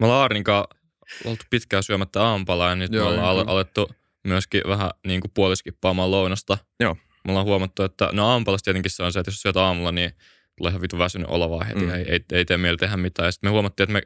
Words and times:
Me 0.00 0.06
ollaan 0.06 0.44
kanssa 0.44 0.76
oltu 1.24 1.44
pitkään 1.50 1.82
syömättä 1.82 2.22
aamupalaa 2.22 2.70
ja 2.70 2.76
nyt 2.76 2.92
Joo, 2.92 3.04
me 3.04 3.10
ollaan 3.10 3.28
al- 3.28 3.48
alettu 3.48 3.90
myöskin 4.24 4.60
vähän 4.68 4.90
niin 5.06 5.20
kuin 5.20 5.30
puoliskippaamaan 5.34 6.10
lounasta. 6.10 6.58
Joo. 6.80 6.94
Me 6.94 7.32
ollaan 7.32 7.46
huomattu, 7.46 7.82
että 7.82 8.08
no 8.12 8.28
aamupalassa 8.28 8.64
tietenkin 8.64 8.90
se 8.90 9.02
on 9.02 9.12
se, 9.12 9.18
että 9.20 9.30
jos 9.30 9.42
syöt 9.42 9.56
aamulla, 9.56 9.92
niin 9.92 10.10
tulee 10.56 10.70
ihan 10.70 10.82
vitu 10.82 10.98
väsynyt 10.98 11.28
olo 11.30 11.50
vaan 11.50 11.66
heti 11.66 11.80
Mm. 11.80 11.90
ei, 11.90 12.04
ei, 12.08 12.20
ei 12.32 12.44
tee 12.44 12.58
mieli 12.58 12.76
tehdä 12.76 12.96
mitään. 12.96 13.26
Ja 13.26 13.32
sitten 13.32 13.48
me 13.48 13.52
huomattiin, 13.52 13.84
että 13.84 13.92
me 13.92 14.02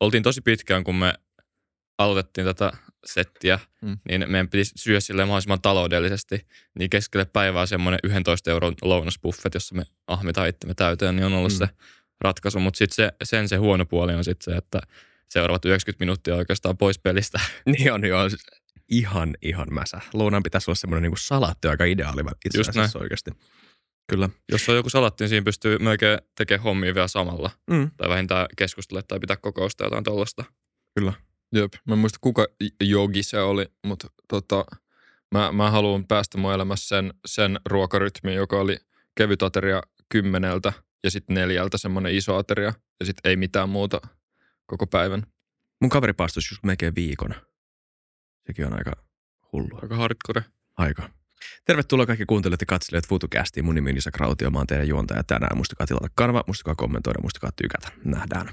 oltiin 0.00 0.22
tosi 0.22 0.40
pitkään, 0.40 0.84
kun 0.84 0.94
me 0.94 1.14
aloitettiin 1.98 2.46
tätä 2.46 2.72
settiä, 3.06 3.58
Mm. 3.82 3.98
niin 4.08 4.30
meidän 4.30 4.48
piti 4.48 4.70
syödä 4.76 5.00
silleen 5.00 5.28
mahdollisimman 5.28 5.60
taloudellisesti. 5.62 6.46
Niin 6.78 6.90
keskelle 6.90 7.24
päivää 7.24 7.66
semmoinen 7.66 8.00
11 8.04 8.50
euron 8.50 8.74
lounasbuffet, 8.82 9.54
jossa 9.54 9.74
me 9.74 9.82
ahmitaan 10.06 10.48
itsemme 10.48 10.74
täyteen, 10.74 11.16
niin 11.16 11.26
on 11.26 11.32
ollut 11.34 11.52
mm. 11.52 11.58
se 11.58 11.68
ratkaisu. 12.20 12.60
Mutta 12.60 12.78
sitten 12.78 12.94
se, 12.96 13.12
sen 13.24 13.48
se 13.48 13.56
huono 13.56 13.86
puoli 13.86 14.14
on 14.14 14.24
sitten 14.24 14.54
se, 14.54 14.58
että 14.58 14.80
seuraavat 15.30 15.64
90 15.64 16.04
minuuttia 16.04 16.36
oikeastaan 16.36 16.76
pois 16.76 16.98
pelistä. 16.98 17.40
Niin 17.66 17.92
on, 17.92 18.04
joo. 18.04 18.28
Siis 18.28 18.46
Ihan, 18.90 19.36
ihan 19.42 19.66
mäsä. 19.70 20.00
Lounaan 20.12 20.42
pitäisi 20.42 20.70
olla 20.70 20.76
semmoinen 20.76 21.10
niin 21.10 21.18
salatti 21.20 21.68
aika 21.68 21.84
ideaali 21.84 22.20
itse 22.20 22.58
Just 22.58 22.68
asiassa 22.68 22.98
oikeasti. 22.98 23.30
Kyllä. 24.10 24.28
Jos 24.52 24.68
on 24.68 24.76
joku 24.76 24.90
salatti, 24.90 25.24
niin 25.24 25.28
siinä 25.28 25.44
pystyy 25.44 25.78
melkein 25.78 26.18
tekemään 26.36 26.64
hommia 26.64 26.94
vielä 26.94 27.08
samalla. 27.08 27.50
Mm. 27.70 27.90
Tai 27.96 28.08
vähintään 28.08 28.46
keskustella 28.56 29.02
tai 29.02 29.20
pitää 29.20 29.36
kokousta 29.36 29.84
jotain 29.84 30.04
tuollaista. 30.04 30.44
Jep, 31.54 31.72
mä 31.88 31.94
en 31.94 31.98
muista 31.98 32.18
kuka 32.20 32.46
jogi 32.80 33.22
se 33.22 33.40
oli, 33.40 33.66
mutta 33.86 34.08
tota, 34.28 34.64
mä, 35.34 35.52
mä 35.52 35.70
haluan 35.70 36.06
päästä 36.06 36.38
mun 36.38 36.52
elämässä 36.52 36.88
sen, 36.88 37.14
sen 37.26 37.60
ruokarytmiin, 37.64 38.36
joka 38.36 38.60
oli 38.60 38.76
kevyt 39.16 39.42
ateria 39.42 39.82
kymmeneltä 40.08 40.72
ja 41.04 41.10
sitten 41.10 41.34
neljältä 41.34 41.78
semmoinen 41.78 42.14
iso 42.14 42.36
ateria 42.36 42.72
ja 43.00 43.06
sitten 43.06 43.30
ei 43.30 43.36
mitään 43.36 43.68
muuta 43.68 44.00
koko 44.70 44.86
päivän. 44.86 45.26
Mun 45.80 45.90
kaveri 45.90 46.12
paastui 46.12 46.40
just 46.50 46.64
melkein 46.64 46.94
viikon. 46.94 47.34
Sekin 48.46 48.66
on 48.66 48.72
aika 48.78 48.92
hullu 49.52 49.78
Aika 49.82 49.96
hardcore. 49.96 50.44
aika. 50.76 51.10
Tervetuloa 51.64 52.06
kaikki 52.06 52.26
kuuntelijat 52.26 52.60
ja 52.60 52.66
katselijat 52.66 53.08
FutuCastiin. 53.08 53.64
Mun 53.64 53.74
nimi 53.74 53.90
on 53.90 53.96
Isa 53.96 54.10
Krautio, 54.10 54.50
mä 54.50 54.58
oon 54.58 54.66
teidän 54.66 54.88
juontaja 54.88 55.24
tänään. 55.24 55.56
Muistakaa 55.56 55.86
tilata 55.86 56.08
kanava, 56.14 56.44
muistakaa 56.46 56.74
kommentoida, 56.74 57.18
muistakaa 57.22 57.50
tykätä. 57.56 57.88
Nähdään. 58.04 58.46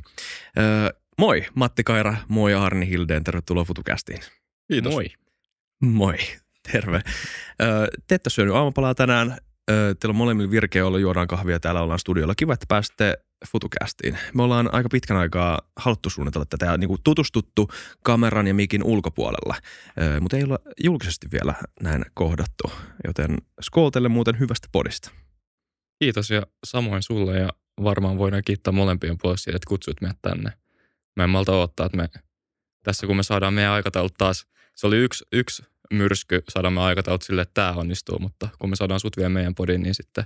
Öö, 0.58 0.90
moi, 1.18 1.46
Matti 1.56 1.84
Kaira, 1.84 2.16
moi 2.28 2.54
Arni 2.54 2.88
Hildeen, 2.90 3.24
tervetuloa 3.24 3.64
FutuCastiin. 3.64 4.20
Kiitos. 4.72 4.94
Moi. 4.94 5.06
Moi, 5.82 6.18
terve. 6.72 7.02
Öö, 7.62 7.88
te 8.08 8.16
ette 8.16 8.30
syönyt 8.30 8.56
aamupalaa 8.56 8.96
tänään. 8.96 9.38
Öö, 9.72 9.96
teillä 9.96 10.12
on 10.12 10.16
molemmilla 10.16 10.52
virkeä 10.52 10.86
olla, 10.86 11.00
juodaan 11.00 11.28
kahvia, 11.28 11.60
täällä 11.60 11.82
ollaan 11.82 12.00
studiolla. 12.00 12.36
Kiva, 12.36 12.54
että 12.54 12.66
pääsitte 12.70 13.18
FutuCastiin. 13.52 14.18
Me 14.34 14.44
ollaan 14.44 14.74
aika 14.74 14.90
pitkän 14.90 15.18
aikaa 15.18 15.62
haluttu 15.76 16.10
suunnitella 16.10 16.46
tätä 16.46 16.66
ja 16.66 16.78
niin 16.78 16.88
kuin 16.88 17.02
tutustuttu 17.04 17.68
kameran 18.04 18.48
ja 18.48 18.54
mikin 18.54 18.84
ulkopuolella, 18.84 19.56
öö, 20.02 20.20
mutta 20.20 20.38
ei 20.38 20.44
olla 20.44 20.60
julkisesti 20.84 21.28
vielä 21.32 21.54
näin 21.82 22.06
kohdattu. 22.14 22.72
Joten 23.08 23.38
skootelle 23.62 24.10
muuten 24.10 24.40
hyvästä 24.40 24.68
podista. 24.72 25.12
Kiitos 26.00 26.30
ja 26.30 26.44
samoin 26.66 27.04
sulle 27.04 27.40
ja 27.40 27.50
varmaan 27.84 28.18
voidaan 28.18 28.44
kiittää 28.46 28.72
molempien 28.72 29.18
puolesta 29.22 29.44
siitä, 29.44 29.56
että 29.56 29.70
kutsuit 29.70 30.02
meidät 30.02 30.22
tänne. 30.22 30.52
Mä 31.16 31.24
en 31.24 31.30
malta 31.30 31.52
odottaa, 31.52 31.86
että 31.86 31.98
me 31.98 32.10
tässä 32.84 33.08
kun 33.08 33.16
me 33.16 33.24
saadaan 33.24 33.54
meidän 33.54 33.72
aikataulut 33.72 34.14
taas, 34.18 34.48
se 34.76 34.88
oli 34.88 34.98
yksi, 34.98 35.26
yksi 35.32 35.64
myrsky 35.94 36.44
saada 36.50 36.70
me 36.70 36.82
aikataulut 36.82 37.22
sille, 37.22 37.42
että 37.42 37.54
tämä 37.54 37.74
onnistuu, 37.74 38.20
mutta 38.20 38.50
kun 38.60 38.70
me 38.70 38.76
saadaan 38.76 39.00
sut 39.00 39.18
vielä 39.18 39.30
meidän 39.30 39.56
podiin, 39.56 39.84
niin 39.84 39.96
sitten 39.96 40.26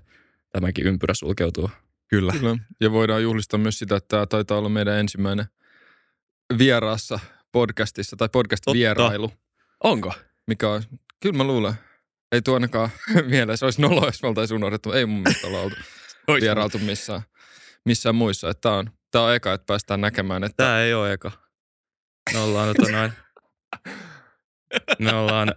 tämäkin 0.52 0.88
ympyrä 0.88 1.14
sulkeutuu. 1.14 1.70
Kyllä. 2.12 2.32
Kyllä. 2.32 2.58
Ja 2.82 2.92
voidaan 2.92 3.24
juhlistaa 3.24 3.60
myös 3.60 3.80
sitä, 3.80 3.96
että 3.96 4.08
tämä 4.08 4.26
taitaa 4.26 4.58
olla 4.58 4.70
meidän 4.70 5.00
ensimmäinen 5.00 5.46
vieraassa 6.58 7.20
podcastissa 7.52 8.16
tai 8.16 8.30
podcast-vierailu, 8.30 9.32
Onko? 9.84 10.14
mikä 10.48 10.70
on, 10.70 10.84
kyllä 11.20 11.38
mä 11.38 11.44
luulen, 11.44 11.74
ei 12.32 12.42
tuo 12.42 12.54
ainakaan 12.54 12.90
mieleen, 13.30 13.58
se 13.58 13.66
olisi 13.66 13.82
nolo, 13.82 14.06
jos 14.06 14.22
me 14.22 14.28
oltaisiin 14.28 14.56
unohdettu, 14.56 14.92
ei 14.92 15.06
mun 15.06 15.22
mielestä 15.22 15.48
olla 15.48 15.60
oltu 15.60 15.76
vierailtu 16.42 16.80
missään, 16.80 17.22
missään 17.86 18.16
muissa. 18.16 18.50
Että 18.50 18.62
tämä 18.62 18.76
on, 18.76 18.92
tää 19.12 19.22
on 19.22 19.36
eka, 19.36 19.54
että 19.54 19.66
päästään 19.66 20.02
näkemään, 20.02 20.44
että 20.44 20.64
Tämä 20.64 20.82
ei 20.82 20.94
ole 20.94 21.14
eka. 21.14 21.32
Me 22.34 22.40
ollaan 22.40 22.76
tota 22.76 22.92
noin. 22.92 23.12
Me 25.00 25.14
ollaan... 25.14 25.54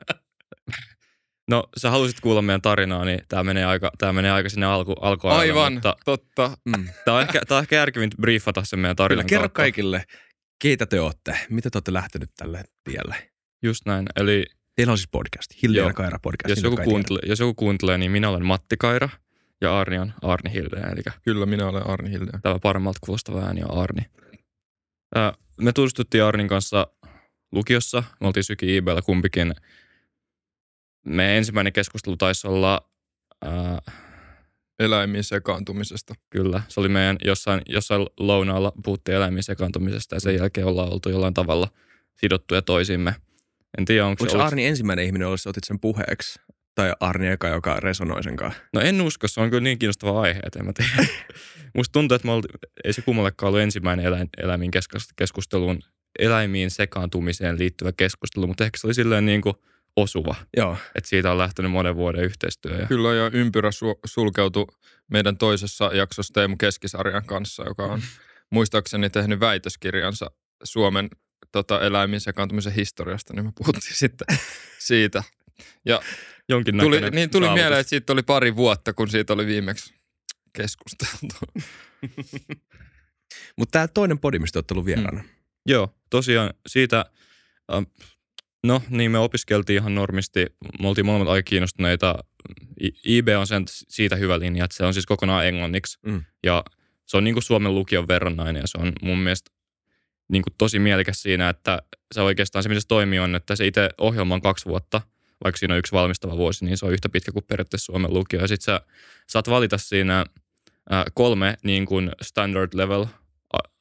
No, 1.50 1.64
sä 1.76 1.90
halusit 1.90 2.20
kuulla 2.20 2.42
meidän 2.42 2.62
tarinaa, 2.62 3.04
niin 3.04 3.20
tämä 3.28 3.44
menee 3.44 3.64
aika, 3.64 3.90
tää 3.98 4.12
menee 4.12 4.30
aika 4.30 4.48
sinne 4.48 4.66
alku, 4.66 4.92
alkuajalle, 4.92 5.42
aivan, 5.42 5.72
mutta 5.72 5.96
totta. 6.04 6.56
Mm. 6.64 6.88
tämä 7.04 7.16
on, 7.16 7.22
ehkä, 7.22 7.40
tää 7.48 7.56
on 7.58 7.62
ehkä 7.62 7.76
järkevintä 7.76 8.16
briefata 8.20 8.64
se 8.64 8.76
meidän 8.76 8.96
Kyllä, 8.96 9.04
tarinan 9.04 9.26
kerro 9.26 9.42
kautta. 9.42 9.56
kaikille, 9.62 10.04
keitä 10.62 10.86
te 10.86 11.00
olette, 11.00 11.38
mitä 11.50 11.70
te 11.70 11.76
olette 11.78 11.92
lähtenyt 11.92 12.30
tälle 12.36 12.64
tielle. 12.84 13.30
Just 13.62 13.86
näin. 13.86 14.06
Eli 14.16 14.44
Teillä 14.76 14.90
on 14.90 14.98
siis 14.98 15.08
podcast, 15.12 15.62
Hilde 15.62 15.78
Joo. 15.78 15.88
ja 15.88 15.94
Kaira 15.94 16.18
podcast. 16.22 16.48
jos 16.50 16.62
joku, 16.62 16.76
kuuntelee, 16.84 17.22
jos 17.26 17.40
joku 17.40 17.54
kuuntelee, 17.54 17.98
niin 17.98 18.10
minä 18.10 18.28
olen 18.28 18.44
Matti 18.44 18.76
Kaira 18.76 19.08
ja 19.60 19.80
Arni 19.80 19.98
on 19.98 20.12
Arni 20.22 20.52
Hilde. 20.52 20.76
Eli 20.76 21.02
Kyllä, 21.22 21.46
minä 21.46 21.68
olen 21.68 21.86
Arni 21.86 22.10
Hilde. 22.10 22.30
tämä 22.42 22.58
paremmalta 22.58 22.98
kuulostava 23.06 23.40
ääni 23.42 23.62
on 23.62 23.78
Arni. 23.82 24.02
Me 25.60 25.72
tutustuttiin 25.72 26.24
Arnin 26.24 26.48
kanssa 26.48 26.86
lukiossa. 27.52 28.02
Me 28.20 28.26
oltiin 28.26 28.44
Syki 28.44 28.76
IBllä 28.76 29.02
kumpikin. 29.02 29.54
Meidän 31.04 31.36
ensimmäinen 31.36 31.72
keskustelu 31.72 32.16
taisi 32.16 32.46
olla, 32.46 32.90
ää, 33.44 33.78
Eläimiin 34.78 35.24
sekaantumisesta. 35.24 36.14
kyllä, 36.30 36.62
se 36.68 36.80
oli 36.80 36.88
meidän 36.88 37.16
jossain, 37.24 37.62
jossain 37.68 38.06
lounaalla 38.18 38.72
puhuttiin 38.84 39.16
eläimien 39.16 39.42
sekaantumisesta 39.42 40.16
ja 40.16 40.20
sen 40.20 40.36
jälkeen 40.36 40.66
ollaan 40.66 40.92
oltu 40.92 41.08
jollain 41.08 41.34
tavalla 41.34 41.68
sidottuja 42.14 42.62
toisimme. 42.62 43.14
En 43.78 43.84
tiedä, 43.84 44.06
onko, 44.06 44.24
se 44.24 44.32
ollut... 44.32 44.46
Arni 44.46 44.66
ensimmäinen 44.66 45.04
ihminen, 45.04 45.26
jolle 45.26 45.38
sä 45.38 45.50
otit 45.50 45.64
sen 45.64 45.80
puheeksi? 45.80 46.40
Tai 46.74 46.92
Arni 47.00 47.28
eka, 47.28 47.48
joka 47.48 47.80
resonoi 47.80 48.22
sen 48.22 48.36
kanssa? 48.36 48.60
No 48.72 48.80
en 48.80 49.00
usko, 49.00 49.28
se 49.28 49.40
on 49.40 49.50
kyllä 49.50 49.62
niin 49.62 49.78
kiinnostava 49.78 50.20
aihe, 50.20 50.40
että 50.46 50.58
en 50.58 50.66
mä 50.66 50.72
tiedä. 50.72 51.08
Musta 51.76 51.92
tuntuu, 51.92 52.14
että 52.14 52.26
me 52.26 52.32
olti, 52.32 52.48
ei 52.84 52.92
se 52.92 53.02
kummallekaan 53.02 53.48
ollut 53.48 53.60
ensimmäinen 53.60 54.06
eläin, 54.06 54.28
eläimiin 54.42 54.70
keskus- 54.70 55.12
keskusteluun, 55.16 55.82
eläimiin 56.18 56.70
sekaantumiseen 56.70 57.58
liittyvä 57.58 57.92
keskustelu, 57.92 58.46
mutta 58.46 58.64
ehkä 58.64 58.78
se 58.78 58.86
oli 58.86 58.94
silleen 58.94 59.26
niin 59.26 59.40
kuin 59.40 59.54
osuva, 59.96 60.34
Joo. 60.56 60.76
että 60.94 61.08
siitä 61.10 61.32
on 61.32 61.38
lähtenyt 61.38 61.72
monen 61.72 61.96
vuoden 61.96 62.24
yhteistyö. 62.24 62.80
Ja 62.80 62.86
Kyllä, 62.86 63.14
ja 63.14 63.30
ympyrä 63.32 63.70
su- 63.70 64.00
sulkeutui 64.06 64.66
meidän 65.10 65.36
toisessa 65.36 65.90
jaksossa 65.94 66.34
Teemu 66.34 66.56
Keskisarjan 66.56 67.24
kanssa, 67.26 67.64
joka 67.68 67.84
on 67.84 68.02
muistaakseni 68.50 69.10
tehnyt 69.10 69.40
väitöskirjansa 69.40 70.30
Suomen 70.64 71.08
tota, 71.52 71.80
eläimiin 71.80 72.20
sekaantumisen 72.20 72.72
historiasta, 72.72 73.34
niin 73.34 73.44
me 73.44 73.52
puhuttiin 73.58 73.96
sitten 73.96 74.26
siitä. 74.78 75.22
jonkin 76.48 76.78
Tuli, 76.78 77.10
niin 77.10 77.30
tuli 77.30 77.44
saavutus. 77.44 77.62
mieleen, 77.62 77.80
että 77.80 77.90
siitä 77.90 78.12
oli 78.12 78.22
pari 78.22 78.56
vuotta, 78.56 78.92
kun 78.92 79.08
siitä 79.08 79.32
oli 79.32 79.46
viimeksi 79.46 79.94
keskusteltu. 80.52 81.34
Mutta 83.58 83.72
tämä 83.72 83.88
toinen 83.88 84.18
podi, 84.18 84.38
mistä 84.38 84.62
ollut 84.72 84.86
vieraana. 84.86 85.22
Mm. 85.22 85.28
Joo, 85.66 85.94
tosiaan 86.10 86.54
siitä, 86.66 87.04
äh, 87.72 87.86
no 88.64 88.82
niin 88.90 89.10
me 89.10 89.18
opiskeltiin 89.18 89.76
ihan 89.78 89.94
normisti, 89.94 90.46
me 90.80 90.88
oltiin 90.88 91.06
molemmat 91.06 91.28
aika 91.28 91.48
kiinnostuneita. 91.48 92.18
I- 92.82 93.16
IB 93.18 93.28
on 93.38 93.46
sen, 93.46 93.64
siitä 93.68 94.16
hyvä 94.16 94.38
linja, 94.38 94.64
että 94.64 94.76
se 94.76 94.84
on 94.84 94.94
siis 94.94 95.06
kokonaan 95.06 95.46
englanniksi. 95.46 95.98
Mm. 96.06 96.24
Ja 96.42 96.64
se 97.06 97.16
on 97.16 97.24
niin 97.24 97.34
kuin 97.34 97.42
Suomen 97.42 97.74
lukion 97.74 98.08
verrannainen 98.08 98.60
ja 98.60 98.66
se 98.66 98.78
on 98.78 98.92
mun 99.02 99.18
mielestä 99.18 99.50
niin 100.28 100.42
kuin 100.42 100.54
tosi 100.58 100.78
mielekäs 100.78 101.22
siinä, 101.22 101.48
että 101.48 101.82
se 102.14 102.20
oikeastaan 102.20 102.62
se, 102.62 102.68
miten 102.68 102.82
se 102.82 102.88
toimii 102.88 103.18
on, 103.18 103.34
että 103.34 103.56
se 103.56 103.66
itse 103.66 103.90
ohjelma 103.98 104.34
on 104.34 104.40
kaksi 104.40 104.66
vuotta, 104.66 105.00
vaikka 105.44 105.58
siinä 105.58 105.74
on 105.74 105.78
yksi 105.78 105.92
valmistava 105.92 106.36
vuosi, 106.36 106.64
niin 106.64 106.78
se 106.78 106.86
on 106.86 106.92
yhtä 106.92 107.08
pitkä 107.08 107.32
kuin 107.32 107.44
periaatteessa 107.48 107.84
Suomen 107.86 108.14
lukio. 108.14 108.40
Ja 108.40 108.48
sitten 108.48 108.64
sä 108.64 108.80
saat 109.28 109.48
valita 109.50 109.78
siinä 109.78 110.24
kolme 111.14 111.56
niin 111.62 111.86
kuin 111.86 112.10
standard 112.22 112.70
level 112.74 113.06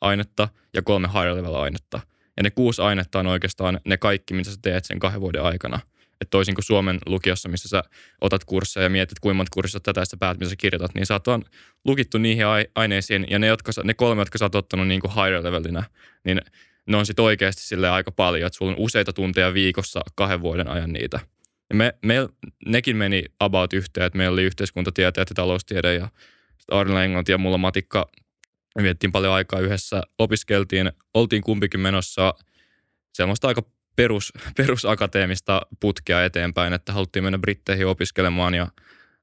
ainetta 0.01 0.49
ja 0.73 0.81
kolme 0.81 1.07
higher 1.07 1.35
level 1.35 1.55
ainetta. 1.55 1.99
Ja 2.37 2.43
ne 2.43 2.51
kuusi 2.51 2.81
ainetta 2.81 3.19
on 3.19 3.27
oikeastaan 3.27 3.79
ne 3.85 3.97
kaikki, 3.97 4.33
mitä 4.33 4.49
sä 4.49 4.57
teet 4.61 4.85
sen 4.85 4.99
kahden 4.99 5.21
vuoden 5.21 5.43
aikana. 5.43 5.79
Et 6.21 6.29
toisin 6.29 6.55
kuin 6.55 6.65
Suomen 6.65 6.99
lukiossa, 7.05 7.49
missä 7.49 7.69
sä 7.69 7.83
otat 8.21 8.43
kursseja 8.43 8.83
ja 8.83 8.89
mietit, 8.89 9.19
kuinka 9.19 9.37
monta 9.37 9.49
kurssia 9.53 9.79
tätä 9.79 10.01
ja 10.01 10.05
sä 10.05 10.17
päät, 10.17 10.39
mitä 10.39 10.49
sä 10.49 10.55
kirjoitat, 10.55 10.95
niin 10.95 11.05
sä 11.05 11.13
oot 11.13 11.27
vaan 11.27 11.43
lukittu 11.85 12.17
niihin 12.17 12.45
ai- 12.45 12.67
aineisiin. 12.75 13.27
Ja 13.29 13.39
ne, 13.39 13.47
jotka, 13.47 13.71
ne 13.83 13.93
kolme, 13.93 14.21
jotka 14.21 14.37
sä 14.37 14.45
oot 14.45 14.55
ottanut 14.55 14.87
niin 14.87 15.01
kuin 15.01 15.11
higher 15.11 15.43
levelinä, 15.43 15.83
niin 16.23 16.41
ne 16.87 16.97
on 16.97 17.05
sitten 17.05 17.25
oikeasti 17.25 17.61
sille 17.61 17.89
aika 17.89 18.11
paljon, 18.11 18.47
että 18.47 18.57
sulla 18.57 18.71
on 18.71 18.79
useita 18.79 19.13
tunteja 19.13 19.53
viikossa 19.53 20.01
kahden 20.15 20.41
vuoden 20.41 20.67
ajan 20.67 20.93
niitä. 20.93 21.19
Ja 21.69 21.75
me, 21.75 21.93
me, 22.05 22.29
nekin 22.65 22.97
meni 22.97 23.23
about 23.39 23.73
yhteen, 23.73 24.05
että 24.05 24.17
meillä 24.17 24.33
oli 24.33 24.43
yhteiskuntatieteet 24.43 25.29
ja 25.29 25.35
taloustiede 25.35 25.95
ja 25.95 26.09
sitten 26.57 26.77
Arnilla 26.77 27.03
englanti 27.03 27.31
ja 27.31 27.37
mulla 27.37 27.57
matikka. 27.57 28.09
Me 28.75 28.83
viettiin 28.83 29.11
paljon 29.11 29.33
aikaa 29.33 29.59
yhdessä, 29.59 30.01
opiskeltiin, 30.19 30.91
oltiin 31.13 31.41
kumpikin 31.43 31.79
menossa 31.79 32.33
semmoista 33.13 33.47
aika 33.47 33.63
perus, 33.95 34.33
perusakateemista 34.57 35.61
putkea 35.79 36.25
eteenpäin, 36.25 36.73
että 36.73 36.93
haluttiin 36.93 37.23
mennä 37.23 37.39
Britteihin 37.39 37.87
opiskelemaan 37.87 38.53
ja 38.53 38.67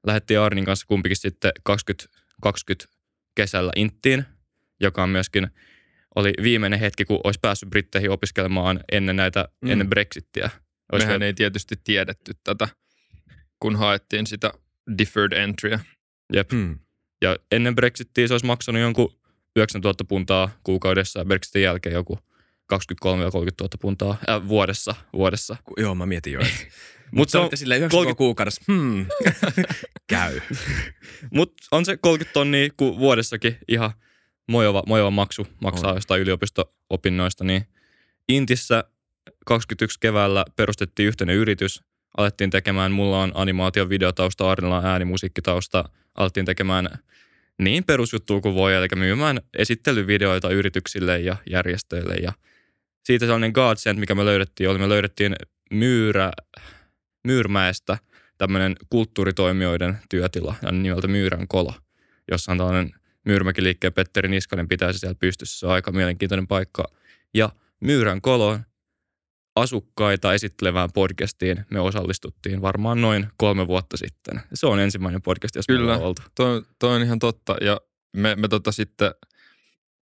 lähdettiin 0.07 0.39
Arnin 0.39 0.65
kanssa 0.65 0.87
kumpikin 0.87 1.17
sitten 1.17 1.51
2020 1.63 2.85
kesällä 3.35 3.71
Inttiin, 3.75 4.25
joka 4.79 5.03
on 5.03 5.09
myöskin 5.09 5.47
oli 6.15 6.33
viimeinen 6.43 6.79
hetki, 6.79 7.05
kun 7.05 7.19
olisi 7.23 7.39
päässyt 7.41 7.69
Britteihin 7.69 8.11
opiskelemaan 8.11 8.79
ennen 8.91 9.15
näitä, 9.15 9.41
Mm. 9.61 9.67
mm. 9.67 9.71
ennen 9.71 9.89
Brexittiä. 9.89 10.49
Olisi 10.91 11.05
Mehän 11.07 11.19
vielä- 11.19 11.27
ei 11.27 11.33
tietysti 11.33 11.75
tiedetty 11.83 12.31
tätä, 12.43 12.67
kun 13.59 13.75
haettiin 13.75 14.27
sitä 14.27 14.51
deferred 14.97 15.31
entryä. 15.37 15.79
Jep. 16.33 16.51
Hmm. 16.51 16.79
Ja 17.21 17.37
ennen 17.51 17.75
Brexittiä 17.75 18.27
se 18.27 18.33
olisi 18.33 18.45
maksanut 18.45 18.81
jonkun 18.81 19.20
9000 19.55 20.03
puntaa 20.03 20.49
kuukaudessa 20.63 21.19
ja 21.19 21.25
Brexitin 21.25 21.61
jälkeen 21.61 21.93
joku 21.93 22.19
23 22.67 23.23
ja 23.23 23.31
30 23.31 23.63
000 23.63 23.69
puntaa 23.81 24.17
äh, 24.29 24.47
vuodessa. 24.47 24.95
vuodessa. 25.13 25.55
Ku- 25.63 25.73
Joo, 25.77 25.95
mä 25.95 26.05
mietin 26.05 26.33
jo. 26.33 26.39
Mutta 26.39 26.57
Mutta 27.11 27.31
se 27.31 27.37
on, 27.37 27.45
90 27.45 27.89
30 27.91 28.17
kuukaudessa. 28.17 28.61
Hmm. 28.67 29.05
Käy. 30.09 30.41
mut 31.33 31.53
on 31.71 31.85
se 31.85 31.97
30 31.97 32.33
tonnia 32.33 32.69
kuin 32.77 32.99
vuodessakin 32.99 33.57
ihan 33.67 33.91
mojova, 34.47 34.83
mojova 34.87 35.11
maksu 35.11 35.47
maksaa 35.61 35.89
on. 35.91 35.97
jostain 35.97 36.21
yliopisto-opinnoista. 36.21 37.43
Niin 37.43 37.67
Intissä 38.29 38.83
21 39.45 39.99
keväällä 39.99 40.45
perustettiin 40.55 41.07
yhteinen 41.07 41.35
yritys. 41.35 41.83
Alettiin 42.17 42.49
tekemään, 42.49 42.91
mulla 42.91 43.21
on 43.23 43.31
animaation 43.35 43.89
videotausta, 43.89 44.51
Arnilla 44.51 44.77
on 44.77 44.85
äänimusiikkitausta. 44.85 45.89
Alettiin 46.15 46.45
tekemään 46.45 46.89
niin 47.61 47.83
perusjuttua 47.83 48.41
kuin 48.41 48.55
voi, 48.55 48.75
eli 48.75 48.87
myymään 48.95 49.41
esittelyvideoita 49.57 50.49
yrityksille 50.49 51.19
ja 51.19 51.35
järjestöille. 51.49 52.15
Ja 52.15 52.33
siitä 53.03 53.25
sellainen 53.25 53.51
godsend, 53.51 53.99
mikä 53.99 54.15
me 54.15 54.25
löydettiin, 54.25 54.69
oli 54.69 54.79
me 54.79 54.89
löydettiin 54.89 55.35
Myyrä, 55.71 56.31
Myyrmäestä 57.23 57.97
tämmöinen 58.37 58.75
kulttuuritoimijoiden 58.89 59.97
työtila 60.09 60.55
nimeltä 60.71 61.07
Myyrän 61.07 61.47
kolo, 61.47 61.73
jossa 62.31 62.51
on 62.51 62.57
tällainen 62.57 62.91
Myyrmäkiliikkeen 63.25 63.93
Petteri 63.93 64.29
Niskanen 64.29 64.67
pitäisi 64.67 64.99
siellä 64.99 65.15
pystyssä. 65.19 65.59
Se 65.59 65.65
on 65.65 65.73
aika 65.73 65.91
mielenkiintoinen 65.91 66.47
paikka. 66.47 66.91
Ja 67.33 67.49
Myyrän 67.79 68.21
kolo 68.21 68.59
asukkaita 69.55 70.33
esittelevään 70.33 70.89
podcastiin 70.93 71.65
me 71.69 71.79
osallistuttiin 71.79 72.61
varmaan 72.61 73.01
noin 73.01 73.27
kolme 73.37 73.67
vuotta 73.67 73.97
sitten. 73.97 74.41
Se 74.53 74.67
on 74.67 74.79
ensimmäinen 74.79 75.21
podcast, 75.21 75.55
jos 75.55 75.67
Kyllä. 75.67 75.79
meillä 75.79 75.97
on 75.97 76.03
oltu. 76.03 76.21
Toi, 76.35 76.61
toi 76.79 76.95
on 76.95 77.01
ihan 77.01 77.19
totta. 77.19 77.55
Ja 77.61 77.81
me, 78.17 78.35
me 78.35 78.47
tota 78.47 78.71
sitten 78.71 79.11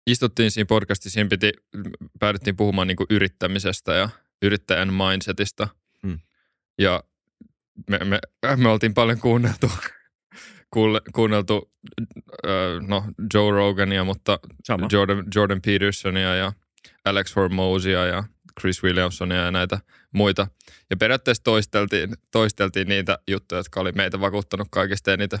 istuttiin 0.07 0.51
siinä 0.51 0.65
podcastissa, 0.65 1.13
siinä 1.13 1.29
piti, 1.29 1.51
päädyttiin 2.19 2.55
puhumaan 2.55 2.87
niinku 2.87 3.05
yrittämisestä 3.09 3.93
ja 3.93 4.09
yrittäjän 4.41 4.93
mindsetista. 4.93 5.67
Hmm. 6.03 6.19
Ja 6.77 7.03
me, 7.89 7.97
me, 7.97 8.19
me 8.55 8.69
oltiin 8.69 8.93
paljon 8.93 9.19
kuunneltu, 9.19 9.71
kuule, 10.73 11.01
kuunneltu 11.13 11.71
no, 12.87 13.03
Joe 13.33 13.51
Rogania, 13.51 14.03
mutta 14.03 14.39
Sama. 14.63 14.87
Jordan, 14.91 15.23
Jordan 15.35 15.61
Petersonia 15.65 16.35
ja 16.35 16.53
Alex 17.05 17.35
Hormozia 17.35 18.05
ja 18.05 18.23
Chris 18.59 18.83
Williamsonia 18.83 19.37
ja 19.41 19.51
näitä 19.51 19.79
muita. 20.11 20.47
Ja 20.89 20.97
periaatteessa 20.97 21.43
toisteltiin, 21.43 22.13
toisteltiin 22.31 22.87
niitä 22.87 23.19
juttuja, 23.27 23.59
jotka 23.59 23.79
oli 23.79 23.91
meitä 23.91 24.19
vakuuttanut 24.21 24.67
kaikista 24.71 25.13
eniten. 25.13 25.39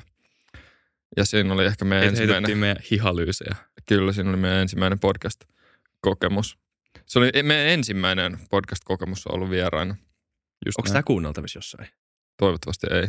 Ja 1.17 1.25
siinä 1.25 1.53
oli 1.53 1.65
ehkä 1.65 1.85
meidän 1.85 2.07
Et 2.07 2.09
ensimmäinen, 2.19 2.57
meidän 2.57 2.77
hihalyysejä. 2.91 3.55
kyllä 3.85 4.13
siinä 4.13 4.29
oli 4.29 4.37
meidän 4.37 4.59
ensimmäinen 4.59 4.99
podcast-kokemus. 4.99 6.57
Se 7.05 7.19
oli 7.19 7.31
meidän 7.43 7.67
ensimmäinen 7.67 8.39
podcast-kokemus 8.49 9.27
ollut 9.27 9.49
vieraana. 9.49 9.95
Just 10.65 10.77
Onko 10.77 10.87
näin. 10.87 10.93
tämä 10.93 11.03
kuunneltavissa 11.03 11.57
jossain? 11.57 11.87
Toivottavasti 12.37 12.87
ei. 12.91 13.07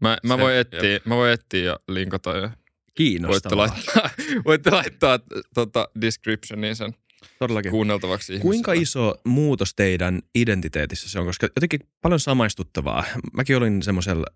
Mä, 0.00 0.16
mä, 0.22 0.34
Se- 0.36 0.40
voin 0.42 0.56
jep. 0.56 0.74
etsiä, 0.74 1.00
mä 1.04 1.16
voin 1.16 1.32
etsiä 1.32 1.64
ja 1.64 1.78
linkata 1.88 2.30
ja 2.30 2.40
voitte 2.42 2.58
Kiinnostavaa. 2.94 3.66
laittaa, 3.66 4.10
voitte 4.46 4.70
laittaa 4.70 5.18
tota, 5.54 5.88
descriptioniin 6.00 6.76
sen 6.76 6.94
Todellakin. 7.38 7.70
kuunneltavaksi 7.70 8.32
ihmisille. 8.32 8.50
Kuinka 8.52 8.72
iso 8.72 9.14
muutos 9.24 9.74
teidän 9.74 10.22
identiteetissä 10.34 11.08
se 11.10 11.18
on? 11.18 11.26
Koska 11.26 11.48
jotenkin 11.56 11.80
paljon 12.02 12.20
samaistuttavaa. 12.20 13.04
Mäkin 13.32 13.56
olin 13.56 13.82
semmoisella 13.82 14.26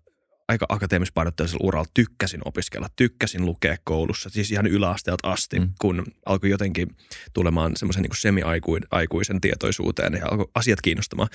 aika 0.47 0.65
akateemispainotteisella 0.69 1.67
uralla. 1.67 1.87
Tykkäsin 1.93 2.41
opiskella, 2.45 2.87
tykkäsin 2.95 3.45
lukea 3.45 3.75
koulussa, 3.83 4.29
siis 4.29 4.51
ihan 4.51 4.67
yläasteelta 4.67 5.31
asti, 5.31 5.59
Mm. 5.59 5.65
mm. 5.65 5.73
kun 5.81 6.05
alkoi 6.25 6.49
jotenkin 6.49 6.87
tulemaan 7.33 7.71
semmoisen 7.75 8.01
niin 8.03 8.11
semi-aikuisen 8.15 9.41
tietoisuuteen 9.41 10.13
ja 10.13 10.25
alkoi 10.31 10.47
asiat 10.55 10.81
kiinnostamaan. 10.81 11.29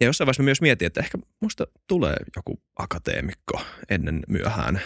Ja 0.00 0.06
jossain 0.06 0.26
vaiheessa 0.26 0.42
mä 0.42 0.44
myös 0.44 0.60
mietin, 0.60 0.86
että 0.86 1.00
ehkä 1.00 1.18
musta 1.40 1.66
tulee 1.86 2.16
joku 2.36 2.62
akateemikko 2.76 3.60
ennen 3.90 4.20
myöhään. 4.28 4.80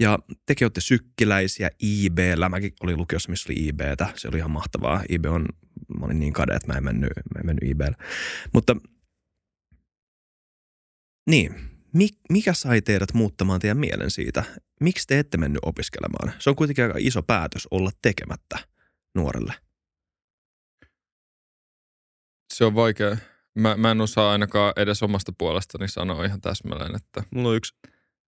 Ja 0.00 0.18
tekin 0.46 0.64
olette 0.64 0.80
sykkiläisiä 0.80 1.70
IBllä. 1.82 2.48
Mäkin 2.48 2.72
olin 2.82 2.96
lukiossa, 2.96 3.30
missä 3.30 3.52
oli 3.52 3.66
IBtä. 3.66 4.08
Se 4.16 4.28
oli 4.28 4.36
ihan 4.36 4.50
mahtavaa. 4.50 5.02
IB 5.08 5.24
on, 5.24 5.46
mä 5.98 6.06
olin 6.06 6.20
niin 6.20 6.32
kade, 6.32 6.54
että 6.54 6.72
mä 6.72 6.78
en 6.78 6.84
mennyt, 6.84 7.10
mä 7.34 7.40
en 7.40 7.46
mennyt 7.46 7.70
IBllä. 7.70 7.96
Mutta 8.52 8.76
niin, 11.30 11.54
Mik, 11.92 12.18
mikä 12.30 12.52
sai 12.52 12.82
teidät 12.82 13.14
muuttamaan 13.14 13.60
teidän 13.60 13.78
mielen 13.78 14.10
siitä? 14.10 14.44
Miksi 14.80 15.06
te 15.06 15.18
ette 15.18 15.36
mennyt 15.36 15.60
opiskelemaan? 15.62 16.32
Se 16.38 16.50
on 16.50 16.56
kuitenkin 16.56 16.84
aika 16.84 16.98
iso 16.98 17.22
päätös 17.22 17.68
olla 17.70 17.90
tekemättä 18.02 18.58
nuorelle. 19.14 19.54
Se 22.54 22.64
on 22.64 22.74
vaikea. 22.74 23.16
Mä, 23.58 23.76
mä 23.76 23.90
en 23.90 24.00
osaa 24.00 24.32
ainakaan 24.32 24.72
edes 24.76 25.02
omasta 25.02 25.32
puolestani 25.38 25.88
sanoa 25.88 26.24
ihan 26.24 26.40
täsmälleen, 26.40 26.96
että, 26.96 27.22
Mulla 27.30 27.48
on 27.48 27.56
yksi 27.56 27.74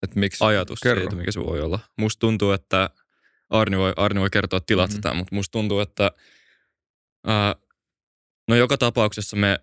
että 0.03 0.19
miksi. 0.19 0.43
ajatus 0.43 0.79
Kerro. 0.79 1.01
siitä, 1.01 1.15
mikä 1.15 1.31
se 1.31 1.39
voi 1.39 1.61
olla. 1.61 1.79
Musta 1.97 2.19
tuntuu, 2.19 2.51
että 2.51 2.89
Arni 3.49 3.77
voi, 3.77 3.93
Arni 3.95 4.19
voi 4.19 4.29
kertoa 4.29 4.59
tilat 4.59 4.91
Mhm. 4.91 4.99
mm-hmm. 5.03 5.17
mutta 5.17 5.35
musta 5.35 5.51
tuntuu, 5.51 5.79
että 5.79 6.11
ää, 7.27 7.55
no 8.47 8.55
joka 8.55 8.77
tapauksessa 8.77 9.35
me 9.37 9.59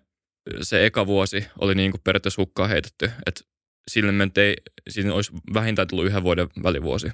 se 0.61 0.85
eka 0.85 1.07
vuosi 1.07 1.47
oli 1.61 1.75
niin 1.75 1.91
kuin 1.91 2.01
periaatteessa 2.03 2.41
hukkaan 2.41 2.69
heitetty, 2.69 3.11
että 3.25 3.41
sille 3.87 4.11
me 4.11 4.29
ei, 4.35 4.55
siinä 4.89 5.13
olisi 5.13 5.31
vähintään 5.53 5.87
tullut 5.87 6.05
yhden 6.05 6.23
vuoden 6.23 6.47
välivuosi. 6.63 7.11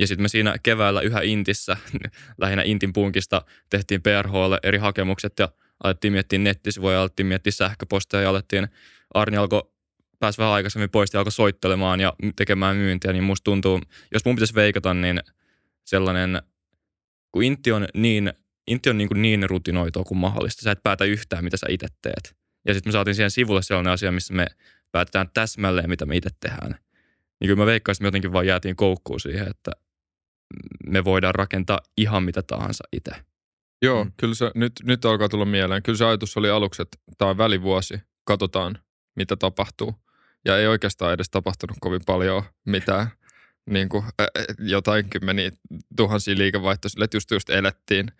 Ja 0.00 0.06
sitten 0.06 0.22
me 0.22 0.28
siinä 0.28 0.54
keväällä 0.62 1.00
yhä 1.00 1.20
Intissä, 1.20 1.76
lähinnä 2.40 2.62
Intin 2.62 2.92
punkista, 2.92 3.42
tehtiin 3.70 4.02
PRHlle 4.02 4.58
eri 4.62 4.78
hakemukset 4.78 5.38
ja 5.38 5.48
alettiin 5.84 6.12
miettiä 6.12 6.38
nettisivuja, 6.38 7.00
alettiin 7.00 7.26
miettiä 7.26 7.52
sähköposteja 7.52 8.22
ja 8.22 8.30
alettiin, 8.30 8.68
Arni 9.14 9.36
alkoi 9.36 9.72
pääsi 10.18 10.38
vähän 10.38 10.54
aikaisemmin 10.54 10.90
pois 10.90 11.14
ja 11.14 11.20
alkoi 11.20 11.32
soittelemaan 11.32 12.00
ja 12.00 12.12
tekemään 12.36 12.76
myyntiä, 12.76 13.12
niin 13.12 13.24
musta 13.24 13.44
tuntuu, 13.44 13.80
jos 14.12 14.24
mun 14.24 14.34
pitäisi 14.34 14.54
veikata, 14.54 14.94
niin 14.94 15.20
sellainen, 15.84 16.42
kun 17.32 17.42
Intti 17.42 17.72
on 17.72 17.88
niin, 17.94 18.32
Intti 18.66 18.90
on 18.90 18.98
niin, 18.98 19.08
kuin 19.08 19.22
niin 19.22 19.50
rutinoitua 19.50 20.04
kuin 20.04 20.18
mahdollista. 20.18 20.62
Sä 20.62 20.70
et 20.70 20.82
päätä 20.82 21.04
yhtään, 21.04 21.44
mitä 21.44 21.56
sä 21.56 21.66
itse 21.70 21.86
teet. 22.02 22.36
Ja 22.66 22.74
sitten 22.74 22.90
me 22.90 22.92
saatiin 22.92 23.14
siihen 23.14 23.30
sivulle 23.30 23.62
sellainen 23.62 23.92
asia, 23.92 24.12
missä 24.12 24.34
me 24.34 24.46
päätetään 24.92 25.30
täsmälleen, 25.34 25.90
mitä 25.90 26.06
me 26.06 26.16
itse 26.16 26.30
tehdään. 26.40 26.70
Niin 27.40 27.48
kyllä 27.48 27.56
mä 27.56 27.66
veikkaisin, 27.66 27.98
että 27.98 28.04
me 28.04 28.08
jotenkin 28.08 28.32
vaan 28.32 28.46
jäätiin 28.46 28.76
koukkuun 28.76 29.20
siihen, 29.20 29.48
että 29.48 29.70
me 30.86 31.04
voidaan 31.04 31.34
rakentaa 31.34 31.80
ihan 31.96 32.22
mitä 32.22 32.42
tahansa 32.42 32.84
itse. 32.92 33.10
Joo, 33.82 34.04
Mm. 34.04 34.12
kyllä 34.16 34.34
se 34.34 34.50
nyt, 34.54 34.72
nyt 34.82 35.04
alkaa 35.04 35.28
tulla 35.28 35.44
mieleen. 35.44 35.82
Kyllä 35.82 35.98
se 35.98 36.04
ajatus 36.04 36.36
oli 36.36 36.50
aluksi, 36.50 36.82
että 36.82 36.98
tämä 37.18 37.30
on 37.30 37.38
välivuosi, 37.38 38.00
katsotaan 38.24 38.78
mitä 39.16 39.36
tapahtuu. 39.36 39.94
Ja 40.48 40.58
ei 40.58 40.66
oikeastaan 40.66 41.12
edes 41.12 41.30
tapahtunut 41.30 41.76
kovin 41.80 42.00
paljon 42.06 42.42
mitään. 42.64 43.06
Niin 43.70 43.88
kuin, 43.88 44.04
ä, 44.20 44.26
jotain 44.58 45.10
kymmeniä 45.10 45.50
tuhansia 45.96 46.38
liikevaihtoja, 46.38 46.90
sille, 46.90 47.04
että 47.04 47.16
just, 47.16 47.30
just 47.30 47.50
elettiin. 47.50 48.12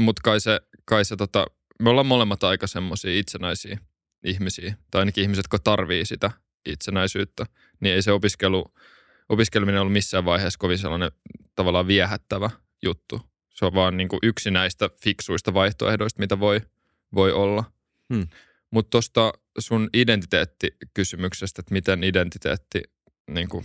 Mutta 0.00 0.20
kai 0.24 0.40
se, 0.40 0.60
kai 0.84 1.04
se 1.04 1.16
tota, 1.16 1.46
me 1.82 1.90
ollaan 1.90 2.06
molemmat 2.06 2.44
aika 2.44 2.66
semmoisia 2.66 3.18
itsenäisiä 3.18 3.78
ihmisiä, 4.24 4.74
tai 4.90 4.98
ainakin 4.98 5.22
ihmiset, 5.22 5.44
jotka 5.44 5.58
tarvii 5.58 6.04
sitä 6.04 6.30
itsenäisyyttä, 6.66 7.46
niin 7.80 7.94
ei 7.94 8.02
se 8.02 8.12
opiskelu, 8.12 8.74
opiskeleminen 9.28 9.80
ollut 9.80 9.92
missään 9.92 10.24
vaiheessa 10.24 10.58
kovin 10.58 10.78
sellainen 10.78 11.12
tavallaan 11.54 11.86
viehättävä 11.86 12.50
juttu. 12.82 13.20
Se 13.54 13.64
on 13.64 13.74
vaan 13.74 13.96
niin 13.96 14.08
kuin 14.08 14.20
yksi 14.22 14.50
näistä 14.50 14.90
fiksuista 15.02 15.54
vaihtoehdoista, 15.54 16.20
mitä 16.20 16.40
voi, 16.40 16.60
voi 17.14 17.32
olla. 17.32 17.64
Hmm. 18.14 18.28
Mutta 18.70 18.90
tuosta 18.90 19.32
sun 19.58 19.90
identiteettikysymyksestä, 19.94 21.60
että 21.60 21.74
miten 21.74 22.04
identiteetti 22.04 22.82
niin 23.30 23.48
kuin, 23.48 23.64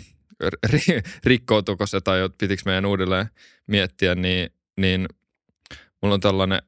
ri, 0.70 1.02
rikkoutuuko 1.24 1.88
se 1.88 2.02
tai 2.02 2.30
pitikö 2.38 2.62
meidän 2.66 2.86
uudelleen 2.86 3.30
miettiä, 3.68 4.16
niin, 4.16 4.50
niin 4.78 5.08
mulla 6.02 6.14
on 6.14 6.20
tällainen 6.20 6.62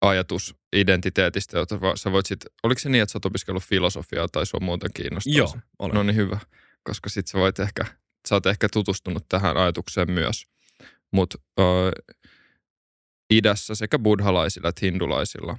ajatus 0.00 0.54
identiteetistä, 0.72 1.58
jota 1.58 1.78
sä 1.94 2.12
voit 2.12 2.26
sit, 2.26 2.44
oliko 2.62 2.78
se 2.78 2.88
niin, 2.88 3.02
että 3.02 3.12
sä 3.12 3.16
oot 3.16 3.24
opiskellut 3.24 3.62
filosofiaa 3.62 4.28
tai 4.28 4.46
sua 4.46 4.60
muuten 4.60 4.90
kiinnostaa 4.94 5.34
Joo, 5.36 5.56
olen. 5.78 5.94
No 5.94 6.02
niin 6.02 6.16
hyvä, 6.16 6.38
koska 6.82 7.08
sit 7.08 7.26
sä 7.26 7.38
voit 7.38 7.58
ehkä, 7.58 7.84
sä 8.28 8.34
oot 8.34 8.46
ehkä 8.46 8.68
tutustunut 8.72 9.24
tähän 9.28 9.56
ajatukseen 9.56 10.10
myös. 10.10 10.46
Mutta 11.12 11.38
idässä 13.30 13.74
sekä 13.74 13.98
buddhalaisilla 13.98 14.68
että 14.68 14.86
hindulaisilla 14.86 15.58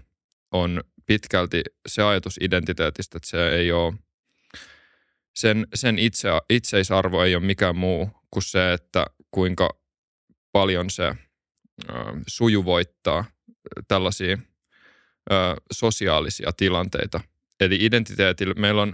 on 0.51 0.81
pitkälti 1.05 1.61
se 1.87 2.03
ajatus 2.03 2.37
identiteetistä, 2.41 3.17
että 3.17 3.29
se 3.29 3.49
ei 3.49 3.71
ole, 3.71 3.93
sen, 5.35 5.67
sen 5.73 5.99
itse, 5.99 6.29
itseisarvo 6.49 7.23
ei 7.23 7.35
ole 7.35 7.43
mikään 7.43 7.75
muu 7.75 8.09
kuin 8.31 8.43
se, 8.43 8.73
että 8.73 9.05
kuinka 9.31 9.69
paljon 10.51 10.89
se 10.89 11.03
ö, 11.07 11.15
sujuvoittaa 12.27 13.25
tällaisia 13.87 14.37
ö, 15.31 15.35
sosiaalisia 15.71 16.51
tilanteita. 16.57 17.21
Eli 17.59 17.77
identiteetillä 17.85 18.53
meillä 18.53 18.81
on 18.81 18.93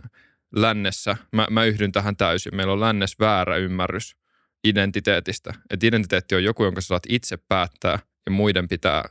lännessä, 0.55 1.17
mä, 1.31 1.47
mä 1.49 1.63
yhdyn 1.63 1.91
tähän 1.91 2.17
täysin, 2.17 2.55
meillä 2.55 2.73
on 2.73 2.79
lännes 2.79 3.19
väärä 3.19 3.55
ymmärrys 3.55 4.15
identiteetistä. 4.63 5.53
Että 5.69 5.87
identiteetti 5.87 6.35
on 6.35 6.43
joku, 6.43 6.63
jonka 6.63 6.81
sä 6.81 6.87
saat 6.87 7.03
itse 7.09 7.37
päättää 7.37 7.99
ja 8.25 8.31
muiden 8.31 8.67
pitää 8.67 9.09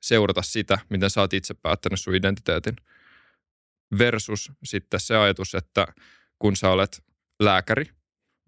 seurata 0.00 0.42
sitä, 0.42 0.78
miten 0.88 1.10
sä 1.10 1.20
oot 1.20 1.32
itse 1.32 1.54
päättänyt 1.54 2.00
sun 2.00 2.14
identiteetin. 2.14 2.76
Versus 3.98 4.52
sitten 4.64 5.00
se 5.00 5.16
ajatus, 5.16 5.54
että 5.54 5.86
kun 6.38 6.56
sä 6.56 6.70
olet 6.70 7.04
lääkäri, 7.40 7.84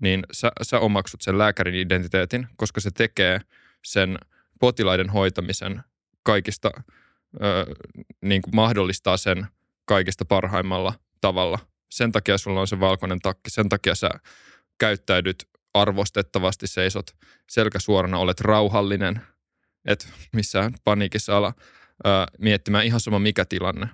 niin 0.01 0.23
sä, 0.33 0.53
sä 0.63 0.79
omaksut 0.79 1.23
sen 1.23 1.39
lääkärin 1.39 1.75
identiteetin, 1.75 2.47
koska 2.57 2.81
se 2.81 2.91
tekee 2.91 3.41
sen 3.85 4.19
potilaiden 4.61 5.11
hoitamisen 5.11 5.83
kaikista, 6.23 6.71
ö, 7.43 7.67
niin 8.23 8.43
kuin 8.43 8.57
mahdollistaa 8.57 9.17
sen 9.17 9.47
kaikista 9.85 10.25
parhaimmalla 10.25 10.95
tavalla. 11.21 11.59
Sen 11.91 12.13
takia 12.13 12.39
sulla 12.39 12.61
on 12.61 12.69
se 12.69 12.81
valkoinen 12.81 13.21
takki, 13.21 13.51
sen 13.51 13.69
takia 13.69 13.95
sä 13.95 14.11
käyttäydyt 14.79 15.49
arvostettavasti, 15.75 16.67
seisot 16.67 17.17
selkä 17.51 17.79
suorana, 17.79 18.19
olet 18.19 18.41
rauhallinen, 18.41 19.21
et 19.85 20.09
missään 20.33 20.75
paniikissa 20.85 21.37
ala 21.37 21.55
ö, 22.07 22.09
miettimään 22.39 22.87
ihan 22.87 23.01
sama 23.01 23.19
mikä 23.19 23.45
tilanne. 23.45 23.89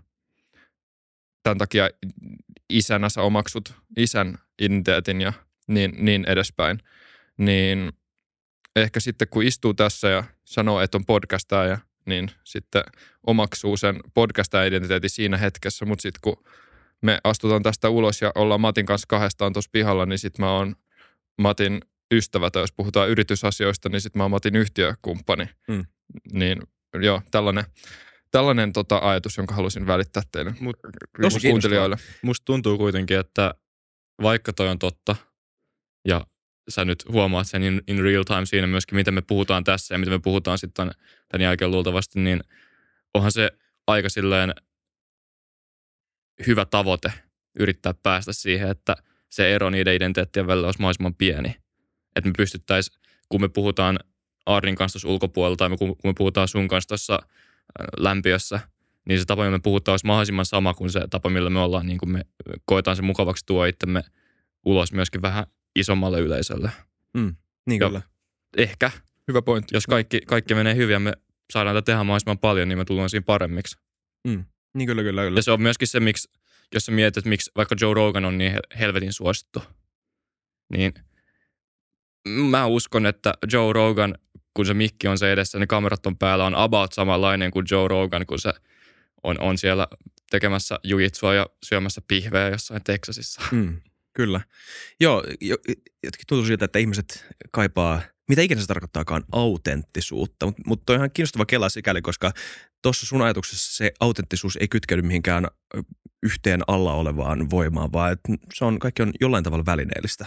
Tämän 1.42 1.58
takia 1.58 1.90
isänä 2.70 3.08
sä 3.08 3.22
omaksut 3.22 3.74
isän 3.96 4.38
identiteetin 4.62 5.20
ja 5.20 5.32
niin, 5.66 5.92
niin 5.98 6.24
edespäin. 6.24 6.78
Niin 7.38 7.92
ehkä 8.76 9.00
sitten 9.00 9.28
kun 9.28 9.42
istuu 9.42 9.74
tässä 9.74 10.08
ja 10.08 10.24
sanoo, 10.44 10.80
että 10.80 10.98
on 10.98 11.06
podcastaja, 11.06 11.78
niin 12.06 12.30
sitten 12.44 12.82
omaksuu 13.26 13.76
sen 13.76 14.00
podcastaja-identiteetin 14.14 15.10
siinä 15.10 15.36
hetkessä, 15.36 15.84
mutta 15.84 16.02
sitten 16.02 16.20
kun 16.22 16.44
me 17.02 17.18
astutaan 17.24 17.62
tästä 17.62 17.88
ulos 17.88 18.22
ja 18.22 18.32
ollaan 18.34 18.60
Matin 18.60 18.86
kanssa 18.86 19.06
kahdestaan 19.06 19.52
tuossa 19.52 19.70
pihalla, 19.72 20.06
niin 20.06 20.18
sitten 20.18 20.44
mä 20.44 20.52
oon 20.52 20.76
Matin 21.38 21.80
ystävä, 22.14 22.50
tai 22.50 22.62
jos 22.62 22.72
puhutaan 22.72 23.08
yritysasioista, 23.08 23.88
niin 23.88 24.00
sitten 24.00 24.20
mä 24.20 24.24
oon 24.24 24.30
Matin 24.30 24.56
yhtiökumppani. 24.56 25.48
Mm. 25.68 25.84
Niin 26.32 26.62
joo, 27.02 27.22
tällainen, 27.30 27.64
tällainen 28.30 28.72
tota 28.72 28.98
ajatus, 28.98 29.36
jonka 29.36 29.54
halusin 29.54 29.86
välittää 29.86 30.22
teille 30.32 30.54
Mut 30.60 30.76
Tosi 31.22 31.48
kuuntelijoille. 31.48 31.96
musta 32.22 32.44
tuntuu 32.44 32.78
kuitenkin, 32.78 33.18
että 33.18 33.54
vaikka 34.22 34.52
toi 34.52 34.68
on 34.68 34.78
totta, 34.78 35.16
ja 36.08 36.26
sä 36.68 36.84
nyt 36.84 37.04
huomaat 37.08 37.48
sen 37.48 37.62
in, 37.62 37.82
in 37.88 38.02
real 38.02 38.22
time 38.22 38.46
siinä 38.46 38.66
myöskin, 38.66 38.96
miten 38.96 39.14
me 39.14 39.22
puhutaan 39.22 39.64
tässä 39.64 39.94
ja 39.94 39.98
miten 39.98 40.14
me 40.14 40.18
puhutaan 40.18 40.58
sitten 40.58 40.90
tämän 41.28 41.42
jälkeen 41.42 41.70
luultavasti, 41.70 42.20
niin 42.20 42.40
onhan 43.14 43.32
se 43.32 43.50
aika 43.86 44.08
silleen 44.08 44.54
hyvä 46.46 46.64
tavoite 46.64 47.12
yrittää 47.58 47.94
päästä 48.02 48.32
siihen, 48.32 48.70
että 48.70 48.96
se 49.28 49.54
ero 49.54 49.70
niiden 49.70 49.94
identiteettien 49.94 50.46
välillä 50.46 50.66
olisi 50.66 50.80
mahdollisimman 50.80 51.14
pieni. 51.14 51.56
Että 52.16 52.28
me 52.28 52.32
pystyttäisiin, 52.36 53.00
kun 53.28 53.40
me 53.40 53.48
puhutaan 53.48 53.98
Arnin 54.46 54.74
kanssa 54.76 54.94
tuossa 54.96 55.08
ulkopuolella 55.08 55.56
tai 55.56 55.68
me, 55.68 55.76
kun 55.76 55.96
me 56.04 56.12
puhutaan 56.18 56.48
sun 56.48 56.68
kanssa 56.68 56.88
tuossa 56.88 57.18
lämpiössä, 57.96 58.60
niin 59.08 59.18
se 59.18 59.24
tapa, 59.24 59.42
millä 59.42 59.56
me 59.56 59.62
puhutaan, 59.62 59.92
olisi 59.92 60.06
mahdollisimman 60.06 60.46
sama 60.46 60.74
kuin 60.74 60.90
se 60.90 61.00
tapa, 61.10 61.30
millä 61.30 61.50
me 61.50 61.60
ollaan, 61.60 61.86
niin 61.86 61.98
kuin 61.98 62.10
me 62.10 62.22
koetaan 62.64 62.96
se 62.96 63.02
mukavaksi 63.02 63.46
tuo 63.46 63.64
itsemme 63.64 64.02
ulos 64.64 64.92
myöskin 64.92 65.22
vähän 65.22 65.46
isommalle 65.76 66.20
yleisölle. 66.20 66.70
Niin 67.66 67.80
Joo. 67.80 67.90
kyllä. 67.90 68.02
Ehkä, 68.56 68.90
Hyvä 69.28 69.42
pointti. 69.42 69.76
jos 69.76 69.86
kaikki, 69.86 70.20
kaikki 70.20 70.54
menee 70.54 70.74
hyvin 70.74 70.92
ja 70.92 71.00
me 71.00 71.12
saadaan 71.52 71.76
tätä 71.76 71.84
tehdä 71.84 72.04
mahdollisimman 72.04 72.38
paljon, 72.38 72.68
niin 72.68 72.78
me 72.78 72.84
tullaan 72.84 73.10
siinä 73.10 73.24
paremmiksi. 73.26 73.78
Niin 74.74 74.86
kyllä, 74.86 75.02
kyllä, 75.02 75.22
kyllä. 75.22 75.38
Ja 75.38 75.42
se 75.42 75.50
on 75.50 75.62
myöskin 75.62 75.88
se, 75.88 76.00
miksi, 76.00 76.30
jos 76.74 76.86
sä 76.86 76.92
mietit, 76.92 77.16
että 77.16 77.28
miksi 77.28 77.50
vaikka 77.56 77.76
Joe 77.80 77.94
Rogan 77.94 78.24
on 78.24 78.38
niin 78.38 78.52
hel- 78.52 78.78
helvetin 78.78 79.12
suosittu, 79.12 79.62
niin 80.72 80.92
mä 82.28 82.66
uskon, 82.66 83.06
että 83.06 83.34
Joe 83.52 83.72
Rogan, 83.72 84.14
kun 84.54 84.66
se 84.66 84.74
mikki 84.74 85.08
on 85.08 85.18
se 85.18 85.32
edessä, 85.32 85.58
ne 85.58 85.66
kamerat 85.66 86.06
on 86.06 86.18
päällä, 86.18 86.44
on 86.44 86.54
about 86.54 86.92
samanlainen 86.92 87.50
kuin 87.50 87.66
Joe 87.70 87.88
Rogan, 87.88 88.26
kun 88.26 88.38
se 88.38 88.52
on, 89.22 89.40
on 89.40 89.58
siellä 89.58 89.86
tekemässä 90.30 90.78
jujitsua 90.84 91.34
ja 91.34 91.46
syömässä 91.62 92.00
pihveä 92.08 92.48
jossain 92.48 92.84
Texasissa. 92.84 93.42
Mm, 93.52 93.80
kyllä. 94.12 94.40
Joo, 95.00 95.24
jo, 95.40 95.56
jotenkin 96.02 96.26
tuntuu 96.28 96.46
siltä, 96.46 96.64
että 96.64 96.78
ihmiset 96.78 97.26
kaipaa, 97.50 98.02
mitä 98.28 98.42
ikinä 98.42 98.60
se 98.60 98.66
tarkoittaakaan, 98.66 99.24
autenttisuutta. 99.32 100.46
Mutta 100.46 100.62
mut 100.66 100.90
on 100.90 100.96
ihan 100.96 101.10
kiinnostava 101.10 101.46
kela 101.46 101.68
sikäli, 101.68 102.02
koska 102.02 102.32
tuossa 102.82 103.06
sun 103.06 103.22
ajatuksessa 103.22 103.76
se 103.76 103.92
autenttisuus 104.00 104.56
ei 104.60 104.68
kytkeydy 104.68 105.02
mihinkään 105.02 105.46
yhteen 106.22 106.60
alla 106.66 106.94
olevaan 106.94 107.50
voimaan, 107.50 107.92
vaan 107.92 108.16
se 108.54 108.64
on, 108.64 108.78
kaikki 108.78 109.02
on 109.02 109.12
jollain 109.20 109.44
tavalla 109.44 109.66
välineellistä. 109.66 110.26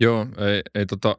Joo, 0.00 0.26
ei, 0.38 0.62
ei 0.74 0.86
tota, 0.86 1.18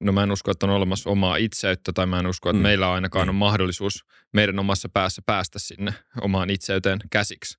no 0.00 0.12
mä 0.12 0.22
en 0.22 0.32
usko, 0.32 0.50
että 0.50 0.66
on 0.66 0.72
olemassa 0.72 1.10
omaa 1.10 1.36
itseyttä 1.36 1.92
tai 1.92 2.06
mä 2.06 2.18
en 2.18 2.26
usko, 2.26 2.50
että 2.50 2.58
Mm. 2.58 2.62
meillä 2.62 2.92
ainakaan 2.92 3.26
Mm. 3.26 3.28
on 3.28 3.34
mahdollisuus 3.34 4.04
meidän 4.32 4.58
omassa 4.58 4.88
päässä 4.88 5.22
päästä 5.26 5.58
sinne 5.58 5.94
omaan 6.20 6.50
itseyteen 6.50 6.98
käsiksi. 7.10 7.58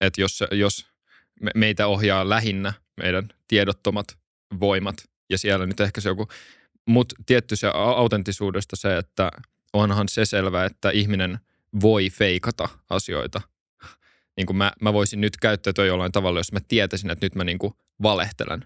Että 0.00 0.20
jos, 0.20 0.44
jos 0.50 0.86
me, 1.40 1.50
meitä 1.54 1.86
ohjaa 1.86 2.28
lähinnä 2.28 2.72
meidän 2.96 3.28
tiedottomat 3.48 4.06
voimat 4.60 4.96
ja 5.30 5.38
siellä 5.38 5.66
nyt 5.66 5.80
ehkä 5.80 6.00
se 6.00 6.08
joku, 6.08 6.28
mutta 6.88 7.14
tietty 7.26 7.56
se 7.56 7.68
au- 7.68 7.72
autenttisuudesta 7.74 8.76
se, 8.76 8.96
että 8.98 9.30
onhan 9.72 10.08
se 10.08 10.24
selvä, 10.24 10.64
että 10.64 10.90
ihminen 10.90 11.38
voi 11.80 12.10
feikata 12.10 12.68
asioita. 12.90 13.40
Niin 14.36 14.46
kuin 14.46 14.56
mä, 14.56 14.72
mä 14.80 14.92
voisin 14.92 15.20
nyt 15.20 15.36
käyttäytyä 15.36 15.86
jollain 15.86 16.12
tavalla, 16.12 16.40
jos 16.40 16.52
mä 16.52 16.58
tietäisin, 16.68 17.10
että 17.10 17.26
nyt 17.26 17.34
mä 17.34 17.44
niin 17.44 17.58
kuin 17.58 17.72
valehtelen. 18.02 18.64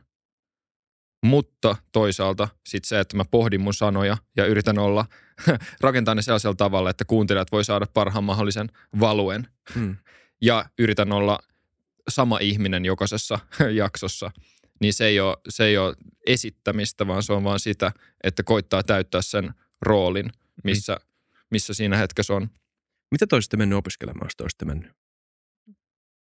Mutta 1.22 1.76
toisaalta 1.92 2.48
sitten 2.66 2.88
se, 2.88 3.00
että 3.00 3.16
mä 3.16 3.24
pohdin 3.30 3.60
mun 3.60 3.74
sanoja 3.74 4.16
ja 4.36 4.46
yritän 4.46 4.78
olla, 4.78 5.06
rakentaa 5.80 6.14
ne 6.14 6.22
sellaisella 6.22 6.54
tavalla, 6.54 6.90
että 6.90 7.04
kuuntelijat 7.04 7.52
voi 7.52 7.64
saada 7.64 7.86
parhaan 7.86 8.24
mahdollisen 8.24 8.68
valuen. 9.00 9.48
Mm. 9.74 9.96
Ja 10.44 10.64
yritän 10.78 11.12
olla 11.12 11.38
sama 12.08 12.38
ihminen 12.38 12.84
jokaisessa 12.84 13.38
jaksossa. 13.82 14.30
Niin 14.80 14.94
se 14.94 15.06
ei, 15.06 15.20
ole, 15.20 15.36
se 15.48 15.64
ei 15.64 15.78
ole 15.78 15.94
esittämistä, 16.26 17.06
vaan 17.06 17.22
se 17.22 17.32
on 17.32 17.44
vaan 17.44 17.60
sitä, 17.60 17.92
että 18.24 18.42
koittaa 18.42 18.82
täyttää 18.82 19.22
sen 19.22 19.54
roolin, 19.82 20.32
missä, 20.64 20.96
missä 21.50 21.74
siinä 21.74 21.96
hetkessä 21.96 22.34
on. 22.34 22.48
Mitä 23.10 23.26
te 23.26 23.36
olisitte 23.36 23.56
mennyt 23.56 23.78
opiskelemaan, 23.78 24.26
jos 24.26 24.36
te 24.36 24.44
olisitte 24.44 24.64
mennyt? 24.64 24.92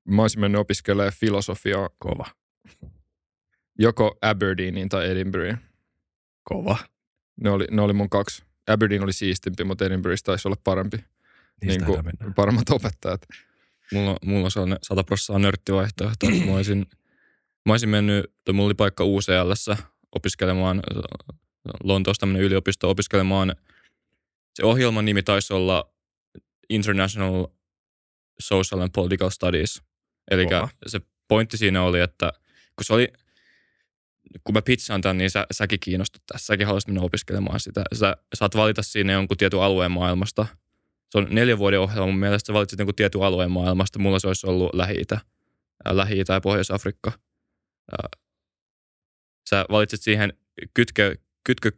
Mä 0.08 0.22
olisin 0.22 0.40
mennyt 0.40 0.60
opiskelemaan 0.60 1.12
filosofiaa 1.12 1.88
Kova. 1.98 2.26
Joko 3.78 4.18
Aberdeenin 4.22 4.88
tai 4.88 5.10
Edinburghin. 5.10 5.58
Kova. 6.44 6.78
Ne 7.40 7.50
oli, 7.50 7.66
ne 7.70 7.82
oli 7.82 7.92
mun 7.92 8.10
kaksi. 8.10 8.44
Aberdeen 8.66 9.02
oli 9.02 9.12
siistimpi, 9.12 9.64
mutta 9.64 9.84
Edinburghissa 9.84 10.24
taisi 10.24 10.48
olla 10.48 10.56
parempi. 10.64 10.96
Niistä 11.64 11.86
niin 11.86 12.02
kuin 12.18 12.34
paremmat 12.34 12.70
opettajat. 12.70 13.26
Mulla, 13.92 14.16
mulla 14.24 14.50
se 14.50 14.60
on 14.60 14.76
100 14.82 15.04
prosenttia 15.04 15.38
nörttivaihtoehto. 15.38 16.26
Mä 16.46 16.52
olisin, 16.52 16.86
mä 17.66 17.72
olisin 17.72 17.88
mennyt, 17.88 18.32
tai 18.44 18.52
mulla 18.52 18.66
oli 18.66 18.74
paikka 18.74 19.04
UCLssä 19.04 19.76
opiskelemaan, 20.12 20.82
Lontoossa 21.82 22.20
tämmöinen 22.20 22.42
yliopisto 22.42 22.90
opiskelemaan. 22.90 23.56
Se 24.54 24.64
ohjelman 24.64 25.04
nimi 25.04 25.22
taisi 25.22 25.52
olla 25.52 25.94
International 26.70 27.46
Social 28.40 28.80
and 28.80 28.90
Political 28.94 29.30
Studies. 29.30 29.82
Eli 30.30 30.46
se 30.86 31.00
pointti 31.28 31.56
siinä 31.56 31.82
oli, 31.82 32.00
että 32.00 32.32
kun 32.76 32.84
se 32.84 32.94
oli, 32.94 33.12
kun 34.44 34.54
mä 34.54 34.62
pitchaan 34.62 35.00
tämän, 35.00 35.18
niin 35.18 35.30
sä, 35.30 35.46
säkin 35.52 35.80
kiinnostut 35.80 36.22
tässä. 36.26 36.46
Säkin 36.46 36.66
haluaisit 36.66 36.88
mennä 36.88 37.02
opiskelemaan 37.02 37.60
sitä. 37.60 37.82
Sä 37.92 38.16
saat 38.34 38.56
valita 38.56 38.82
siinä 38.82 39.12
jonkun 39.12 39.36
tietyn 39.36 39.60
alueen 39.60 39.90
maailmasta. 39.90 40.46
Se 41.10 41.18
on 41.18 41.26
neljän 41.30 41.58
vuoden 41.58 41.80
ohjelma. 41.80 42.06
Mun 42.06 42.18
mielestä 42.18 42.46
sä 42.46 42.52
valitsit 42.52 42.78
jonkun 42.78 42.94
tietyn 42.94 43.22
alueen 43.22 43.50
maailmasta. 43.50 43.98
Mulla 43.98 44.18
se 44.18 44.26
olisi 44.26 44.46
ollut 44.46 44.74
Lähi-Itä, 44.74 45.20
Lähi-Itä 45.90 46.32
ja 46.32 46.40
Pohjois-Afrikka. 46.40 47.12
Sä 49.50 49.64
valitsit 49.70 50.02
siihen 50.02 50.32
kytkö, 50.74 51.16
kytkö 51.44 51.72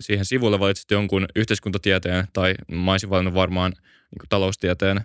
siihen 0.00 0.24
sivulle 0.24 0.60
valitsit 0.60 0.90
jonkun 0.90 1.26
yhteiskuntatieteen 1.36 2.26
tai 2.32 2.54
mä 2.68 2.90
olisin 2.90 3.10
valinnut 3.10 3.34
varmaan 3.34 3.72
niin 3.72 4.28
taloustieteen. 4.28 5.00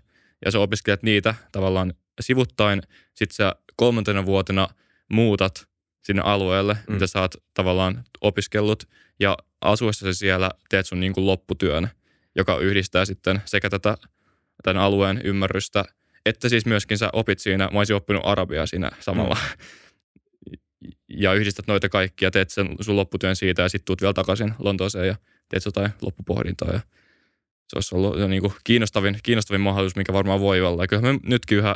Ja 0.45 0.51
sä 0.51 0.59
opiskelet 0.59 1.03
niitä 1.03 1.35
tavallaan 1.51 1.93
sivuttain. 2.21 2.81
Sitten 3.15 3.35
sä 3.35 3.55
kolmantena 3.75 4.25
vuotena 4.25 4.67
muutat 5.13 5.70
sinne 6.03 6.21
alueelle, 6.25 6.73
Mm. 6.73 6.79
mm. 6.87 6.93
mitä 6.93 7.07
sä 7.07 7.21
oot 7.21 7.35
tavallaan 7.53 8.03
opiskellut. 8.21 8.83
Ja 9.19 9.37
asuessasi 9.61 10.13
siellä 10.13 10.51
teet 10.69 10.85
sun 10.85 10.99
niin 10.99 11.13
kuin 11.13 11.25
lopputyön, 11.25 11.89
joka 12.35 12.57
yhdistää 12.57 13.05
sitten 13.05 13.41
sekä 13.45 13.69
tätä 13.69 13.97
tämän 14.63 14.83
alueen 14.83 15.21
ymmärrystä, 15.23 15.85
että 16.25 16.49
siis 16.49 16.65
myöskin 16.65 16.97
sä 16.97 17.09
opit 17.13 17.39
siinä, 17.39 17.69
mä 17.71 17.79
olisin 17.79 17.95
oppinut 17.95 18.21
arabiaa 18.25 18.65
siinä 18.65 18.91
samalla. 18.99 19.37
Ja 21.07 21.33
yhdistät 21.33 21.67
noita 21.67 21.89
kaikkia, 21.89 22.31
teet 22.31 22.49
sen 22.49 22.75
sun 22.81 22.95
lopputyön 22.95 23.35
siitä 23.35 23.61
ja 23.61 23.69
sitten 23.69 23.85
tuut 23.85 24.01
vielä 24.01 24.13
takaisin 24.13 24.53
Lontooseen 24.59 25.07
ja 25.07 25.15
teet 25.49 25.65
jotain 25.65 25.91
loppupohdintaa 26.01 26.69
ja 26.73 26.79
se 27.67 27.77
olisi 27.77 27.95
ollut 27.95 28.19
jo 28.19 28.27
niin 28.27 28.41
kuin 28.41 28.53
kiinnostavin, 28.63 29.19
kiinnostavin 29.23 29.61
mahdollisuus, 29.61 29.95
mikä 29.95 30.13
varmaan 30.13 30.39
voi 30.39 30.61
olla. 30.61 30.83
Ja 30.83 30.87
kyllä 30.87 31.01
me 31.01 31.19
nytkin 31.23 31.57
yhä, 31.57 31.75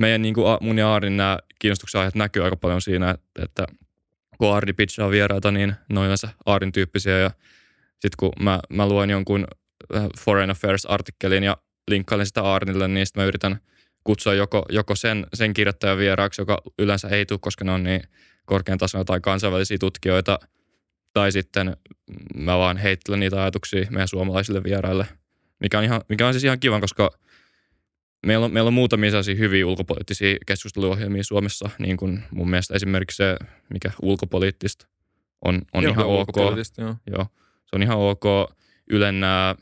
meidän 0.00 0.22
niin 0.22 0.34
kuin 0.34 0.58
mun 0.60 0.78
ja 0.78 0.92
Aarin 0.92 1.16
nämä 1.16 1.38
kiinnostuksen 1.58 1.98
aiheet 1.98 2.14
näkyy 2.14 2.44
aika 2.44 2.56
paljon 2.56 2.82
siinä, 2.82 3.14
että, 3.42 3.66
kun 4.38 4.54
Aardi 4.54 4.72
pitchaa 4.72 5.10
vieraita, 5.10 5.50
niin 5.50 5.74
ne 5.88 6.00
on 6.00 6.04
yleensä 6.06 6.28
Aarin 6.46 6.72
tyyppisiä 6.72 7.18
ja 7.18 7.30
sitten 7.92 8.16
kun 8.18 8.32
mä, 8.40 8.60
mä 8.68 8.88
luen 8.88 9.10
jonkun 9.10 9.46
äh, 9.96 10.06
Foreign 10.20 10.50
Affairs-artikkelin 10.50 11.44
ja 11.44 11.56
linkkailin 11.88 12.26
sitä 12.26 12.42
Aarnille, 12.42 12.88
niin 12.88 13.06
sitten 13.06 13.22
mä 13.22 13.26
yritän 13.26 13.58
kutsua 14.04 14.34
joko, 14.34 14.66
joko 14.68 14.96
sen, 14.96 15.26
sen 15.34 15.54
kirjoittajan 15.54 15.98
vieraaksi, 15.98 16.42
joka 16.42 16.62
yleensä 16.78 17.08
ei 17.08 17.26
tule, 17.26 17.38
koska 17.42 17.64
ne 17.64 17.72
on 17.72 17.82
niin 17.82 18.02
korkean 18.44 18.78
tason 18.78 19.04
tai 19.04 19.20
kansainvälisiä 19.20 19.78
tutkijoita, 19.78 20.38
tai 21.12 21.32
sitten 21.32 21.76
mä 22.34 22.58
vaan 22.58 22.76
heittelen 22.76 23.20
niitä 23.20 23.42
ajatuksia 23.42 23.86
meidän 23.90 24.08
suomalaisille 24.08 24.64
vieraille, 24.64 25.06
mikä 25.60 25.78
on, 25.78 25.84
ihan, 25.84 26.00
mikä 26.08 26.26
on 26.26 26.34
siis 26.34 26.44
ihan 26.44 26.60
kiva, 26.60 26.80
koska 26.80 27.10
meillä 28.24 28.44
on, 28.44 28.52
meillä 28.52 28.68
on 28.68 28.74
muutamia 28.74 29.10
sellaisia 29.10 29.34
hyviä 29.34 29.66
ulkopoliittisia 29.66 30.36
keskusteluohjelmia 30.46 31.24
Suomessa, 31.24 31.70
niin 31.78 31.96
kuin 31.96 32.22
mun 32.30 32.50
mielestä 32.50 32.74
esimerkiksi 32.74 33.16
se, 33.16 33.36
mikä 33.70 33.90
ulkopoliittista 34.02 34.86
on, 35.44 35.62
on 35.72 35.82
Joo, 35.82 35.92
ihan 35.92 36.06
ok. 36.06 36.36
Joo. 36.78 36.96
Joo, 37.06 37.26
se 37.66 37.76
on 37.76 37.82
ihan 37.82 37.98
ok. 37.98 38.24
Ylen 38.90 39.20
nää, 39.20 39.54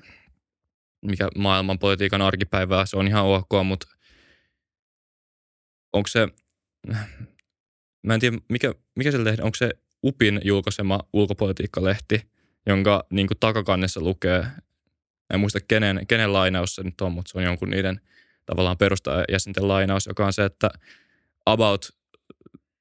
mikä 1.02 1.28
maailmanpolitiikan 1.38 2.22
arkipäivää, 2.22 2.86
se 2.86 2.96
on 2.96 3.08
ihan 3.08 3.24
ok, 3.24 3.50
mutta 3.64 3.86
onko 5.92 6.08
se, 6.08 6.28
mä 8.02 8.14
en 8.14 8.20
tiedä, 8.20 8.38
mikä, 8.48 8.74
mikä 8.96 9.10
se 9.10 9.24
lehti, 9.24 9.42
onko 9.42 9.54
se 9.56 9.70
UPin 10.04 10.40
julkaisema 10.44 11.00
ulkopolitiikkalehti, 11.12 12.20
jonka 12.66 13.06
niin 13.10 13.26
kuin 13.26 13.38
takakannessa 13.40 14.00
lukee, 14.00 14.46
en 15.34 15.40
muista 15.40 15.60
kenen, 15.68 16.06
kenen 16.08 16.32
lainaus 16.32 16.74
se 16.74 16.82
nyt 16.82 17.00
on, 17.00 17.12
mutta 17.12 17.32
se 17.32 17.38
on 17.38 17.44
jonkun 17.44 17.70
niiden 17.70 18.00
tavallaan 18.46 18.78
perustajäsenten 18.78 19.68
lainaus, 19.68 20.06
joka 20.06 20.26
on 20.26 20.32
se, 20.32 20.44
että 20.44 20.70
about, 21.46 21.88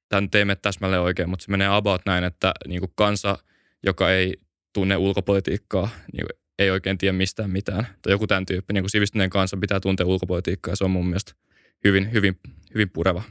tämän 0.08 0.30
teemme 0.30 0.56
täsmälleen 0.56 1.02
oikein, 1.02 1.30
mutta 1.30 1.44
se 1.44 1.50
menee 1.50 1.68
about 1.68 2.02
näin, 2.06 2.24
että 2.24 2.52
niin 2.68 2.80
kuin 2.80 2.92
kansa, 2.94 3.38
joka 3.82 4.10
ei 4.10 4.36
tunne 4.72 4.96
ulkopolitiikkaa, 4.96 5.88
niin 6.12 6.26
ei 6.58 6.70
oikein 6.70 6.98
tiedä 6.98 7.12
mistään 7.12 7.50
mitään. 7.50 7.86
Tai 8.02 8.12
joku 8.12 8.26
tämän 8.26 8.46
tyyppi, 8.46 8.72
niin 8.72 8.82
kuin 8.82 8.90
sivistyneen 8.90 9.30
kanssa 9.30 9.56
pitää 9.56 9.80
tuntea 9.80 10.06
ulkopolitiikkaa 10.06 10.72
ja 10.72 10.76
se 10.76 10.84
on 10.84 10.90
mun 10.90 11.06
mielestä 11.06 11.32
hyvin, 11.84 12.12
hyvin, 12.12 12.40
hyvin 12.74 12.90
pureva. 12.90 13.22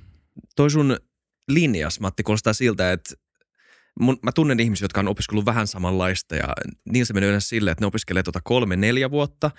Toi 0.56 0.70
sun 0.70 0.98
linjas, 1.48 2.00
Matti, 2.00 2.24
kuulostaa 2.24 2.54
siltä, 2.54 2.92
että 2.92 3.16
mun, 4.00 4.20
mä 4.24 4.32
tunnen 4.32 4.60
ihmisiä, 4.60 4.86
jotka 4.86 5.00
on 5.00 5.08
opiskellut 5.08 5.46
vähän 5.46 5.68
samanlaista 5.68 6.36
ja 6.36 6.48
niin 6.90 7.06
se 7.06 7.14
menee 7.14 7.30
yleensä 7.30 7.48
silleen, 7.48 7.72
että 7.72 7.84
ne 7.84 7.88
opiskelee 7.88 8.24
tuota 8.24 8.40
kolme, 8.44 8.76
neljä 8.76 9.12
vuotta. 9.12 9.52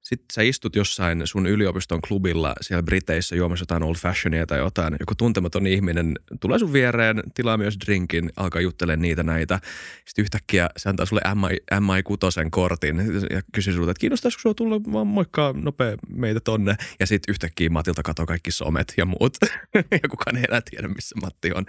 Sitten 0.00 0.26
sä 0.32 0.42
istut 0.42 0.76
jossain 0.76 1.22
sun 1.24 1.46
yliopiston 1.46 2.00
klubilla 2.00 2.54
siellä 2.60 2.82
Briteissä 2.82 3.36
juomassa 3.36 3.62
jotain 3.62 3.82
old 3.82 3.96
fashionia 3.96 4.46
tai 4.46 4.58
jotain. 4.58 4.96
Joku 5.00 5.14
tuntematon 5.14 5.66
ihminen 5.66 6.14
tulee 6.40 6.58
sun 6.58 6.72
viereen, 6.72 7.22
tilaa 7.34 7.56
myös 7.56 7.76
drinkin, 7.86 8.30
alkaa 8.36 8.60
juttelemaan 8.60 9.02
niitä 9.02 9.22
näitä. 9.22 9.60
Sitten 10.06 10.22
yhtäkkiä 10.22 10.70
se 10.76 10.88
antaa 10.88 11.06
sulle 11.06 11.22
MI, 11.34 11.56
MI6 11.74 12.48
kortin 12.50 12.96
ja 13.30 13.42
kysyy 13.54 13.74
sulta, 13.74 13.90
että 13.90 14.00
kiinnostaisiko 14.00 14.40
sua 14.40 14.54
tulla 14.54 14.80
vaan 14.92 15.06
moikkaa 15.06 15.52
nopea 15.52 15.96
meitä 16.08 16.40
tonne. 16.40 16.74
Ja 17.00 17.06
sitten 17.06 17.32
yhtäkkiä 17.32 17.70
Matilta 17.70 18.02
katoo 18.02 18.26
kaikki 18.26 18.50
somet 18.50 18.94
ja 18.96 19.04
muut. 19.06 19.36
ja 20.02 20.08
kukaan 20.10 20.36
ei 20.36 20.44
enää 20.48 20.60
tiedä, 20.70 20.88
missä 20.88 21.14
Matti 21.22 21.52
on. 21.54 21.66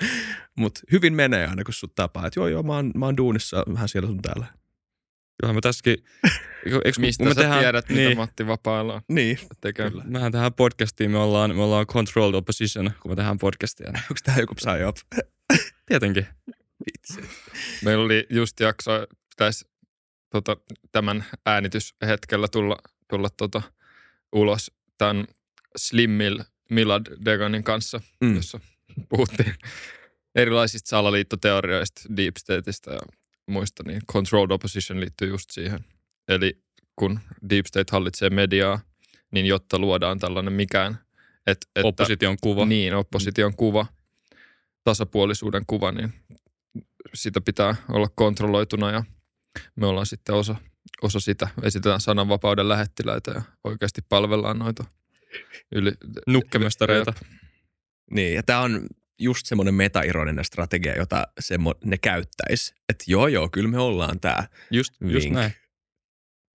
Mutta 0.56 0.82
hyvin 0.92 1.14
menee 1.14 1.48
aina, 1.48 1.64
kun 1.64 1.74
sut 1.74 1.96
tapaa. 1.96 2.28
Että 2.28 2.40
joo, 2.40 2.48
joo, 2.48 2.64
mä 2.64 2.76
oon, 2.76 2.92
mä 2.96 3.06
oon 3.06 3.18
duunissa 3.18 3.64
vähän 3.74 3.90
siellä 3.90 4.08
sun 4.08 4.22
täällä. 4.22 4.59
Kyllähän 5.40 5.56
me 5.56 5.62
tässäkin, 5.62 5.98
eikö, 6.66 7.00
Mistä 7.00 7.24
me 7.24 7.30
sä 7.30 7.36
tehdään, 7.36 7.60
tiedät, 7.60 7.90
mitä 7.90 8.02
niin, 8.02 8.18
Matti 8.18 8.48
Vapailla 8.48 9.02
Niin. 9.08 9.40
tekee? 9.62 9.90
Kyllä. 9.90 10.04
Mehän 10.08 10.32
tähän 10.32 10.54
podcastiin, 10.54 11.12
me 11.12 11.18
ollaan, 11.18 11.56
me 11.56 11.64
ollaan 11.64 11.88
controlled 11.88 12.36
opposition, 12.36 12.92
kun 13.02 13.12
me 13.12 13.16
tehdään 13.16 13.38
podcastia. 13.38 13.88
Onko 14.10 14.20
tää 14.24 14.38
joku 14.38 14.56
psyop? 14.56 14.98
Tietenkin. 15.90 16.28
Vitsi. 16.86 17.30
Meillä 17.84 18.04
oli 18.04 18.28
just 18.30 18.60
jakso, 18.60 18.92
pitäisi 19.30 19.66
tota, 20.30 20.58
tämän 20.92 21.26
äänityshetkellä 21.46 22.48
tulla, 22.48 22.78
tulla 23.10 23.30
tota, 23.38 23.62
ulos 24.36 24.72
tämän 24.98 25.28
Slimmil 25.78 26.40
Milad 26.70 27.06
Deganin 27.26 27.64
kanssa, 27.64 28.02
mm. 28.22 28.36
jossa 28.36 28.60
puhuttiin 29.10 29.56
erilaisista 30.36 30.90
salaliittoteorioista, 30.90 32.02
deep 32.18 32.36
stateista 32.38 32.94
ja 32.94 33.00
muista, 33.50 33.84
niin 33.88 34.02
controlled 34.12 34.52
opposition 34.52 35.00
liittyy 35.00 35.28
just 35.30 35.52
siihen. 35.52 35.80
Eli 36.28 36.64
kun 36.96 37.20
deep 37.50 37.66
state 37.66 37.92
hallitsee 37.92 38.30
mediaa, 38.30 38.80
niin 39.32 39.46
jotta 39.46 39.80
luodaan 39.80 40.20
tällainen 40.20 40.54
mikään, 40.54 41.00
et, 41.48 41.58
että, 41.76 41.88
Opposition 41.88 42.38
kuva. 42.42 42.66
niin, 42.66 42.94
opposition 42.94 43.56
kuva, 43.56 43.86
tasapuolisuuden 44.84 45.64
kuva, 45.68 45.92
niin 45.92 46.14
sitä 47.14 47.42
pitää 47.42 47.76
olla 47.90 48.08
kontrolloituna 48.16 48.92
ja 48.92 49.04
me 49.76 49.86
ollaan 49.86 50.06
sitten 50.06 50.36
osa, 50.36 50.56
osa 51.02 51.20
sitä. 51.20 51.48
Esitetään 51.64 52.02
sananvapauden 52.02 52.70
lähettiläitä 52.70 53.32
ja 53.32 53.42
oikeasti 53.64 54.02
palvellaan 54.10 54.60
noita 54.60 54.84
yli... 55.72 55.92
Nukkemestareita. 56.28 57.14
Niin, 58.12 58.36
ja 58.36 58.44
tämä 58.44 58.60
on 58.60 58.88
just 59.20 59.46
semmoinen 59.46 59.74
metaironinen 59.74 60.46
strategia, 60.46 60.98
jota 60.98 61.28
semmo, 61.40 61.74
ne 61.84 61.98
käyttäisi. 61.98 62.74
Että 62.90 63.04
joo, 63.08 63.28
joo, 63.28 63.50
kyllä 63.50 63.70
me 63.70 63.80
ollaan 63.80 64.20
tämä. 64.20 64.48
Just, 64.72 64.94
just 65.02 65.26
Vink. 65.26 65.36
näin. 65.36 65.54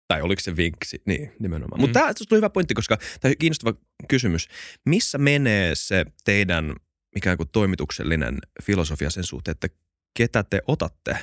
Tai 0.08 0.22
oliko 0.22 0.40
se 0.40 0.56
vinksi? 0.56 1.02
Niin, 1.06 1.32
nimenomaan. 1.38 1.80
Mm. 1.80 1.82
Mutta 1.82 2.00
tämä 2.00 2.14
tuli 2.28 2.38
hyvä 2.38 2.50
pointti, 2.50 2.74
koska 2.74 2.96
tämä 3.20 3.30
on 3.30 3.36
kiinnostava 3.38 3.74
kysymys. 4.08 4.48
Missä 4.86 5.18
menee 5.18 5.74
se 5.74 6.04
teidän 6.24 6.74
ikään 7.16 7.36
kuin 7.36 7.48
toimituksellinen 7.52 8.38
filosofia 8.62 9.10
sen 9.10 9.24
suhteen, 9.24 9.52
että 9.52 9.68
ketä 10.14 10.42
te 10.42 10.62
otatte 10.66 11.18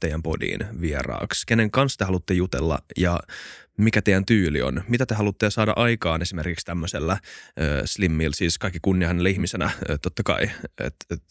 teidän 0.00 0.22
podiin 0.22 0.80
vieraaksi? 0.80 1.46
Kenen 1.46 1.70
kanssa 1.70 1.98
te 1.98 2.04
haluatte 2.04 2.34
jutella 2.34 2.78
ja 2.96 3.20
mikä 3.78 4.02
teidän 4.02 4.26
tyyli 4.26 4.62
on? 4.62 4.84
Mitä 4.88 5.06
te 5.06 5.14
haluatte 5.14 5.50
saada 5.50 5.72
aikaan 5.76 6.22
esimerkiksi 6.22 6.66
tämmöisellä 6.66 7.18
ö, 7.60 7.82
slimmillä, 7.84 8.34
siis 8.34 8.58
kaikki 8.58 8.78
kunnia 8.82 9.08
hänelle 9.08 9.30
ihmisenä 9.30 9.70
totta 10.02 10.22
kai. 10.22 10.50
Et, 10.78 10.94
et, 11.10 11.22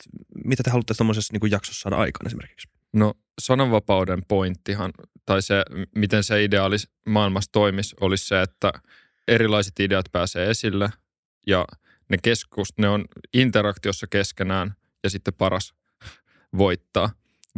mitä 0.46 0.64
te 0.64 0.70
haluatte 0.70 0.94
tämmöisessä 0.94 1.34
niin 1.34 1.52
jaksossa 1.52 1.82
saada 1.82 1.96
aikaan 1.96 2.28
esimerkiksi? 2.28 2.70
No 2.94 3.14
sananvapauden 3.42 4.26
pointtihan, 4.28 4.92
tai 5.26 5.42
se, 5.42 5.64
miten 5.96 6.24
se 6.24 6.44
ideaalis 6.44 6.90
maailmassa 7.06 7.52
toimisi, 7.52 7.96
olisi 8.02 8.28
se, 8.28 8.42
että 8.42 8.72
erilaiset 9.28 9.80
ideat 9.80 10.06
pääsee 10.12 10.50
esille 10.50 10.90
ja 11.48 11.66
ne, 12.10 12.18
keskus, 12.24 12.78
ne 12.78 12.90
on 12.90 13.06
interaktiossa 13.34 14.08
keskenään 14.08 14.76
ja 15.04 15.10
sitten 15.10 15.34
paras 15.34 15.74
voittaa. 16.58 17.10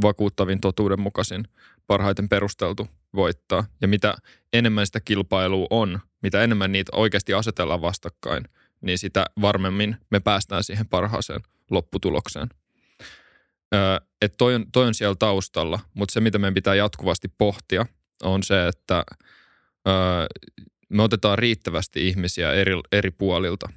Vakuuttavin, 0.02 0.62
totuudenmukaisin, 0.62 1.48
parhaiten 1.88 2.30
perusteltu 2.30 2.88
voittaa. 3.16 3.66
Ja 3.82 3.88
mitä 3.88 4.16
enemmän 4.54 4.86
sitä 4.86 5.00
kilpailua 5.00 5.68
on, 5.70 6.00
mitä 6.22 6.44
enemmän 6.44 6.72
niitä 6.72 6.92
oikeasti 6.96 7.34
asetellaan 7.34 7.82
vastakkain, 7.82 8.44
niin 8.82 8.98
sitä 8.98 9.26
varmemmin 9.42 9.98
me 10.10 10.20
päästään 10.20 10.64
siihen 10.64 10.88
parhaaseen 10.88 11.42
lopputulokseen. 11.72 12.50
Öö, 13.76 13.98
että 14.22 14.38
toi, 14.38 14.66
toi 14.74 14.88
on 14.88 14.94
siellä 14.94 15.16
taustalla, 15.16 15.80
mutta 15.94 16.14
se 16.14 16.20
mitä 16.20 16.40
meidän 16.40 16.54
pitää 16.54 16.76
jatkuvasti 16.76 17.28
pohtia 17.38 17.86
on 18.24 18.44
se, 18.44 18.68
että 18.68 19.04
öö, 19.88 19.94
me 20.90 21.04
otetaan 21.04 21.40
riittävästi 21.40 22.08
ihmisiä 22.08 22.54
eri, 22.54 22.74
eri 22.92 23.12
puolilta. 23.12 23.70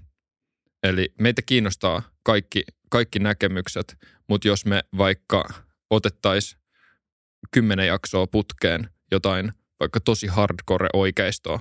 Eli 0.83 1.15
meitä 1.21 1.43
kiinnostaa 1.43 2.03
kaikki, 2.23 2.65
kaikki 2.91 3.19
näkemykset, 3.19 3.97
mutta 4.29 4.49
jos 4.49 4.65
me 4.67 4.85
vaikka 4.99 5.45
otettaisiin 5.91 6.61
kymmenen 7.51 7.87
jaksoa 7.87 8.27
putkeen 8.27 8.91
jotain 9.11 9.53
vaikka 9.81 10.01
tosi 10.01 10.27
hardcore 10.27 10.89
oikeistoa, 10.93 11.61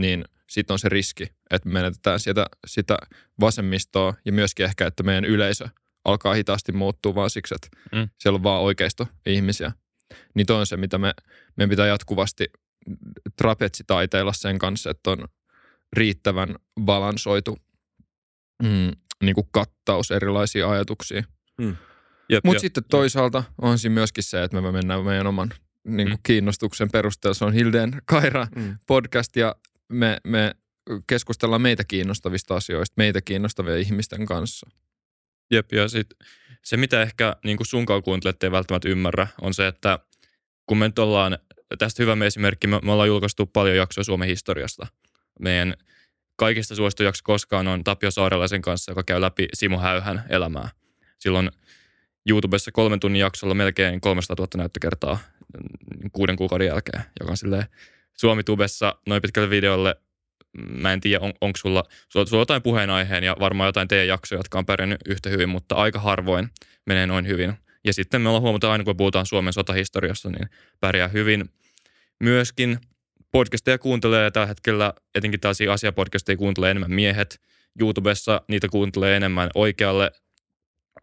niin 0.00 0.24
sitten 0.50 0.74
on 0.74 0.78
se 0.78 0.88
riski, 0.88 1.24
että 1.50 1.68
me 1.68 1.72
menetetään 1.72 2.20
sitä, 2.20 2.46
sitä 2.66 2.96
vasemmistoa 3.40 4.14
ja 4.24 4.32
myöskin 4.32 4.66
ehkä, 4.66 4.86
että 4.86 5.02
meidän 5.02 5.24
yleisö 5.24 5.68
alkaa 6.04 6.34
hitaasti 6.34 6.72
muuttua 6.72 7.14
vaan 7.14 7.30
siksi, 7.30 7.54
että 7.54 7.68
Mm. 7.92 7.98
mm. 7.98 8.08
siellä 8.18 8.36
on 8.36 8.42
vaan 8.42 8.62
oikeisto 8.62 9.08
ihmisiä. 9.26 9.72
Niin 10.34 10.46
toi 10.46 10.60
on 10.60 10.66
se, 10.66 10.76
mitä 10.76 10.98
me, 10.98 11.14
meidän 11.56 11.70
pitää 11.70 11.86
jatkuvasti 11.86 12.46
trapetsitaiteilla 13.36 14.32
sen 14.32 14.58
kanssa, 14.58 14.90
että 14.90 15.10
on 15.10 15.28
riittävän 15.92 16.56
balansoitu 16.80 17.58
mm, 18.62 18.90
niin 19.22 19.34
kuin 19.34 19.48
kattaus 19.50 20.10
erilaisia 20.10 20.70
ajatuksia. 20.70 21.22
Jep, 21.58 21.74
Mutta 22.44 22.60
sitten 22.60 22.84
toisaalta 22.90 23.44
on 23.62 23.78
siinä 23.78 23.94
myöskin 23.94 24.24
se, 24.24 24.42
että 24.42 24.60
me 24.60 24.72
mennään 24.72 25.04
meidän 25.04 25.26
oman 25.26 25.50
niin 25.84 26.08
kuin 26.08 26.18
Mm. 26.18 26.22
kiinnostuksen 26.22 26.90
perusteella. 26.90 27.34
Se 27.34 27.44
on 27.44 27.52
Hildeen 27.52 28.02
Kaira 28.04 28.46
Mm. 28.56 28.78
podcast 28.86 29.36
ja 29.36 29.56
me, 29.88 30.20
me 30.24 30.54
keskustellaan 31.06 31.62
meitä 31.62 31.84
kiinnostavista 31.84 32.56
asioista, 32.56 32.94
meitä 32.96 33.20
kiinnostavia 33.20 33.76
ihmisten 33.76 34.26
kanssa. 34.26 34.70
Jep, 35.50 35.72
ja 35.72 35.88
sit 35.88 36.06
se, 36.64 36.76
mitä 36.76 37.02
ehkä 37.02 37.36
niin 37.44 37.56
kuin 37.56 37.66
sunkaan 37.66 38.02
kuuntelet 38.02 38.42
ei 38.42 38.50
välttämättä 38.50 38.88
ymmärrä, 38.88 39.26
on 39.40 39.54
se, 39.54 39.66
että 39.66 39.98
kun 40.66 40.78
me 40.78 40.88
nyt 40.88 40.98
ollaan 40.98 41.38
tästä 41.78 42.02
hyvä 42.02 42.16
esimerkki. 42.26 42.66
Me, 42.66 42.80
me 42.82 42.92
ollaan 42.92 43.08
julkaistu 43.08 43.46
paljon 43.46 43.76
jaksoja 43.76 44.04
Suomen 44.04 44.28
historiasta. 44.28 44.86
Meidän 45.40 45.74
kaikista 46.36 46.74
suosittu 46.74 47.02
jakso 47.02 47.20
koskaan 47.24 47.68
on 47.68 47.84
Tapio 47.84 48.10
Saarelaisen 48.10 48.62
kanssa, 48.62 48.92
joka 48.92 49.02
käy 49.02 49.20
läpi 49.20 49.48
Simo 49.54 49.78
Häyhän 49.78 50.24
elämää. 50.28 50.68
Silloin 51.18 51.50
YouTubessa 52.28 52.72
kolmen 52.72 53.00
tunnin 53.00 53.20
jaksolla 53.20 53.54
melkein 53.54 54.00
300 54.00 54.36
000 54.38 54.48
näyttökertaa 54.56 55.18
kuuden 56.12 56.36
kuukauden 56.36 56.66
jälkeen, 56.66 57.02
joka 57.20 57.30
on 57.30 57.36
silleen 57.36 57.64
Suomi-tubessa 58.12 58.94
noin 59.06 59.22
pitkälle 59.22 59.50
videolle. 59.50 59.96
Mä 60.70 60.92
en 60.92 61.00
tiedä, 61.00 61.24
on, 61.24 61.32
onko 61.40 61.56
sulla, 61.56 61.84
sulla, 62.08 62.26
sulla 62.26 62.40
jotain 62.40 62.62
puheenaiheen 62.62 63.24
ja 63.24 63.36
varmaan 63.40 63.68
jotain 63.68 63.88
teidän 63.88 64.08
jaksoja, 64.08 64.38
jotka 64.38 64.58
on 64.58 64.66
pärjännyt 64.66 65.00
yhtä 65.08 65.30
hyvin, 65.30 65.48
mutta 65.48 65.74
aika 65.74 65.98
harvoin 65.98 66.48
menee 66.86 67.06
noin 67.06 67.26
hyvin. 67.26 67.54
Ja 67.84 67.92
sitten 67.92 68.20
me 68.20 68.28
ollaan 68.28 68.42
huomata 68.42 68.72
aina, 68.72 68.84
kun 68.84 68.96
puhutaan 68.96 69.26
Suomen 69.26 69.52
sotahistoriasta, 69.52 70.30
niin 70.30 70.48
pärjää 70.80 71.08
hyvin. 71.08 71.44
Myöskin 72.20 72.78
podcasteja 73.30 73.78
kuuntelee 73.78 74.30
tällä 74.30 74.46
hetkellä, 74.46 74.94
etenkin 75.14 75.40
tällaisia 75.40 75.72
asiapodcasteja 75.72 76.36
kuuntelee 76.36 76.70
enemmän 76.70 76.90
miehet. 76.90 77.40
YouTubessa 77.80 78.42
niitä 78.48 78.68
kuuntelee 78.68 79.16
enemmän 79.16 79.50
oikealle, 79.54 80.10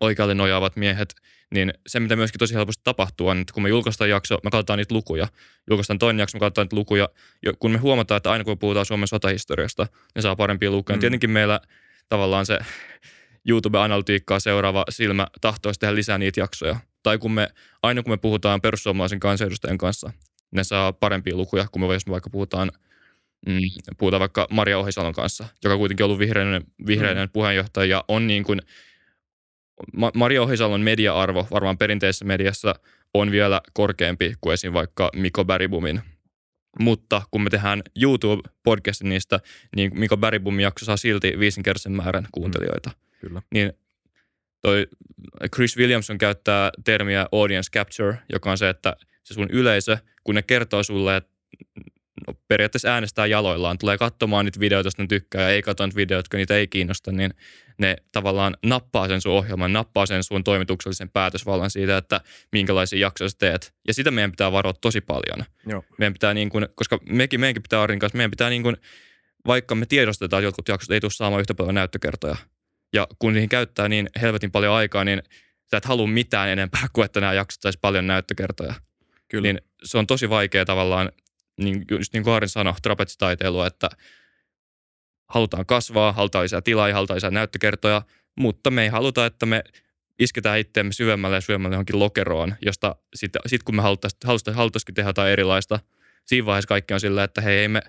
oikealle 0.02 0.34
nojaavat 0.34 0.76
miehet. 0.76 1.16
Niin 1.54 1.74
se, 1.88 2.00
mitä 2.00 2.16
myöskin 2.16 2.40
tosi 2.40 2.54
helposti 2.54 2.82
tapahtuu, 2.84 3.28
on, 3.28 3.42
että 3.42 3.54
kun 3.54 3.64
me 3.64 3.70
julkaistaan 3.70 4.10
jakso, 4.10 4.40
me 4.44 4.50
katsotaan 4.50 4.78
niitä 4.78 4.96
lukuja. 4.96 5.28
Julkaistaan 5.70 6.00
toinen 6.00 6.20
jakso, 6.20 6.36
me 6.36 6.40
katsotaan 6.40 6.66
niitä 6.66 6.76
lukuja. 6.76 7.10
Ja 7.46 7.54
kun 7.54 7.72
me 7.72 7.78
huomataan, 7.78 8.18
että 8.18 8.32
aina 8.32 8.44
kun 8.44 8.60
puhutaan 8.60 8.86
Suomen 8.86 9.08
sotahistoriasta, 9.08 9.88
ne 10.16 10.22
saa 10.22 10.36
parempia 10.36 10.72
lukuja. 10.72 10.96
Mm. 10.96 11.00
Tietenkin 11.00 11.30
meillä 11.30 11.60
tavallaan 12.10 12.46
se 12.46 12.60
YouTube-analytiikkaa 13.50 14.40
seuraava 14.40 14.86
silmä 14.90 15.28
tahtoisi 15.42 15.80
tehdä 15.80 15.96
lisää 15.96 16.18
niitä 16.18 16.40
jaksoja. 16.40 16.76
Tai 17.04 17.18
kun 17.18 17.32
me, 17.32 17.50
aina 17.84 18.04
kun 18.04 18.14
me 18.14 18.18
puhutaan 18.18 18.62
perussuomalaisen 18.62 19.20
kansanedustajien 19.20 19.78
kanssa, 19.78 20.12
ne 20.52 20.64
saa 20.64 20.94
parempia 20.94 21.36
lukuja 21.36 21.68
kuin 21.72 21.88
me, 21.88 21.94
jos 21.94 22.06
me 22.06 22.12
vaikka 22.12 22.30
puhutaan, 22.30 22.72
mm, 23.48 23.60
puhutaan 23.98 24.20
vaikka 24.20 24.48
Maria 24.50 24.80
Ohisalon 24.80 25.14
kanssa, 25.14 25.48
joka 25.64 25.78
kuitenkin 25.78 26.04
on 26.04 26.06
ollut 26.06 26.20
vihreinen, 26.20 26.64
vihreinen 26.88 27.28
mm. 27.28 27.32
puheenjohtaja 27.34 27.86
ja 27.86 28.04
on 28.08 28.28
niin 28.28 28.44
kuin, 28.44 28.62
Maria 30.14 30.42
Ohisalon 30.42 30.82
media-arvo 30.82 31.48
varmaan 31.52 31.78
perinteisessä 31.78 32.26
mediassa 32.26 32.76
on 33.14 33.32
vielä 33.32 33.62
korkeampi 33.74 34.34
kuin 34.42 34.54
esim. 34.54 34.74
vaikka 34.74 35.10
Miko 35.16 35.46
Bäribumin. 35.46 36.02
Mutta 36.80 37.22
kun 37.32 37.42
me 37.42 37.50
tehdään 37.50 37.82
YouTube-podcastin 38.00 39.10
niistä, 39.10 39.40
niin 39.76 40.00
Miko 40.00 40.18
Bäribumin 40.18 40.64
jakso 40.64 40.86
saa 40.86 40.98
silti 40.98 41.34
viisinkertaisen 41.40 41.92
määrän 41.92 42.28
kuuntelijoita. 42.32 42.90
Mm. 42.90 43.20
Kyllä. 43.20 43.42
Niin 43.54 43.74
toi 44.62 44.88
Chris 45.56 45.78
Williamson 45.78 46.18
käyttää 46.18 46.72
termiä 46.84 47.28
audience 47.32 47.72
capture, 47.72 48.18
joka 48.34 48.52
on 48.52 48.58
se, 48.58 48.70
että 48.70 48.96
se 49.24 49.34
sun 49.34 49.50
yleisö, 49.50 49.98
kun 50.24 50.36
ne 50.36 50.42
kertoo 50.42 50.84
sulle, 50.84 51.18
että 51.18 51.32
no, 52.28 52.34
periaatteessa 52.48 52.94
äänestää 52.94 53.26
jaloillaan, 53.26 53.78
tulee 53.78 53.98
katsomaan 53.98 54.46
niitä 54.46 54.60
videoita, 54.60 54.88
jos 54.88 54.98
ne 54.98 55.08
tykkää 55.08 55.42
ja 55.42 55.50
ei 55.50 55.62
katso 55.62 55.86
niitä 55.86 55.96
videoita, 55.96 56.20
jotka 56.20 56.38
niitä 56.38 56.56
ei 56.56 56.68
kiinnosta, 56.68 57.12
niin 57.12 57.34
ne 57.78 57.96
tavallaan 58.12 58.58
nappaa 58.66 59.08
sen 59.08 59.22
sun 59.22 59.32
ohjelman, 59.32 59.74
nappaa 59.74 60.06
sen 60.06 60.24
sun 60.24 60.44
toimituksellisen 60.44 61.10
päätösvallan 61.10 61.70
siitä, 61.70 61.98
että 61.98 62.22
minkälaisia 62.52 63.00
jaksoja 63.00 63.30
sä 63.30 63.38
teet. 63.40 63.74
Ja 63.88 63.94
sitä 63.94 64.12
meidän 64.12 64.32
pitää 64.32 64.52
varoa 64.52 64.74
tosi 64.74 65.02
paljon. 65.02 65.46
Joo. 65.68 65.84
Meidän 65.98 66.14
pitää 66.14 66.34
niin 66.34 66.50
kuin, 66.50 66.68
koska 66.76 67.00
mekin, 67.10 67.40
meidänkin 67.40 67.64
pitää 67.64 67.82
Arin 67.82 68.00
kanssa, 68.00 68.18
meidän 68.18 68.32
pitää 68.32 68.50
niin 68.50 68.64
kuin, 68.64 68.78
vaikka 69.48 69.76
me 69.76 69.86
tiedostetaan, 69.86 70.40
että 70.40 70.48
jotkut 70.48 70.68
jaksot 70.68 70.92
ei 70.92 71.02
tule 71.02 71.12
saamaan 71.12 71.42
yhtä 71.42 71.54
paljon 71.54 71.76
näyttökertoja, 71.76 72.36
ja 72.94 73.08
kun 73.20 73.34
niihin 73.34 73.50
käyttää 73.50 73.90
niin 73.90 74.10
helvetin 74.22 74.52
paljon 74.52 74.74
aikaa, 74.74 75.04
niin 75.04 75.24
sä 75.72 75.78
et 75.78 75.86
halua 75.86 76.08
mitään 76.08 76.50
enempää 76.50 76.88
kuin 76.94 77.06
että 77.06 77.22
nämä 77.22 77.34
jaksot 77.34 77.62
saisi 77.62 77.80
paljon 77.82 78.08
näyttökertoja. 78.08 78.74
Kyllä. 79.28 79.42
Niin 79.42 79.62
se 79.84 79.98
on 79.98 80.08
tosi 80.08 80.30
vaikea 80.30 80.66
tavallaan, 80.66 81.12
niin, 81.58 81.86
just 81.92 82.14
niin 82.14 82.24
kuin 82.24 82.34
Aarin 82.34 82.50
sanoi, 82.50 82.74
trapetsitaiteilua, 82.82 83.68
että 83.68 83.90
halutaan 85.30 85.66
kasvaa, 85.66 86.12
halutaan 86.12 86.44
lisää 86.44 86.62
tilaa 86.62 86.88
ja 86.88 86.94
halutaan 86.94 87.16
lisää 87.16 87.32
näyttökertoja, 87.32 88.02
mutta 88.40 88.72
me 88.72 88.84
ei 88.84 88.90
haluta, 88.90 89.26
että 89.26 89.46
me 89.46 89.64
isketään 90.20 90.60
itseämme 90.60 90.94
syvemmälle 90.94 91.38
ja 91.38 91.42
syvemmälle 91.42 91.74
johonkin 91.76 92.00
lokeroon, 92.00 92.56
josta 92.62 92.96
sitten 93.16 93.42
sit 93.46 93.64
kun 93.64 93.76
me 93.76 93.82
haluttaisiin 93.82 94.56
haluttaisikin 94.56 94.96
tehdä 94.96 95.10
jotain 95.10 95.32
erilaista, 95.32 95.80
siinä 96.26 96.46
vaiheessa 96.46 96.68
kaikki 96.68 96.94
on 96.94 97.00
sillä, 97.00 97.24
että 97.24 97.42
hei, 97.42 97.58
ei 97.58 97.68
me, 97.68 97.82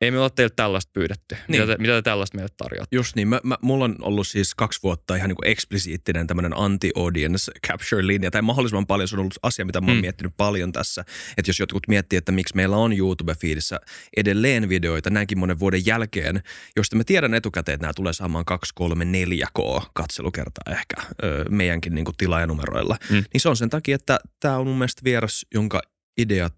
ei 0.00 0.10
me 0.10 0.18
ole 0.18 0.30
teiltä 0.30 0.56
tällaista 0.56 0.90
pyydetty. 0.92 1.34
Niin. 1.34 1.62
Mitä, 1.62 1.66
te, 1.66 1.82
mitä 1.82 1.92
te 1.92 2.02
tällaista 2.02 2.36
meille 2.36 2.54
tarjoatte? 2.56 2.96
Just 2.96 3.16
niin. 3.16 3.28
Mä, 3.28 3.40
mä, 3.44 3.58
mulla 3.62 3.84
on 3.84 3.96
ollut 4.00 4.26
siis 4.26 4.54
kaksi 4.54 4.80
vuotta 4.82 5.16
ihan 5.16 5.28
niin 5.28 5.36
kuin 5.36 5.48
eksplisiittinen 5.48 6.26
tämmöinen 6.26 6.56
anti-audience 6.56 7.52
capture-linja. 7.66 8.30
Tai 8.30 8.42
mahdollisimman 8.42 8.86
paljon 8.86 9.08
se 9.08 9.16
on 9.16 9.20
ollut 9.20 9.38
asia, 9.42 9.64
mitä 9.64 9.80
mä 9.80 9.86
oon 9.86 9.96
mm. 9.96 10.00
miettinyt 10.00 10.32
paljon 10.36 10.72
tässä. 10.72 11.04
Että 11.38 11.48
jos 11.48 11.60
jotkut 11.60 11.88
miettii, 11.88 12.16
että 12.16 12.32
miksi 12.32 12.56
meillä 12.56 12.76
on 12.76 12.92
YouTube-fiidissä 12.92 13.80
edelleen 14.16 14.68
videoita 14.68 15.10
näinkin 15.10 15.38
monen 15.38 15.58
vuoden 15.58 15.86
jälkeen, 15.86 16.42
josta 16.76 16.96
mä 16.96 17.04
tiedän 17.04 17.34
etukäteen, 17.34 17.74
että 17.74 17.84
nämä 17.84 17.94
tulee 17.94 18.12
saamaan 18.12 18.44
2, 18.44 18.72
3, 18.74 19.04
4K 19.04 19.86
katselukertaa 19.94 20.74
ehkä 20.74 20.96
öö, 21.24 21.44
meidänkin 21.48 21.94
niin 21.94 22.04
kuin 22.04 22.16
tilaajanumeroilla. 22.16 22.96
Mm. 23.10 23.24
Niin 23.32 23.40
se 23.40 23.48
on 23.48 23.56
sen 23.56 23.70
takia, 23.70 23.94
että 23.94 24.20
tämä 24.40 24.56
on 24.56 24.66
mun 24.66 24.78
mielestä 24.78 25.02
vieras, 25.04 25.46
jonka 25.54 25.82
ideat 26.18 26.56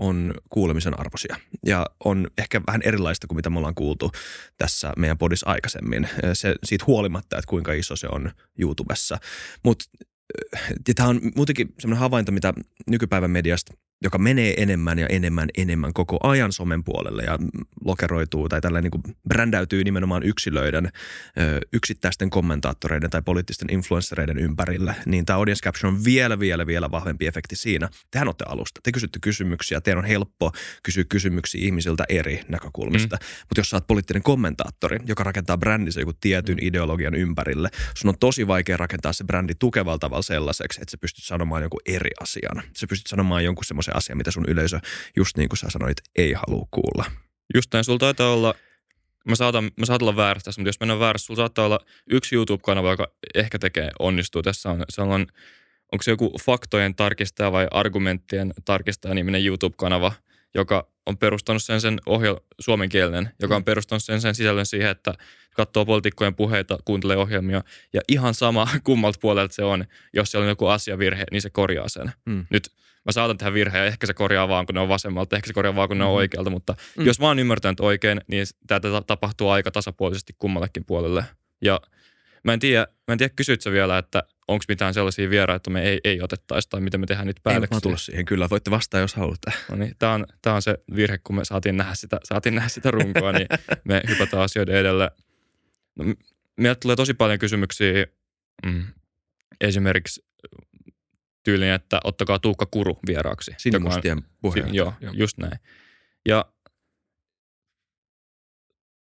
on 0.00 0.34
kuulemisen 0.50 1.00
arvoisia 1.00 1.36
ja 1.66 1.86
on 2.04 2.30
ehkä 2.38 2.60
vähän 2.66 2.82
erilaista 2.84 3.26
kuin 3.26 3.36
mitä 3.36 3.50
me 3.50 3.58
ollaan 3.58 3.74
kuultu 3.74 4.12
tässä 4.58 4.92
meidän 4.96 5.18
podissa 5.18 5.50
aikaisemmin. 5.50 6.08
Se, 6.32 6.54
siitä 6.64 6.84
huolimatta, 6.86 7.38
että 7.38 7.48
kuinka 7.48 7.72
iso 7.72 7.96
se 7.96 8.06
on 8.12 8.30
YouTubessa. 8.58 9.18
Mutta 9.64 9.84
tämä 10.94 11.08
on 11.08 11.20
muutenkin 11.36 11.74
sellainen 11.78 12.00
havainto, 12.00 12.32
mitä 12.32 12.54
nykypäivän 12.86 13.30
mediasta– 13.30 13.74
joka 14.02 14.18
menee 14.18 14.54
enemmän 14.56 14.98
ja 14.98 15.06
enemmän 15.06 15.48
enemmän 15.56 15.92
koko 15.92 16.18
ajan 16.22 16.52
somen 16.52 16.84
puolelle 16.84 17.22
ja 17.22 17.38
lokeroituu 17.84 18.48
tai 18.48 18.60
tällä 18.60 18.80
niin 18.80 18.90
kuin 18.90 19.02
brändäytyy 19.28 19.84
nimenomaan 19.84 20.22
yksilöiden, 20.22 20.92
yksittäisten 21.72 22.30
kommentaattoreiden 22.30 23.10
tai 23.10 23.22
poliittisten 23.22 23.70
influenssereiden 23.70 24.38
ympärille, 24.38 24.94
niin 25.06 25.26
tämä 25.26 25.36
audience 25.36 25.62
caption 25.62 25.94
on 25.94 26.04
vielä, 26.04 26.38
vielä, 26.38 26.66
vielä 26.66 26.90
vahvempi 26.90 27.26
efekti 27.26 27.56
siinä. 27.56 27.88
Tehän 28.10 28.28
olette 28.28 28.44
alusta, 28.48 28.80
te 28.82 28.92
kysytte 28.92 29.18
kysymyksiä, 29.22 29.80
teidän 29.80 29.98
on 29.98 30.04
helppo 30.04 30.52
kysyä 30.82 31.04
kysymyksiä 31.04 31.64
ihmisiltä 31.64 32.04
eri 32.08 32.40
näkökulmista, 32.48 33.16
mm. 33.16 33.26
mutta 33.40 33.60
jos 33.60 33.70
sä 33.70 33.76
oot 33.76 33.86
poliittinen 33.86 34.22
kommentaattori, 34.22 34.98
joka 35.06 35.24
rakentaa 35.24 35.58
brändissä 35.58 36.00
joku 36.00 36.12
tietyn 36.20 36.56
mm. 36.56 36.66
ideologian 36.66 37.14
ympärille, 37.14 37.68
sun 37.94 38.08
on 38.08 38.18
tosi 38.20 38.46
vaikea 38.46 38.76
rakentaa 38.76 39.12
se 39.12 39.24
brändi 39.24 39.54
tukevalla 39.58 39.98
tavalla 39.98 40.22
sellaiseksi, 40.22 40.80
että 40.82 40.90
sä 40.90 40.98
pystyt 40.98 41.24
sanomaan 41.24 41.62
jonkun 41.62 41.80
eri 41.86 42.10
asian. 42.20 42.62
Sä 42.76 42.86
pystyt 42.86 43.06
sanomaan 43.06 43.44
jonkun 43.44 43.64
semmoisen 43.64 43.89
se 43.90 43.96
asia, 43.98 44.16
mitä 44.16 44.30
sun 44.30 44.44
yleisö, 44.48 44.80
just 45.16 45.36
niin 45.36 45.48
kuin 45.48 45.58
sä 45.58 45.66
sanoit, 45.70 45.96
ei 46.16 46.32
halua 46.32 46.66
kuulla. 46.70 47.04
Just 47.54 47.72
näin, 47.72 47.84
sulla 47.84 47.98
taitaa 47.98 48.32
olla, 48.32 48.54
mä 49.28 49.34
saatan, 49.34 49.64
mä 49.64 49.86
saatan 49.86 50.08
olla 50.08 50.16
väärässä 50.16 50.44
tässä, 50.44 50.60
mutta 50.60 50.68
jos 50.68 50.80
mennään 50.80 51.00
väärässä, 51.00 51.26
sulla 51.26 51.38
saattaa 51.38 51.66
olla 51.66 51.80
yksi 52.10 52.34
YouTube-kanava, 52.34 52.90
joka 52.90 53.12
ehkä 53.34 53.58
tekee, 53.58 53.90
onnistuu 53.98 54.42
tässä. 54.42 54.70
On, 54.70 54.84
se 54.88 55.02
on, 55.02 55.26
onko 55.92 56.02
se 56.02 56.10
joku 56.10 56.38
faktojen 56.44 56.94
tarkistaja 56.94 57.52
vai 57.52 57.68
argumenttien 57.70 58.52
tarkistaja 58.64 59.14
niminen 59.14 59.46
YouTube-kanava, 59.46 60.12
joka 60.54 60.88
on 61.06 61.18
perustanut 61.18 61.62
sen 61.62 61.80
sen 61.80 62.00
ohjel, 62.06 62.36
suomenkielinen, 62.60 63.30
joka 63.40 63.56
on 63.56 63.62
mm. 63.62 63.64
perustanut 63.64 64.04
sen 64.04 64.20
sen 64.20 64.34
sisällön 64.34 64.66
siihen, 64.66 64.90
että 64.90 65.14
katsoo 65.54 65.86
poliitikkojen 65.86 66.34
puheita, 66.34 66.78
kuuntelee 66.84 67.16
ohjelmia 67.16 67.62
ja 67.92 68.00
ihan 68.08 68.34
sama 68.34 68.68
kummalta 68.84 69.18
puolelta 69.22 69.54
se 69.54 69.62
on. 69.62 69.84
Jos 70.12 70.30
siellä 70.30 70.44
on 70.44 70.48
joku 70.48 70.66
asiavirhe, 70.66 71.24
niin 71.30 71.42
se 71.42 71.50
korjaa 71.50 71.88
sen. 71.88 72.12
Mm. 72.26 72.46
Nyt 72.50 72.72
mä 73.04 73.12
saatan 73.12 73.38
tehdä 73.38 73.52
virhejä, 73.52 73.84
ehkä 73.84 74.06
se 74.06 74.14
korjaa 74.14 74.48
vaan 74.48 74.66
kun 74.66 74.74
ne 74.74 74.80
on 74.80 74.88
vasemmalta, 74.88 75.36
ehkä 75.36 75.46
se 75.46 75.52
korjaa 75.52 75.76
vaan 75.76 75.88
kun 75.88 75.98
ne 75.98 76.04
on 76.04 76.08
mm-hmm. 76.08 76.16
oikealta, 76.16 76.50
mutta 76.50 76.74
mm. 76.98 77.06
jos 77.06 77.20
mä 77.20 77.26
oon 77.26 77.38
ymmärtänyt 77.38 77.80
oikein, 77.80 78.20
niin 78.26 78.46
tämä 78.66 78.80
tapahtuu 79.06 79.48
aika 79.48 79.70
tasapuolisesti 79.70 80.32
kummallekin 80.38 80.84
puolelle. 80.84 81.24
Ja 81.62 81.80
mä 82.44 82.52
en 82.52 82.58
tiedä, 82.58 82.86
mä 83.08 83.12
en 83.12 83.18
tiedä 83.18 83.32
kysyt 83.36 83.64
vielä, 83.64 83.98
että 83.98 84.22
onko 84.48 84.64
mitään 84.68 84.94
sellaisia 84.94 85.30
vieraita, 85.30 85.56
että 85.56 85.70
me 85.70 85.82
ei, 85.82 86.00
ei 86.04 86.22
otettaisi 86.22 86.68
tai 86.68 86.80
miten 86.80 87.00
me 87.00 87.06
tehdään 87.06 87.26
nyt 87.26 87.40
päätöksiä. 87.42 87.78
Ei, 87.84 87.90
mä 87.90 87.96
siihen 87.96 88.24
kyllä, 88.24 88.50
voitte 88.50 88.70
vastaa, 88.70 89.00
jos 89.00 89.14
haluatte. 89.14 89.52
No 89.70 89.76
niin, 89.76 89.94
tämä 89.98 90.12
on, 90.12 90.26
tää 90.42 90.54
on 90.54 90.62
se 90.62 90.78
virhe, 90.94 91.18
kun 91.18 91.36
me 91.36 91.44
saatiin 91.44 91.76
nähdä 91.76 91.94
sitä, 91.94 92.20
saatiin 92.24 92.54
nähdä 92.54 92.68
sitä 92.68 92.90
runkoa, 92.90 93.32
niin 93.32 93.46
me 93.84 94.02
hypätään 94.08 94.42
asioiden 94.42 94.74
edelle. 94.74 95.10
No, 95.96 96.04
meiltä 96.56 96.80
tulee 96.80 96.96
tosi 96.96 97.14
paljon 97.14 97.38
kysymyksiä 97.38 98.06
mm, 98.66 98.84
esimerkiksi 99.60 100.24
tyylin, 101.42 101.70
että 101.70 102.00
ottakaa 102.04 102.38
Tuukka 102.38 102.66
Kuru 102.66 102.98
vieraaksi. 103.06 103.54
Sinimustien 103.58 104.22
puheenjohtaja. 104.42 104.74
Joo, 104.76 104.94
joo, 105.00 105.12
just 105.16 105.38
näin. 105.38 105.58
Ja 106.28 106.44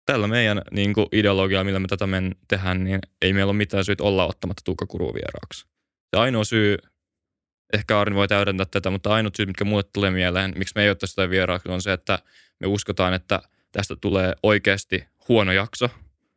tällä 0.07 0.29
meidän 0.29 0.63
niin 0.71 0.95
kuin 0.95 1.07
ideologialla, 1.13 1.65
millä 1.65 1.79
me 1.79 1.89
tätä 1.89 2.07
men 2.07 2.37
tehdään, 2.49 2.85
niin 2.85 3.01
ei 3.23 3.33
meillä 3.33 3.51
ole 3.51 3.57
mitään 3.57 3.85
syytä 3.85 4.05
olla 4.05 4.27
ottamatta 4.27 4.63
Tuukka 4.65 4.87
Kuru 4.87 5.15
vieraaksi. 5.15 5.67
Se 6.11 6.21
ainoa 6.21 6.45
syy, 6.45 6.77
ehkä 7.73 8.01
Arni 8.01 8.17
voi 8.17 8.29
täydentää 8.29 8.67
tätä, 8.71 8.91
mutta 8.91 9.15
ainoa 9.15 9.31
syy, 9.37 9.47
mikä 9.47 9.65
mulle 9.65 9.83
tulee 9.83 10.11
mieleen, 10.11 10.53
miksi 10.57 10.73
me 10.77 10.83
ei 10.83 10.91
ottaisi 10.91 11.11
sitä 11.11 11.31
vieraaksi, 11.31 11.69
on 11.69 11.83
se, 11.83 11.93
että 11.93 12.19
me 12.61 12.67
uskotaan, 12.67 13.15
että 13.15 13.41
tästä 13.73 13.97
tulee 13.97 14.35
oikeasti 14.43 15.05
huono 15.29 15.53
jakso. 15.53 15.85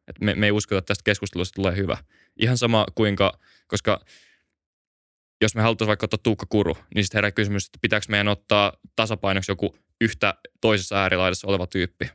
Että 0.07 0.25
me, 0.25 0.35
me 0.35 0.45
ei 0.45 0.51
uskota, 0.51 0.79
että 0.79 0.87
tästä 0.87 1.03
keskustelusta 1.03 1.55
tulee 1.55 1.75
hyvä. 1.75 1.97
Ihan 2.39 2.57
sama 2.57 2.85
kuinka, 2.95 3.39
koska 3.67 3.99
jos 5.43 5.55
me 5.55 5.61
haluttaisiin 5.61 5.87
vaikka 5.87 6.05
ottaa 6.05 6.19
Tuukka 6.23 6.45
Kuru, 6.49 6.77
niin 6.95 7.03
sitten 7.03 7.17
herää 7.17 7.31
kysymys, 7.31 7.65
että 7.65 7.79
pitääkö 7.81 8.05
meidän 8.09 8.27
ottaa 8.27 8.73
tasapainoksi 8.95 9.51
joku 9.51 9.75
yhtä 10.01 10.33
toisessa 10.61 11.01
äärilaidassa 11.01 11.47
oleva 11.47 11.67
tyyppi. 11.67 12.09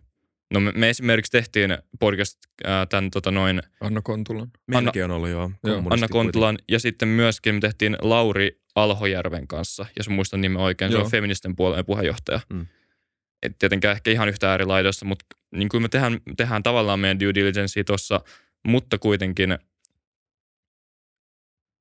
No 0.55 0.61
me, 0.61 0.73
me 0.73 0.91
esimerkiksi 0.91 1.33
tehtiin 1.33 1.79
podcast 2.01 2.39
ää, 2.65 2.87
tämän 2.87 3.11
tota 3.11 3.31
noin 3.31 3.63
Anna 3.81 4.03
Kontulan. 4.03 4.51
Meilläkin 4.67 5.05
on 5.05 5.11
ollut 5.11 5.29
joo. 5.29 5.51
Joo. 5.65 5.83
Anna 5.91 6.09
Kontulan 6.09 6.59
ja 6.69 6.81
sitten 6.81 7.09
myöskin 7.09 7.55
me 7.55 7.61
tehtiin 7.61 7.97
Lauri 8.01 8.61
Alhojärven 8.75 9.49
kanssa, 9.49 9.87
jos 9.97 10.09
muistan 10.09 10.41
nimen 10.41 10.63
oikein. 10.63 10.91
Se 10.91 10.97
Joo. 10.97 11.05
on 11.05 11.11
feministen 11.11 11.57
puolueen 11.57 11.87
puheenjohtaja. 11.87 12.41
Mm. 12.53 12.67
Et 13.43 13.59
tietenkään 13.59 13.93
ehkä 13.93 14.11
ihan 14.11 14.29
yhtä 14.29 14.51
äärilaidassa, 14.51 15.07
mutta 15.07 15.27
niin 15.51 15.69
kuin 15.69 15.83
me 15.83 15.89
tehdään, 15.89 16.21
tehdään 16.37 16.63
tavallaan 16.63 17.01
meidän 17.01 17.21
due 17.21 17.35
diligence 17.35 17.85
tuossa, 17.85 18.21
mutta 18.67 18.99
kuitenkin 18.99 19.59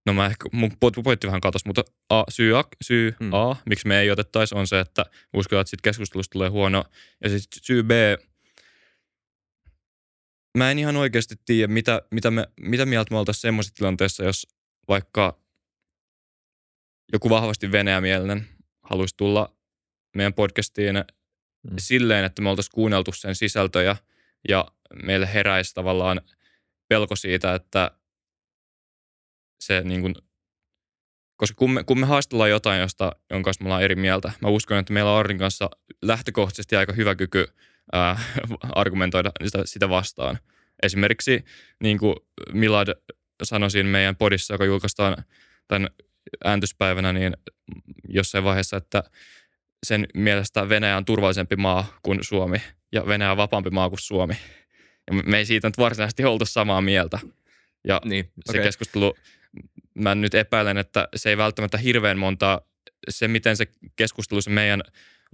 No 0.07 0.13
mä 0.13 0.25
ehkä, 0.25 0.49
mun 0.51 0.71
po- 0.71 1.03
pointti 1.03 1.27
vähän 1.27 1.41
katos, 1.41 1.65
mutta 1.65 1.83
A, 2.09 2.23
syy, 2.29 2.59
A, 2.59 2.63
syy 2.83 3.15
Mm. 3.19 3.33
A, 3.33 3.55
miksi 3.65 3.87
me 3.87 3.99
ei 3.99 4.11
otettaisi, 4.11 4.55
on 4.55 4.67
se, 4.67 4.79
että 4.79 5.05
uskotaan, 5.33 5.61
että 5.61 5.69
siitä 5.69 5.83
keskustelusta 5.83 6.33
tulee 6.33 6.49
huono. 6.49 6.83
Ja 7.23 7.29
sitten 7.29 7.59
syy 7.63 7.83
B, 7.83 7.91
mä 10.57 10.71
en 10.71 10.79
ihan 10.79 10.95
oikeasti 10.95 11.35
tiedä, 11.45 11.73
mitä, 11.73 12.01
mitä, 12.11 12.31
me, 12.31 12.47
mitä 12.59 12.85
mieltä 12.85 13.13
me 13.13 13.17
oltaisiin 13.17 13.41
semmoisessa 13.41 13.75
tilanteessa, 13.75 14.23
jos 14.23 14.47
vaikka 14.87 15.39
joku 17.13 17.29
vahvasti 17.29 17.71
venäjämielinen 17.71 18.47
haluaisi 18.81 19.17
tulla 19.17 19.55
meidän 20.15 20.33
podcastiin 20.33 20.95
mm. 20.95 21.73
silleen, 21.79 22.25
että 22.25 22.41
me 22.41 22.49
oltaisiin 22.49 22.75
kuunneltu 22.75 23.11
sen 23.11 23.35
sisältöjä 23.35 23.95
ja 24.49 24.65
meille 25.03 25.33
heräisi 25.33 25.73
tavallaan 25.73 26.21
pelko 26.87 27.15
siitä, 27.15 27.55
että 27.55 27.91
se 29.59 29.81
niin 29.81 30.01
kuin, 30.01 30.15
koska 31.35 31.55
kun 31.55 31.71
me, 31.71 31.83
kun 31.83 31.99
me 31.99 32.05
haastellaan 32.05 32.49
jotain, 32.49 32.81
josta, 32.81 33.11
jonka 33.29 33.47
kanssa 33.47 33.63
me 33.63 33.67
ollaan 33.67 33.83
eri 33.83 33.95
mieltä, 33.95 34.31
mä 34.41 34.49
uskon, 34.49 34.77
että 34.77 34.93
meillä 34.93 35.11
on 35.11 35.19
Arnin 35.19 35.37
kanssa 35.37 35.69
lähtökohtaisesti 36.01 36.75
aika 36.75 36.93
hyvä 36.93 37.15
kyky 37.15 37.47
ää, 37.93 38.19
argumentoida 38.75 39.31
sitä, 39.43 39.61
sitä 39.65 39.89
vastaan. 39.89 40.37
Esimerkiksi 40.83 41.45
niin 41.83 41.97
kuin 41.97 42.15
Milad 42.53 42.87
sanoi 43.43 43.71
siinä 43.71 43.89
meidän 43.89 44.15
podissa, 44.15 44.53
joka 44.53 44.65
julkaistaan 44.65 45.23
tämän 45.67 45.89
ääntyspäivänä, 46.43 47.13
niin 47.13 47.33
jossain 48.09 48.43
vaiheessa, 48.43 48.77
että 48.77 49.03
sen 49.85 50.07
mielestä 50.13 50.69
Venäjä 50.69 50.97
on 50.97 51.05
turvallisempi 51.05 51.55
maa 51.55 51.99
kuin 52.03 52.19
Suomi 52.21 52.61
ja 52.91 53.07
Venäjä 53.07 53.31
on 53.31 53.37
vapaampi 53.37 53.69
maa 53.69 53.89
kuin 53.89 53.99
Suomi. 53.99 54.37
Ja 55.07 55.23
me- 55.23 55.37
ei 55.37 55.45
siitä 55.45 55.67
nyt 55.67 55.77
varsinaisesti 55.77 56.25
oltu 56.25 56.45
samaa 56.45 56.81
mieltä. 56.81 57.19
Ja 57.87 58.01
Niin, 58.05 58.31
se 58.45 58.51
okei. 58.51 58.63
keskustelu, 58.63 59.13
mä 59.97 60.15
nyt 60.15 60.35
epäilen, 60.35 60.77
että 60.77 61.07
se 61.15 61.29
ei 61.29 61.37
välttämättä 61.37 61.77
hirveän 61.77 62.17
monta, 62.17 62.61
se 63.09 63.27
miten 63.27 63.57
se 63.57 63.67
keskustelu, 63.95 64.41
se 64.41 64.49
meidän 64.49 64.81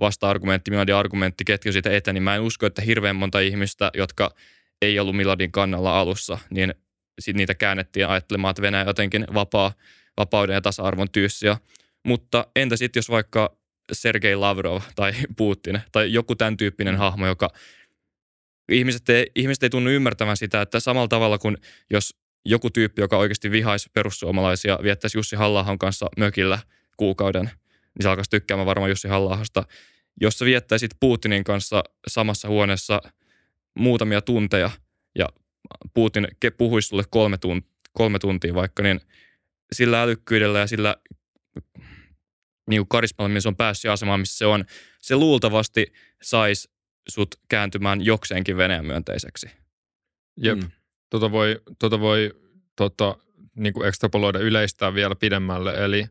vasta-argumentti, 0.02 0.71
Miladin 0.71 0.95
argumentti, 0.95 1.43
ketkä 1.45 1.71
siitä 1.71 1.91
eteni, 1.91 2.13
niin 2.13 2.23
mä 2.23 2.36
en 2.36 2.41
usko, 2.41 2.65
että 2.65 2.82
hirveän 2.82 3.15
monta 3.15 3.39
ihmistä, 3.39 3.91
jotka 3.93 4.36
ei 4.82 4.99
ollut 4.99 5.15
Miladin 5.15 5.52
kannalla 5.52 5.99
alussa, 5.99 6.38
niin 6.49 6.73
sit 7.19 7.36
niitä 7.36 7.56
käännettiin 7.56 8.08
ajattelemaan, 8.08 8.49
että 8.49 8.62
Venäjä 8.62 8.84
jotenkin 8.84 9.26
vapaa, 9.34 9.73
vapauden 10.17 10.54
ja 10.54 10.62
tasa-arvon 10.62 11.12
tyyssiä. 11.12 11.58
Mutta 12.06 12.47
entä 12.56 12.78
sitten, 12.78 12.97
jos 12.97 13.10
vaikka 13.10 13.58
Sergei 13.91 14.36
Lavrov 14.36 14.82
tai 14.95 15.13
Putin 15.38 15.82
tai 15.91 16.13
joku 16.13 16.36
tämän 16.36 16.58
tyyppinen 16.58 16.95
hahmo, 16.95 17.28
joka 17.28 17.49
ihmiset 18.71 19.10
ei, 19.10 19.32
ihmiset 19.36 19.63
ei 19.63 19.69
tunnu 19.69 19.89
ymmärtävän 19.89 20.38
sitä, 20.38 20.62
että 20.62 20.80
samalla 20.80 21.08
tavalla 21.08 21.38
kuin 21.38 21.58
jos 21.89 22.15
joku 22.45 22.69
tyyppi, 22.69 23.01
joka 23.01 23.17
oikeasti 23.17 23.51
vihaisi 23.51 23.89
perussuomalaisia, 23.93 24.79
viettäisi 24.84 25.17
Jussi 25.17 25.36
halla 25.36 25.77
kanssa 25.79 26.06
mökillä 26.17 26.60
kuukauden, 26.97 27.45
niin 27.45 28.01
se 28.01 28.10
alkaisi 28.10 28.29
tykkäämään 28.29 28.65
varmaan 28.65 28.91
Jussi 28.91 29.08
halla 29.08 29.39
Jos 30.21 30.39
sä 30.39 30.45
viettäisit 30.45 30.91
Putinin 30.99 31.43
kanssa 31.43 31.84
samassa 32.08 32.47
huoneessa 32.47 33.01
muutamia 33.75 34.21
tunteja 34.21 34.69
ja 35.15 35.29
Putin 35.93 36.27
puhuisi 36.58 36.88
sulle 36.88 37.03
kolme, 37.10 37.36
tunt- 37.36 37.89
kolme 37.93 38.19
tuntia 38.19 38.53
vaikka, 38.53 38.84
niin 38.84 39.01
sillä 39.73 40.01
älykkyydellä 40.01 40.60
ja 40.60 40.67
sillä 40.67 40.97
niin 42.69 42.88
karismalla, 42.88 43.29
missä 43.29 43.49
on 43.49 43.56
päässyt 43.56 43.91
asemaan, 43.91 44.19
missä 44.19 44.38
se 44.38 44.45
on, 44.45 44.65
se 44.99 45.15
luultavasti 45.15 45.93
saisi 46.21 46.69
sut 47.10 47.36
kääntymään 47.49 48.06
jokseenkin 48.06 48.58
Venäjän 48.58 48.86
myönteiseksi. 48.86 49.47
Jep. 50.38 50.60
Mm. 50.60 50.71
Tota 51.13 51.32
voi, 51.32 51.62
tota 51.80 51.99
voi 51.99 52.32
tota, 52.76 53.17
niin 53.56 53.73
kuin 53.73 53.88
ekstrapoloida 53.88 54.39
yleistää 54.39 54.93
vielä 54.93 55.15
pidemmälle. 55.15 55.73
Eli 55.86 56.06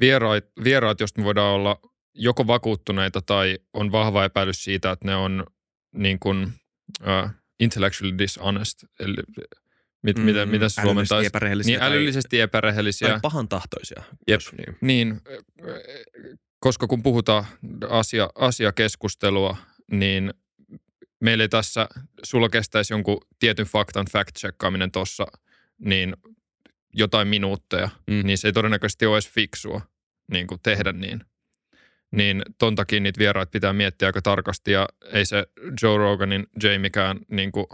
vieraat, 0.00 0.44
vieraat, 0.64 1.00
joista 1.00 1.20
me 1.20 1.24
voidaan 1.24 1.54
olla 1.54 1.80
joko 2.14 2.46
vakuuttuneita 2.46 3.22
tai 3.22 3.58
on 3.74 3.92
vahva 3.92 4.24
epäilys 4.24 4.64
siitä, 4.64 4.90
että 4.90 5.06
ne 5.06 5.16
on 5.16 5.46
niin 5.92 6.18
kuin, 6.18 6.52
uh, 7.00 7.30
intellectually 7.60 8.18
dishonest. 8.18 8.84
Eli 9.00 9.16
mit, 10.02 10.16
mm, 10.16 10.24
miten, 10.24 10.48
miten 10.48 10.70
se 10.70 10.82
suomentaisi? 10.82 11.26
epärehellisiä 11.26 11.70
Niin 11.70 11.80
tai- 11.80 11.88
älyllisesti 11.88 12.40
epärehellisiä. 12.40 13.08
Tai 13.08 13.18
pahan 13.22 13.48
tahtoisia. 13.48 14.02
Jep. 14.28 14.40
Niin. 14.58 14.76
Niin, 14.80 15.20
koska 16.60 16.86
kun 16.86 17.02
puhutaan 17.02 17.44
asia, 17.88 18.30
asiakeskustelua, 18.34 19.56
niin 19.90 20.34
meillä 21.20 21.44
ei 21.44 21.48
tässä, 21.48 21.88
sulla 22.22 22.48
kestäisi 22.48 22.92
jonkun 22.92 23.20
tietyn 23.38 23.66
faktan 23.66 24.06
fact-checkaaminen 24.06 24.90
tuossa, 24.92 25.26
niin 25.78 26.16
jotain 26.94 27.28
minuutteja, 27.28 27.88
mm. 28.10 28.20
Niin 28.26 28.38
se 28.38 28.48
ei 28.48 28.52
todennäköisesti 28.52 29.06
ole 29.06 29.14
edes 29.14 29.30
fiksua 29.30 29.80
niin 30.32 30.46
kuin 30.46 30.60
tehdä 30.62 30.92
niin. 30.92 31.20
Niin 32.12 32.42
ton 32.58 32.74
takia 32.74 33.00
niitä 33.00 33.18
vieraita 33.18 33.50
pitää 33.50 33.72
miettiä 33.72 34.08
aika 34.08 34.22
tarkasti 34.22 34.72
ja 34.72 34.88
ei 35.12 35.26
se 35.26 35.46
Joe 35.82 35.98
Roganin 35.98 36.46
Jay 36.62 36.78
mikään 36.78 37.18
niin 37.30 37.52
kuin, 37.52 37.66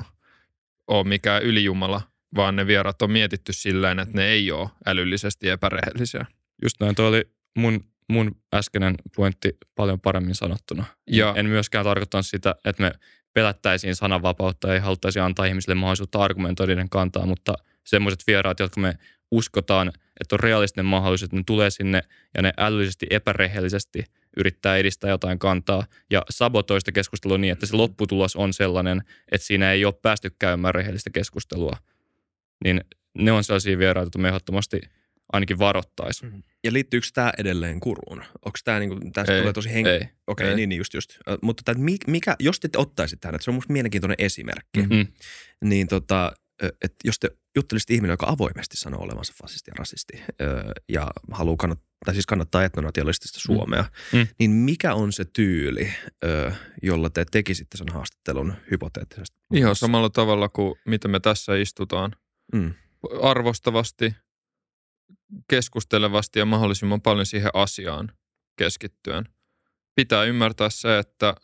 ole 0.89 1.09
mikään 1.09 1.43
ylijumala, 1.43 2.03
vaan 2.37 2.57
ne 2.57 2.67
vieraat 2.67 3.03
on 3.03 3.11
mietitty 3.11 3.53
silleen, 3.53 3.99
että 3.99 4.17
ne 4.17 4.27
ei 4.27 4.51
ole 4.53 4.71
älyllisesti 4.87 5.49
epärehellisiä. 5.49 6.27
Just 6.63 6.77
näin, 6.81 6.95
toi 6.95 7.07
oli 7.09 7.25
mun, 7.57 7.85
mun 8.09 8.37
äskeinen 8.55 8.95
pointti 9.17 9.57
paljon 9.75 10.01
paremmin 10.01 10.35
sanottuna. 10.35 10.85
Ja- 11.07 11.35
En 11.37 11.47
myöskään 11.47 11.85
tarkoittanut 11.85 12.27
sitä, 12.27 12.55
että 12.65 12.83
me 12.83 12.93
pelättäisiin 13.35 13.97
sananvapautta 13.97 14.75
ja 14.75 14.81
haluttaisiin 14.81 15.23
antaa 15.23 15.45
ihmisille 15.45 15.75
mahdollisuutta 15.75 16.23
argumentoida 16.23 16.87
kantaa, 16.91 17.27
mutta 17.27 17.55
semmoiset 17.85 18.23
vieraat, 18.27 18.61
jotka 18.61 18.81
me 18.81 18.99
uskotaan, 19.31 19.93
että 20.21 20.35
on 20.35 20.41
realistinen 20.41 20.87
mahdollisuus, 20.87 21.27
että 21.27 21.37
ne 21.37 21.43
tulee 21.47 21.71
sinne 21.71 22.03
ja 22.35 22.43
ne 22.43 22.53
älyllisesti 22.59 23.07
epärehellisesti 23.11 24.05
yrittää 24.37 24.77
edistää 24.77 25.11
jotain 25.11 25.39
kantaa 25.39 25.87
ja 26.11 26.23
sabotoi 26.31 26.81
sitä 26.81 26.93
keskustelua 26.93 27.39
niin, 27.39 27.53
että 27.53 27.67
se 27.67 27.77
lopputulos 27.77 28.37
on 28.37 28.53
sellainen, 28.53 29.03
että 29.33 29.47
siinä 29.47 29.73
ei 29.73 29.85
ole 29.85 29.95
päästy 30.03 30.31
käymään 30.39 30.75
rehellistä 30.75 31.11
keskustelua. 31.11 31.77
Niin 32.65 32.81
ne 33.19 33.33
on 33.33 33.45
sellaisia 33.45 33.79
vieraita, 33.79 34.07
joita 34.07 34.19
me 34.19 34.29
ehdottomasti 34.29 34.81
ainakin 35.33 35.59
varoittaisi. 35.59 36.27
Ja 36.65 36.73
liittyykö 36.73 37.07
tämä 37.15 37.33
edelleen 37.39 37.81
kuruun? 37.81 38.19
Onko 38.45 38.59
tämä 38.65 38.79
niinku, 38.79 38.97
tästä 39.13 39.33
Ei, 39.35 39.41
tulee 39.41 39.53
tosi 39.53 39.73
henki? 39.73 39.91
Ei. 39.91 39.97
Okei, 39.97 40.11
okay, 40.27 40.47
ei. 40.49 40.57
niin, 40.57 40.69
niin 40.69 40.79
just 40.79 40.95
just. 40.95 41.11
Mutta 41.43 41.63
tää, 41.65 41.75
mi- 41.75 41.97
mikä, 42.07 42.37
jos 42.41 42.61
te 42.61 42.69
ottaisitte 42.77 43.21
tähän, 43.21 43.35
että 43.35 43.45
se 43.45 43.51
on 43.51 43.55
musta 43.55 43.73
mielenkiintoinen 43.73 44.15
esimerkki, 44.19 44.83
Mhm. 44.83 44.93
Mm. 44.95 45.07
niin 45.65 45.89
tota, 45.89 46.33
että 46.63 46.97
jos 47.05 47.19
te 47.19 47.31
juttelisitte 47.57 47.95
ihminen, 47.95 48.13
joka 48.13 48.27
avoimesti 48.29 48.77
sanoo 48.77 49.03
olevansa 49.03 49.33
fasisti 49.43 49.71
ja 49.71 49.75
rasisti 49.79 50.23
ja 50.89 51.11
haluaa 51.33 51.57
kannattaa, 51.57 51.87
tai 52.05 52.15
siis 52.15 52.27
kannattaa 52.27 52.65
etnonationalistista 52.65 53.41
Suomea, 53.41 53.85
Mm. 54.13 54.27
niin 54.39 54.51
mikä 54.51 54.95
on 54.95 55.13
se 55.13 55.25
tyyli, 55.25 55.93
jolla 56.83 57.11
te 57.11 57.25
tekisitte 57.31 57.77
sen 57.79 57.89
haastattelun 57.93 58.55
hypoteettisesti? 58.71 59.37
Ihan 59.55 59.77
samalla 59.77 60.11
tavalla 60.11 60.49
kuin 60.49 60.75
mitä 60.87 61.09
me 61.09 61.21
tässä 61.21 61.57
istutaan. 61.57 62.13
Mm. 62.53 62.75
Arvostavasti, 63.23 64.15
keskustelevasti 65.49 66.39
ja 66.39 66.45
mahdollisimman 66.45 67.03
paljon 67.03 67.27
siihen 67.27 67.51
asiaan 67.55 68.13
keskittyen. 68.57 69.29
Pitää 69.95 70.25
ymmärtää 70.25 70.71
se, 70.71 70.99
että 70.99 71.35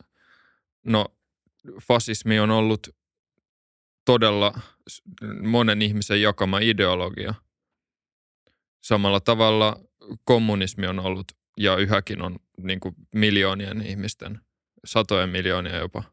no, 0.85 1.05
fasismi 1.87 2.39
on 2.39 2.51
ollut 2.51 2.89
todella 4.05 4.59
monen 5.41 5.81
ihmisen 5.81 6.21
jakama 6.21 6.59
ideologia. 6.59 7.33
Samalla 8.81 9.19
tavalla 9.19 9.79
kommunismi 10.23 10.87
on 10.87 10.99
ollut 10.99 11.31
ja 11.57 11.77
yhäkin 11.77 12.21
on 12.21 12.39
niin 12.57 12.79
kuin 12.79 12.95
miljoonien 13.15 13.81
ihmisten, 13.81 14.39
satojen 14.85 15.29
miljoonia 15.29 15.75
jopa 15.75 16.03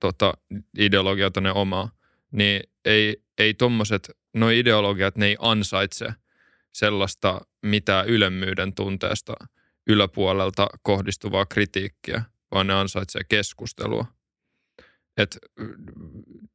tota, 0.00 0.34
ideologioita 0.78 1.40
ne 1.40 1.52
omaa, 1.52 1.90
niin 2.32 2.62
ei, 2.84 3.22
ei 3.38 3.54
tommoset, 3.54 4.10
no 4.34 4.50
ideologiat, 4.50 5.16
ne 5.16 5.26
ei 5.26 5.36
ansaitse 5.38 6.14
sellaista 6.72 7.40
mitään 7.62 8.06
ylemmyyden 8.06 8.74
tunteesta 8.74 9.34
yläpuolelta 9.86 10.66
kohdistuvaa 10.82 11.46
kritiikkiä, 11.46 12.22
vaan 12.50 12.66
ne 12.66 12.74
ansaitsee 12.74 13.22
keskustelua. 13.28 14.06
Et 15.16 15.38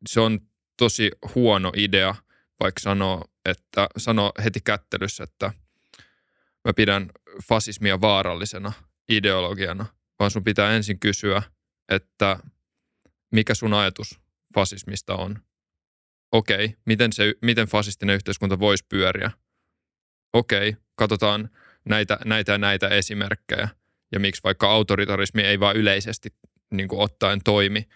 se 0.10 0.20
on 0.20 0.40
tosi 0.78 1.12
huono 1.36 1.72
idea, 1.76 2.16
vaikka 2.60 2.80
sanoo, 2.80 3.26
että, 3.46 3.88
sanoo 3.98 4.32
heti 4.44 4.60
kättelyssä, 4.62 5.24
että 5.24 5.54
mä 6.66 6.74
pidän 6.76 7.10
fasismia 7.48 8.02
vaarallisena 8.02 8.74
ideologiana, 9.10 9.86
vaan 10.20 10.32
sun 10.32 10.44
pitää 10.44 10.72
ensin 10.72 11.00
kysyä, 11.00 11.42
että 11.90 12.40
mikä 13.32 13.56
sun 13.56 13.74
ajatus 13.74 14.20
fasismista 14.56 15.16
on. 15.16 15.40
Okei, 16.32 16.76
miten, 16.86 17.14
se, 17.14 17.34
miten 17.42 17.68
fasistinen 17.68 18.16
yhteiskunta 18.16 18.60
voisi 18.60 18.86
pyöriä. 18.90 19.32
Okei, 20.36 20.76
katsotaan 20.96 21.50
näitä, 21.86 22.20
näitä 22.26 22.52
ja 22.52 22.58
näitä 22.58 22.88
esimerkkejä 22.88 23.70
ja 24.12 24.20
miksi 24.20 24.44
vaikka 24.44 24.72
autoritarismi 24.72 25.42
ei 25.42 25.60
vaan 25.60 25.76
yleisesti 25.76 26.30
niin 26.72 26.88
kuin 26.88 27.00
ottaen 27.00 27.42
toimi. 27.44 27.88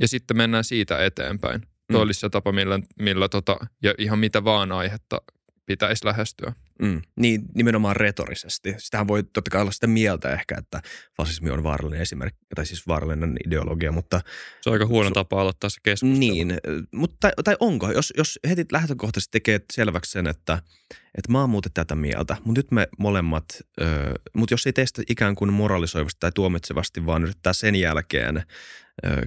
Ja 0.00 0.08
sitten 0.08 0.36
mennään 0.36 0.64
siitä 0.64 1.04
eteenpäin. 1.04 1.60
Mm. 1.60 1.92
Tuo 1.92 2.02
olisi 2.02 2.20
se 2.20 2.28
tapa, 2.28 2.52
millä, 2.52 2.80
millä 3.00 3.28
tota, 3.28 3.56
ja 3.82 3.94
ihan 3.98 4.18
mitä 4.18 4.44
vaan 4.44 4.72
aihetta 4.72 5.22
pitäisi 5.66 6.04
lähestyä. 6.04 6.52
Mm. 6.82 7.02
Niin, 7.16 7.42
nimenomaan 7.54 7.96
retorisesti. 7.96 8.74
Sitähän 8.78 9.08
voi 9.08 9.22
totta 9.22 9.50
kai 9.50 9.60
olla 9.60 9.70
sitä 9.70 9.86
mieltä 9.86 10.32
ehkä, 10.32 10.54
että 10.58 10.82
fasismi 11.16 11.50
on 11.50 11.62
vaarallinen 11.62 12.02
esimerkki, 12.02 12.46
tai 12.54 12.66
siis 12.66 12.86
vaarallinen 12.86 13.36
ideologia, 13.46 13.92
mutta... 13.92 14.20
Se 14.60 14.70
on 14.70 14.72
aika 14.72 14.86
huono 14.86 15.10
su- 15.10 15.12
tapa 15.12 15.40
aloittaa 15.40 15.70
se 15.70 15.80
keskustelu. 15.82 16.18
Niin, 16.18 16.58
mutta 16.92 17.30
tai, 17.44 17.56
onko, 17.60 17.92
jos, 17.92 18.12
jos 18.16 18.38
heti 18.48 18.64
lähtökohtaisesti 18.72 19.30
tekee 19.30 19.60
selväksi 19.72 20.10
sen, 20.10 20.26
että, 20.26 20.58
että 20.90 21.32
mä 21.32 21.40
oon 21.40 21.50
muuten 21.50 21.72
tätä 21.72 21.94
mieltä, 21.94 22.36
mutta 22.44 22.58
nyt 22.58 22.70
me 22.70 22.88
molemmat, 22.98 23.44
ö, 23.80 24.14
mutta 24.36 24.54
jos 24.54 24.66
ei 24.66 24.72
teistä 24.72 25.02
ikään 25.08 25.34
kuin 25.34 25.52
moralisoivasti 25.52 26.16
tai 26.20 26.32
tuomitsevasti, 26.34 27.06
vaan 27.06 27.22
yrittää 27.22 27.52
sen 27.52 27.74
jälkeen 27.74 28.36
ö, 28.36 28.42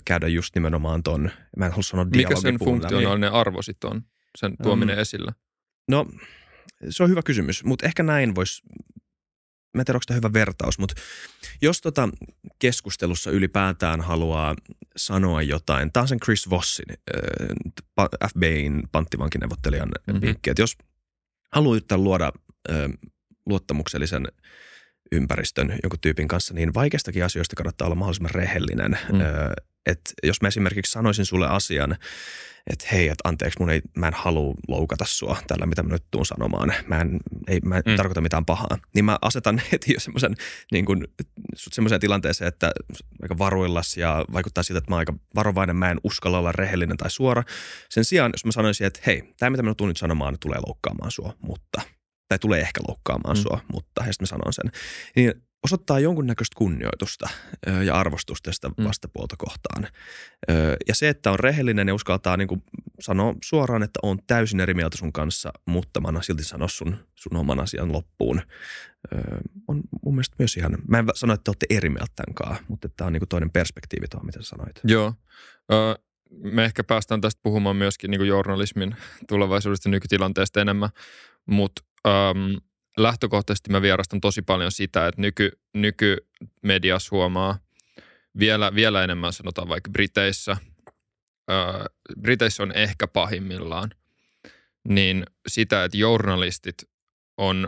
käydä 0.06 0.28
just 0.28 0.56
nimenomaan 0.56 1.04
ton, 1.04 1.32
mä 1.58 1.66
en 1.66 1.72
halua 1.72 1.84
sanoa 1.84 2.06
Mikä 2.06 2.36
sen 2.42 2.60
funktionaalinen 2.60 3.32
arvo 3.32 3.62
sitten 3.62 3.90
on, 3.90 4.02
sen 4.38 4.54
tuominen 4.64 4.96
um, 4.96 5.02
esillä? 5.02 5.34
No, 5.88 6.06
se 6.89 7.04
on 7.04 7.10
hyvä 7.10 7.22
kysymys, 7.26 7.63
mutta 7.63 7.86
ehkä 7.86 8.04
näin 8.04 8.36
voisi, 8.36 8.62
mä 9.74 9.82
en 9.82 9.86
tiedä, 9.86 9.96
onko 9.96 10.04
tämä 10.08 10.15
hyvä 10.15 10.34
vertaus, 10.34 10.80
mutta 10.80 10.96
jos 11.62 11.82
tota 11.82 12.10
keskustelussa 12.60 13.32
ylipäätään 13.32 14.02
haluaa 14.02 14.56
sanoa 14.98 15.42
jotain, 15.42 15.92
tämä 15.92 16.02
on 16.02 16.08
sen 16.08 16.20
Chris 16.20 16.50
Vossin, 16.50 16.86
äh, 16.89 18.08
FBIin 18.30 18.84
panttivankineuvottelijan 18.92 19.89
mm-hmm. 20.08 20.22
vinkki, 20.22 20.50
että 20.50 20.62
jos 20.62 20.78
haluaa 21.52 21.76
yrittää 21.76 21.98
luoda 21.98 22.32
äh, 22.70 22.76
luottamuksellisen 23.46 24.28
ympäristön 25.12 25.80
jonkun 25.84 26.00
tyypin 26.00 26.28
kanssa, 26.28 26.54
niin 26.54 26.74
vaikeistakin 26.74 27.26
asioista 27.26 27.56
kannattaa 27.56 27.86
olla 27.86 27.95
mahdollisimman 27.95 28.32
rehellinen. 28.32 29.00
Mm. 29.13 29.22
Äh, 29.22 29.28
että 29.86 30.13
jos 30.24 30.41
mä 30.41 30.48
esimerkiksi 30.48 30.91
sanoisin 30.91 31.26
sulle 31.26 31.48
asian, 31.48 31.98
että 32.69 32.86
hei, 32.91 33.08
että 33.08 33.30
anteeksi, 33.30 33.60
mun 33.60 33.69
ei, 33.69 33.82
mä 33.98 34.08
en 34.08 34.13
halua 34.13 34.56
loukata 34.67 35.06
sua 35.08 35.38
tällä, 35.48 35.65
mitä 35.65 35.84
mä 35.84 35.89
nyt 35.93 36.04
tuun 36.12 36.26
sanomaan. 36.26 36.74
Mä 36.88 37.02
en, 37.02 37.19
ei, 37.48 37.60
mä 37.65 37.78
en 37.78 37.84
mm. 37.86 37.95
tarkoita 37.95 38.22
mitään 38.22 38.45
pahaa. 38.45 38.78
Niin 38.95 39.06
mä 39.06 39.17
asetan 39.22 39.62
heti 39.72 39.93
jo 39.93 40.00
semmoisen 40.00 40.36
niin 40.72 40.86
semmoiseen 41.58 42.02
tilanteeseen, 42.02 42.48
että 42.48 42.72
aika 43.22 43.38
varuillas 43.38 43.98
ja 43.98 44.26
vaikuttaa 44.34 44.63
siltä, 44.63 44.78
että 44.78 44.91
mä 44.91 44.95
oon 44.95 45.00
aika 45.00 45.13
varovainen, 45.36 45.76
mä 45.76 45.91
en 45.91 46.00
uskalla 46.04 46.39
olla 46.39 46.52
rehellinen 46.52 46.98
tai 46.98 47.12
suora. 47.12 47.43
Sen 47.89 48.06
sijaan, 48.06 48.32
jos 48.34 48.45
mä 48.45 48.52
sanoisin, 48.52 48.88
että 48.88 49.00
hei, 49.06 49.34
tämä 49.39 49.50
mitä 49.50 49.63
mä 49.63 49.74
tuun 49.76 49.88
nyt 49.88 49.98
sanomaan, 49.98 50.38
tulee 50.39 50.60
loukkaamaan 50.67 51.12
sua, 51.12 51.34
mutta 51.41 51.82
tai 52.30 52.39
tulee 52.39 52.62
ehkä 52.62 52.82
loukkaamaan 52.88 53.38
mm. 53.38 53.42
sua, 53.42 53.60
mutta 53.74 54.04
ja 54.06 54.13
sitten 54.13 54.24
mä 54.24 54.28
sanon 54.28 54.54
sen. 54.54 54.72
Niin 55.15 55.34
osoittaa 55.63 56.00
jonkunnäköistä 56.00 56.56
kunnioitusta 56.58 57.30
ja 57.86 57.96
arvostusta 57.96 58.52
sitä 58.52 58.70
mm. 58.70 58.84
vastapuolta 58.84 59.36
kohtaan. 59.38 59.88
Ja 60.88 60.96
se, 60.96 61.10
että 61.10 61.32
on 61.32 61.39
rehellinen 61.39 61.88
ja 61.88 61.94
uskaltaa 61.94 62.38
niin 62.38 62.48
kuin 62.48 62.63
sanoa 63.00 63.36
suoraan, 63.44 63.84
että 63.84 64.00
on 64.04 64.20
täysin 64.28 64.60
eri 64.60 64.74
mieltä 64.74 64.98
sun 64.98 65.13
kanssa, 65.13 65.54
mutta 65.65 66.02
mä 66.02 66.22
silti 66.22 66.44
sanoa 66.44 66.68
sun, 66.68 66.98
sun 67.15 67.38
oman 67.38 67.60
asian 67.60 67.92
loppuun, 67.92 68.42
on 69.68 69.82
mun 70.06 70.15
mielestä 70.15 70.36
myös 70.39 70.58
ihan, 70.58 70.78
mä 70.88 71.00
en 71.00 71.06
sano, 71.15 71.34
että 71.34 71.44
te 71.44 71.52
olette 71.52 71.65
eri 71.70 71.89
mieltä 71.89 72.13
tämän 72.15 72.60
mutta 72.68 72.89
tämä 72.89 73.06
on 73.06 73.13
niin 73.13 73.22
kuin 73.22 73.30
toinen 73.30 73.52
perspektiivi 73.52 74.08
tuohon, 74.08 74.26
mitä 74.26 74.39
sanoit. 74.42 74.80
Joo. 74.84 75.13
me 76.30 76.65
ehkä 76.65 76.84
päästään 76.84 77.22
tästä 77.22 77.39
puhumaan 77.44 77.76
myöskin 77.76 78.12
niin 78.12 78.28
journalismin 78.28 78.96
tulevaisuudesta 79.28 79.89
nykytilanteesta 79.89 80.62
enemmän, 80.62 80.89
mutta 81.46 81.82
um, 82.08 82.62
lähtökohtaisesti 82.98 83.72
mä 83.72 83.82
vierastan 83.82 84.22
tosi 84.22 84.42
paljon 84.42 84.72
sitä, 84.72 85.08
että 85.08 85.22
nyky, 85.22 85.52
nykymedias 85.74 87.12
huomaa 87.12 87.60
vielä, 88.40 88.76
vielä 88.76 89.04
enemmän 89.04 89.34
sanotaan 89.34 89.68
vaikka 89.68 89.92
Briteissä, 89.92 90.58
öö, 91.52 91.86
Briteissä 92.22 92.64
on 92.64 92.72
ehkä 92.72 93.08
pahimmillaan, 93.08 93.90
niin 94.88 95.26
sitä, 95.48 95.84
että 95.84 95.98
journalistit 95.98 96.78
on 97.38 97.68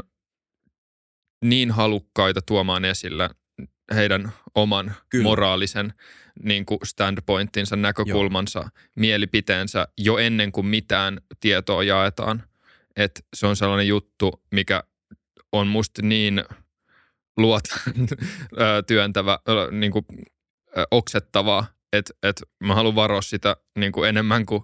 niin 1.45 1.71
halukkaita 1.71 2.41
tuomaan 2.41 2.85
esille 2.85 3.29
heidän 3.93 4.31
oman 4.55 4.95
Kyllä. 5.09 5.23
moraalisen 5.23 5.93
niin 6.43 6.65
kuin 6.65 6.79
standpointinsa, 6.83 7.75
näkökulmansa, 7.75 8.59
Joo. 8.59 8.69
mielipiteensä 8.95 9.87
jo 9.97 10.17
ennen 10.17 10.51
kuin 10.51 10.67
mitään 10.67 11.21
tietoa 11.39 11.83
jaetaan. 11.83 12.43
Että 12.95 13.21
se 13.35 13.47
on 13.47 13.55
sellainen 13.55 13.87
juttu, 13.87 14.43
mikä 14.51 14.83
on 15.51 15.67
musta 15.67 16.01
niin 16.01 16.43
luot 17.37 17.63
työntävä, 18.87 19.39
niin 19.71 19.91
kuin, 19.91 20.05
oksettavaa, 20.91 21.65
että 21.93 22.13
et 22.23 22.43
mä 22.63 22.75
haluan 22.75 22.95
varoa 22.95 23.21
sitä 23.21 23.55
niin 23.77 23.91
kuin 23.91 24.09
enemmän 24.09 24.45
kuin 24.45 24.63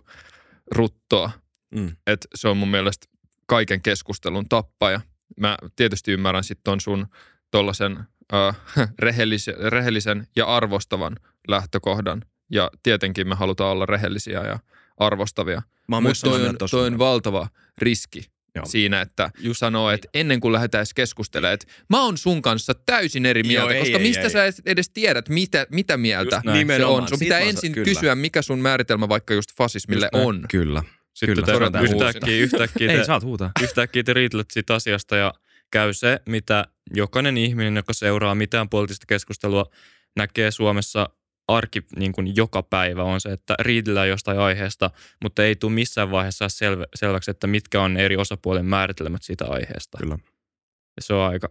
ruttoa. 0.71 1.31
Mm. 1.75 1.95
Että 2.07 2.27
se 2.35 2.47
on 2.47 2.57
mun 2.57 2.71
mielestä 2.71 3.07
kaiken 3.45 3.81
keskustelun 3.81 4.49
tappaja. 4.49 5.01
Mä 5.39 5.57
tietysti 5.75 6.11
ymmärrän 6.11 6.43
sitten 6.43 6.81
sun 6.81 7.07
tollasen 7.51 7.99
äh, 8.33 8.57
rehellisen, 8.99 9.55
rehellisen 9.57 10.27
ja 10.35 10.45
arvostavan 10.45 11.15
lähtökohdan. 11.47 12.21
Ja 12.51 12.71
tietenkin 12.83 13.27
me 13.27 13.35
halutaan 13.35 13.71
olla 13.71 13.85
rehellisiä 13.85 14.43
ja 14.43 14.59
arvostavia. 14.97 15.62
Mutta 15.88 16.12
toi, 16.23 16.47
on, 16.47 16.55
toi 16.71 16.88
on 16.88 16.97
valtava 16.97 17.47
riski 17.77 18.25
Joo. 18.55 18.65
siinä, 18.65 19.01
että 19.01 19.29
Just 19.39 19.60
sanoo, 19.60 19.91
että 19.91 20.07
ennen 20.13 20.39
kuin 20.39 20.53
lähdetään 20.53 20.86
keskustelemaan, 20.95 21.53
että 21.53 21.67
mä 21.89 22.03
oon 22.03 22.17
sun 22.17 22.41
kanssa 22.41 22.73
täysin 22.86 23.25
eri 23.25 23.43
mieltä, 23.43 23.63
Joo, 23.63 23.71
ei, 23.71 23.79
koska 23.79 23.97
ei, 23.97 24.03
mistä 24.03 24.23
ei, 24.23 24.29
sä 24.29 24.45
ei. 24.45 24.51
edes 24.65 24.89
tiedät, 24.89 25.29
mitä, 25.29 25.67
mitä 25.71 25.97
mieltä 25.97 26.41
se 26.77 26.86
on. 26.86 27.07
Sun 27.07 27.19
pitää 27.19 27.39
ensin 27.39 27.71
kyllä. 27.71 27.86
kysyä, 27.86 28.15
mikä 28.15 28.41
sun 28.41 28.60
määritelmä 28.60 29.10
vaikka 29.10 29.33
just 29.33 29.49
fasismille 29.57 30.10
just 30.13 30.25
on. 30.25 30.45
Kyllä. 30.49 30.83
Sitten 31.13 31.45
kyllä. 31.45 31.71
Te, 31.71 31.79
yhtäkkiä, 31.79 32.38
yhtäkkiä, 32.38 32.91
ei, 32.91 33.05
saat 33.05 33.23
huutaa. 33.23 33.51
yhtäkkiä 33.63 34.03
te 34.03 34.13
riitelet 34.13 34.51
siitä 34.51 34.75
asiasta 34.75 35.15
ja 35.15 35.33
käy 35.71 35.93
se, 35.93 36.19
mitä 36.29 36.65
jokainen 36.93 37.38
ihminen, 37.38 37.75
joka 37.75 37.93
seuraa 37.93 38.36
mitään 38.36 38.69
poliittista 38.69 39.05
keskustelua, 39.07 39.65
näkee 40.15 40.51
Suomessa 40.51 41.10
arki 41.47 41.83
niin 41.95 42.12
kuin 42.12 42.36
joka 42.36 42.63
päivä 42.63 43.03
on 43.03 43.21
se, 43.21 43.29
että 43.29 43.55
riidellään 43.60 44.10
jostain 44.10 44.39
aiheesta, 44.39 44.91
mutta 45.23 45.43
ei 45.43 45.55
tule 45.55 45.71
missään 45.71 46.12
vaiheessa 46.12 46.49
selvä, 46.49 46.86
selväksi, 46.95 47.31
että 47.31 47.47
mitkä 47.47 47.81
on 47.81 47.97
eri 47.97 48.17
osapuolen 48.17 48.65
määritelmät 48.65 49.23
siitä 49.23 49.45
aiheesta. 49.45 49.97
Kyllä. 49.97 50.17
Ja 50.97 51.01
se 51.01 51.13
on 51.13 51.29
aika, 51.29 51.49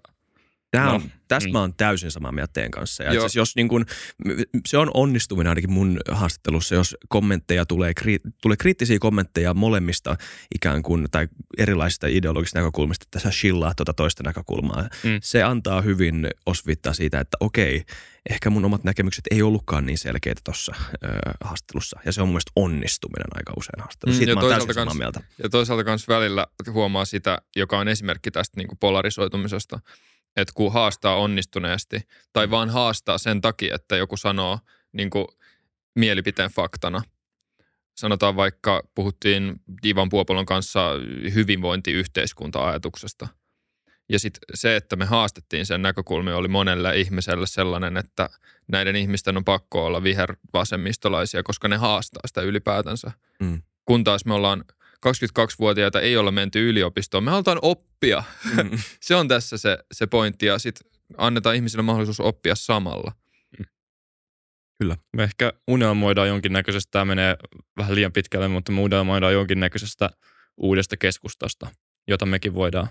Tämä 0.70 0.92
on, 0.92 1.00
no, 1.00 1.09
tästä 1.29 1.46
niin. 1.46 1.52
mä 1.52 1.61
oon 1.61 1.74
täysin 1.74 2.11
samaa 2.11 2.33
mieltä 2.33 2.52
teidän 2.52 2.70
kanssa. 2.70 3.02
Ja 3.02 3.12
jos 3.35 3.57
niin 3.57 3.68
kun, 3.68 3.87
se 4.66 4.79
on 4.79 4.90
onnistuminen 4.94 5.48
ainakin 5.48 5.72
mun 5.72 6.00
haastattelussa, 6.11 6.74
jos 6.74 6.96
kommentteja 7.09 7.66
tulee, 7.66 7.94
kri, 7.94 8.18
tulee 8.42 8.57
kriittisiä 8.57 8.98
kommentteja 8.98 9.55
molemmista 9.55 10.16
ikään 10.55 10.83
kuin, 10.83 11.07
tai 11.11 11.29
erilaisista 11.59 12.07
ideologisista 12.07 12.59
näkökulmista, 12.59 13.05
että 13.07 13.18
sä 13.18 13.31
shillaa 13.31 13.74
tuota 13.74 13.94
toista 13.94 14.22
näkökulmaa. 14.22 14.83
Mm. 14.83 15.18
Se 15.22 15.42
antaa 15.42 15.81
hyvin 15.81 16.29
osvittaa 16.46 16.92
siitä, 16.92 17.20
että 17.20 17.37
okei, 17.40 17.85
ehkä 18.31 18.50
mun 18.50 18.64
omat 18.64 18.85
näkemykset 18.85 19.24
ei 19.31 19.42
ollutkaan 19.42 19.87
niin 19.87 19.98
selkeitä 19.98 20.40
tuossa 20.44 20.74
haastattelussa. 21.44 22.00
Ja 22.05 22.12
se 22.12 22.22
on 22.22 22.29
mun 22.29 22.33
mielestä 22.33 22.52
onnistuminen 22.57 23.26
aika 23.35 23.52
usein 23.57 23.81
haastattelussa. 23.83 24.18
Siitä 24.18 24.33
mm, 24.33 24.38
mä 24.38 24.40
oon 24.40 24.50
täysin 24.50 24.74
samaa 24.74 24.94
mieltä. 24.94 25.20
Ja 25.42 25.48
toisaalta 25.48 25.85
myös 25.85 26.09
välillä 26.09 26.46
huomaa 26.72 27.05
sitä, 27.05 27.38
joka 27.57 27.79
on 27.79 27.88
esimerkki 27.88 28.31
tästä 28.31 28.57
niin 28.57 28.68
kuin 28.68 28.79
polarisoitumisesta– 28.79 29.81
että 30.37 30.53
kun 30.55 30.72
haastaa 30.72 31.16
onnistuneesti 31.16 32.01
tai 32.32 32.51
vaan 32.51 32.70
haastaa 32.70 33.18
sen 33.18 33.41
takia, 33.41 33.74
että 33.74 33.97
joku 33.97 34.16
sanoo 34.16 34.59
niin 34.93 35.11
kuin 35.11 35.26
mielipiteen 35.95 36.51
faktana. 36.51 37.03
Sanotaan 37.97 38.37
vaikka, 38.37 38.82
puhuttiin 38.95 39.61
Divan 39.82 40.09
Puopolon 40.09 40.47
kanssa 40.47 40.91
hyvinvointiyhteiskunta-ajatuksesta. 41.34 43.28
Ja 44.09 44.18
sitten 44.18 44.41
se, 44.55 44.76
että 44.76 44.97
me 44.97 45.05
haastettiin 45.05 45.66
sen 45.66 45.82
näkökulmia, 45.82 46.37
oli 46.37 46.49
monelle 46.49 46.97
ihmiselle 46.97 47.47
sellainen, 47.47 47.97
että 47.97 48.30
näiden 48.68 48.97
ihmisten 48.97 49.37
on 49.37 49.45
pakko 49.45 49.87
olla 49.87 50.03
vihervasemmistolaisia, 50.03 51.43
koska 51.43 51.68
ne 51.68 51.76
haastaa 51.76 52.20
sitä 52.26 52.41
ylipäätänsä. 52.41 53.11
Mm. 53.41 53.62
Kun 53.84 54.05
taas 54.05 54.24
me 54.24 54.34
ollaan 54.34 54.64
22-vuotiaita 55.07 56.01
ei 56.01 56.16
olla 56.16 56.32
menty 56.32 56.68
yliopistoon. 56.68 57.24
Me 57.24 57.30
halutaan 57.30 57.59
oppia. 57.62 58.24
Mm. 58.44 58.78
se 59.01 59.14
on 59.14 59.28
tässä 59.28 59.59
se, 59.59 59.78
se 59.92 60.07
pointti 60.07 60.47
ja 60.47 60.59
sitten 60.59 60.90
annetaan 61.16 61.57
ihmisille 61.57 61.82
mahdollisuus 61.82 62.20
oppia 62.20 62.55
samalla. 62.55 63.12
Kyllä. 64.78 64.97
Me 65.16 65.22
ehkä 65.22 65.53
unelmoidaan 65.68 66.28
jonkinnäköisestä, 66.28 66.90
tämä 66.90 67.05
menee 67.05 67.36
vähän 67.76 67.94
liian 67.94 68.12
pitkälle, 68.12 68.49
mutta 68.49 68.72
me 68.72 68.80
unelmoidaan 68.80 69.32
jonkinnäköisestä 69.32 70.11
uudesta 70.57 70.97
keskustasta, 70.97 71.70
jota 72.09 72.26
mekin 72.26 72.55
voidaan. 72.55 72.88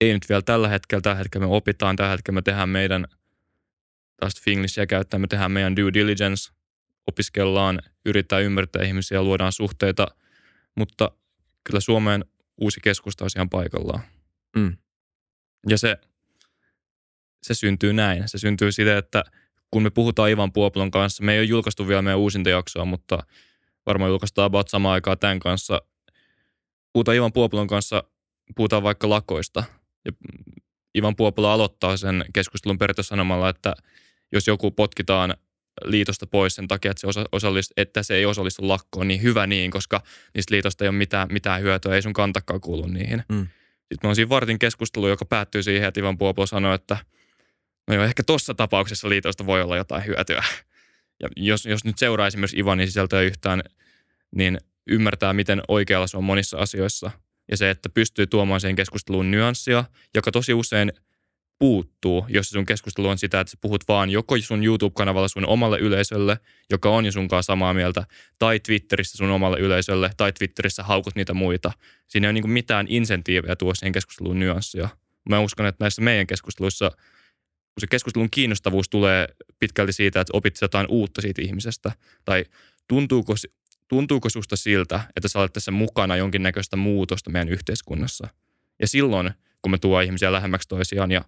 Ei 0.00 0.12
nyt 0.12 0.28
vielä 0.28 0.42
tällä 0.42 0.68
hetkellä, 0.68 1.02
tällä 1.02 1.18
hetkellä 1.18 1.46
me 1.46 1.54
opitaan, 1.54 1.96
tällä 1.96 2.10
hetkellä 2.10 2.34
me 2.34 2.42
tehdään 2.42 2.68
meidän 2.68 3.06
taas 4.16 4.40
Finglishia 4.40 4.86
käyttää, 4.86 5.18
me 5.18 5.26
tehdään 5.26 5.52
meidän 5.52 5.76
due 5.76 5.92
diligence, 5.92 6.52
opiskellaan, 7.06 7.80
yritetään 8.06 8.42
ymmärtää 8.42 8.82
ihmisiä, 8.82 9.22
luodaan 9.22 9.52
suhteita, 9.52 10.06
mutta 10.76 11.10
kyllä 11.64 11.80
Suomeen 11.80 12.24
uusi 12.60 12.80
keskusta 12.82 13.24
olisi 13.24 13.38
ihan 13.38 13.50
paikallaan. 13.50 14.00
Mm. 14.56 14.76
Ja 15.68 15.78
se, 15.78 15.96
se 17.42 17.54
syntyy 17.54 17.92
näin. 17.92 18.22
Se 18.26 18.38
syntyy 18.38 18.72
siitä, 18.72 18.98
että 18.98 19.24
kun 19.70 19.82
me 19.82 19.90
puhutaan 19.90 20.30
Ivan 20.30 20.52
Puoplon 20.52 20.90
kanssa, 20.90 21.24
me 21.24 21.32
ei 21.32 21.38
ole 21.38 21.46
julkaistu 21.46 21.88
vielä 21.88 22.02
meidän 22.02 22.18
uusinta 22.18 22.50
jaksoa, 22.50 22.84
mutta 22.84 23.18
varmaan 23.86 24.10
julkaistaan 24.10 24.46
about 24.46 24.68
samaan 24.68 24.94
aikaan 24.94 25.18
tämän 25.18 25.38
kanssa. 25.38 25.82
Puhutaan 26.92 27.16
Ivan 27.16 27.32
Puoplon 27.32 27.66
kanssa, 27.66 28.04
puhutaan 28.56 28.82
vaikka 28.82 29.08
lakoista. 29.08 29.64
Ja 30.04 30.12
Ivan 30.98 31.16
Puopolo 31.16 31.48
aloittaa 31.48 31.96
sen 31.96 32.24
keskustelun 32.34 32.78
periaatteessa 32.78 33.08
sanomalla, 33.08 33.48
että 33.48 33.74
jos 34.32 34.46
joku 34.46 34.70
potkitaan 34.70 35.34
liitosta 35.84 36.26
pois 36.26 36.54
sen 36.54 36.68
takia, 36.68 36.90
että 36.90 37.00
se, 37.00 37.06
osa, 37.06 37.24
osallist, 37.32 37.72
että 37.76 38.02
se 38.02 38.14
ei 38.14 38.26
osallistu 38.26 38.68
lakkoon, 38.68 39.08
niin 39.08 39.22
hyvä 39.22 39.46
niin, 39.46 39.70
koska 39.70 40.02
niistä 40.34 40.54
liitosta 40.54 40.84
ei 40.84 40.88
ole 40.88 40.96
mitään, 40.96 41.28
mitään 41.32 41.62
hyötyä, 41.62 41.94
ei 41.94 42.02
sun 42.02 42.12
kantakaan 42.12 42.60
kuulu 42.60 42.86
niihin. 42.86 43.22
Mm. 43.28 43.46
Sitten 43.76 43.98
me 44.02 44.08
on 44.08 44.14
siinä 44.16 44.28
vartin 44.28 44.58
keskustelu, 44.58 45.08
joka 45.08 45.24
päättyy 45.24 45.62
siihen, 45.62 45.88
että 45.88 46.00
Ivan 46.00 46.18
Puopolo 46.18 46.46
sanoi, 46.46 46.74
että 46.74 46.96
no 47.86 47.94
joo, 47.94 48.04
ehkä 48.04 48.22
tuossa 48.22 48.54
tapauksessa 48.54 49.08
liitosta 49.08 49.46
voi 49.46 49.62
olla 49.62 49.76
jotain 49.76 50.06
hyötyä. 50.06 50.44
Ja 51.22 51.28
jos, 51.36 51.66
jos 51.66 51.84
nyt 51.84 51.98
seuraa 51.98 52.26
esimerkiksi 52.26 52.58
Ivanin 52.58 52.86
sisältöä 52.86 53.20
yhtään, 53.20 53.62
niin 54.34 54.58
ymmärtää, 54.86 55.32
miten 55.32 55.62
oikealla 55.68 56.06
se 56.06 56.16
on 56.16 56.24
monissa 56.24 56.58
asioissa. 56.58 57.10
Ja 57.50 57.56
se, 57.56 57.70
että 57.70 57.88
pystyy 57.88 58.26
tuomaan 58.26 58.60
siihen 58.60 58.76
keskusteluun 58.76 59.30
nyanssia, 59.30 59.84
joka 60.14 60.32
tosi 60.32 60.54
usein 60.54 60.92
puuttuu, 61.58 62.26
jos 62.28 62.50
sun 62.50 62.66
keskustelu 62.66 63.08
on 63.08 63.18
sitä, 63.18 63.40
että 63.40 63.50
sä 63.50 63.56
puhut 63.60 63.84
vaan 63.88 64.10
joko 64.10 64.38
sun 64.38 64.64
YouTube-kanavalla 64.64 65.28
sun 65.28 65.46
omalle 65.46 65.78
yleisölle, 65.78 66.38
joka 66.70 66.90
on 66.90 67.04
jo 67.04 67.12
sunkaan 67.12 67.42
samaa 67.42 67.74
mieltä, 67.74 68.04
tai 68.38 68.60
Twitterissä 68.60 69.16
sun 69.16 69.30
omalle 69.30 69.58
yleisölle, 69.58 70.10
tai 70.16 70.32
Twitterissä 70.32 70.82
haukut 70.82 71.14
niitä 71.14 71.34
muita. 71.34 71.72
Siinä 72.08 72.26
ei 72.26 72.28
ole 72.28 72.40
niin 72.40 72.50
mitään 72.50 72.86
insentiivejä 72.88 73.56
tuoda 73.56 73.74
siihen 73.74 73.92
keskusteluun 73.92 74.38
nyanssia. 74.38 74.88
Mä 75.28 75.40
uskon, 75.40 75.66
että 75.66 75.84
näissä 75.84 76.02
meidän 76.02 76.26
keskusteluissa– 76.26 76.90
kun 77.78 77.80
se 77.80 77.86
keskustelun 77.86 78.30
kiinnostavuus 78.30 78.88
tulee 78.88 79.28
pitkälti 79.58 79.92
siitä, 79.92 80.20
että 80.20 80.36
opit 80.36 80.58
jotain 80.62 80.86
uutta 80.88 81.22
siitä 81.22 81.42
ihmisestä, 81.42 81.92
tai 82.24 82.44
tuntuuko, 82.88 83.34
tuntuuko 83.88 84.28
susta 84.28 84.56
siltä, 84.56 85.00
että 85.16 85.28
sä 85.28 85.40
olet 85.40 85.52
tässä 85.52 85.70
mukana 85.70 86.16
jonkinnäköistä 86.16 86.76
muutosta 86.76 87.30
meidän 87.30 87.48
yhteiskunnassa. 87.48 88.28
Ja 88.80 88.88
silloin, 88.88 89.30
kun 89.62 89.70
me 89.70 89.78
tuo 89.78 90.00
ihmisiä 90.00 90.32
lähemmäksi 90.32 90.68
toisiaan 90.68 91.10
ja 91.10 91.24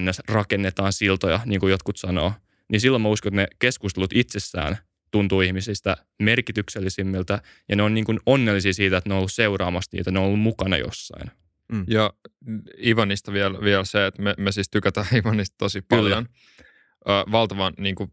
ns. 0.00 0.22
rakennetaan 0.28 0.92
siltoja, 0.92 1.40
niin 1.46 1.60
kuin 1.60 1.70
jotkut 1.70 1.96
sanoo, 1.96 2.32
niin 2.68 2.80
silloin 2.80 3.02
mä 3.02 3.08
uskon, 3.08 3.30
että 3.30 3.42
ne 3.42 3.56
keskustelut 3.58 4.10
itsessään 4.14 4.78
tuntuu 5.10 5.40
ihmisistä 5.40 5.96
merkityksellisimmiltä 6.22 7.42
ja 7.68 7.76
ne 7.76 7.82
on 7.82 7.94
niin 7.94 8.04
kuin 8.04 8.20
onnellisia 8.26 8.72
siitä, 8.72 8.96
että 8.96 9.10
ne 9.10 9.14
on 9.14 9.18
ollut 9.18 9.32
seuraamassa 9.32 9.96
niitä, 9.96 10.10
ne 10.10 10.18
on 10.18 10.24
ollut 10.24 10.40
mukana 10.40 10.76
jossain. 10.76 11.30
Mm. 11.72 11.84
Ja 11.88 12.12
Ivanista 12.86 13.32
vielä, 13.32 13.60
vielä 13.60 13.84
se, 13.84 14.06
että 14.06 14.22
me, 14.22 14.34
me 14.38 14.52
siis 14.52 14.70
tykätään 14.70 15.06
Ivanista 15.20 15.54
tosi 15.58 15.82
paljon. 15.82 16.26
Ö, 17.08 17.32
valtavan 17.32 17.72
niin 17.78 17.94
kuin, 17.94 18.12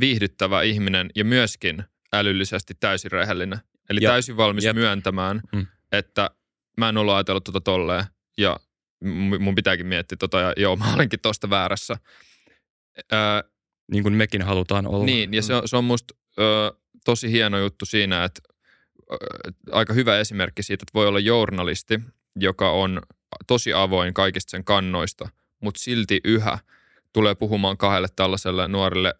viihdyttävä 0.00 0.62
ihminen 0.62 1.10
ja 1.16 1.24
myöskin 1.24 1.84
älyllisesti 2.12 2.74
täysin 2.80 3.12
rehellinen. 3.12 3.58
Eli 3.90 4.00
Jep. 4.02 4.10
täysin 4.10 4.36
valmis 4.36 4.64
Jep. 4.64 4.74
myöntämään, 4.74 5.40
mm. 5.52 5.66
että 5.92 6.30
mä 6.76 6.88
en 6.88 6.96
ollut 6.96 7.14
ajatellut 7.14 7.44
tota 7.44 7.60
tolleen 7.60 8.04
ja 8.38 8.60
mun 9.38 9.54
pitääkin 9.54 9.86
miettiä 9.86 10.16
tota 10.16 10.40
ja 10.40 10.52
joo, 10.56 10.76
mä 10.76 10.94
olenkin 10.94 11.20
tosta 11.20 11.50
väärässä. 11.50 11.96
Ö, 13.12 13.16
niin 13.92 14.02
kuin 14.02 14.14
mekin 14.14 14.42
halutaan 14.42 14.86
olla. 14.86 15.04
Niin, 15.04 15.34
ja 15.34 15.42
se 15.42 15.54
on, 15.54 15.68
se 15.68 15.76
on 15.76 15.84
musta 15.84 16.14
ö, 16.38 16.72
tosi 17.04 17.30
hieno 17.30 17.58
juttu 17.58 17.86
siinä, 17.86 18.24
että 18.24 18.40
ö, 19.12 19.16
aika 19.72 19.92
hyvä 19.92 20.18
esimerkki 20.18 20.62
siitä, 20.62 20.82
että 20.82 20.94
voi 20.94 21.06
olla 21.06 21.18
journalisti, 21.18 22.00
joka 22.36 22.70
on 22.70 23.02
tosi 23.46 23.72
avoin 23.72 24.14
kaikista 24.14 24.50
sen 24.50 24.64
kannoista, 24.64 25.28
mutta 25.60 25.80
silti 25.80 26.20
yhä 26.24 26.58
tulee 27.12 27.34
puhumaan 27.34 27.76
kahdelle 27.76 28.08
tällaiselle 28.16 28.68
nuorille 28.68 29.14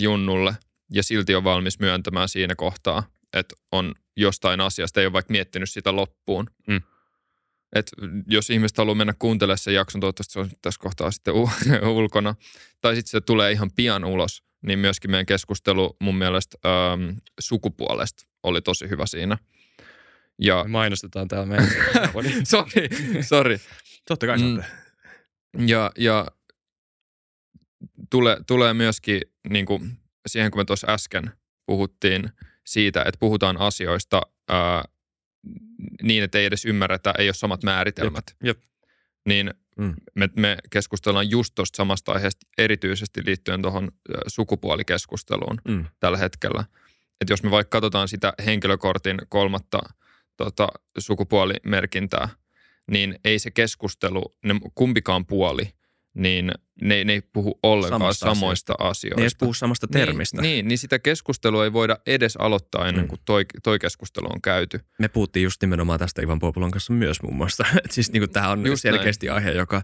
junnulle 0.00 0.54
ja 0.90 1.02
silti 1.02 1.34
on 1.34 1.44
valmis 1.44 1.78
myöntämään 1.78 2.28
siinä 2.28 2.54
kohtaa, 2.54 3.02
että 3.32 3.54
on 3.72 3.94
jostain 4.16 4.60
asiasta, 4.60 5.00
ei 5.00 5.06
ole 5.06 5.12
vaikka 5.12 5.32
miettinyt 5.32 5.70
sitä 5.70 5.96
loppuun. 5.96 6.46
Mm. 6.66 6.80
Et 7.76 7.90
jos 8.26 8.50
ihmiset 8.50 8.78
haluaa 8.78 8.94
mennä 8.94 9.14
kuuntelemaan 9.18 9.58
sen 9.58 9.74
jakson, 9.74 10.00
toivottavasti 10.00 10.32
se 10.32 10.40
on 10.40 10.50
tässä 10.62 10.80
kohtaa 10.80 11.10
sitten 11.10 11.34
ulkona, 11.98 12.34
tai 12.80 12.94
sitten 12.94 13.10
se 13.10 13.20
tulee 13.20 13.52
ihan 13.52 13.70
pian 13.76 14.04
ulos, 14.04 14.42
niin 14.62 14.78
myöskin 14.78 15.10
meidän 15.10 15.26
keskustelu 15.26 15.96
mun 16.00 16.16
mielestä 16.16 16.58
ähm, 16.66 17.16
sukupuolesta 17.40 18.24
oli 18.42 18.62
tosi 18.62 18.88
hyvä 18.88 19.06
siinä– 19.06 19.38
ja, 20.38 20.64
Me 20.64 20.70
mainostetaan 20.70 21.28
täällä 21.28 21.46
meidän. 21.46 21.68
Sori, 22.44 22.88
sori. 23.22 23.60
Totta 24.08 24.26
kai 24.26 24.38
mm. 24.38 24.62
Ja, 25.66 25.90
ja 25.98 26.26
tulee, 28.10 28.36
tulee 28.46 28.74
myöskin 28.74 29.20
niin 29.48 29.66
kuin 29.66 29.98
siihen, 30.26 30.50
kun 30.50 30.60
me 30.60 30.64
tuossa 30.64 30.86
äsken 30.86 31.30
puhuttiin 31.66 32.30
siitä, 32.66 33.00
että 33.00 33.18
puhutaan 33.18 33.56
asioista 33.56 34.22
ää, 34.48 34.84
niin, 36.02 36.24
että 36.24 36.38
ei 36.38 36.44
edes 36.44 36.64
ymmärretä, 36.64 37.14
ei 37.18 37.28
ole 37.28 37.34
samat 37.34 37.62
määritelmät. 37.62 38.24
Jep. 38.28 38.56
Jep. 38.56 38.58
Niin 39.26 39.54
mm. 39.76 39.94
me, 40.14 40.28
me 40.36 40.58
keskustellaan 40.70 41.30
just 41.30 41.54
tuosta 41.54 41.76
samasta 41.76 42.12
aiheesta 42.12 42.46
erityisesti 42.58 43.20
liittyen 43.26 43.62
tuohon 43.62 43.88
sukupuolikeskusteluun 44.26 45.58
mm. 45.68 45.84
tällä 46.00 46.18
hetkellä. 46.18 46.64
Että 47.20 47.32
jos 47.32 47.42
me 47.42 47.50
vaikka 47.50 47.76
katsotaan 47.76 48.08
sitä 48.08 48.32
henkilökortin 48.46 49.18
kolmatta– 49.28 49.78
tota, 50.36 50.68
sukupuolimerkintää, 50.98 52.28
niin 52.90 53.18
ei 53.24 53.38
se 53.38 53.50
keskustelu, 53.50 54.36
ne 54.44 54.54
kumpikaan 54.74 55.26
puoli, 55.26 55.72
niin 56.14 56.52
ne, 56.82 57.04
ne 57.04 57.12
ei 57.12 57.22
puhu 57.32 57.58
ollenkaan 57.62 58.00
samasta 58.00 58.34
samoista 58.34 58.72
asioista. 58.72 58.90
asioista. 58.90 59.20
Ne 59.20 59.24
ei 59.24 59.30
puhu 59.38 59.54
samasta 59.54 59.86
niin, 59.86 59.92
termistä. 59.92 60.42
Niin, 60.42 60.52
niin, 60.52 60.68
niin 60.68 60.78
sitä 60.78 60.98
keskustelua 60.98 61.64
ei 61.64 61.72
voida 61.72 61.96
edes 62.06 62.36
aloittaa 62.36 62.88
ennen 62.88 63.04
mm. 63.04 63.08
kuin 63.08 63.20
toi, 63.24 63.44
toi 63.62 63.78
keskustelu 63.78 64.26
on 64.26 64.42
käyty. 64.42 64.80
Me 64.98 65.08
puhuttiin 65.08 65.44
just 65.44 65.62
nimenomaan 65.62 65.98
tästä 65.98 66.22
Ivan 66.22 66.38
Populon 66.38 66.70
kanssa 66.70 66.92
myös 66.92 67.22
muun 67.22 67.36
muassa. 67.36 67.64
siis 67.90 68.12
niin 68.12 68.30
tämä 68.30 68.48
on 68.48 68.66
just 68.66 68.82
selkeästi 68.82 69.26
näin. 69.26 69.36
aihe, 69.36 69.50
joka... 69.50 69.82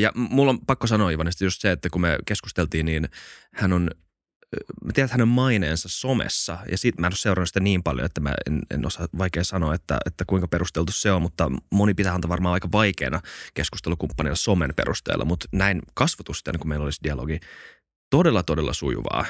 Ja 0.00 0.12
mulla 0.14 0.50
on 0.50 0.66
pakko 0.66 0.86
sanoa 0.86 1.10
Ivanista 1.10 1.44
just 1.44 1.60
se, 1.60 1.70
että 1.70 1.90
kun 1.90 2.00
me 2.00 2.18
keskusteltiin, 2.26 2.86
niin 2.86 3.08
hän 3.54 3.72
on 3.72 3.90
mä 4.84 4.92
tiedän 4.92 5.10
hänen 5.10 5.28
maineensa 5.28 5.88
somessa 5.88 6.58
ja 6.70 6.78
siitä 6.78 7.00
mä 7.00 7.06
en 7.06 7.10
ole 7.10 7.16
seurannut 7.16 7.48
sitä 7.48 7.60
niin 7.60 7.82
paljon, 7.82 8.06
että 8.06 8.20
mä 8.20 8.34
en, 8.46 8.60
en 8.70 8.86
osaa 8.86 9.08
vaikea 9.18 9.44
sanoa, 9.44 9.74
että, 9.74 9.98
että 10.06 10.24
kuinka 10.26 10.48
perusteltu 10.48 10.92
se 10.92 11.12
on, 11.12 11.22
mutta 11.22 11.50
moni 11.70 11.94
pitää 11.94 12.14
antaa 12.14 12.28
varmaan 12.28 12.54
aika 12.54 12.68
vaikeana 12.72 13.20
keskustelukumppanilla 13.54 14.36
somen 14.36 14.74
perusteella, 14.76 15.24
mutta 15.24 15.46
näin 15.52 15.82
kasvatusten, 15.94 16.58
kun 16.58 16.68
meillä 16.68 16.84
olisi 16.84 17.00
dialogi, 17.02 17.40
todella, 18.10 18.42
todella 18.42 18.72
sujuvaa 18.72 19.26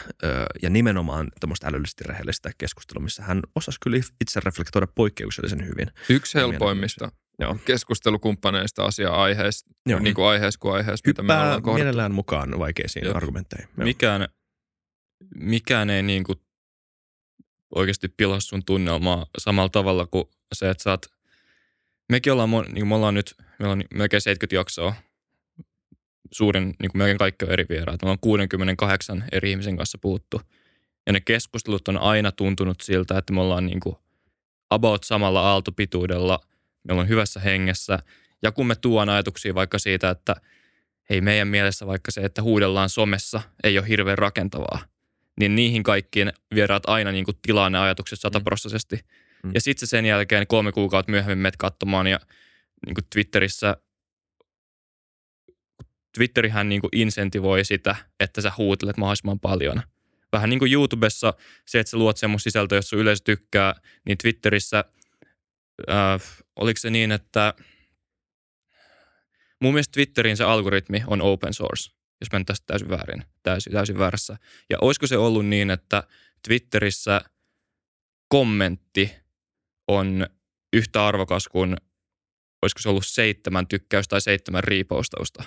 ja 0.63 0.71
nimenomaan 0.71 1.29
tämmöistä 1.41 1.69
älyllisesti 1.69 2.05
rehellistä 2.05 2.51
keskustelua, 2.59 3.05
missä 3.05 3.23
hän 3.23 3.41
osasi 3.55 3.79
kyllä 3.83 3.97
itse 3.97 4.41
reflektoida 4.41 4.87
poikkeuksellisen 4.87 5.67
hyvin. 5.67 5.91
Yksi 6.09 6.39
helpoimmista 6.39 7.13
Joo. 7.39 7.57
keskustelukumppaneista 7.65 8.85
asia-aiheista, 8.85 9.71
Joo. 9.87 10.01
niin 10.01 10.15
kuin 10.15 10.27
aiheessa 10.27 10.61
kuin 10.61 10.75
aiheessa, 10.75 11.03
mitä 11.07 11.23
me 11.23 11.35
ollaan 11.35 11.63
mielellään 11.75 12.15
mukaan 12.15 12.59
vaikeisiin 12.59 13.05
Joo. 13.05 13.17
argumentteihin. 13.17 13.69
Joo. 13.77 13.85
Mikään 13.85 14.29
mikään 15.35 15.91
ei 15.91 16.03
niin 16.03 16.25
kuin 16.25 16.41
oikeasti 17.75 18.09
pilaa 18.09 18.41
sun 18.41 18.65
tunnelmaa 18.65 19.27
samalla 19.39 19.69
tavalla 19.69 20.07
kuin 20.07 20.25
se, 20.53 20.71
että 20.71 20.83
sä 20.83 20.91
oot, 20.91 21.07
mekin 22.09 22.33
ollaan, 22.33 22.51
niin 22.73 22.87
me 22.87 22.95
ollaan 22.95 23.15
nyt, 23.15 23.35
meillä 23.59 23.73
on 23.73 23.85
melkein 23.95 24.21
70 24.21 24.55
jaksoa, 24.55 24.95
suurin, 26.33 26.65
niin 26.65 26.91
kuin 26.91 26.99
melkein 26.99 27.19
kaikki 27.19 27.45
on 27.45 27.51
eri 27.51 27.67
vieraat. 27.69 28.03
Me 28.03 28.07
ollaan 28.07 28.19
68 28.21 29.25
eri 29.33 29.51
ihmisen 29.51 29.77
kanssa 29.77 29.99
puhuttu. 29.99 30.41
Ja 31.07 31.13
ne 31.13 31.21
keskustelut 31.21 31.89
on 31.89 31.99
aina 31.99 32.33
tuntunut 32.33 32.81
siltä, 32.81 33.19
että 33.19 33.33
me 33.33 33.41
ollaan 33.41 33.67
niin 33.67 33.81
kuin 33.81 33.97
about 34.71 35.05
samalla 35.05 35.41
aaltopituudella, 35.41 36.41
me 36.85 36.93
ollaan 36.93 37.09
hyvässä 37.09 37.41
hengessä. 37.41 37.99
Ja 38.43 38.53
kun 38.53 38.67
me 38.67 38.75
tuon 38.75 39.09
ajatuksia 39.09 39.55
vaikka 39.55 39.79
siitä, 39.79 40.11
että 40.11 40.37
hei 41.11 41.21
meidän 41.21 41.49
mielessä 41.49 41.87
vaikka 41.87 42.11
se, 42.11 42.21
että 42.21 42.43
huudellaan 42.43 42.89
somessa, 42.89 43.43
ei 43.65 43.79
ole 43.79 43.89
hirveän 43.89 44.19
rakentavaa 44.19 44.94
niin 45.41 45.57
niihin 45.57 45.83
kaikkiin 45.83 46.33
vieraat 46.55 46.83
aina 46.87 47.13
niin 47.13 47.25
kuin 47.25 47.37
tilaa 47.43 47.71
ne 47.71 47.79
ajatukset 47.79 48.21
sataprosessisesti. 48.21 49.01
Mm. 49.43 49.51
Ja 49.55 49.61
sitten 49.61 49.89
sen 49.89 50.07
jälkeen 50.07 50.47
kolme 50.47 50.73
kuukautta 50.73 51.11
myöhemmin 51.11 51.39
menet 51.39 51.57
katsomaan 51.57 52.07
ja 52.07 52.21
niin 52.87 52.95
kuin 52.95 53.05
Twitterissä 53.13 53.77
Twitterihän 56.15 56.69
niin 56.69 56.81
kuin 56.81 56.91
insentivoi 56.93 57.65
sitä, 57.65 57.97
että 58.21 58.41
sä 58.41 58.53
huutelet 58.59 58.97
mahdollisimman 58.97 59.41
paljon. 59.41 59.83
Vähän 60.33 60.51
niin 60.51 60.59
kuin 60.59 60.73
YouTubessa 60.73 61.35
se, 61.67 61.81
että 61.81 61.91
sä 61.91 61.97
luot 61.97 62.17
semmoista 62.17 62.45
sisältöä, 62.45 62.79
jos 62.79 62.89
sun 62.89 62.99
yleisö 62.99 63.23
tykkää, 63.25 63.75
niin 64.07 64.19
Twitterissä 64.19 64.85
äh, 65.91 66.23
oliko 66.57 66.79
se 66.79 66.91
niin, 66.91 67.13
että 67.13 67.55
mun 69.61 69.73
mielestä 69.73 69.93
Twitterin 69.93 70.37
se 70.37 70.45
algoritmi 70.45 71.05
on 71.07 71.23
open 71.23 71.55
source. 71.55 71.93
Jos 72.21 72.33
mä 72.33 72.37
en 72.37 72.45
tästä 72.45 72.67
täysin 72.67 72.89
väärin, 72.89 73.25
täysin, 73.43 73.73
täysin 73.73 73.99
väärässä. 73.99 74.37
Ja 74.71 74.79
olisiko 74.81 75.07
se 75.07 75.17
ollut 75.17 75.47
niin, 75.47 75.71
että 75.71 76.03
Twitterissä 76.49 77.21
kommentti 78.29 79.15
on 79.89 80.27
yhtä 80.73 81.07
arvokas 81.07 81.49
kuin, 81.49 81.77
olisiko 82.63 82.79
se 82.79 82.89
ollut 82.89 83.07
seitsemän 83.07 83.67
tykkäystä 83.67 84.11
tai 84.11 84.21
seitsemän 84.21 84.65
riipostausta. 84.65 85.45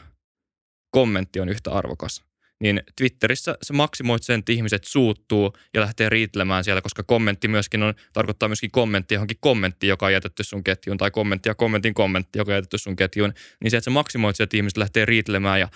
Kommentti 0.91 1.39
on 1.39 1.49
yhtä 1.49 1.71
arvokas 1.71 2.27
niin 2.59 2.81
Twitterissä 2.95 3.57
se 3.61 3.73
maksimoit 3.73 4.23
sen, 4.23 4.39
että 4.39 4.51
ihmiset 4.51 4.83
suuttuu 4.83 5.53
ja 5.73 5.81
lähtee 5.81 6.09
riitelemään 6.09 6.63
siellä, 6.63 6.81
koska 6.81 7.03
kommentti 7.03 7.47
myöskin 7.47 7.83
on, 7.83 7.93
tarkoittaa 8.13 8.49
myöskin 8.49 8.71
kommentti 8.71 9.13
johonkin 9.13 9.37
kommentti, 9.39 9.87
joka 9.87 10.05
on 10.05 10.13
jätetty 10.13 10.43
sun 10.43 10.63
ketjuun, 10.63 10.97
tai 10.97 11.11
ja 11.45 11.55
kommentin 11.55 11.93
kommentti, 11.93 12.39
joka 12.39 12.51
on 12.51 12.55
jätetty 12.55 12.77
sun 12.77 12.95
ketjuun, 12.95 13.33
niin 13.63 13.71
se, 13.71 13.77
että 13.77 13.85
sä 13.85 13.91
maksimoit 13.91 14.35
sen, 14.35 14.43
että 14.43 14.57
ihmiset 14.57 14.77
lähtee 14.77 15.05
riitelemään 15.05 15.59
ja 15.59 15.67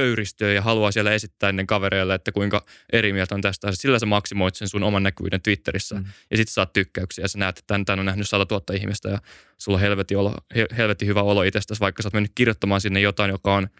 pöyristöä 0.00 0.52
ja 0.52 0.62
haluaa 0.62 0.92
siellä 0.92 1.12
esittää 1.12 1.48
ennen 1.48 1.66
kavereille, 1.66 2.14
että 2.14 2.32
kuinka 2.32 2.64
eri 2.92 3.12
mieltä 3.12 3.34
on 3.34 3.40
tästä. 3.40 3.68
Sillä 3.72 3.98
sä 3.98 4.06
maksimoit 4.06 4.54
sen 4.54 4.68
sun 4.68 4.82
oman 4.82 5.02
näkyvyyden 5.02 5.42
Twitterissä 5.42 5.94
mm. 5.94 6.04
ja 6.30 6.36
sitten 6.36 6.52
saat 6.52 6.72
tykkäyksiä 6.72 7.24
ja 7.24 7.28
sä 7.28 7.38
näet, 7.38 7.58
että 7.58 7.84
tämän, 7.84 7.98
on 8.00 8.06
nähnyt 8.06 8.28
100 8.28 8.54
000 8.54 8.64
ihmistä 8.74 9.08
ja 9.08 9.18
sulla 9.58 9.76
on 9.76 9.80
helvetin, 9.80 10.18
olo, 10.18 10.34
helvetin 10.76 11.08
hyvä 11.08 11.22
olo 11.22 11.42
itsestäsi, 11.42 11.80
vaikka 11.80 12.02
sä 12.02 12.06
oot 12.06 12.14
mennyt 12.14 12.32
kirjoittamaan 12.34 12.80
sinne 12.80 13.00
jotain, 13.00 13.30
joka 13.30 13.54
on– 13.54 13.68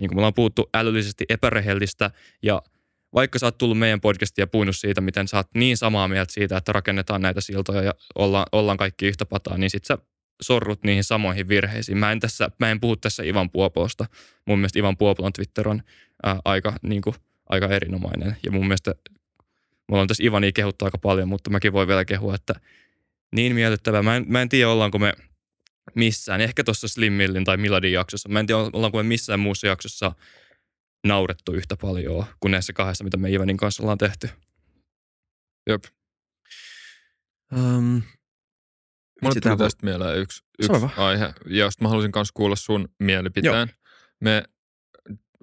niin 0.00 0.08
kuin 0.08 0.16
me 0.16 0.20
ollaan 0.20 0.34
puhuttu, 0.34 0.70
älyllisesti 0.74 1.24
epärehellistä 1.28 2.10
ja 2.42 2.62
vaikka 3.14 3.38
sä 3.38 3.46
oot 3.46 3.58
tullut 3.58 3.78
meidän 3.78 4.00
podcastia 4.00 4.42
ja 4.42 4.46
puhunut 4.46 4.76
siitä, 4.76 5.00
miten 5.00 5.28
sä 5.28 5.36
oot 5.36 5.46
niin 5.54 5.76
samaa 5.76 6.08
mieltä 6.08 6.32
siitä, 6.32 6.56
että 6.56 6.72
rakennetaan 6.72 7.22
näitä 7.22 7.40
siltoja 7.40 7.82
ja 7.82 7.94
ollaan, 8.14 8.46
ollaan 8.52 8.76
kaikki 8.76 9.06
yhtä 9.06 9.26
pataa, 9.26 9.58
niin 9.58 9.70
sit 9.70 9.84
sä 9.84 9.98
sorrut 10.40 10.82
niihin 10.82 11.04
samoihin 11.04 11.48
virheisiin. 11.48 11.98
Mä 11.98 12.12
en, 12.12 12.20
tässä, 12.20 12.50
mä 12.60 12.70
en 12.70 12.80
puhu 12.80 12.96
tässä 12.96 13.22
Ivan 13.22 13.50
Puoposta. 13.50 14.06
Mun 14.46 14.58
mielestä 14.58 14.78
Ivan 14.78 14.96
Puopolon 14.96 15.32
Twitter 15.32 15.68
on 15.68 15.82
ää, 16.22 16.40
aika, 16.44 16.72
niin 16.82 17.02
kuin, 17.02 17.14
aika 17.48 17.66
erinomainen. 17.68 18.36
Ja 18.44 18.52
mun 18.52 18.66
mielestä 18.66 18.94
mulla 19.88 20.02
on 20.02 20.08
tässä 20.08 20.24
Ivani 20.24 20.52
kehuttu 20.52 20.84
aika 20.84 20.98
paljon, 20.98 21.28
mutta 21.28 21.50
mäkin 21.50 21.72
voin 21.72 21.88
vielä 21.88 22.04
kehua, 22.04 22.34
että 22.34 22.54
niin 23.34 23.54
miellyttävää. 23.54 24.02
Mä 24.02 24.16
en, 24.16 24.24
mä 24.28 24.42
en 24.42 24.48
tiedä, 24.48 24.70
ollaanko 24.70 24.98
me 24.98 25.12
missään, 25.94 26.40
ehkä 26.40 26.64
tuossa 26.64 26.88
Slim 26.88 27.12
Millin 27.12 27.44
tai 27.44 27.56
Miladin 27.56 27.92
jaksossa. 27.92 28.28
Mä 28.28 28.40
en 28.40 28.46
tiedä, 28.46 28.60
ollaanko 28.60 28.98
me 28.98 29.02
missään 29.02 29.40
muussa 29.40 29.66
jaksossa 29.66 30.12
naurettu 31.06 31.52
yhtä 31.52 31.76
paljon 31.76 32.26
kuin 32.40 32.50
näissä 32.52 32.72
kahdessa, 32.72 33.04
mitä 33.04 33.16
me 33.16 33.30
Ivanin 33.30 33.56
kanssa 33.56 33.82
ollaan 33.82 33.98
tehty. 33.98 34.30
Jep. 35.66 35.84
Um, 37.52 38.02
Mulle 39.22 39.40
tuli 39.40 39.56
tästä 39.56 39.86
mieleen 39.86 40.18
yksi, 40.18 40.44
yksi 40.58 40.86
aihe, 40.96 41.34
ja 41.46 41.70
mä 41.80 41.88
haluaisin 41.88 42.12
myös 42.14 42.32
kuulla 42.32 42.56
sun 42.56 42.88
mielipiteen. 42.98 43.68
Joo. 43.68 43.76
Me 44.20 44.44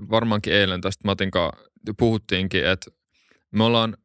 varmaankin 0.09 0.53
eilen 0.53 0.81
tästä 0.81 1.01
Matin 1.05 1.31
kanssa 1.31 1.61
puhuttiinkin, 1.97 2.65
että 2.65 2.91
me 3.51 3.63
ollaan 3.63 3.97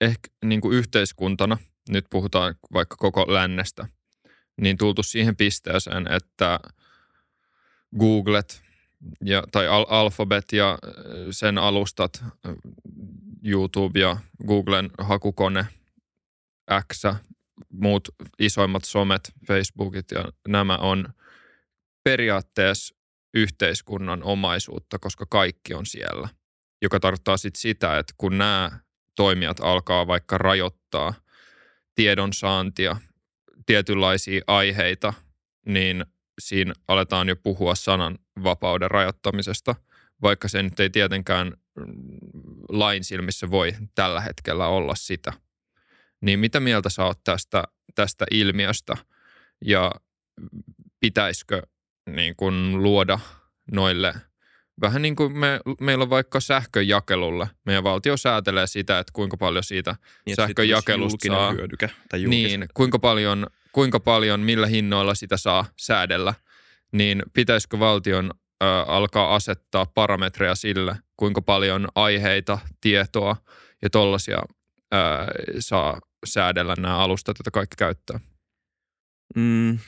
ehkä 0.00 0.28
niin 0.44 0.60
kuin 0.60 0.76
yhteiskuntana, 0.76 1.58
nyt 1.88 2.04
puhutaan 2.10 2.54
vaikka 2.72 2.96
koko 2.96 3.32
lännestä– 3.32 3.86
niin 4.60 4.78
tultu 4.78 5.02
siihen 5.02 5.36
pisteeseen, 5.36 6.12
että 6.12 6.60
Googlet 7.98 8.62
ja, 9.24 9.42
tai 9.52 9.68
Al- 9.68 9.86
Alphabet 9.88 10.44
ja 10.52 10.70
äh, 10.70 11.00
sen 11.30 11.58
alustat, 11.58 12.24
äh, 12.24 12.54
YouTube 13.44 14.00
ja 14.00 14.16
Googlen 14.46 14.90
hakukone, 14.98 15.66
X, 16.92 17.02
muut 17.68 18.08
isoimmat 18.38 18.84
somet, 18.84 19.32
Facebookit 19.46 20.10
ja 20.10 20.24
nämä 20.48 20.76
on 20.76 21.08
periaatteessa 22.04 22.94
yhteiskunnan 23.34 24.22
omaisuutta, 24.22 24.98
koska 24.98 25.26
kaikki 25.30 25.74
on 25.74 25.86
siellä. 25.86 26.28
Joka 26.82 27.00
tarkoittaa 27.00 27.36
sit 27.36 27.56
sitä, 27.56 27.98
että 27.98 28.14
kun 28.18 28.38
nämä 28.38 28.70
toimijat 29.16 29.60
alkaa 29.60 30.06
vaikka 30.06 30.38
rajoittaa 30.38 31.14
tiedon 31.94 32.32
saantia 32.32 32.96
tietynlaisia 33.66 34.42
aiheita, 34.46 35.12
niin 35.66 36.04
siinä 36.40 36.74
aletaan 36.88 37.28
jo 37.28 37.36
puhua 37.36 37.74
sanan 37.74 38.18
vapauden 38.44 38.90
rajoittamisesta, 38.90 39.74
vaikka 40.22 40.48
se 40.48 40.62
nyt 40.62 40.80
ei 40.80 40.90
tietenkään 40.90 41.46
mm, 41.46 41.86
lain 42.68 43.04
silmissä 43.04 43.50
voi 43.50 43.72
tällä 43.94 44.20
hetkellä 44.20 44.66
olla 44.66 44.94
sitä. 44.94 45.32
Niin 46.22 46.38
mitä 46.38 46.60
mieltä 46.60 46.90
sä 46.90 47.04
oot 47.04 47.24
tästä, 47.24 47.64
tästä 47.94 48.24
ilmiöstä 48.30 48.96
ja 49.64 49.92
pitäisikö 51.00 51.62
niin 52.06 52.36
kuin 52.36 52.82
luoda 52.82 53.18
noille– 53.72 54.14
vähän 54.80 55.02
niin 55.02 55.16
kuin 55.16 55.38
me, 55.38 55.60
meillä 55.80 56.02
on 56.02 56.10
vaikka 56.10 56.40
sähköjakelulle. 56.40 57.48
Meidän 57.66 57.84
valtio 57.84 58.16
säätelee 58.16 58.66
sitä, 58.66 58.98
että 58.98 59.12
kuinka 59.12 59.36
paljon 59.36 59.64
siitä 59.64 59.96
niin, 60.26 60.36
sähköjakelusta 60.36 61.28
saa. 61.28 61.52
Hyödyke, 61.52 61.90
tai 62.08 62.24
niin, 62.24 62.66
kuinka 62.74 62.98
paljon, 62.98 63.46
kuinka 63.72 64.00
paljon, 64.00 64.40
millä 64.40 64.66
hinnoilla 64.66 65.14
sitä 65.14 65.36
saa 65.36 65.64
säädellä. 65.76 66.34
Niin 66.92 67.22
pitäisikö 67.32 67.78
valtion 67.78 68.30
ö, 68.62 68.66
alkaa 68.86 69.34
asettaa 69.34 69.86
parametreja 69.86 70.54
sille, 70.54 70.96
kuinka 71.16 71.42
paljon 71.42 71.88
aiheita, 71.94 72.58
tietoa 72.80 73.36
ja 73.82 73.90
tollaisia 73.90 74.42
ö, 74.94 74.98
saa 75.58 76.00
säädellä 76.26 76.74
nämä 76.78 76.98
alustat, 76.98 77.38
joita 77.38 77.50
kaikki 77.50 77.74
käyttää? 77.78 78.20
Mm, 79.36 79.78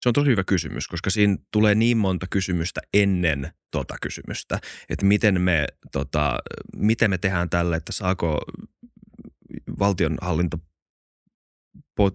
se 0.00 0.08
on 0.08 0.12
tosi 0.12 0.30
hyvä 0.30 0.44
kysymys, 0.44 0.88
koska 0.88 1.10
siinä 1.10 1.36
tulee 1.52 1.74
niin 1.74 1.98
monta 1.98 2.26
kysymystä 2.30 2.80
ennen 2.94 3.52
tota 3.70 3.94
kysymystä, 4.02 4.58
että 4.88 5.06
miten 5.06 5.40
me, 5.40 5.66
tota, 5.92 6.38
miten 6.76 7.10
me 7.10 7.18
tehdään 7.18 7.50
tälle, 7.50 7.76
että 7.76 7.92
saako 7.92 8.40
valtionhallinto 9.78 10.58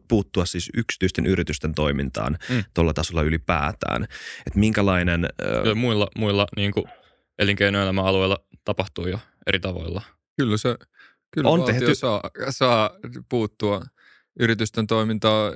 puuttua 0.07 0.45
siis 0.45 0.69
yksityisten 0.73 1.25
yritysten 1.25 1.75
toimintaan 1.75 2.37
mm. 2.49 2.63
tuolla 2.73 2.93
tasolla 2.93 3.21
ylipäätään. 3.21 4.03
Että 4.47 4.59
minkälainen... 4.59 5.25
Ja 5.65 5.75
muilla, 5.75 6.07
muilla 6.17 6.47
niin 6.55 6.71
kuin 6.71 6.85
elinkeinoelämän 7.39 8.05
alueilla 8.05 8.45
tapahtuu 8.65 9.07
jo 9.07 9.19
eri 9.47 9.59
tavoilla. 9.59 10.01
Kyllä 10.37 10.57
se 10.57 10.75
kyllä 11.35 11.49
on 11.49 11.63
tehty. 11.63 11.95
saa, 11.95 12.21
saa 12.49 12.89
puuttua 13.29 13.81
yritysten 14.39 14.87
toimintaa 14.87 15.51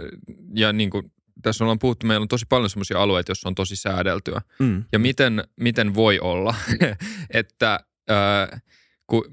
ja 0.56 0.74
niin 0.74 0.90
kuin 0.90 1.12
tässä 1.42 1.64
ollaan 1.64 1.80
puhuttu, 1.80 2.08
meillä 2.08 2.24
on 2.24 2.28
tosi 2.28 2.46
paljon 2.50 2.70
sellaisia 2.70 3.02
alueita, 3.02 3.30
joissa 3.30 3.50
on 3.50 3.56
tosi 3.56 3.76
säädeltyä. 3.76 4.42
Mm. 4.60 4.84
Ja 4.92 5.00
miten, 5.00 5.44
miten 5.56 5.96
voi 5.96 6.20
olla, 6.20 6.56
että 7.30 7.80
äh, 8.12 8.62
kun 9.08 9.24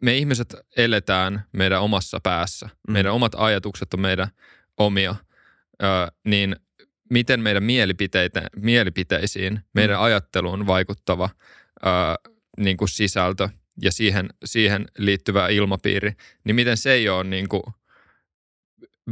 me 0.00 0.16
ihmiset 0.16 0.56
eletään 0.76 1.44
meidän 1.52 1.80
omassa 1.80 2.20
päässä, 2.22 2.68
mm. 2.88 2.92
meidän 2.92 3.12
omat 3.12 3.32
ajatukset 3.36 3.94
on 3.94 4.00
meidän 4.00 4.28
omia, 4.76 5.10
äh, 5.82 6.10
niin 6.24 6.56
miten 7.10 7.40
meidän 7.40 7.62
mielipiteitä, 7.62 8.42
mielipiteisiin, 8.56 9.60
meidän 9.74 9.96
mm. 9.96 10.02
ajatteluun 10.02 10.66
vaikuttava 10.66 11.24
äh, 11.24 12.32
niin 12.58 12.76
kuin 12.76 12.88
sisältö 12.88 13.48
ja 13.82 13.92
siihen, 13.92 14.28
siihen 14.44 14.84
liittyvä 14.98 15.48
ilmapiiri, 15.48 16.12
niin 16.44 16.56
miten 16.56 16.76
se 16.76 16.92
ei 16.92 17.08
ole 17.08 17.24
niin 17.24 17.48
kuin 17.48 17.62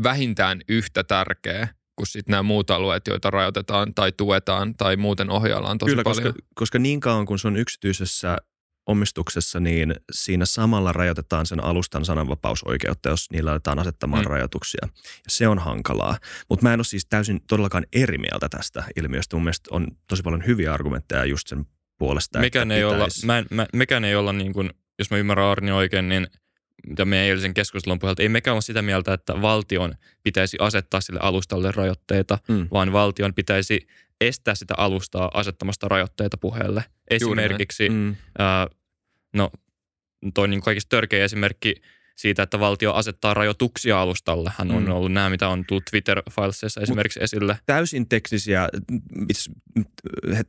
vähintään 0.03 0.61
yhtä 0.69 1.05
tärkeä 1.05 1.69
kuin 1.97 2.07
sitten 2.07 2.33
nämä 2.33 2.43
muut 2.43 2.71
alueet, 2.71 3.07
joita 3.07 3.31
rajoitetaan 3.31 3.95
tai 3.95 4.13
tuetaan 4.13 4.75
tai 4.75 4.97
muuten 4.97 5.31
ohjaillaan 5.31 5.79
tosi 5.79 5.93
Kyllä, 5.93 6.03
paljon. 6.03 6.25
Koska, 6.25 6.43
koska 6.55 6.79
niin 6.79 7.01
kauan 7.01 7.27
kun 7.27 7.39
se 7.39 7.49
on 7.49 7.57
yksityisessä 7.57 8.39
omistuksessa, 8.87 9.61
niin 9.61 9.95
siinä 10.13 10.45
samalla 10.45 10.93
rajoitetaan 10.93 11.47
sen 11.47 11.65
alustan 11.65 12.05
sananvapausoikeutta, 12.05 13.09
jos 13.09 13.31
niillä 13.33 13.51
aletaan 13.51 13.79
asettamaan 13.79 14.25
mm. 14.25 14.31
rajoituksia. 14.31 14.81
Ja 14.85 14.91
se 15.29 15.49
on 15.49 15.59
hankalaa. 15.59 16.19
Mutta 16.49 16.67
mä 16.67 16.73
en 16.73 16.79
ole 16.79 16.85
siis 16.85 17.07
täysin 17.07 17.41
todellakaan 17.49 17.87
eri 17.93 18.19
mieltä 18.19 18.49
tästä 18.49 18.85
ilmiöstä. 18.97 19.37
Mun 19.37 19.43
mielestä 19.43 19.69
on 19.73 19.87
tosi 20.09 20.23
paljon 20.23 20.47
hyviä 20.47 20.75
argumentteja 20.75 21.25
just 21.25 21.49
sen 21.49 21.67
puolesta, 22.01 22.39
mekään 22.39 22.71
ei 22.71 22.85
olla, 22.85 23.09
mä, 23.25 23.39
en, 23.39 23.47
mä, 23.51 23.67
mekään 23.73 24.05
ei 24.05 24.15
olla 24.15 24.33
niin 24.33 24.53
kuin, 24.53 24.71
jos 24.99 25.11
mä 25.11 25.17
ymmärrän 25.17 25.47
Arni 25.47 25.73
oikein, 25.73 26.09
niin– 26.09 26.27
mitä 26.87 27.05
meidän 27.05 27.27
eilisen 27.27 27.55
keskustelun 27.55 27.99
pohjalta, 27.99 28.23
ei 28.23 28.29
mekään 28.29 28.55
ole 28.55 28.63
sitä 28.63 28.83
mieltä, 28.83 29.13
että 29.13 29.43
valtion 29.43 29.95
pitäisi 30.23 30.57
asettaa 30.61 31.01
sille 31.01 31.21
alustalle 31.23 31.73
rajoitteita, 31.73 32.39
mm. 32.49 32.69
vaan 32.73 32.93
valtion 32.93 33.35
pitäisi 33.35 33.87
estää 34.21 34.55
sitä 34.55 34.75
alustaa 34.77 35.31
asettamasta 35.35 35.89
rajoitteita 35.89 36.37
puheelle. 36.37 36.85
Esimerkiksi, 37.11 37.89
mm. 37.89 38.17
ää, 38.39 38.67
no 39.35 39.51
toi 40.35 40.49
niin 40.49 40.61
kaikista 40.61 40.89
törkeä 40.89 41.25
esimerkki 41.25 41.75
siitä, 42.21 42.43
että 42.43 42.61
valtio 42.61 42.93
asettaa 42.93 43.35
rajoituksia 43.35 44.01
alustalle. 44.03 44.53
Hän 44.59 44.71
on 44.71 44.85
Mm. 44.85 44.91
ollut 44.91 45.13
nämä, 45.13 45.31
mitä 45.31 45.49
on 45.49 45.65
tullut 45.69 45.85
Twitter-filesissa 45.91 46.81
esimerkiksi 46.81 47.21
esille. 47.23 47.59
täysin 47.67 48.09
teknisiä, 48.09 48.69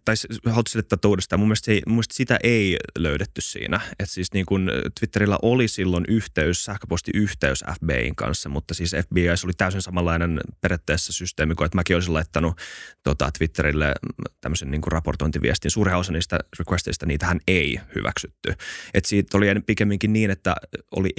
tai 0.05 0.15
haluatko 0.45 0.69
selittää 0.69 0.97
uudestaan, 1.05 1.39
mun 1.39 1.47
mielestä, 1.47 1.65
se 1.65 1.71
ei, 1.71 1.81
mun 1.87 1.95
mielestä 1.95 2.15
sitä 2.15 2.39
ei 2.43 2.77
löydetty 2.97 3.41
siinä. 3.41 3.79
että 3.99 4.13
siis 4.13 4.33
niin 4.33 4.45
kun 4.45 4.71
Twitterillä 4.99 5.37
oli 5.41 5.67
silloin 5.67 6.05
yhteys, 6.07 6.65
sähköpostiyhteys 6.65 7.63
FBIin 7.79 8.15
kanssa, 8.15 8.49
mutta 8.49 8.73
siis 8.73 8.91
FBI 9.07 9.27
oli 9.45 9.53
täysin 9.57 9.81
samanlainen 9.81 10.39
periaatteessa 10.61 11.13
systeemi 11.13 11.55
kuin, 11.55 11.65
että 11.65 11.75
mäkin 11.75 11.95
olisin 11.95 12.13
laittanut 12.13 12.57
tota, 13.03 13.29
Twitterille 13.37 13.93
tämmöisen 14.41 14.71
niin 14.71 14.81
kuin 14.81 14.91
raportointiviestin. 14.91 15.71
Suurin 15.71 15.95
osa 15.95 16.11
niistä 16.13 16.39
requesteista, 16.59 17.05
niitähän 17.05 17.39
ei 17.47 17.79
hyväksytty. 17.95 18.53
Et 18.93 19.05
siitä 19.05 19.37
oli 19.37 19.45
pikemminkin 19.65 20.13
niin, 20.13 20.31
että 20.31 20.55
oli 20.91 21.09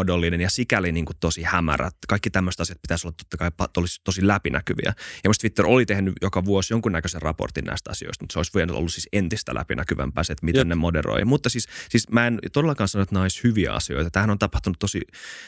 epämuodollinen 0.00 0.40
ja 0.40 0.50
sikäli 0.50 0.92
niin 0.92 1.04
kuin 1.04 1.16
tosi 1.20 1.42
hämärä. 1.42 1.90
Kaikki 2.08 2.30
tämmöiset 2.30 2.60
asiat 2.60 2.82
pitäisi 2.82 3.06
olla 3.06 3.14
totta 3.16 3.36
kai 3.36 3.50
tosi, 3.72 4.00
tosi 4.04 4.26
läpinäkyviä. 4.26 4.92
Ja 5.24 5.30
musta 5.30 5.40
Twitter 5.40 5.66
oli 5.66 5.86
tehnyt 5.86 6.14
joka 6.22 6.44
vuosi 6.44 6.72
jonkunnäköisen 6.74 7.22
raportin 7.22 7.64
näistä 7.64 7.90
asioista, 7.90 8.22
mutta 8.22 8.32
se 8.32 8.38
olisi 8.38 8.50
voinut 8.54 8.76
ollut 8.76 8.92
siis 8.92 9.08
entistä 9.12 9.54
läpinäkyvämpää 9.54 10.24
se, 10.24 10.32
että 10.32 10.46
miten 10.46 10.60
Jep. 10.60 10.68
ne 10.68 10.74
moderoi. 10.74 11.24
Mutta 11.24 11.48
siis, 11.48 11.68
siis 11.88 12.08
mä 12.10 12.26
en 12.26 12.38
todellakaan 12.52 12.88
sano, 12.88 13.02
että 13.02 13.14
nämä 13.14 13.22
olisi 13.22 13.42
hyviä 13.44 13.72
asioita. 13.72 14.10
Tämähän 14.10 14.30
on 14.30 14.38
tapahtunut 14.38 14.78
tosi 14.78 15.00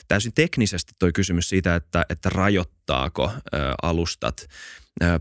täysin 0.09 0.33
teknisesti 0.35 0.93
toi 0.99 1.13
kysymys 1.13 1.49
siitä, 1.49 1.75
että, 1.75 2.05
että 2.09 2.31
rajoittaako 2.31 3.33
ö, 3.35 3.59
alustat 3.83 4.49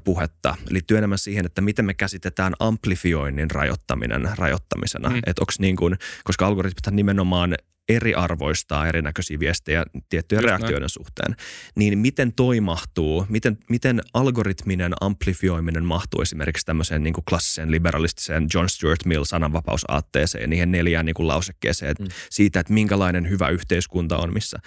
puhetta. 0.03 0.55
Liittyy 0.69 0.97
enemmän 0.97 1.17
siihen, 1.17 1.45
että 1.45 1.61
miten 1.61 1.85
me 1.85 1.93
käsitetään 1.93 2.53
amplifioinnin 2.59 3.51
rajoittaminen 3.51 4.29
rajoittamisena. 4.35 5.09
Mm. 5.09 5.15
Että 5.25 5.41
onks 5.41 5.59
niin 5.59 5.75
kuin, 5.75 5.97
koska 6.23 6.47
algoritmit 6.47 6.95
nimenomaan 6.95 7.55
eriarvoistaa 7.95 8.87
erinäköisiä 8.87 9.39
viestejä 9.39 9.85
tiettyjen 10.09 10.41
Just 10.41 10.49
näin. 10.49 10.59
reaktioiden 10.59 10.89
suhteen, 10.89 11.35
niin 11.75 11.97
miten 11.97 12.33
toi 12.33 12.59
mahtuu, 12.59 13.25
miten, 13.29 13.57
miten 13.69 14.01
algoritminen 14.13 14.93
amplifioiminen 15.01 15.85
mahtuu 15.85 16.21
esimerkiksi 16.21 16.65
tämmöiseen 16.65 17.03
niin 17.03 17.13
kuin 17.13 17.25
klassiseen 17.25 17.71
liberalistiseen 17.71 18.47
John 18.53 18.69
Stuart 18.69 19.05
Mill 19.05 19.23
sananvapausaatteeseen 19.23 20.49
niihin 20.49 20.71
neljään 20.71 21.05
niin 21.05 21.13
kuin 21.13 21.27
lausekkeeseen 21.27 21.95
mm. 21.99 22.07
siitä, 22.29 22.59
että 22.59 22.73
minkälainen 22.73 23.29
hyvä 23.29 23.49
yhteiskunta 23.49 24.17
on 24.17 24.33
missä. 24.33 24.57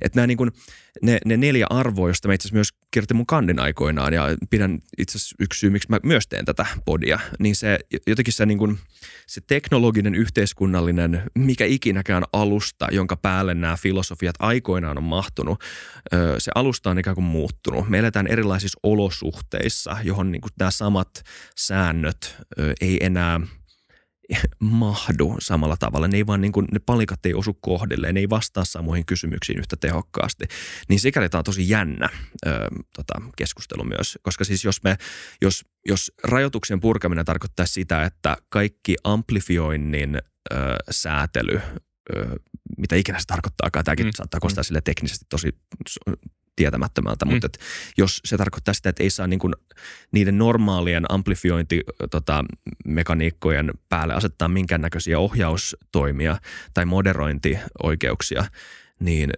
Että 0.00 0.16
nämä 0.18 0.26
niin 0.26 0.38
kuin, 0.38 0.52
ne, 1.02 1.18
ne 1.24 1.36
neljä 1.36 1.66
arvoa, 1.70 2.08
joista 2.08 2.28
mä 2.28 2.34
itse 2.34 2.42
asiassa 2.42 2.54
myös 2.54 2.68
kirjoitin 2.90 3.16
mun 3.16 3.26
kandin 3.26 3.60
aikoinaan 3.60 4.12
ja 4.12 4.28
pidän 4.50 4.78
itse 4.98 5.18
asiassa 5.18 5.36
yksi 5.40 5.60
syy, 5.60 5.70
miksi 5.70 5.88
mä 5.90 5.98
myös 6.02 6.26
teen 6.26 6.44
tätä 6.44 6.66
podia, 6.84 7.18
niin 7.38 7.56
se 7.56 7.78
jotenkin 8.06 8.34
se, 8.34 8.46
niin 8.46 8.58
kuin, 8.58 8.78
se 9.26 9.40
teknologinen, 9.46 10.14
yhteiskunnallinen, 10.14 11.22
mikä 11.34 11.64
ikinäkään 11.64 12.24
alusta, 12.32 12.88
jonka 12.90 13.16
päälle 13.16 13.54
nämä 13.54 13.76
filosofiat 13.76 14.36
aikoinaan 14.38 14.98
on 14.98 15.04
mahtunut, 15.04 15.60
se 16.38 16.50
alusta 16.54 16.90
on 16.90 16.98
ikään 16.98 17.14
kuin 17.14 17.24
muuttunut. 17.24 17.88
Me 17.88 17.98
eletään 17.98 18.26
erilaisissa 18.26 18.80
olosuhteissa, 18.82 19.96
johon 20.02 20.32
niin 20.32 20.40
kuin 20.40 20.52
nämä 20.58 20.70
samat 20.70 21.22
säännöt 21.56 22.36
ei 22.80 22.98
enää 23.00 23.40
mahdu 24.60 25.36
samalla 25.40 25.76
tavalla. 25.76 26.08
Ne, 26.08 26.16
ei 26.16 26.26
vaan 26.26 26.40
niin 26.40 26.52
kuin, 26.52 26.66
ne 26.72 26.78
palikat 26.78 27.26
ei 27.26 27.34
osu 27.34 27.54
kohdilleen, 27.54 28.14
ne 28.14 28.20
ei 28.20 28.30
vastaa 28.30 28.64
samoihin 28.64 29.06
kysymyksiin 29.06 29.58
yhtä 29.58 29.76
tehokkaasti. 29.76 30.44
Niin 30.88 31.00
sikäli 31.00 31.28
tämä 31.28 31.38
on 31.38 31.44
tosi 31.44 31.68
jännä 31.68 32.08
ö, 32.46 32.50
tota, 32.96 33.14
keskustelu 33.36 33.84
myös, 33.84 34.18
koska 34.22 34.44
siis 34.44 34.64
jos 34.64 34.82
me, 34.82 34.96
jos, 35.42 35.64
jos 35.86 36.12
rajoituksen 36.24 36.80
purkaminen 36.80 37.24
tarkoittaa 37.24 37.66
sitä, 37.66 38.04
että 38.04 38.36
kaikki 38.48 38.96
amplifioinnin 39.04 40.14
ö, 40.16 40.56
säätely, 40.90 41.60
ö, 42.16 42.36
mitä 42.78 42.96
ikinä 42.96 43.18
se 43.18 43.26
tarkoittaakaan, 43.26 43.84
tämäkin 43.84 44.06
Mm. 44.06 44.08
mm. 44.08 44.16
saattaa 44.16 44.40
kostaa 44.40 44.64
sille 44.64 44.80
teknisesti 44.80 45.26
tosi 45.28 45.48
tietämättömältä, 46.58 47.24
Mm. 47.24 47.30
mutta 47.32 47.46
et 47.46 47.58
jos 47.98 48.20
se 48.24 48.36
tarkoittaa 48.36 48.74
sitä, 48.74 48.88
että 48.88 49.02
ei 49.02 49.10
saa 49.10 49.26
niin 49.26 49.38
kuin 49.38 49.54
niiden 50.12 50.38
normaalien 50.38 51.04
amplifiointi 51.08 51.80
tota, 52.10 52.44
päälle 53.88 54.14
asettaa 54.14 54.48
minkäännäköisiä 54.48 55.18
ohjaustoimia 55.18 56.38
tai 56.74 56.84
moderointioikeuksia, 56.84 58.44
niin 59.00 59.30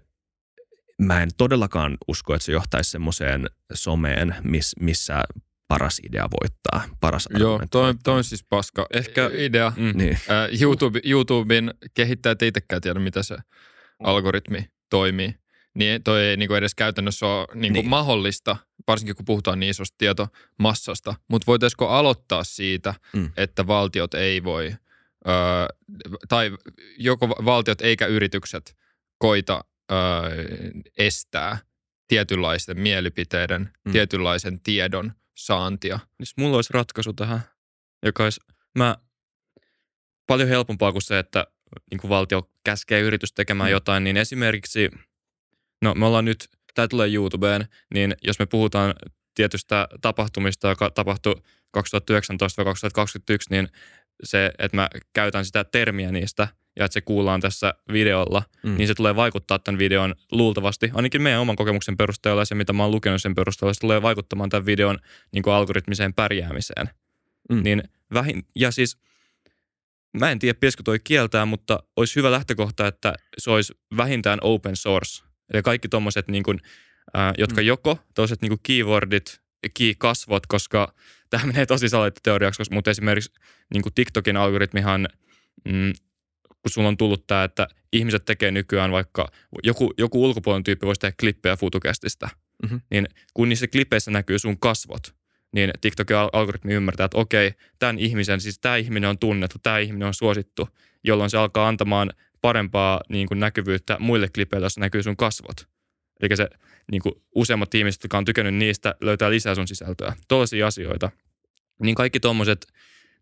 mä 1.03 1.23
en 1.23 1.29
todellakaan 1.37 1.97
usko, 2.09 2.35
että 2.35 2.45
se 2.45 2.53
johtaisi 2.53 2.91
semmoiseen 2.91 3.47
someen, 3.73 4.35
miss, 4.45 4.75
missä 4.81 5.23
paras 5.69 6.01
idea 6.05 6.29
voittaa, 6.41 6.97
paras 7.01 7.29
Joo, 7.31 7.37
argumentti 7.51 7.71
toi, 7.71 7.83
voittaa. 7.83 8.03
toi 8.05 8.17
on 8.17 8.25
siis 8.25 8.45
paska 8.49 8.87
Ehkä- 8.93 9.31
idea. 9.39 9.73
Mm. 9.77 9.93
Niin. 9.95 10.13
Äh, 10.31 10.61
YouTube, 10.63 11.01
YouTuben 11.05 11.75
kehittäjät 11.95 12.43
ei 12.43 12.49
itsekään 12.49 12.83
tiedä, 12.83 13.01
mitä 13.01 13.23
se 13.23 13.37
algoritmi 14.05 14.65
toimii. 14.91 15.35
Niin 15.75 16.03
toi 16.03 16.23
ei 16.25 16.37
niinku 16.37 16.55
edes 16.55 16.75
käytännössä 16.75 17.27
ole 17.27 17.47
niinku 17.47 17.61
Niin. 17.61 17.73
niin. 17.73 17.89
mahdollista, 17.89 18.57
varsinkin 18.87 19.17
kun 19.17 19.25
puhutaan 19.25 19.61
niin 19.61 19.71
isosta 19.71 19.95
tietomassasta. 19.99 21.15
Mutta 21.29 21.47
voitaisiko 21.47 21.89
aloittaa 21.89 22.45
siitä, 22.45 22.95
Mm. 23.13 23.33
että 23.37 23.67
valtiot 23.67 24.15
ei 24.15 24.45
voi, 24.45 24.75
ö, 25.27 25.31
tai 26.29 26.51
joko 26.99 27.29
valtiot 27.29 27.81
eikä 27.81 28.07
yritykset 28.07 28.77
koita 29.19 29.65
ö, 29.93 29.95
estää 30.99 31.59
tietynlaisten 32.09 32.81
mielipiteiden, 32.81 33.71
Mm. 33.85 33.93
tietynlaisen 33.93 34.61
tiedon 34.61 35.13
saantia. 35.37 35.99
Niin 36.19 36.27
mulla 36.37 36.57
olisi 36.57 36.73
ratkaisu 36.73 37.13
tähän, 37.13 37.41
joka 38.05 38.25
olisi 38.25 38.41
mä, 38.79 38.97
paljon 40.27 40.49
helpompaa 40.49 40.93
kuin 40.93 41.03
se, 41.03 41.19
että 41.19 41.47
niin 41.91 42.01
kuin 42.01 42.09
valtio 42.09 42.51
käskee 42.65 43.01
yritys 43.01 43.33
tekemään 43.33 43.71
Mm. 43.71 43.73
jotain, 43.73 44.05
niin 44.05 44.17
esimerkiksi, 44.17 44.91
no 45.83 45.95
me 45.95 46.07
ollaan 46.07 46.25
nyt, 46.25 46.49
tämä 46.75 46.89
tulee 46.89 47.15
YouTubeen, 47.15 47.69
niin 47.95 48.17
jos 48.23 48.39
me 48.39 48.47
puhutaan 48.47 48.95
tietystä 49.35 49.89
tapahtumista, 50.01 50.69
joka 50.69 50.91
tapahtui 50.91 51.35
2019-2021, 51.79 51.81
niin 53.51 53.69
se, 54.23 54.53
että 54.59 54.77
mä 54.77 54.89
käytän 55.13 55.45
sitä 55.45 55.65
termiä 55.65 56.13
niistä 56.13 56.49
ja 56.77 56.85
että 56.85 56.95
se 56.95 57.01
kuullaan 57.01 57.41
tässä 57.41 57.75
videolla, 57.93 58.43
Mm. 58.63 58.77
niin 58.77 58.87
se 58.89 58.95
tulee 58.95 59.17
vaikuttaa 59.17 59.59
tämän 59.59 59.79
videon 59.79 60.15
luultavasti, 60.33 60.91
ainakin 60.95 61.23
meidän 61.23 61.41
oman 61.41 61.57
kokemuksen 61.57 61.97
perusteella 61.97 62.41
ja 62.41 62.45
se, 62.45 62.55
mitä 62.55 62.73
mä 62.73 62.83
oon 62.83 62.93
lukenut 62.93 63.23
sen 63.23 63.35
perusteella, 63.35 63.75
se 63.75 63.81
tulee 63.81 64.03
vaikuttamaan 64.03 64.51
tämän 64.51 64.67
videon 64.67 64.99
niin 65.33 65.43
kuin 65.43 65.55
algoritmiseen 65.55 66.15
pärjäämiseen. 66.15 66.91
Mm. 67.51 67.57
Mm. 67.57 67.63
Niin 67.63 67.83
vähin, 68.15 68.47
ja 68.57 68.71
siis 68.71 68.99
mä 70.19 70.31
en 70.31 70.39
tiedä, 70.39 70.55
pitäisikö 70.55 70.83
toi 70.83 70.99
kieltää, 71.05 71.47
mutta 71.47 71.83
olisi 71.97 72.17
hyvä 72.17 72.31
lähtökohta, 72.31 72.87
että 72.87 73.15
se 73.39 73.51
olisi 73.51 73.75
vähintään 73.97 74.39
open 74.43 74.77
source. 74.77 75.30
Eli 75.55 75.63
kaikki 75.63 75.89
tuommoiset, 75.89 76.29
niin 76.29 76.43
kuin, 76.43 76.59
ää, 77.15 77.33
jotka 77.39 77.61
Mm. 77.61 77.67
joko 77.67 77.99
tuollaiset 78.15 78.43
niin 78.43 78.59
keywordit, 78.63 79.41
key-kasvot, 79.79 80.47
koska 80.49 80.95
tämä 81.31 81.47
menee 81.47 81.67
tosi 81.67 81.89
salateoriaksi, 81.89 82.59
koska, 82.59 82.75
mutta 82.75 82.91
esimerkiksi 82.91 83.33
niin 83.75 83.83
kuin 83.83 83.95
TikTokin 83.95 84.37
algoritmihan, 84.37 85.09
mm, 85.65 85.93
kun 86.49 86.71
sulla 86.71 86.89
on 86.89 86.97
tullut 86.97 87.27
tämä, 87.27 87.45
että 87.45 87.69
ihmiset 87.93 88.25
tekee 88.25 88.51
nykyään 88.51 88.93
vaikka, 88.93 89.29
joku, 89.63 89.95
joku 89.99 90.25
ulkopuolinen 90.25 90.65
tyyppi 90.65 90.87
voisi 90.87 91.01
tehdä 91.01 91.15
klippejä 91.21 91.57
futukästistä, 91.57 92.29
Mhm. 92.63 92.77
niin 92.91 93.09
kun 93.35 93.49
niissä 93.49 93.67
klippeissä 93.69 94.11
näkyy 94.11 94.39
sun 94.39 94.59
kasvot, 94.61 95.15
niin 95.53 95.71
TikTokin 95.81 96.17
al- 96.17 96.31
algoritmi 96.33 96.75
ymmärtää, 96.75 97.05
että 97.05 97.19
okei, 97.19 97.53
tämän 97.79 97.99
ihmisen, 97.99 98.41
siis 98.41 98.59
tämä 98.59 98.77
ihminen 98.77 99.11
on 99.11 99.19
tunnettu, 99.19 99.57
tämä 99.63 99.79
ihminen 99.79 100.09
on 100.09 100.15
suosittu, 100.15 100.69
jolloin 101.05 101.31
se 101.31 101.39
alkaa 101.39 101.69
antamaan 101.69 102.11
parempaa 102.41 103.01
niin 103.09 103.29
kuin 103.29 103.41
näkyvyyttä 103.41 103.97
muille 103.99 104.29
klipeille, 104.29 104.65
joissa 104.65 104.81
näkyy 104.81 105.03
sun 105.03 105.17
kasvot. 105.17 105.67
Eli 106.21 106.37
se 106.37 106.49
niin 106.91 107.03
kuin 107.03 107.15
useammat 107.35 107.75
ihmiset, 107.75 108.03
jotka 108.03 108.19
on 108.19 108.25
tykännyt 108.25 108.55
niistä, 108.55 108.95
löytää 109.01 109.31
lisää 109.31 109.55
sun 109.55 109.69
sisältöä. 109.69 110.13
Tuollaisia 110.29 110.67
asioita. 110.67 111.11
Niin 111.83 111.95
kaikki 111.95 112.21
tuommoiset, 112.21 112.67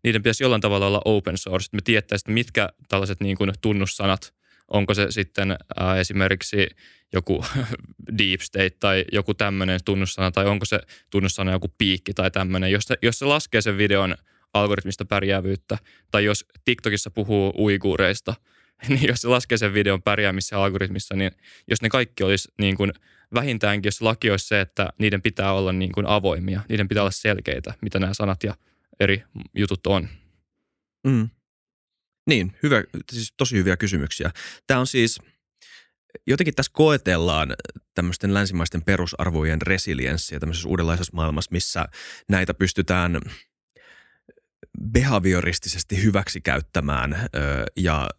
niiden 0.03 0.21
pitäisi 0.21 0.43
jollain 0.43 0.61
tavalla 0.61 0.87
olla 0.87 1.01
open 1.05 1.37
source. 1.37 1.65
että 1.65 1.77
Me 1.77 1.81
tietäisiin, 1.83 2.23
että 2.23 2.33
mitkä 2.33 2.69
tällaiset 2.87 3.19
niin 3.19 3.37
kuin 3.37 3.51
tunnussanat, 3.61 4.33
onko 4.67 4.93
se 4.93 5.07
sitten 5.09 5.57
ää, 5.79 5.99
esimerkiksi 5.99 6.67
joku 7.13 7.45
deep 8.17 8.41
state 8.41 8.69
tai 8.79 9.05
joku 9.11 9.33
tämmöinen 9.33 9.79
tunnussana, 9.85 10.31
tai 10.31 10.45
onko 10.45 10.65
se 10.65 10.79
tunnussana 11.09 11.51
joku 11.51 11.67
piikki 11.77 12.13
tai 12.13 12.31
tämmöinen. 12.31 12.71
Jos 12.71 12.83
jos 13.01 13.19
se 13.19 13.25
laskee 13.25 13.61
sen 13.61 13.77
videon 13.77 14.15
algoritmista 14.53 15.05
pärjäävyyttä, 15.05 15.77
tai 16.11 16.25
jos 16.25 16.45
TikTokissa 16.65 17.11
puhuu 17.11 17.53
uiguureista, 17.57 18.33
niin 18.87 19.07
jos 19.07 19.21
se 19.21 19.27
laskee 19.27 19.57
sen 19.57 19.73
videon 19.73 20.01
pärjäämissä 20.01 20.57
algoritmissa, 20.57 21.15
niin 21.15 21.31
jos 21.67 21.81
ne 21.81 21.89
kaikki 21.89 22.23
olisi 22.23 22.51
niin 22.59 22.77
kuin 22.77 22.93
vähintäänkin, 23.33 23.87
jos 23.87 24.01
laki 24.01 24.31
olisi 24.31 24.47
se, 24.47 24.61
että 24.61 24.89
niiden 24.97 25.21
pitää 25.21 25.53
olla 25.53 25.73
niin 25.73 25.91
kuin 25.91 26.05
avoimia, 26.05 26.61
niiden 26.69 26.87
pitää 26.87 27.03
olla 27.03 27.11
selkeitä, 27.11 27.73
mitä 27.81 27.99
nämä 27.99 28.13
sanat 28.13 28.43
ja 28.43 28.55
eri 28.99 29.23
jutut 29.55 29.87
on. 29.87 30.07
Mm. 31.07 31.29
Niin, 32.27 32.55
hyvä, 32.63 32.83
siis 33.11 33.33
tosi 33.37 33.57
hyviä 33.57 33.77
kysymyksiä. 33.77 34.31
Tämä 34.67 34.79
on 34.79 34.87
siis, 34.87 35.19
jotenkin 36.27 36.55
tässä 36.55 36.71
koetellaan 36.75 37.53
tämmöisten 37.95 38.33
länsimaisten 38.33 38.83
perusarvojen 38.83 39.61
resilienssiä 39.61 40.39
tämmöisessä 40.39 40.69
uudenlaisessa 40.69 41.15
maailmassa, 41.15 41.51
missä 41.51 41.85
näitä 42.29 42.53
pystytään 42.53 43.21
behavioristisesti 44.91 46.03
hyväksi 46.03 46.41
käyttämään 46.41 47.29
ja 47.75 48.09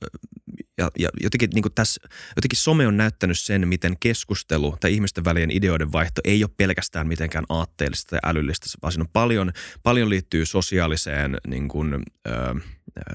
ja, 0.80 0.91
ja 0.99 1.09
jotenkin, 1.20 1.51
niin 1.55 1.64
tässä, 1.74 2.01
jotenkin 2.36 2.59
some 2.59 2.86
on 2.86 2.97
näyttänyt 2.97 3.38
sen, 3.38 3.68
miten 3.68 3.97
keskustelu 4.01 4.76
tai 4.80 4.95
ihmisten 4.95 5.24
välien 5.24 5.51
ideoiden 5.51 5.93
vaihto 5.93 6.20
ei 6.24 6.45
ole 6.45 6.51
pelkästään 6.57 7.09
mitenkään 7.09 7.45
aatteellista 7.49 8.11
tai 8.11 8.30
älyllistä, 8.30 8.66
vaan 8.82 8.93
siinä 8.93 9.03
on 9.03 9.11
paljon, 9.12 9.53
paljon 9.82 10.11
liittyy 10.11 10.47
sosiaaliseen, 10.47 11.36
niin 11.47 11.68
kuin, 11.68 11.95
ö, 12.28 12.32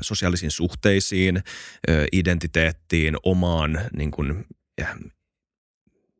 sosiaalisiin 0.01 0.51
suhteisiin, 0.51 1.43
ö, 1.89 2.05
identiteettiin, 2.11 3.15
omaan 3.23 3.81
niin 3.97 4.11
kuin, 4.11 4.45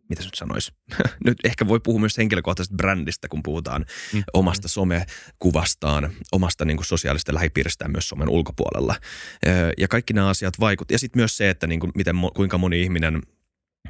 mitä 0.09 0.23
nyt 0.23 0.33
sanoisi, 0.33 0.71
nyt 1.25 1.37
ehkä 1.43 1.67
voi 1.67 1.79
puhua 1.79 1.99
myös 1.99 2.17
henkilökohtaisesta 2.17 2.75
brändistä, 2.75 3.27
kun 3.27 3.43
puhutaan 3.43 3.85
mm. 4.13 4.23
omasta 4.33 4.67
somekuvastaan, 4.67 6.11
omasta 6.31 6.65
niin 6.65 6.77
kuin 6.77 6.85
sosiaalista 6.85 7.33
lähipiiristään 7.33 7.91
myös 7.91 8.09
somen 8.09 8.29
ulkopuolella. 8.29 8.95
Ja 9.77 9.87
kaikki 9.87 10.13
nämä 10.13 10.29
asiat 10.29 10.59
vaikuttavat. 10.59 10.95
Ja 10.95 10.99
sitten 10.99 11.19
myös 11.19 11.37
se, 11.37 11.49
että 11.49 11.67
niin 11.67 11.79
kuin 11.79 11.91
miten, 11.95 12.15
kuinka 12.35 12.57
moni 12.57 12.81
ihminen 12.81 13.21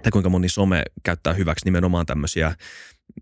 tai 0.03 0.11
kuinka 0.11 0.29
moni 0.29 0.49
some 0.49 0.83
käyttää 1.03 1.33
hyväksi 1.33 1.65
nimenomaan 1.65 2.05
tämmöisiä 2.05 2.55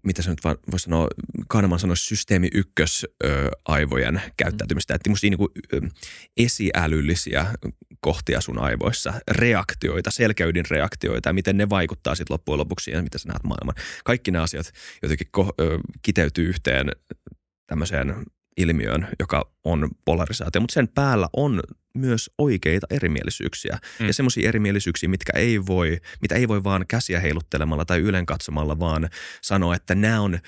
mitä 0.03 0.21
se 0.21 0.29
nyt 0.29 0.43
voisi 0.43 0.83
sanoa, 0.83 1.07
Kahneman 1.47 1.79
sanoisi 1.79 2.05
systeemi 2.05 2.47
ykkös 2.53 3.05
aivojen 3.65 4.21
käyttäytymistä, 4.37 4.95
että 4.95 5.09
niin 5.21 5.37
kuin, 5.37 5.49
esiälyllisiä 6.37 7.45
kohtia 8.03 8.41
sun 8.41 8.59
aivoissa, 8.59 9.13
reaktioita, 9.31 10.11
selkäydin 10.11 10.65
reaktioita 10.69 11.29
ja 11.29 11.33
miten 11.33 11.57
ne 11.57 11.69
vaikuttaa 11.69 12.15
sitten 12.15 12.33
loppujen 12.33 12.59
lopuksi 12.59 12.91
ja 12.91 13.03
miten 13.03 13.19
sä 13.19 13.29
näet 13.29 13.43
maailman. 13.43 13.75
Kaikki 14.03 14.31
nämä 14.31 14.43
asiat 14.43 14.71
jotenkin 15.01 15.27
ko- 15.37 15.81
kiteytyy 16.01 16.49
yhteen 16.49 16.91
tämmöiseen 17.67 18.15
ilmiöön, 18.57 19.07
joka 19.19 19.51
on 19.63 19.89
polarisaatio, 20.05 20.61
mutta 20.61 20.73
sen 20.73 20.87
päällä 20.87 21.27
on 21.33 21.61
myös 21.97 22.29
oikeita 22.37 22.87
erimielisyyksiä. 22.89 23.77
Mm. 23.99 24.07
Ja 24.07 24.13
semmoisia 24.13 24.49
erimielisyyksiä, 24.49 25.09
mitkä 25.09 25.33
ei 25.35 25.65
voi, 25.65 25.99
mitä 26.21 26.35
ei 26.35 26.47
voi 26.47 26.63
vaan 26.63 26.85
käsiä 26.87 27.19
heiluttelemalla 27.19 27.85
tai 27.85 27.99
ylen 27.99 28.25
katsomalla, 28.25 28.79
vaan 28.79 29.09
sanoa, 29.41 29.75
että 29.75 29.95
nämä 29.95 30.21
on 30.21 30.39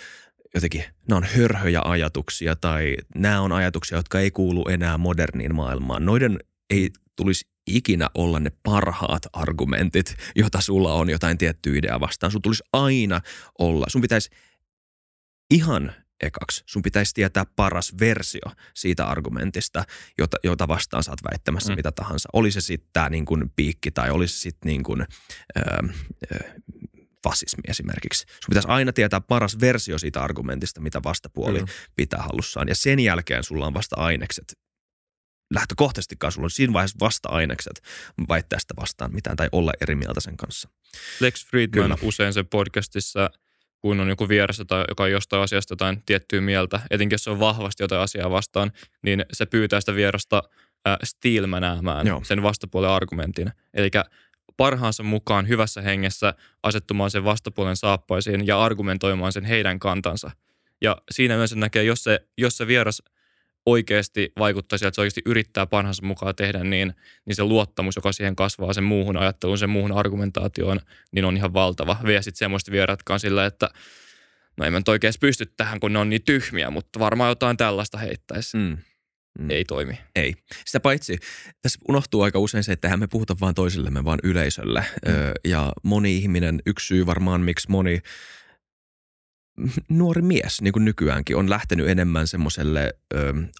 jotenkin, 0.55 0.83
nämä 1.09 1.17
on 1.17 1.23
hörhöjä 1.23 1.81
ajatuksia 1.85 2.55
tai 2.55 2.95
nämä 3.15 3.41
on 3.41 3.51
ajatuksia, 3.51 3.97
jotka 3.97 4.19
ei 4.19 4.31
kuulu 4.31 4.69
enää 4.69 4.97
moderniin 4.97 5.55
maailmaan. 5.55 6.05
Noiden 6.05 6.39
ei 6.69 6.91
tulisi 7.15 7.47
ikinä 7.67 8.09
olla 8.13 8.39
ne 8.39 8.51
parhaat 8.63 9.27
argumentit, 9.33 10.15
joita 10.35 10.61
sulla 10.61 10.93
on 10.93 11.09
jotain 11.09 11.37
tiettyä 11.37 11.77
ideaa 11.77 11.99
vastaan. 11.99 12.31
Sun 12.31 12.41
tulisi 12.41 12.63
aina 12.73 13.21
olla, 13.59 13.85
sun 13.89 14.01
pitäisi 14.01 14.29
ihan 15.53 15.93
ekaksi. 16.21 16.63
Sun 16.65 16.81
pitäisi 16.81 17.13
tietää 17.13 17.45
paras 17.55 17.93
versio 17.99 18.51
siitä 18.73 19.05
argumentista, 19.05 19.83
jota, 20.17 20.37
jota 20.43 20.67
vastaan 20.67 21.03
saat 21.03 21.19
väittämässä 21.31 21.73
mm. 21.73 21.75
mitä 21.75 21.91
tahansa. 21.91 22.29
Oli 22.33 22.51
se 22.51 22.61
sitten 22.61 22.89
tämä 22.93 23.09
niin 23.09 23.25
kuin 23.25 23.51
piikki 23.55 23.91
tai 23.91 24.09
olisi 24.11 24.33
se 24.33 24.39
sitten 24.39 24.69
niin 24.69 24.83
kuin, 24.83 25.01
öö, 25.57 25.65
öö, 26.31 26.53
fasismi 27.23 27.61
esimerkiksi. 27.67 28.25
Sun 28.27 28.49
pitäisi 28.49 28.67
aina 28.67 28.93
tietää 28.93 29.21
paras 29.21 29.59
versio 29.59 29.97
siitä 29.97 30.21
argumentista, 30.21 30.81
mitä 30.81 31.03
vastapuoli 31.03 31.59
mm. 31.59 31.67
pitää 31.95 32.21
hallussaan. 32.21 32.67
Ja 32.67 32.75
sen 32.75 32.99
jälkeen 32.99 33.43
sulla 33.43 33.67
on 33.67 33.73
vasta 33.73 33.95
ainekset 33.95 34.57
lähtökohtaisestikaan 35.53 36.31
sulla 36.31 36.45
on 36.45 36.51
siinä 36.51 36.73
vaiheessa 36.73 36.97
vasta-ainekset 36.99 37.81
väittää 38.29 38.59
sitä 38.59 38.73
vastaan 38.77 39.13
mitään 39.13 39.35
tai 39.35 39.49
olla 39.51 39.71
eri 39.81 39.95
mieltä 39.95 40.19
sen 40.19 40.37
kanssa. 40.37 40.69
Lex 41.19 41.45
Friedman 41.45 41.83
Kyllä. 41.83 41.97
usein 42.01 42.33
sen 42.33 42.47
podcastissa– 42.47 43.29
kun 43.85 43.99
on 43.99 44.09
joku 44.09 44.29
vieressä 44.29 44.65
tai 44.65 44.85
joka 44.89 45.03
on 45.03 45.11
jostain 45.11 45.43
asiasta 45.43 45.71
jotain 45.71 46.03
tiettyä 46.05 46.41
mieltä, 46.41 46.79
etenkin 46.91 47.13
jos 47.13 47.23
se 47.23 47.29
on 47.29 47.39
vahvasti 47.39 47.83
jotain 47.83 48.01
asiaa 48.01 48.31
vastaan, 48.31 48.71
niin 49.01 49.25
se 49.33 49.45
pyytää 49.45 49.79
sitä 49.79 49.95
vierasta 49.95 50.43
äh, 50.87 50.97
Joo. 52.05 52.21
sen 52.23 52.43
vastapuolen 52.43 52.89
argumentin. 52.89 53.51
Eli 53.73 53.89
parhaansa 54.57 55.03
mukaan 55.03 55.47
hyvässä 55.47 55.81
hengessä 55.81 56.33
asettumaan 56.63 57.11
sen 57.11 57.23
vastapuolen 57.23 57.75
saappaisiin 57.75 58.47
ja 58.47 58.63
argumentoimaan 58.63 59.33
sen 59.33 59.45
heidän 59.45 59.79
kantansa. 59.79 60.31
Ja 60.81 60.97
siinä 61.11 61.37
myös 61.37 61.55
näkee, 61.55 61.83
jos 61.83 62.03
se, 62.03 62.19
jos 62.37 62.57
se 62.57 62.67
vieras– 62.67 63.01
oikeasti 63.65 64.31
vaikuttaa 64.39 64.77
sieltä, 64.77 64.87
että 64.87 64.95
se 64.95 65.01
oikeasti 65.01 65.21
yrittää 65.25 65.65
parhaansa 65.65 66.05
mukaan 66.05 66.35
tehdä 66.35 66.63
niin, 66.63 66.93
niin 67.25 67.35
se 67.35 67.43
luottamus, 67.43 67.95
joka 67.95 68.11
siihen 68.11 68.35
kasvaa 68.35 68.73
sen 68.73 68.83
muuhun 68.83 69.17
ajatteluun, 69.17 69.57
sen 69.57 69.69
muuhun 69.69 69.91
argumentaatioon, 69.91 70.79
niin 71.11 71.25
on 71.25 71.37
ihan 71.37 71.53
valtava. 71.53 71.97
Vie 72.05 72.21
sitten 72.21 72.37
semmoista 72.39 72.71
vieratkaan 72.71 73.19
sillä, 73.19 73.45
että 73.45 73.69
no 74.57 74.65
ei 74.65 74.71
mä 74.71 74.79
nyt 74.79 74.89
oikein 74.89 75.13
pysty 75.19 75.45
tähän, 75.57 75.79
kun 75.79 75.93
ne 75.93 75.99
on 75.99 76.09
niin 76.09 76.23
tyhmiä, 76.25 76.69
mutta 76.69 76.99
varmaan 76.99 77.31
jotain 77.31 77.57
tällaista 77.57 77.97
heittäisi. 77.97 78.57
Mm. 78.57 78.77
Mm. 79.39 79.49
Ei 79.49 79.65
toimi. 79.65 79.99
Ei. 80.15 80.33
Sitä 80.65 80.79
paitsi, 80.79 81.17
tässä 81.61 81.79
unohtuu 81.89 82.21
aika 82.21 82.39
usein 82.39 82.63
se, 82.63 82.71
että 82.71 82.97
me 82.97 83.07
puhuta 83.07 83.35
vain 83.41 83.55
toisillemme, 83.55 84.03
vaan 84.03 84.19
yleisölle. 84.23 84.85
Mm. 85.05 85.13
Öö, 85.13 85.31
ja 85.45 85.71
moni 85.83 86.17
ihminen, 86.17 86.61
yksi 86.65 86.87
syy 86.87 87.05
varmaan, 87.05 87.41
miksi 87.41 87.71
moni 87.71 88.01
nuori 89.89 90.21
mies, 90.21 90.61
niin 90.61 90.73
kuin 90.73 90.85
nykyäänkin, 90.85 91.35
on 91.35 91.49
lähtenyt 91.49 91.87
enemmän 91.87 92.27
semmoiselle 92.27 92.93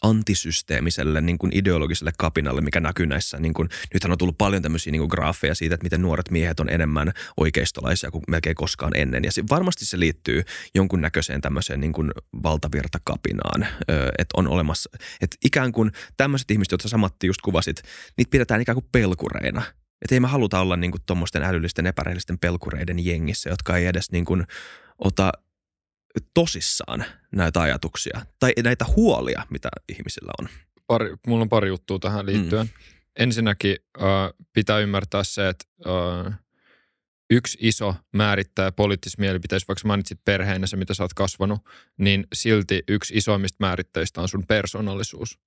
antisysteemiselle 0.02 1.22
niin 1.22 1.38
kuin 1.38 1.52
ideologiselle 1.56 2.12
kapinalle, 2.18 2.62
mikä 2.62 2.80
näkyy 2.80 3.06
näissä. 3.06 3.40
Niin 3.40 3.54
kuin, 3.54 3.70
nythän 3.94 4.12
on 4.12 4.18
tullut 4.18 4.38
paljon 4.38 4.62
tämmöisiä 4.62 4.92
niin 4.92 5.00
kuin 5.00 5.10
graafeja 5.10 5.56
siitä, 5.56 5.76
että 5.76 5.84
miten 5.84 6.02
nuoret 6.02 6.32
miehet 6.32 6.60
on 6.60 6.70
enemmän 6.70 7.12
oikeistolaisia 7.38 8.12
kuin 8.12 8.24
melkein 8.28 8.56
koskaan 8.56 8.92
ennen. 8.96 9.24
Ja 9.24 9.32
se, 9.32 9.44
varmasti 9.50 9.86
se 9.86 10.00
liittyy 10.00 10.44
jonkunnäköiseen 10.76 11.42
tämmöiseen 11.42 11.82
niin 11.82 11.94
kuin 11.94 12.12
valtavirtakapinaan, 12.44 13.68
että 14.18 14.34
on 14.38 14.48
olemassa, 14.48 14.90
että 15.22 15.38
ikään 15.46 15.72
kuin 15.72 15.92
tämmöiset 16.18 16.52
ihmiset, 16.52 16.72
jotka 16.72 16.88
samatti 16.88 17.28
just 17.28 17.42
kuvasit, 17.42 17.82
niitä 18.18 18.32
pidetään 18.32 18.62
ikään 18.62 18.76
kuin 18.76 18.90
pelkureina. 18.92 19.64
Että 20.02 20.16
ei 20.16 20.20
me 20.20 20.28
haluta 20.28 20.60
olla 20.60 20.76
niin 20.76 20.92
tuommoisten 21.06 21.44
älyllisten 21.44 21.86
epärehellisten 21.88 22.40
pelkureiden 22.40 23.06
jengissä, 23.06 23.50
jotka 23.50 23.78
ei 23.78 23.86
edes 23.86 24.12
niin 24.12 24.26
kuin 24.26 24.44
ota 24.98 25.32
tosissaan 26.34 27.06
näitä 27.32 27.62
ajatuksia 27.62 28.26
tai 28.40 28.54
näitä 28.64 28.86
huolia, 28.96 29.46
mitä 29.50 29.70
ihmisillä 29.90 30.32
on? 30.40 30.50
Pari, 30.88 31.16
mulla 31.28 31.42
on 31.42 31.50
pari 31.50 31.68
juttua 31.68 32.00
tähän 32.00 32.26
liittyen. 32.26 32.66
Mm. 32.66 32.72
Ensinnäkin 33.20 33.76
äh, 34.02 34.06
pitää 34.54 34.80
ymmärtää 34.80 35.24
se, 35.24 35.50
että 35.50 35.66
äh, 35.88 36.40
yksi 37.30 37.58
iso 37.62 37.96
määrittää 38.14 38.72
poliittisissa 38.72 39.22
mielipiteissä, 39.22 39.68
vaikka 39.68 39.88
mainitsit 39.88 40.20
perheenä 40.26 40.68
se, 40.68 40.78
mitä 40.78 40.94
sä 40.94 41.04
oot 41.04 41.14
kasvanut, 41.14 41.60
niin 41.98 42.28
silti 42.34 42.84
yksi 42.88 43.18
isoimmista 43.18 43.58
määritteistä 43.60 44.22
on 44.22 44.30
sun 44.30 44.48
persoonallisuus. 44.48 45.40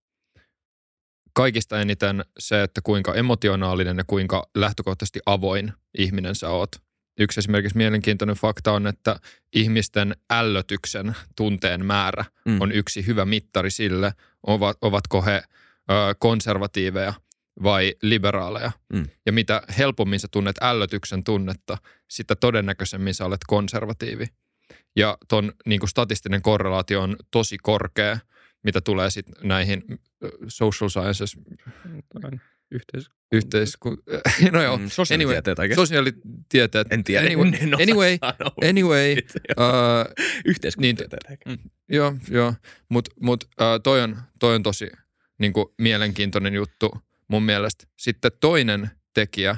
Kaikista 1.32 1.80
eniten 1.80 2.24
se, 2.38 2.62
että 2.62 2.80
kuinka 2.84 3.14
emotionaalinen 3.14 3.98
ja 3.98 4.04
kuinka 4.06 4.48
lähtökohtaisesti 4.54 5.20
avoin 5.26 5.72
ihminen 5.98 6.34
sä 6.34 6.50
oot 6.50 6.70
Yksi 7.18 7.40
esimerkiksi 7.40 7.76
mielenkiintoinen 7.76 8.36
fakta 8.36 8.72
on, 8.72 8.86
että 8.86 9.20
ihmisten 9.52 10.16
ällötyksen 10.30 11.16
tunteen 11.36 11.86
määrä 11.86 12.24
mm. 12.44 12.60
on 12.60 12.72
yksi 12.72 13.06
hyvä 13.06 13.24
mittari 13.24 13.70
sille, 13.70 14.12
ovat, 14.46 14.76
ovatko 14.80 15.22
he 15.22 15.32
ö, 15.36 15.44
konservatiiveja 16.18 17.14
vai 17.62 17.94
liberaaleja. 18.02 18.72
Mm. 18.92 19.06
Ja 19.26 19.32
mitä 19.32 19.62
helpommin 19.78 20.20
sä 20.20 20.28
tunnet 20.30 20.56
ällötyksen 20.60 21.24
tunnetta, 21.24 21.78
sitä 22.08 22.36
todennäköisemmin 22.36 23.14
sä 23.14 23.24
olet 23.24 23.40
konservatiivi. 23.46 24.26
Ja 24.96 25.18
ton 25.28 25.52
niin 25.66 25.80
kuin 25.80 25.90
statistinen 25.90 26.42
korrelaatio 26.42 27.02
on 27.02 27.16
tosi 27.30 27.58
korkea, 27.62 28.18
mitä 28.62 28.80
tulee 28.80 29.10
sitten 29.10 29.48
näihin 29.48 29.82
social 30.48 30.88
sciences 30.88 31.36
Yhteis- 32.70 33.10
Yhteisku... 33.32 33.96
no 34.52 34.62
joo. 34.62 34.76
Mm, 34.76 34.88
sosiaalitieteet 34.88 35.58
anyway, 35.58 35.74
Sosiaalitieteet. 35.74 36.92
En 36.92 37.04
tiedä. 37.04 37.26
Anyway, 37.26 37.48
en, 37.60 37.74
anyway, 37.74 38.18
anyway 38.70 39.16
uh, 39.58 40.26
Yhteiskuntatieteet 40.44 41.38
niin, 41.46 41.58
Joo, 41.88 42.14
joo. 42.30 42.54
Mutta 42.88 43.10
mut, 43.20 43.44
uh, 43.44 43.66
toi, 43.82 44.02
on, 44.02 44.16
toi 44.40 44.54
on 44.54 44.62
tosi 44.62 44.90
niin 45.38 45.52
kuin, 45.52 45.66
mielenkiintoinen 45.78 46.54
juttu 46.54 46.90
mun 47.28 47.42
mielestä. 47.42 47.84
Sitten 47.96 48.32
toinen 48.40 48.90
tekijä, 49.14 49.56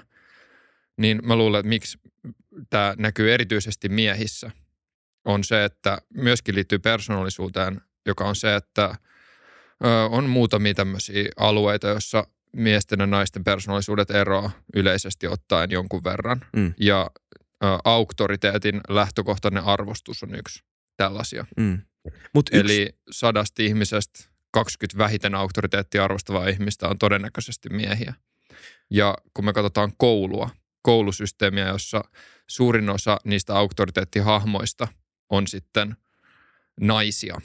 niin 0.96 1.20
mä 1.22 1.36
luulen, 1.36 1.58
että 1.58 1.68
miksi 1.68 1.98
tämä 2.70 2.94
näkyy 2.98 3.32
erityisesti 3.34 3.88
miehissä, 3.88 4.50
on 5.24 5.44
se, 5.44 5.64
että 5.64 5.98
myöskin 6.14 6.54
liittyy 6.54 6.78
persoonallisuuteen, 6.78 7.80
joka 8.06 8.24
on 8.24 8.36
se, 8.36 8.54
että 8.54 8.94
on 10.10 10.28
muutamia 10.28 10.74
tämmöisiä 10.74 11.28
alueita, 11.36 11.88
joissa 11.88 12.26
miesten 12.52 13.00
ja 13.00 13.06
naisten 13.06 13.44
persoonallisuudet 13.44 14.10
eroaa 14.10 14.50
yleisesti 14.74 15.26
ottaen 15.26 15.70
jonkun 15.70 16.04
verran. 16.04 16.40
Mm. 16.56 16.74
Ja 16.80 17.10
ä, 17.64 17.78
auktoriteetin 17.84 18.80
lähtökohtainen 18.88 19.64
arvostus 19.64 20.22
on 20.22 20.34
yksi 20.34 20.62
tällaisia. 20.96 21.46
Mm. 21.56 21.78
Mut 22.34 22.50
Eli 22.52 22.82
yksi... 22.82 22.98
sadasta 23.10 23.62
ihmisestä 23.62 24.24
20 24.50 24.98
vähiten 24.98 25.34
auktoriteettia 25.34 26.04
arvostavaa 26.04 26.48
ihmistä 26.48 26.88
on 26.88 26.98
todennäköisesti 26.98 27.68
miehiä. 27.68 28.14
Ja 28.90 29.14
kun 29.34 29.44
me 29.44 29.52
katsotaan 29.52 29.92
koulua, 29.96 30.50
koulusysteemiä, 30.82 31.68
jossa 31.68 32.04
suurin 32.46 32.90
osa 32.90 33.16
niistä 33.24 33.54
auktoriteettihahmoista 33.54 34.88
on 35.30 35.46
sitten 35.46 35.96
naisia, 36.80 37.40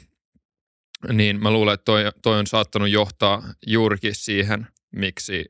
niin 1.14 1.44
mä 1.44 1.52
luulen, 1.52 1.74
että 1.74 1.86
toi, 1.86 2.04
toi 2.22 2.40
on 2.40 2.48
saattanut 2.48 2.90
johtaa 2.90 3.44
juurikin 3.68 4.16
siihen, 4.16 4.68
miksi 4.96 5.46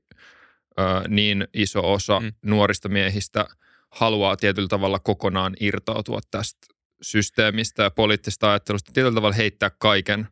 ö, 0.79 0.83
niin 1.07 1.47
iso 1.53 1.93
osa 1.93 2.19
mm. 2.19 2.33
nuorista 2.41 2.89
miehistä 2.89 3.45
haluaa 3.91 4.37
tietyllä 4.37 4.67
tavalla 4.67 4.99
kokonaan 4.99 5.55
irtautua 5.59 6.19
tästä 6.31 6.67
systeemistä 7.01 7.83
ja 7.83 7.91
poliittisesta 7.91 8.49
ajattelusta, 8.49 8.91
tietyllä 8.93 9.15
tavalla 9.15 9.35
heittää 9.35 9.69
kaiken 9.69 10.27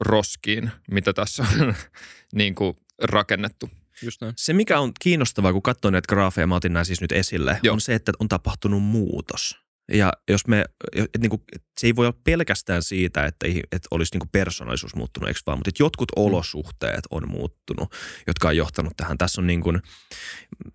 roskiin, 0.00 0.70
mitä 0.90 1.12
tässä 1.12 1.42
on 1.42 1.74
niin 2.34 2.54
kuin 2.54 2.76
rakennettu. 3.02 3.70
Just 4.02 4.20
näin. 4.20 4.34
Se, 4.36 4.52
mikä 4.52 4.80
on 4.80 4.92
kiinnostavaa, 5.00 5.52
kun 5.52 5.62
katsoo 5.62 5.90
näitä 5.90 6.06
graafeja, 6.08 6.46
mä 6.46 6.54
otin 6.54 6.72
nämä 6.72 6.84
siis 6.84 7.00
nyt 7.00 7.12
esille, 7.12 7.60
Joo. 7.62 7.72
on 7.72 7.80
se, 7.80 7.94
että 7.94 8.12
on 8.20 8.28
tapahtunut 8.28 8.82
muutos. 8.82 9.67
Ja 9.92 10.12
jos 10.28 10.46
me, 10.46 10.64
et 10.96 11.20
niin 11.20 11.30
kuin, 11.30 11.42
se 11.80 11.86
ei 11.86 11.96
voi 11.96 12.06
olla 12.06 12.18
pelkästään 12.24 12.82
siitä, 12.82 13.24
että, 13.26 13.46
että 13.72 13.88
olisi 13.90 14.14
niin 14.14 14.20
kuin 14.20 14.28
persoonallisuus 14.32 14.94
muuttunut, 14.94 15.28
eikö 15.28 15.40
vaan, 15.46 15.58
mutta 15.58 15.68
että 15.68 15.82
jotkut 15.82 16.08
olosuhteet 16.16 17.04
on 17.10 17.28
muuttunut, 17.28 17.92
jotka 18.26 18.48
on 18.48 18.56
johtanut 18.56 18.92
tähän. 18.96 19.18
Tässä 19.18 19.40
on 19.40 19.46
niin 19.46 19.60
kuin, 19.60 19.82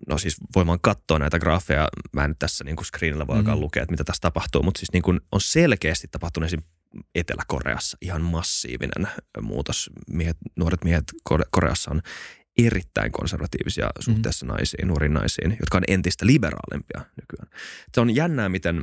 no 0.08 0.18
siis 0.18 0.36
voi 0.56 0.66
vaan 0.66 0.78
katsoa 0.82 1.18
näitä 1.18 1.38
graafeja, 1.38 1.88
mä 2.12 2.24
en 2.24 2.30
nyt 2.30 2.38
tässä 2.38 2.64
niin 2.64 2.76
kuin 2.76 2.86
screenillä 2.86 3.26
voi 3.26 3.36
alkaa 3.36 3.54
Mhm. 3.54 3.62
lukea, 3.62 3.82
että 3.82 3.92
mitä 3.92 4.04
tässä 4.04 4.20
tapahtuu, 4.20 4.62
mutta 4.62 4.78
siis 4.78 4.92
niin 4.92 5.02
kuin 5.02 5.20
on 5.32 5.40
selkeästi 5.40 6.08
tapahtunut 6.10 6.46
esim. 6.46 6.62
Etelä-Koreassa 7.14 7.96
ihan 8.00 8.22
massiivinen 8.22 9.08
muutos. 9.40 9.90
Miehet, 10.10 10.36
nuoret 10.56 10.84
miehet 10.84 11.04
Kore- 11.30 11.48
Koreassa 11.50 11.90
on 11.90 12.02
erittäin 12.58 13.12
konservatiivisia 13.12 13.90
suhteessa 14.00 14.46
naisiin, 14.46 14.88
nuoriin 14.88 15.14
naisiin, 15.14 15.50
jotka 15.60 15.78
on 15.78 15.84
entistä 15.88 16.26
liberaalimpia 16.26 17.00
nykyään. 17.20 17.60
Se 17.94 18.00
on 18.00 18.14
jännää, 18.14 18.48
miten, 18.48 18.82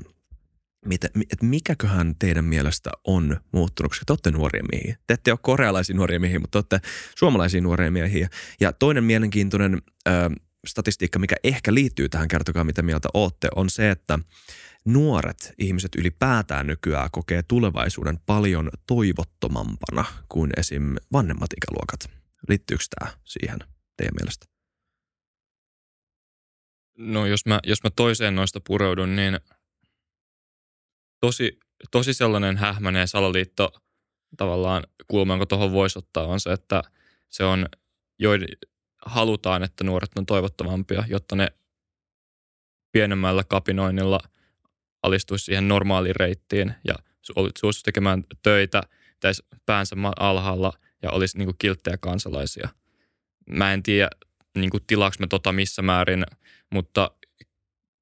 miten 0.85 1.09
että 1.31 1.45
mikäköhän 1.45 2.15
teidän 2.19 2.45
mielestä 2.45 2.89
on 3.07 3.39
muuttunut, 3.51 3.89
koska 3.89 4.05
te 4.05 4.13
olette 4.13 4.31
nuoria 4.31 4.63
miehiä. 4.71 4.97
Te 5.07 5.13
ette 5.13 5.31
ole 5.31 5.39
korealaisia 5.41 5.95
nuoria 5.95 6.19
miehiä, 6.19 6.39
mutta 6.39 6.51
te 6.51 6.75
olette 6.75 6.89
suomalaisia 7.17 7.61
nuoria 7.61 7.91
miehiä. 7.91 8.29
Ja 8.59 8.73
toinen 8.73 9.03
mielenkiintoinen 9.03 9.81
ö, 10.07 10.11
statistiikka, 10.67 11.19
mikä 11.19 11.35
ehkä 11.43 11.73
liittyy 11.73 12.09
tähän, 12.09 12.27
kertokaa 12.27 12.63
mitä 12.63 12.81
mieltä 12.81 13.09
olette, 13.13 13.47
on 13.55 13.69
se, 13.69 13.91
että 13.91 14.19
nuoret 14.85 15.53
ihmiset 15.57 15.95
ylipäätään 15.95 16.67
nykyään 16.67 17.09
kokee 17.11 17.43
tulevaisuuden 17.43 18.19
paljon 18.25 18.69
toivottomampana 18.87 20.05
kuin 20.29 20.49
esim. 20.57 20.95
vanhemmat 21.13 21.49
ikäluokat. 21.57 22.21
Liittyykö 22.49 22.83
tämä 22.99 23.11
siihen 23.25 23.59
teidän 23.97 24.15
mielestä? 24.19 24.45
No 26.97 27.25
jos 27.25 27.45
mä, 27.45 27.59
jos 27.63 27.83
mä 27.83 27.89
toiseen 27.89 28.35
noista 28.35 28.61
pureudun, 28.67 29.15
niin 29.15 29.39
tosi, 31.21 31.59
tosi 31.91 32.13
sellainen 32.13 32.57
hähmäinen 32.57 33.07
salaliitto 33.07 33.71
tavallaan 34.37 34.83
kulma, 35.07 35.33
jonka 35.33 35.45
tuohon 35.45 35.71
voisi 35.71 35.99
ottaa, 35.99 36.25
on 36.25 36.39
se, 36.39 36.51
että 36.51 36.81
se 37.29 37.43
on, 37.43 37.65
joiden 38.19 38.47
halutaan, 39.05 39.63
että 39.63 39.83
nuoret 39.83 40.11
on 40.15 40.25
toivottavampia, 40.25 41.03
jotta 41.07 41.35
ne 41.35 41.47
pienemmällä 42.91 43.43
kapinoinnilla 43.43 44.19
alistuisi 45.03 45.45
siihen 45.45 45.67
normaaliin 45.67 46.15
reittiin 46.15 46.73
ja 46.87 46.95
su- 46.99 47.33
oli- 47.35 47.49
suostuisi 47.57 47.83
tekemään 47.83 48.23
töitä, 48.43 48.81
pitäisi 49.13 49.43
päänsä 49.65 49.95
alhaalla 50.19 50.73
ja 51.01 51.11
olisi 51.11 51.37
niin 51.37 51.57
kilttejä 51.59 51.97
kansalaisia. 51.97 52.69
Mä 53.49 53.73
en 53.73 53.83
tiedä, 53.83 54.09
niin 54.57 54.69
kuin 54.69 54.83
tilaaks 54.87 55.19
me 55.19 55.27
tota 55.27 55.51
missä 55.51 55.81
määrin, 55.81 56.23
mutta 56.69 57.11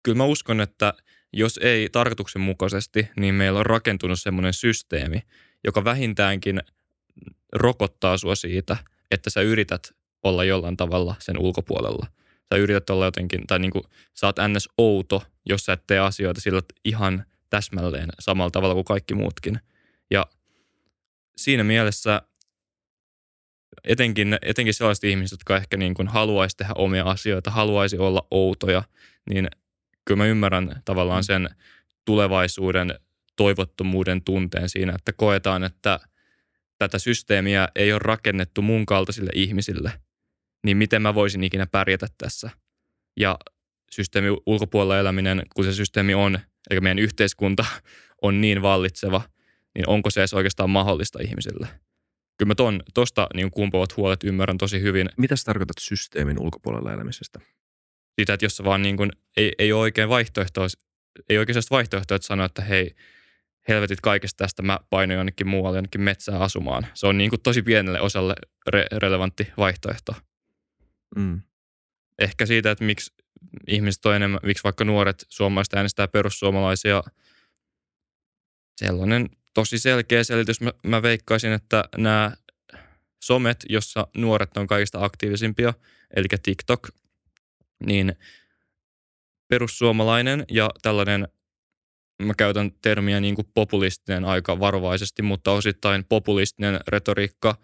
kyllä 0.04 0.18
mä 0.18 0.24
uskon, 0.24 0.62
että 0.62 0.94
jos 1.34 1.60
ei 1.64 1.90
tarkoituksenmukaisesti, 1.90 3.10
niin 3.20 3.36
meillä 3.36 3.60
on 3.60 3.66
rakentunut 3.66 4.20
semmoinen 4.20 4.54
systeemi, 4.54 5.22
joka 5.64 5.84
vähintäänkin 5.84 6.62
rokottaa 7.54 8.18
sua 8.18 8.36
siitä, 8.36 8.78
että 9.12 9.30
sä 9.30 9.42
yrität 9.42 9.92
olla 10.24 10.44
jollain 10.44 10.78
tavalla 10.78 11.16
sen 11.20 11.38
ulkopuolella. 11.38 12.08
Sä 12.54 12.60
yrität 12.60 12.90
olla 12.90 13.06
jotenkin, 13.06 13.48
tai 13.48 13.60
niin 13.60 13.72
kuin, 13.72 13.84
sä 14.14 14.28
oot 14.28 14.36
ns. 14.48 14.70
outo, 14.78 15.24
jos 15.46 15.66
sä 15.66 15.74
et 15.74 15.84
tee 15.88 16.00
asioita 16.00 16.42
sillä 16.42 16.62
ihan 16.86 17.26
täsmälleen 17.50 18.10
samalla 18.20 18.52
tavalla 18.52 18.74
kuin 18.74 18.86
kaikki 18.86 19.14
muutkin. 19.14 19.60
Ja 20.12 20.26
siinä 21.38 21.64
mielessä 21.64 22.22
etenkin, 23.84 24.38
etenkin 24.42 24.74
sellaiset 24.74 25.04
ihmiset, 25.04 25.32
jotka 25.32 25.58
ehkä 25.58 25.78
niin 25.78 25.94
kuin 25.94 26.08
haluaisi 26.08 26.58
tehdä 26.58 26.74
omia 26.76 27.04
asioita, 27.04 27.52
haluaisi 27.52 27.98
olla 27.98 28.28
outoja, 28.32 28.84
niin 29.30 29.48
kyllä 30.10 30.18
mä 30.18 30.26
ymmärrän 30.26 30.82
tavallaan 30.86 31.24
sen 31.24 31.50
tulevaisuuden 32.06 33.00
toivottomuuden 33.36 34.24
tunteen 34.24 34.70
siinä, 34.70 34.94
että 34.96 35.14
koetaan, 35.14 35.64
että 35.64 36.00
tätä 36.78 37.00
systeemiä 37.00 37.68
ei 37.76 37.92
ole 37.94 38.00
rakennettu 38.04 38.62
mun 38.62 38.86
kaltaisille 38.86 39.32
ihmisille, 39.34 39.92
niin 40.64 40.78
miten 40.78 41.02
mä 41.02 41.16
voisin 41.16 41.44
ikinä 41.44 41.68
pärjätä 41.68 42.08
tässä. 42.18 42.50
Ja 43.20 43.40
systeemin 43.92 44.38
ulkopuolella 44.46 45.00
eläminen, 45.00 45.42
kun 45.56 45.66
se 45.66 45.74
systeemi 45.74 46.14
on, 46.14 46.40
eikä 46.70 46.82
meidän 46.82 47.00
yhteiskunta 47.00 47.66
on 48.22 48.42
niin 48.42 48.62
vallitseva, 48.62 49.22
niin 49.76 49.90
onko 49.90 50.10
se 50.10 50.22
edes 50.22 50.34
oikeastaan 50.34 50.70
mahdollista 50.70 51.20
ihmisille? 51.22 51.68
Kyllä 52.38 52.50
mä 52.50 52.56
ton, 52.56 52.84
tosta 52.94 53.28
niin 53.34 53.52
kumpuavat 53.52 53.98
huolet 53.98 54.24
ymmärrän 54.24 54.58
tosi 54.58 54.82
hyvin 54.82 55.10
Mitä 55.18 55.36
sä 55.36 55.44
tarkoitat 55.46 55.78
systeemin 55.80 56.40
ulkopuolella 56.40 56.94
elämisestä? 56.94 57.40
Siitä, 58.16 58.34
että 58.34 58.46
jos 58.46 58.58
sä 58.58 58.64
vaan 58.64 58.82
niin 58.82 58.98
kuin, 58.98 59.12
ei, 59.38 59.52
ei 59.60 59.74
ole 59.74 59.82
oikein 59.82 60.10
vaihtoehtoa, 60.10 60.68
ei 61.30 61.38
oikein 61.38 61.54
sellaista 61.54 61.76
vaihtoehtoa, 61.76 62.16
että 62.16 62.28
sanoa, 62.28 62.46
että 62.46 62.62
hei, 62.62 62.96
helvetit 63.68 64.02
kaikesta 64.02 64.38
tästä, 64.38 64.62
mä 64.62 64.80
painoin 64.90 65.18
jonnekin 65.18 65.48
muualle, 65.48 65.78
jonnekin 65.78 66.02
metsään 66.02 66.42
asumaan. 66.42 66.88
Se 66.94 67.08
on 67.08 67.18
niin 67.18 67.30
kuin 67.30 67.42
tosi 67.42 67.62
pienelle 67.62 68.02
osalle 68.02 68.36
re- 68.76 68.98
relevantti 68.98 69.48
vaihtoehto. 69.58 70.16
Mm. 71.16 71.42
Ehkä 72.20 72.46
siitä, 72.46 72.72
että 72.72 72.84
miksi 72.84 73.14
ihmiset 73.68 74.06
on 74.06 74.16
enemmän, 74.16 74.40
miksi 74.44 74.64
vaikka 74.64 74.84
nuoret 74.84 75.26
suomalaiset 75.30 75.74
äänestää 75.74 76.08
perussuomalaisia, 76.08 77.04
sellainen 78.78 79.30
tosi 79.54 79.80
selkeä 79.80 80.24
selitys. 80.24 80.62
Mä, 80.62 80.74
mä 80.84 81.02
veikkaisin, 81.02 81.52
että 81.52 81.84
nämä 81.98 82.32
somet, 83.24 83.66
jossa 83.70 84.08
nuoret 84.18 84.58
on 84.58 84.68
kaikista 84.68 85.06
aktiivisimpia, 85.06 85.74
eli 86.16 86.28
TikTok, 86.44 86.90
niin 87.86 88.16
perussuomalainen 89.48 90.46
ja 90.52 90.70
tällainen, 90.82 91.28
mä 92.22 92.34
käytän 92.38 92.72
termiä 92.82 93.20
niin 93.20 93.36
kuin 93.36 93.52
populistinen 93.54 94.26
aika 94.26 94.60
varovaisesti, 94.60 95.22
mutta 95.22 95.52
osittain 95.52 96.06
populistinen 96.06 96.80
retoriikka 96.88 97.58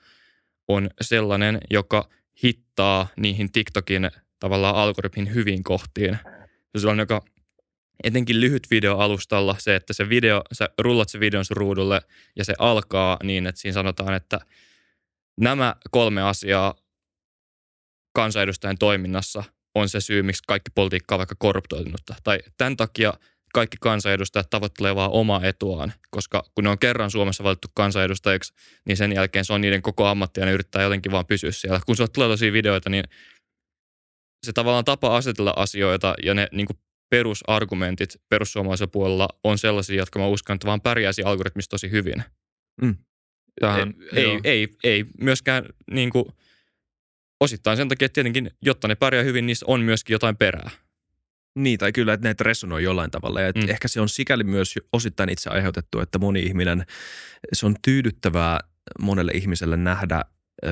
on 0.68 0.90
sellainen, 1.02 1.58
joka 1.70 2.10
hittaa 2.44 3.08
niihin 3.18 3.52
TikTokin 3.52 4.12
tavallaan 4.40 4.76
algoritmin 4.76 5.34
hyviin 5.34 5.64
kohtiin. 5.64 6.18
Se 6.24 6.70
on 6.76 6.82
sellainen, 6.82 7.04
joka 7.04 7.22
etenkin 8.04 8.42
lyhyt 8.42 8.68
videoalustalla 8.72 9.56
se, 9.60 9.76
että 9.76 9.94
se 9.94 10.10
video, 10.10 10.42
sä 10.54 10.70
rullat 10.78 11.10
se 11.10 11.20
videon 11.20 11.46
sun 11.46 11.58
ruudulle 11.58 12.02
ja 12.36 12.46
se 12.46 12.54
alkaa 12.60 13.18
niin, 13.24 13.48
että 13.48 13.62
siinä 13.62 13.74
sanotaan, 13.74 14.14
että 14.14 14.40
nämä 15.42 15.76
kolme 15.92 16.22
asiaa 16.22 16.76
kansanedustajan 18.14 18.78
toiminnassa 18.78 19.44
on 19.76 19.90
se 19.90 20.02
syy, 20.02 20.24
miksi 20.24 20.44
kaikki 20.48 20.72
politiikka 20.76 21.16
on 21.16 21.20
vaikka 21.20 21.36
korruptoitunutta. 21.40 22.16
Tai 22.24 22.40
tämän 22.58 22.78
takia 22.78 23.14
kaikki 23.54 23.78
kansanedustajat 23.82 24.50
tavoittelee 24.50 24.96
vaan 24.96 25.12
omaa 25.12 25.44
etuaan, 25.44 25.94
koska 26.10 26.44
kun 26.56 26.64
ne 26.64 26.70
on 26.70 26.80
kerran 26.80 27.12
Suomessa 27.12 27.44
valittu 27.44 27.68
kansanedustajiksi, 27.74 28.54
niin 28.86 28.98
sen 28.98 29.14
jälkeen 29.14 29.46
se 29.46 29.54
on 29.54 29.62
niiden 29.62 29.82
koko 29.82 30.06
ammatti 30.06 30.40
ja 30.40 30.46
ne 30.46 30.52
yrittää 30.52 30.84
jotenkin 30.84 31.12
vaan 31.12 31.26
pysyä 31.26 31.52
siellä. 31.52 31.80
Kun 31.86 31.96
sulla 31.96 32.08
tulee 32.08 32.30
tosia 32.30 32.54
videoita, 32.54 32.90
niin 32.90 33.04
se 34.46 34.54
tavallaan 34.54 34.86
tapa 34.86 35.18
asetella 35.18 35.54
asioita 35.56 36.14
ja 36.24 36.34
ne 36.34 36.48
niin 36.52 36.68
kuin 36.68 36.78
perusargumentit 37.10 38.10
perussuomalaisella 38.30 38.92
puolella 38.92 39.28
on 39.44 39.58
sellaisia, 39.58 39.96
jotka 39.96 40.20
mä 40.20 40.28
uskon, 40.28 40.54
että 40.54 40.68
vaan 40.68 40.82
pärjäisi 40.82 41.24
algoritmista 41.24 41.74
tosi 41.74 41.92
hyvin. 41.92 42.24
Tähän, 43.62 43.94
ei, 44.14 44.26
ei, 44.26 44.40
ei, 44.44 44.68
ei 44.84 45.06
myöskään 45.22 45.66
niin 45.92 46.10
kuin, 46.10 46.26
osittain 47.42 47.78
sen 47.78 47.90
takia, 47.90 48.06
että 48.06 48.14
tietenkin, 48.14 48.52
jotta 48.62 48.88
ne 48.88 48.96
pärjää 48.96 49.24
hyvin, 49.24 49.46
niissä 49.46 49.66
on 49.70 49.82
myöskin 49.82 50.14
jotain 50.14 50.38
perää. 50.38 50.70
Niin, 51.56 51.80
tai 51.80 51.92
kyllä, 51.92 52.14
että 52.14 52.28
näitä 52.28 52.44
resonoi 52.44 52.84
jollain 52.84 53.12
tavalla. 53.12 53.42
Ja 53.42 53.52
Mm. 53.56 53.62
mm. 53.62 53.70
ehkä 53.70 53.88
se 53.88 54.02
on 54.02 54.10
sikäli 54.10 54.44
myös 54.44 54.76
osittain 54.94 55.30
itse 55.30 55.50
aiheutettu, 55.50 56.00
että 56.00 56.20
moni 56.20 56.40
ihminen, 56.40 56.86
se 57.54 57.66
on 57.66 57.76
tyydyttävää 57.82 58.60
monelle 59.00 59.32
ihmiselle 59.32 59.78
nähdä 59.78 60.22
ö, 60.66 60.70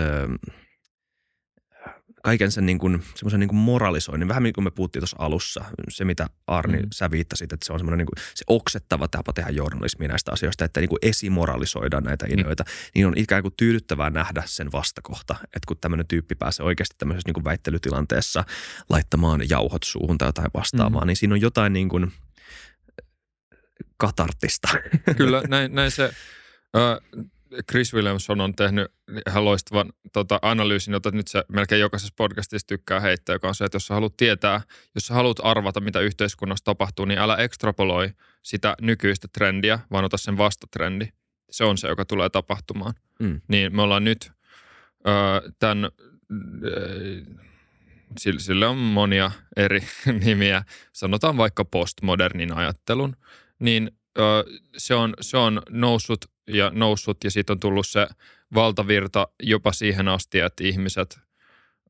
kaiken 2.23 2.51
sen 2.51 2.65
niin 2.65 2.79
kuin, 2.79 3.03
semmoisen 3.15 3.39
niin 3.39 3.47
kuin 3.47 3.57
moralisoinnin. 3.57 4.27
Vähän 4.27 4.43
niin 4.43 4.53
kuin 4.53 4.63
me 4.63 4.71
puhuttiin 4.71 5.01
tuossa 5.01 5.17
alussa, 5.19 5.65
se 5.89 6.05
mitä 6.05 6.27
Arni, 6.47 6.77
Mm. 6.77 6.83
mm. 6.83 6.89
sä 6.93 7.11
viittasit, 7.11 7.53
että 7.53 7.65
se 7.65 7.73
on 7.73 7.79
semmoinen 7.79 7.97
niin 7.97 8.05
kuin, 8.05 8.25
se 8.35 8.43
oksettava 8.47 9.07
tapa 9.07 9.33
tehdä 9.33 9.49
journalismia 9.49 10.07
näistä 10.07 10.31
asioista, 10.31 10.65
että 10.65 10.79
niin 10.79 10.89
kuin 10.89 10.99
esimoralisoidaan 11.01 12.03
näitä 12.03 12.25
Mm. 12.25 12.33
ideoita, 12.33 12.63
niin 12.95 13.07
on 13.07 13.13
ikään 13.17 13.41
kuin 13.41 13.53
tyydyttävää 13.57 14.09
nähdä 14.09 14.43
sen 14.45 14.71
vastakohta, 14.71 15.35
että 15.43 15.67
kun 15.67 15.77
tämmöinen 15.81 16.07
tyyppi 16.07 16.35
pääsee 16.35 16.65
oikeasti 16.65 16.95
tämmöisessä 16.97 17.27
niin 17.27 17.33
kuin 17.33 17.43
väittelytilanteessa 17.43 18.43
laittamaan 18.89 19.49
jauhot 19.49 19.83
suuhun 19.83 20.17
tai 20.17 20.27
jotain 20.27 20.51
vastaavaa, 20.53 21.01
mm. 21.01 21.07
niin 21.07 21.17
siinä 21.17 21.33
on 21.33 21.41
jotain 21.41 21.73
niin 21.73 21.89
kuin 21.89 22.11
katarttista. 23.97 24.67
Kyllä, 25.17 25.43
näin, 25.47 25.75
näin 25.75 25.91
se. 25.91 26.11
Ö, 26.75 27.01
Chris 27.71 27.93
Williamson 27.93 28.41
on 28.41 28.55
tehnyt 28.55 28.91
ihan 29.27 29.45
loistavan 29.45 29.93
tota, 30.13 30.39
analyysin, 30.41 30.91
jota 30.91 31.11
nyt 31.11 31.27
se 31.27 31.43
melkein 31.47 31.81
jokaisessa 31.81 32.13
podcastissa 32.17 32.67
tykkää 32.67 32.99
heittää, 32.99 33.35
joka 33.35 33.47
on 33.47 33.55
se, 33.55 33.65
että 33.65 33.75
jos 33.75 33.87
sä 33.87 33.93
haluat 33.93 34.17
tietää, 34.17 34.61
jos 34.95 35.07
sä 35.07 35.13
haluat 35.13 35.37
arvata, 35.43 35.79
mitä 35.79 35.99
yhteiskunnassa 35.99 36.65
tapahtuu, 36.65 37.05
niin 37.05 37.19
älä 37.19 37.35
ekstrapoloi 37.35 38.09
sitä 38.41 38.75
nykyistä 38.81 39.27
trendiä, 39.33 39.79
vaan 39.91 40.05
ota 40.05 40.17
sen 40.17 40.37
vastatrendi. 40.37 41.07
Se 41.51 41.63
on 41.63 41.77
se, 41.77 41.87
joka 41.87 42.05
tulee 42.05 42.29
tapahtumaan. 42.29 42.93
Mm. 43.19 43.41
Niin 43.47 43.75
me 43.75 43.81
ollaan 43.81 44.03
nyt 44.03 44.31
ö, 45.07 45.51
tämän, 45.59 45.89
sille, 48.17 48.39
sille 48.39 48.67
on 48.67 48.77
monia 48.77 49.31
eri 49.57 49.79
nimiä, 50.25 50.63
sanotaan 50.93 51.37
vaikka 51.37 51.65
postmodernin 51.65 52.53
ajattelun, 52.53 53.15
niin 53.59 53.91
ö, 54.17 54.21
se, 54.77 54.95
on, 54.95 55.13
se 55.21 55.37
on 55.37 55.61
noussut 55.69 56.32
ja 56.47 56.71
noussut 56.73 57.23
ja 57.23 57.31
siitä 57.31 57.53
on 57.53 57.59
tullut 57.59 57.87
se 57.87 58.07
valtavirta 58.53 59.27
jopa 59.43 59.71
siihen 59.73 60.07
asti, 60.07 60.39
että 60.39 60.63
ihmiset 60.63 61.19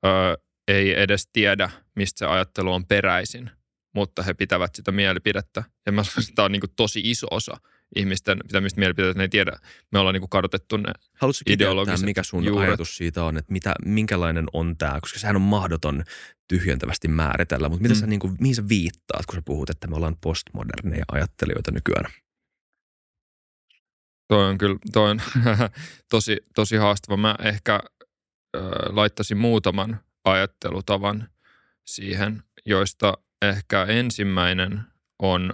ö, 0.05 0.37
ei 0.67 1.01
edes 1.01 1.29
tiedä, 1.33 1.69
mistä 1.95 2.19
se 2.19 2.25
ajattelu 2.25 2.73
on 2.73 2.85
peräisin, 2.85 3.49
mutta 3.95 4.23
he 4.23 4.33
pitävät 4.33 4.75
sitä 4.75 4.91
mielipidettä. 4.91 5.63
Ja 5.85 5.91
mä 5.91 6.03
sanoisin, 6.03 6.21
että 6.31 6.35
tämä 6.35 6.45
on 6.45 6.51
niin 6.51 6.59
kuin 6.59 6.73
tosi 6.75 7.01
iso 7.03 7.27
osa 7.31 7.57
ihmisten 7.95 8.39
pitämistä 8.47 8.79
mielipiteitä, 8.79 9.17
ne 9.17 9.23
ei 9.23 9.29
tiedä. 9.29 9.51
Me 9.91 9.99
ollaan 9.99 10.13
niin 10.13 10.29
kadotettu 10.29 10.77
ne 10.77 10.93
Haluatko 11.21 11.41
ideologiset 11.47 12.05
mikä 12.05 12.23
sun 12.23 12.43
juuret. 12.45 12.67
ajatus 12.69 12.97
siitä 12.97 13.23
on, 13.23 13.37
että 13.37 13.51
mitä, 13.51 13.73
minkälainen 13.85 14.45
on 14.53 14.77
tämä, 14.77 14.97
koska 15.01 15.19
sehän 15.19 15.35
on 15.35 15.41
mahdoton 15.41 16.03
tyhjentävästi 16.47 17.07
määritellä, 17.07 17.69
mutta 17.69 17.81
mitä 17.83 17.93
Mm. 17.95 17.99
sä, 17.99 18.07
niin 18.07 18.19
kuin, 18.19 18.35
mihin 18.39 18.55
sä 18.55 18.69
viittaat, 18.69 19.25
kun 19.25 19.35
sä 19.35 19.41
puhut, 19.45 19.69
että 19.69 19.87
me 19.87 19.95
ollaan 19.95 20.15
postmoderneja 20.21 21.05
ajattelijoita 21.11 21.71
nykyään? 21.71 22.11
Toi 24.27 24.49
on 24.49 24.57
kyllä 24.57 24.77
toi 24.93 25.09
on 25.09 25.21
tosi, 26.11 26.37
tosi 26.55 26.75
haastava. 26.75 27.17
Mä 27.17 27.35
ehkä 27.39 27.79
ö, 28.55 28.59
laittaisin 28.89 29.37
muutaman 29.37 29.99
ajattelutavan 30.23 31.29
siihen, 31.85 32.43
joista 32.65 33.17
ehkä 33.41 33.83
ensimmäinen 33.83 34.81
on 35.19 35.53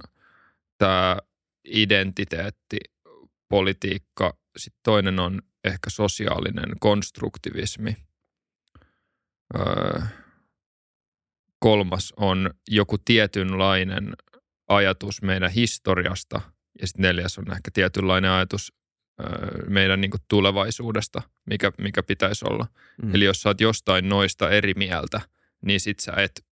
tämä 0.78 1.18
identiteettipolitiikka. 1.68 4.38
Sitten 4.58 4.80
toinen 4.84 5.20
on 5.20 5.42
ehkä 5.64 5.90
sosiaalinen 5.90 6.70
konstruktivismi. 6.80 7.96
Öö, 9.58 10.02
kolmas 11.60 12.14
on 12.18 12.54
joku 12.68 12.98
tietynlainen 12.98 14.14
ajatus 14.70 15.22
meidän 15.22 15.52
historiasta– 15.52 16.42
ja 16.82 16.88
sitten 16.88 17.02
neljäs 17.02 17.38
on 17.38 17.52
ehkä 17.52 17.72
tietynlainen 17.74 18.32
ajatus 18.32 18.74
meidän 19.68 20.02
niin 20.02 20.12
tulevaisuudesta, 20.28 21.22
mikä, 21.46 21.72
mikä 21.78 22.04
pitäisi 22.04 22.46
olla. 22.50 22.68
Mm. 23.04 23.16
Eli 23.16 23.26
jos 23.26 23.42
sä 23.42 23.50
oot 23.50 23.62
jostain 23.62 24.10
noista 24.10 24.50
eri 24.50 24.74
mieltä, 24.74 25.22
niin 25.66 25.80
sit 25.80 26.00
sä 26.00 26.12
et, 26.18 26.46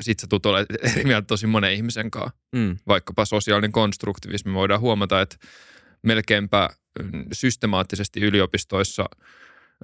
sit 0.00 0.20
sä 0.20 0.26
tulet 0.30 0.46
olemaan 0.46 0.66
eri 0.92 1.04
mieltä 1.04 1.26
tosi 1.26 1.46
monen 1.46 1.72
ihmisen 1.72 2.10
kanssa. 2.10 2.38
Mm. 2.52 2.76
Vaikkapa 2.88 3.24
sosiaalinen 3.24 3.72
konstruktivismi. 3.72 4.54
Voidaan 4.54 4.80
huomata, 4.80 5.20
että 5.20 5.36
melkeinpä 6.02 6.68
systemaattisesti 7.32 8.20
yliopistoissa 8.20 9.06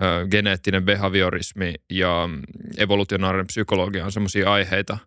ö, 0.02 0.26
geneettinen 0.30 0.84
behaviorismi 0.84 1.74
ja 1.90 2.28
evolutionaarinen 2.78 3.46
psykologia 3.46 4.04
on 4.04 4.12
sellaisia 4.12 4.52
aiheita, 4.52 4.98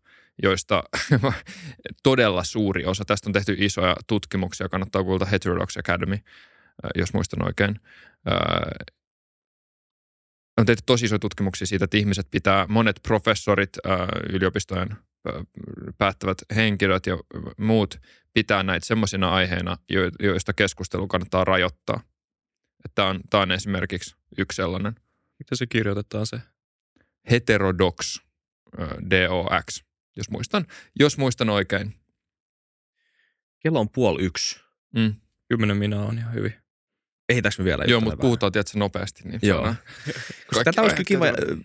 joista 0.43 0.83
todella 2.03 2.43
suuri 2.43 2.85
osa, 2.85 3.05
tästä 3.05 3.29
on 3.29 3.33
tehty 3.33 3.55
isoja 3.57 3.95
tutkimuksia, 4.07 4.69
kannattaa 4.69 5.03
kuulta 5.03 5.25
Heterodox 5.25 5.77
Academy, 5.77 6.15
ö, 6.15 6.87
jos 6.95 7.13
muistan 7.13 7.45
oikein. 7.45 7.79
Ö, 8.27 8.35
On 10.59 10.65
tehty 10.65 10.83
tosi 10.85 11.05
isoja 11.05 11.19
tutkimuksia 11.19 11.67
siitä, 11.67 11.85
että 11.85 11.97
ihmiset 11.97 12.27
pitää, 12.31 12.65
monet 12.69 12.99
professorit, 13.03 13.77
ö, 13.77 13.89
yliopistojen 14.29 14.89
päättävät 15.97 16.37
henkilöt 16.55 17.05
ja 17.05 17.17
muut 17.57 17.99
pitää 18.33 18.63
näitä 18.63 18.85
semmoisina 18.85 19.29
aiheina, 19.29 19.77
jo- 19.89 20.11
joista 20.19 20.53
keskustelu 20.53 21.07
kannattaa 21.07 21.43
rajoittaa. 21.43 22.01
Tämä 22.95 23.07
on, 23.07 23.19
tää 23.29 23.41
on 23.41 23.51
esimerkiksi 23.51 24.15
yksi 24.37 24.55
sellainen. 24.55 24.95
Miten 25.39 25.57
se 25.57 25.67
kirjoitetaan 25.67 26.27
se? 26.27 26.41
Heterodox, 27.31 28.19
D-O-X, 29.09 29.83
jos 30.19 30.29
muistan, 30.29 30.65
jos 30.99 31.17
muistan 31.17 31.49
oikein. 31.49 31.93
Kello 33.59 33.79
on 33.79 33.89
puoli 33.89 34.23
yksi. 34.23 34.59
Mm. 34.95 35.13
Kymmenen 35.49 35.77
minä 35.77 36.01
on 36.01 36.17
ihan 36.17 36.33
hyvin. 36.33 36.53
Ehitäänkö 37.29 37.61
me 37.61 37.65
vielä? 37.65 37.83
Joo, 37.87 38.01
mutta 38.01 38.17
puhutaan 38.17 38.51
tietysti 38.51 38.79
nopeasti. 38.79 39.23
Niin 39.29 39.39
Joo. 39.43 39.61
Koska 40.47 40.63
tätä 40.63 40.81
olisi 40.81 41.03
kiva, 41.03 41.25
käydä. 41.25 41.55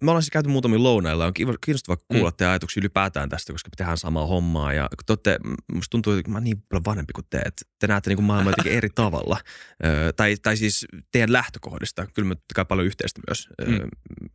me 0.00 0.10
ollaan 0.10 0.22
siis 0.22 0.30
käyty 0.30 0.48
muutamia 0.48 0.82
lounailla, 0.82 1.26
on 1.26 1.32
kiinnostavaa 1.34 2.04
kuulla 2.08 2.30
Mm. 2.30 2.36
teidän 2.36 2.50
ajatuksia 2.50 2.80
ylipäätään 2.80 3.28
tästä, 3.28 3.52
koska 3.52 3.70
tehdään 3.76 3.98
samaa 3.98 4.26
hommaa 4.26 4.72
ja 4.72 4.88
kun 4.88 5.06
te 5.06 5.12
olette, 5.12 5.38
musta 5.72 5.90
tuntuu, 5.90 6.12
että 6.12 6.30
mä 6.30 6.36
oon 6.36 6.44
niin 6.44 6.62
paljon 6.68 6.84
vanhempi 6.84 7.12
kuin 7.12 7.26
te, 7.30 7.38
että 7.38 7.62
te 7.78 7.86
näette 7.86 8.10
niin 8.10 8.16
kuin 8.16 8.26
maailmaa 8.26 8.50
jotenkin 8.52 8.72
eri 8.72 8.88
tavalla. 9.04 9.40
Ö, 9.84 10.12
tai, 10.12 10.36
tai 10.42 10.56
siis 10.56 10.86
teidän 11.12 11.32
lähtökohdista, 11.32 12.06
kyllä 12.14 12.28
me 12.28 12.36
kai 12.54 12.64
paljon 12.64 12.86
yhteistä 12.86 13.20
myös 13.28 13.48
mm. 13.66 13.72
Mm. 13.74 13.88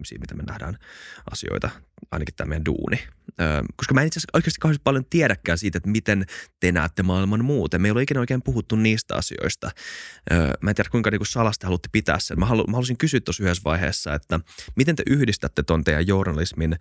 siinä, 0.06 0.22
miten 0.22 0.38
me 0.38 0.44
nähdään 0.48 0.78
asioita, 1.32 1.70
ainakin 2.12 2.36
tämä 2.36 2.50
meidän 2.50 2.66
duuni. 2.66 3.00
Koska 3.76 3.94
mä 3.94 4.02
en 4.02 4.08
itse 4.08 4.20
asiassa 4.20 4.38
oikeasti 4.38 4.60
kauheasti 4.62 4.82
paljon 4.84 5.06
tiedäkään 5.10 5.58
siitä, 5.58 5.78
että 5.78 5.90
miten 5.90 6.26
te 6.60 6.72
näette 6.72 7.04
maailman 7.04 7.46
muuten. 7.46 7.82
Me 7.82 7.88
ei 7.88 7.92
ole 7.92 8.02
ikinä 8.02 8.20
oikein 8.20 8.42
puhuttu 8.42 8.76
niistä 8.76 9.16
asioista. 9.16 9.72
Mä 10.62 10.70
en 10.70 10.76
tiedä, 10.76 10.90
kuinka 10.90 11.12
niin 11.12 11.20
kuin 11.20 11.28
salasta 11.28 11.68
haluatte 11.68 11.90
pitää 11.92 12.20
sen. 12.20 12.40
Mä, 12.40 12.46
halu, 12.46 12.64
mä 12.68 12.72
haluaisin 12.72 12.98
kysyä 12.98 13.20
tuossa 13.20 13.44
yhdessä 13.44 13.64
vaiheessa, 13.66 14.14
että 14.14 14.40
miten 14.76 14.96
te 14.96 15.04
yhdistätte 15.08 15.64
ton 15.64 15.84
teidän 15.84 16.08
journalismin 16.08 16.76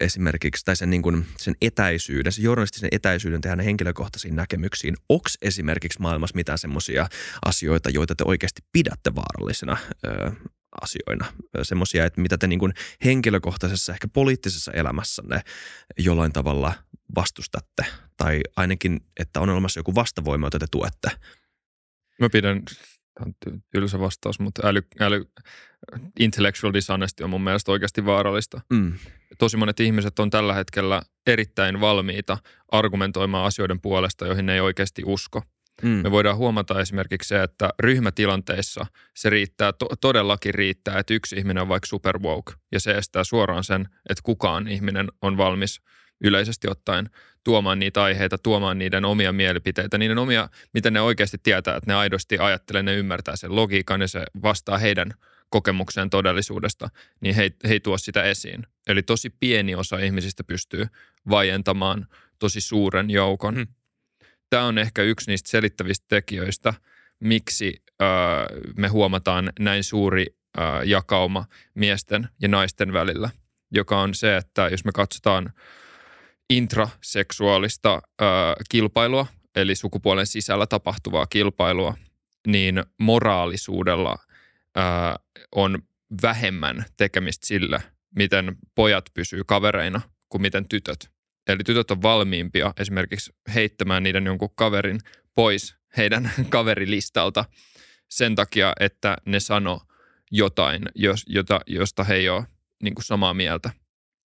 esimerkiksi, 0.00 0.64
tai 0.64 0.76
sen, 0.76 0.90
niin 0.90 1.02
kuin, 1.02 1.26
sen 1.38 1.54
etäisyyden, 1.62 2.32
sen 2.32 2.44
journalistisen 2.44 2.88
etäisyyden 2.92 3.40
teidän 3.40 3.60
henkilökohtaisiin 3.60 4.36
näkemyksiin. 4.36 4.94
Onko 5.08 5.28
esimerkiksi 5.42 6.00
maailmassa 6.00 6.36
mitään 6.36 6.58
semmoisia 6.58 7.08
asioita, 7.44 7.90
joita 7.90 8.14
te 8.14 8.24
oikeasti 8.26 8.62
pidätte 8.72 9.14
vaarallisina 9.14 9.76
ö, 10.06 10.32
asioina? 10.80 11.26
Semmoisia, 11.62 12.06
että 12.06 12.20
mitä 12.20 12.38
te 12.38 12.46
niin 12.46 12.58
kuin 12.58 12.72
henkilökohtaisessa, 13.04 13.92
ehkä 13.92 14.08
poliittisessa 14.08 14.72
elämässänne 14.72 15.40
jollain 15.98 16.32
tavalla 16.32 16.72
vastustatte, 17.16 17.84
tai 18.16 18.40
ainakin, 18.56 19.00
että 19.20 19.40
on 19.40 19.48
olemassa 19.48 19.80
joku 19.80 19.94
vastavoima, 19.94 20.46
jota 20.46 20.58
te 20.58 20.66
tuette. 20.70 21.08
Mä 22.20 22.28
pidän, 22.28 22.62
tämä 22.64 23.26
on 23.26 23.34
ty- 23.46 23.60
tylsä 23.72 24.00
vastaus, 24.00 24.40
mutta 24.40 24.68
äly, 24.68 24.82
äly, 25.00 25.24
intellectual 26.20 26.72
dishonesty 26.72 27.24
on 27.24 27.30
mun 27.30 27.44
mielestä 27.44 27.72
oikeasti 27.72 28.04
vaarallista. 28.04 28.60
Mm. 28.70 28.92
Tosi 29.38 29.56
monet 29.56 29.80
ihmiset 29.80 30.18
on 30.18 30.30
tällä 30.30 30.54
hetkellä 30.54 31.02
erittäin 31.26 31.80
valmiita 31.80 32.38
argumentoimaan 32.72 33.46
asioiden 33.46 33.80
puolesta, 33.80 34.26
joihin 34.26 34.46
ne 34.46 34.54
ei 34.54 34.60
oikeasti 34.60 35.02
usko. 35.06 35.42
Mm. 35.82 35.88
Me 35.88 36.10
voidaan 36.10 36.36
huomata 36.36 36.80
esimerkiksi 36.80 37.28
se, 37.28 37.42
että 37.42 37.70
ryhmätilanteissa 37.80 38.86
se 39.14 39.30
riittää, 39.30 39.72
to- 39.72 39.88
todellakin 40.00 40.54
riittää, 40.54 40.98
että 40.98 41.14
yksi 41.14 41.36
ihminen 41.36 41.62
on 41.62 41.68
vaikka 41.68 41.86
super 41.86 42.18
woke, 42.18 42.52
ja 42.72 42.80
se 42.80 42.90
estää 42.90 43.24
suoraan 43.24 43.64
sen, 43.64 43.88
että 44.08 44.22
kukaan 44.22 44.68
ihminen 44.68 45.08
on 45.22 45.36
valmis 45.36 45.80
yleisesti 46.20 46.68
ottaen 46.70 47.10
tuomaan 47.44 47.78
niitä 47.78 48.02
aiheita, 48.02 48.38
tuomaan 48.38 48.78
niiden 48.78 49.04
omia 49.04 49.32
mielipiteitä, 49.32 49.98
niiden 49.98 50.18
omia, 50.18 50.48
miten 50.74 50.92
ne 50.92 51.00
oikeasti 51.00 51.38
tietää, 51.42 51.76
että 51.76 51.90
ne 51.90 51.94
aidosti 51.94 52.38
ajattelee, 52.38 52.82
ne 52.82 52.94
ymmärtää 52.94 53.36
sen 53.36 53.56
logiikan 53.56 54.00
ja 54.00 54.08
se 54.08 54.24
vastaa 54.42 54.78
heidän 54.78 55.14
kokemukseen 55.50 56.10
todellisuudesta, 56.10 56.88
niin 57.20 57.34
he, 57.34 57.52
he 57.68 57.72
ei 57.72 57.80
tuo 57.80 57.98
sitä 57.98 58.22
esiin. 58.22 58.66
Eli 58.86 59.02
tosi 59.02 59.30
pieni 59.30 59.74
osa 59.74 59.98
ihmisistä 59.98 60.44
pystyy 60.44 60.86
vaientamaan 61.30 62.06
tosi 62.38 62.60
suuren 62.60 63.10
joukon. 63.10 63.54
Hmm. 63.54 63.66
Tämä 64.50 64.64
on 64.64 64.78
ehkä 64.78 65.02
yksi 65.02 65.30
niistä 65.30 65.50
selittävistä 65.50 66.04
tekijöistä, 66.08 66.74
miksi 67.20 67.82
me 68.76 68.88
huomataan 68.88 69.52
näin 69.58 69.84
suuri 69.84 70.26
jakauma 70.84 71.44
miesten 71.74 72.28
ja 72.42 72.48
naisten 72.48 72.92
välillä, 72.92 73.30
joka 73.70 74.00
on 74.00 74.14
se, 74.14 74.36
että 74.36 74.68
jos 74.68 74.84
me 74.84 74.92
katsotaan 74.92 75.52
intraseksuaalista 76.50 78.02
kilpailua, 78.68 79.26
eli 79.56 79.74
sukupuolen 79.74 80.26
sisällä 80.26 80.66
tapahtuvaa 80.66 81.26
kilpailua, 81.26 81.94
niin 82.46 82.84
moraalisuudella 82.98 84.16
on 85.52 85.82
vähemmän 86.22 86.84
tekemistä 86.96 87.46
sillä, 87.46 87.80
miten 88.16 88.56
pojat 88.74 89.04
pysyy 89.14 89.42
kavereina 89.46 90.00
kuin 90.28 90.42
miten 90.42 90.68
tytöt. 90.68 91.10
Eli 91.52 91.64
tytöt 91.64 91.90
on 91.90 92.02
valmiimpia 92.02 92.74
esimerkiksi 92.80 93.32
heittämään 93.54 94.02
niiden 94.02 94.26
jonkun 94.26 94.54
kaverin 94.54 95.00
pois 95.34 95.76
heidän 95.96 96.30
kaverilistalta 96.50 97.44
sen 98.08 98.34
takia, 98.34 98.72
että 98.80 99.16
ne 99.24 99.40
sano 99.40 99.80
jotain, 100.30 100.82
jos, 100.94 101.24
jota, 101.26 101.60
josta 101.66 102.04
he 102.04 102.14
ei 102.14 102.28
ole 102.28 102.46
niin 102.82 102.94
kuin 102.94 103.04
samaa 103.04 103.34
mieltä. 103.34 103.70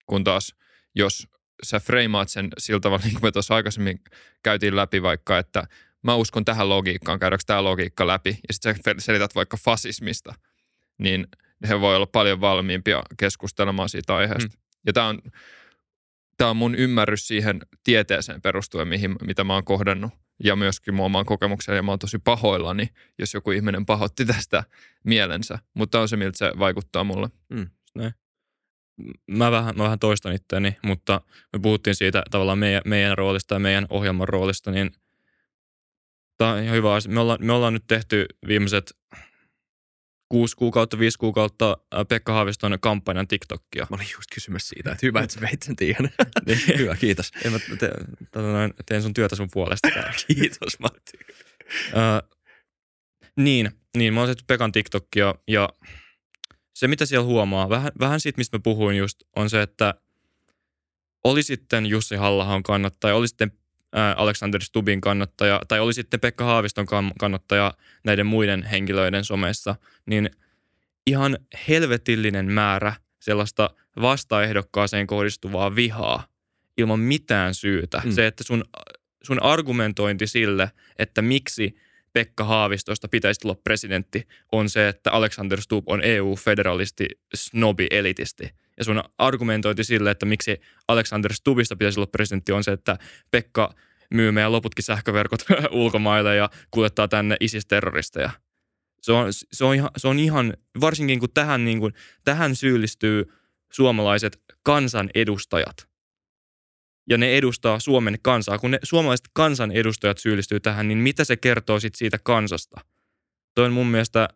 Kun 0.06 0.24
taas, 0.24 0.56
jos 0.96 1.28
sä 1.64 1.80
freimaat 1.80 2.30
sen 2.30 2.50
sillä 2.58 2.80
tavalla, 2.80 3.04
niin 3.06 3.14
kuin 3.14 3.24
me 3.28 3.32
tuossa 3.32 3.56
aikaisemmin 3.56 4.00
käytiin 4.44 4.76
läpi 4.76 5.02
vaikka, 5.02 5.38
että 5.38 5.68
mä 6.04 6.16
uskon 6.16 6.46
tähän 6.46 6.70
logiikkaan, 6.70 7.20
käydäänkö 7.20 7.44
tämä 7.48 7.64
logiikka 7.64 8.08
läpi, 8.08 8.30
ja 8.30 8.54
sitten 8.54 8.76
sä 8.76 8.94
selität 9.00 9.36
vaikka 9.36 9.58
fasismista, 9.58 10.34
niin 10.98 11.28
he 11.70 11.80
voi 11.80 11.96
olla 11.96 12.06
paljon 12.06 12.42
valmiimpia 12.42 13.04
keskustelemaan 13.18 13.90
siitä 13.90 14.16
aiheesta. 14.16 14.58
Mm. 14.58 14.62
Ja 14.88 14.94
tämä 14.94 15.08
on, 15.08 15.22
tämä 16.38 16.50
on 16.50 16.58
mun 16.58 16.76
ymmärrys 16.76 17.28
siihen 17.28 17.62
tieteeseen 17.84 18.42
perustuen, 18.42 18.88
mihin, 18.88 19.16
mitä 19.22 19.44
mä 19.44 19.54
oon 19.54 19.64
kohdannut 19.64 20.12
ja 20.44 20.56
myöskin 20.56 20.94
mun 20.94 21.06
omaan 21.06 21.26
kokemukseen. 21.26 21.76
Ja 21.76 21.84
mä 21.84 21.92
oon 21.92 22.00
tosi 22.00 22.20
pahoillani, 22.20 22.90
jos 23.20 23.34
joku 23.34 23.52
ihminen 23.52 23.86
pahoitti 23.86 24.26
tästä 24.26 24.64
mielensä. 25.04 25.60
Mutta 25.74 26.00
on 26.00 26.10
se, 26.10 26.18
miltä 26.18 26.38
se 26.38 26.52
vaikuttaa 26.60 27.04
mulle. 27.04 27.30
Mm, 27.50 27.68
näin. 27.96 28.14
Mä 29.28 29.52
vähän, 29.52 29.78
mä 29.78 29.84
vähän 29.84 30.00
toistan 30.00 30.34
itteeni, 30.34 30.78
mutta 30.84 31.22
me 31.54 31.60
puhuttiin 31.60 31.96
siitä 31.96 32.24
tavallaan 32.32 32.58
meidän, 32.58 32.82
meidän 32.86 33.18
roolista 33.18 33.56
ja 33.56 33.60
meidän 33.60 33.86
ohjelman 33.90 34.28
roolista, 34.28 34.72
niin 34.72 34.92
tämä 36.38 36.52
on 36.52 36.64
ihan 36.64 36.76
hyvä 36.76 36.94
asia. 36.94 37.12
Me 37.12 37.20
ollaan, 37.20 37.40
me 37.42 37.54
ollaan 37.54 37.74
nyt 37.74 37.88
tehty 37.88 38.26
viimeiset 38.48 38.98
kuusi 40.34 40.56
kuukautta, 40.56 41.00
viisi 41.00 41.18
kuukautta 41.18 41.78
Pekka 42.08 42.34
Haaviston 42.34 42.78
kampanjan 42.82 43.28
TikTokia. 43.28 43.88
Mä 43.90 43.96
olin 43.96 44.08
just 44.14 44.30
kysymässä 44.34 44.70
siitä, 44.70 44.92
että 44.92 45.06
hyvä, 45.06 45.22
että 45.22 45.34
sä 45.34 45.42
veit 45.42 45.64
sen 45.64 45.76
tiedän. 45.76 46.10
niin. 46.46 46.60
hyvä, 46.80 46.96
kiitos. 46.96 47.32
En 47.46 47.52
mä 47.52 47.60
te, 47.80 47.92
te, 48.32 48.40
noin, 48.40 48.74
teen 48.86 49.02
sun 49.02 49.14
työtä 49.14 49.36
sun 49.36 49.50
puolesta. 49.54 49.88
kiitos, 50.28 50.80
Matti. 50.80 51.18
uh, 51.94 52.30
niin, 53.38 53.72
niin, 53.98 54.14
mä 54.14 54.20
oon 54.20 54.36
Pekan 54.48 54.72
TikTokia 54.72 55.36
ja 55.48 55.70
se, 56.76 56.88
mitä 56.88 57.06
siellä 57.06 57.26
huomaa, 57.26 57.70
vähän, 57.70 57.92
vähän 58.00 58.20
siitä, 58.20 58.38
mistä 58.38 58.58
mä 58.58 58.62
puhuin 58.64 58.98
just, 58.98 59.24
on 59.36 59.50
se, 59.50 59.62
että 59.62 59.94
oli 61.24 61.44
sitten 61.44 61.86
Jussi 61.86 62.16
halla 62.16 62.62
kannattaja, 62.64 63.16
oli 63.16 63.28
sitten 63.28 63.52
Alexander 64.16 64.62
Stubin 64.62 65.02
kannattaja 65.02 65.62
tai 65.68 65.80
oli 65.80 65.94
sitten 65.94 66.20
Pekka 66.20 66.44
Haaviston 66.44 66.86
kannattaja 67.20 67.74
näiden 68.04 68.26
muiden 68.26 68.64
henkilöiden 68.64 69.26
somessa, 69.26 69.76
niin 70.06 70.30
ihan 71.08 71.38
helvetillinen 71.68 72.52
määrä 72.52 72.94
sellaista 73.20 73.70
vastaehdokkaaseen 74.02 75.08
kohdistuvaa 75.08 75.76
vihaa 75.76 76.28
ilman 76.78 77.00
mitään 77.00 77.54
syytä. 77.54 78.02
Mm. 78.06 78.12
Se, 78.12 78.28
että 78.28 78.44
sun, 78.44 78.64
sun 79.24 79.44
argumentointi 79.44 80.28
sille, 80.28 80.72
että 81.00 81.22
miksi 81.22 81.76
Pekka 82.14 82.44
Haavistosta 82.44 83.08
pitäisi 83.08 83.40
tulla 83.40 83.56
presidentti, 83.56 84.28
on 84.52 84.70
se, 84.70 84.88
että 84.88 85.12
Alexander 85.12 85.62
Stubb 85.62 85.90
on 85.90 86.02
EU-federalisti, 86.04 87.08
snobi, 87.34 87.88
elitisti. 87.92 88.50
Ja 88.78 88.84
sun 88.84 89.04
argumentointi 89.18 89.84
sille, 89.84 90.12
että 90.12 90.26
miksi 90.26 90.62
Alexander 90.88 91.34
Stubbista 91.34 91.76
pitäisi 91.76 92.00
olla 92.00 92.08
presidentti, 92.08 92.52
on 92.52 92.64
se, 92.64 92.72
että 92.72 92.98
Pekka 93.32 93.74
myy 94.14 94.32
meidän 94.32 94.52
loputkin 94.52 94.84
sähköverkot 94.84 95.40
ulkomaille 95.72 96.36
ja 96.36 96.50
kuljettaa 96.72 97.08
tänne 97.08 97.38
ISIS-terroristeja. 97.40 98.30
Se 99.02 99.12
on, 99.12 99.28
se 99.52 99.66
on, 99.66 99.76
ihan, 99.76 99.90
se 99.98 100.08
on 100.08 100.20
ihan, 100.20 100.54
varsinkin 100.82 101.20
kun 101.20 101.30
tähän, 101.34 101.66
niin 101.66 101.80
kuin, 101.80 101.94
tähän 102.24 102.56
syyllistyy 102.56 103.34
suomalaiset 103.74 104.42
kansanedustajat. 104.64 105.88
Ja 107.10 107.18
ne 107.18 107.38
edustaa 107.38 107.80
Suomen 107.80 108.18
kansaa. 108.22 108.60
Kun 108.60 108.72
ne 108.72 108.80
suomalaiset 108.84 109.26
kansanedustajat 109.34 110.18
syyllistyy 110.18 110.60
tähän, 110.60 110.88
niin 110.88 110.98
mitä 110.98 111.24
se 111.24 111.38
kertoo 111.38 111.80
sit 111.80 111.96
siitä 111.96 112.20
kansasta? 112.24 112.82
Toi 113.56 113.66
on 113.66 113.74
mun 113.74 113.88
mielestä, 113.88 114.30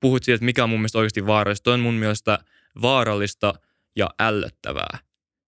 puhut 0.00 0.22
siitä, 0.22 0.34
että 0.34 0.44
mikä 0.44 0.64
on 0.64 0.70
mun 0.70 0.80
mielestä 0.80 0.98
oikeasti 0.98 1.26
vaarallista. 1.26 1.64
Toi 1.64 1.74
on 1.74 1.80
mun 1.80 1.94
mielestä 1.94 2.38
vaarallista 2.82 3.54
ja 3.96 4.10
ällöttävää. 4.20 4.98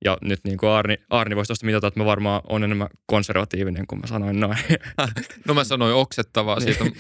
Ja 0.05 0.19
nyt 0.23 0.41
niin 0.45 0.59
kuin 0.59 0.71
Arni, 0.71 0.97
Arni 1.11 1.37
voisi 1.37 1.49
tuosta 1.49 1.67
mitata, 1.67 1.87
että 1.87 2.01
mä 2.01 2.07
varmaan 2.07 2.41
on 2.49 2.65
enemmän 2.65 2.89
konservatiivinen, 3.07 3.87
kun 3.87 4.01
mä 4.01 4.07
sanoin 4.07 4.41
noin. 4.41 4.59
No 5.49 5.55
mä 5.55 5.65
sanoin 5.65 5.95
oksettavaa 5.95 6.61
siitä 6.61 6.85
niin. 6.85 6.97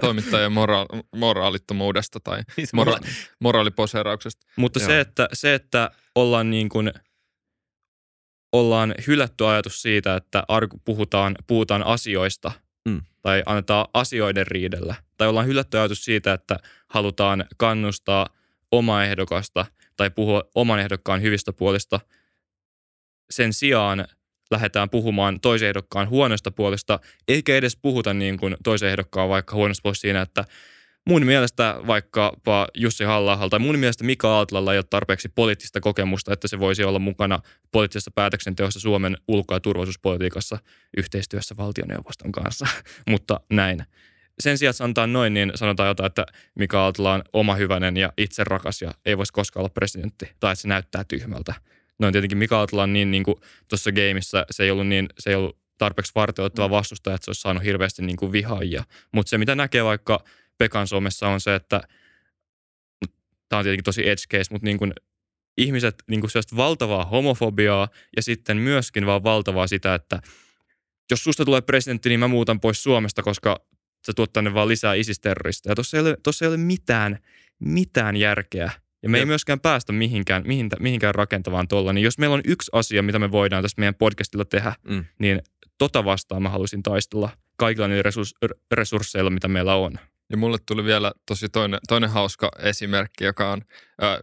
toimittajan 0.00 0.52
mora- 0.52 1.02
moraalittomuudesta 1.16 2.20
tai 2.20 2.42
niin 2.56 2.68
mora- 2.76 3.08
moraaliposeerauksesta. 3.40 4.46
Mutta 4.56 4.80
se 4.80 5.00
että, 5.00 5.28
se, 5.32 5.54
että 5.54 5.90
ollaan 6.14 6.50
niin 6.50 6.68
kuin, 6.68 6.92
ollaan 8.52 8.94
hylätty 9.06 9.46
ajatus 9.46 9.82
siitä, 9.82 10.16
että 10.16 10.44
puhutaan, 10.84 11.34
puhutaan 11.46 11.82
asioista 11.82 12.52
mm. 12.88 13.00
tai 13.22 13.42
annetaan 13.46 13.86
asioiden 13.94 14.46
riidellä. 14.46 14.94
Tai 15.16 15.28
ollaan 15.28 15.46
hylätty 15.46 15.78
ajatus 15.78 16.04
siitä, 16.04 16.32
että 16.32 16.58
halutaan 16.88 17.44
kannustaa 17.56 18.26
omaa 18.72 19.04
ehdokasta– 19.04 19.66
tai 19.96 20.10
puhua 20.10 20.44
oman 20.54 20.80
ehdokkaan 20.80 21.22
hyvistä 21.22 21.52
puolista. 21.52 22.00
Sen 23.30 23.52
sijaan 23.52 24.06
lähdetään 24.50 24.90
puhumaan 24.90 25.40
toisen 25.40 25.68
ehdokkaan 25.68 26.08
huonoista 26.08 26.50
puolista, 26.50 27.00
eikä 27.28 27.56
edes 27.56 27.76
puhuta 27.76 28.14
niin 28.14 28.38
kuin 28.38 28.56
toisen 28.64 28.88
ehdokkaan 28.88 29.28
vaikka 29.28 29.56
huonosta 29.56 29.82
puolesta 29.82 30.00
siinä, 30.00 30.22
että 30.22 30.44
mun 31.06 31.26
mielestä 31.26 31.76
vaikkapa 31.86 32.68
Jussi 32.74 33.04
halla 33.04 33.48
tai 33.50 33.58
mun 33.58 33.78
mielestä 33.78 34.04
Mika 34.04 34.36
Aaltilalla 34.36 34.72
ei 34.72 34.78
ole 34.78 34.84
tarpeeksi 34.90 35.28
poliittista 35.28 35.80
kokemusta, 35.80 36.32
että 36.32 36.48
se 36.48 36.58
voisi 36.58 36.84
olla 36.84 36.98
mukana 36.98 37.38
poliittisessa 37.72 38.10
päätöksenteossa 38.10 38.80
Suomen 38.80 39.16
ulko- 39.28 39.54
ja 39.54 39.60
turvallisuuspolitiikassa 39.60 40.58
yhteistyössä 40.96 41.56
valtioneuvoston 41.56 42.32
kanssa, 42.32 42.66
mutta 43.10 43.40
näin 43.50 43.84
sen 44.42 44.58
sijaan, 44.58 44.70
että 44.70 44.78
sanotaan 44.78 45.12
noin, 45.12 45.34
niin 45.34 45.52
sanotaan 45.54 45.88
jotain, 45.88 46.06
että 46.06 46.26
Mika 46.54 46.82
Aaltola 46.82 47.14
on 47.14 47.22
oma 47.32 47.54
hyvänen 47.54 47.96
ja 47.96 48.12
itse 48.18 48.44
rakas 48.44 48.82
ja 48.82 48.94
ei 49.04 49.18
voisi 49.18 49.32
koskaan 49.32 49.60
olla 49.60 49.72
presidentti. 49.74 50.30
Tai 50.40 50.52
että 50.52 50.62
se 50.62 50.68
näyttää 50.68 51.04
tyhmältä. 51.04 51.54
Noin 51.98 52.12
tietenkin 52.12 52.38
Mika 52.38 52.58
Aaltola 52.58 52.82
on 52.82 52.92
niin, 52.92 53.10
niin 53.10 53.22
kuin 53.24 53.36
tuossa 53.68 53.92
gameissa, 53.92 54.46
se 54.50 54.64
ei 54.64 54.70
ollut, 54.70 54.86
niin, 54.86 55.08
se 55.18 55.30
ei 55.30 55.36
ollut 55.36 55.58
tarpeeksi 55.78 56.12
vartioittava 56.14 56.68
mm. 56.68 56.72
vastustaja, 56.72 57.14
että 57.14 57.24
se 57.24 57.30
olisi 57.30 57.40
saanut 57.40 57.64
hirveästi 57.64 58.02
niin 58.02 58.16
kuin 58.16 58.32
vihaajia. 58.32 58.84
Mutta 59.12 59.30
se, 59.30 59.38
mitä 59.38 59.54
näkee 59.54 59.84
vaikka 59.84 60.24
Pekan 60.58 60.86
Suomessa 60.86 61.28
on 61.28 61.40
se, 61.40 61.54
että 61.54 61.80
tämä 63.48 63.58
on 63.58 63.64
tietenkin 63.64 63.84
tosi 63.84 64.08
edge 64.08 64.22
case, 64.30 64.50
mutta 64.50 64.64
niin 64.64 64.78
kuin 64.78 64.92
ihmiset 65.56 66.02
niin 66.10 66.20
kuin 66.20 66.30
valtavaa 66.56 67.04
homofobiaa 67.04 67.88
ja 68.16 68.22
sitten 68.22 68.56
myöskin 68.56 69.06
vaan 69.06 69.24
valtavaa 69.24 69.66
sitä, 69.66 69.94
että 69.94 70.22
jos 71.10 71.24
susta 71.24 71.44
tulee 71.44 71.60
presidentti, 71.60 72.08
niin 72.08 72.20
mä 72.20 72.28
muutan 72.28 72.60
pois 72.60 72.82
Suomesta, 72.82 73.22
koska 73.22 73.60
sä 74.06 74.12
tuot 74.16 74.32
tänne 74.32 74.54
vaan 74.54 74.68
lisää 74.68 74.94
isisterroristeja. 74.94 75.74
Tuossa 75.74 75.96
ei 75.96 76.00
ole, 76.00 76.16
tossa 76.22 76.44
ei 76.44 76.48
ole 76.48 76.56
mitään, 76.56 77.18
mitään 77.58 78.16
järkeä. 78.16 78.70
Ja 79.02 79.08
me 79.08 79.18
ei 79.18 79.26
myöskään 79.26 79.60
päästä 79.60 79.92
mihinkään, 79.92 80.44
mihinkään 80.80 81.14
rakentavaan 81.14 81.68
tuolla. 81.68 81.92
Niin 81.92 82.04
jos 82.04 82.18
meillä 82.18 82.34
on 82.34 82.42
yksi 82.44 82.70
asia, 82.74 83.02
mitä 83.02 83.18
me 83.18 83.32
voidaan 83.32 83.62
tässä 83.62 83.80
meidän 83.80 83.94
podcastilla 83.94 84.44
tehdä, 84.44 84.74
mm. 84.88 85.04
niin 85.18 85.40
tota 85.78 86.04
vastaan 86.04 86.42
mä 86.42 86.48
haluaisin 86.48 86.82
taistella 86.82 87.30
kaikilla 87.56 87.88
niillä 87.88 88.10
resursseilla, 88.72 89.30
mitä 89.30 89.48
meillä 89.48 89.74
on. 89.74 89.92
Ja 90.30 90.36
mulle 90.36 90.58
tuli 90.66 90.84
vielä 90.84 91.12
tosi 91.26 91.48
toinen, 91.48 91.80
toinen 91.88 92.10
hauska 92.10 92.50
esimerkki, 92.58 93.24
joka 93.24 93.52
on 93.52 93.62
äh, 94.02 94.18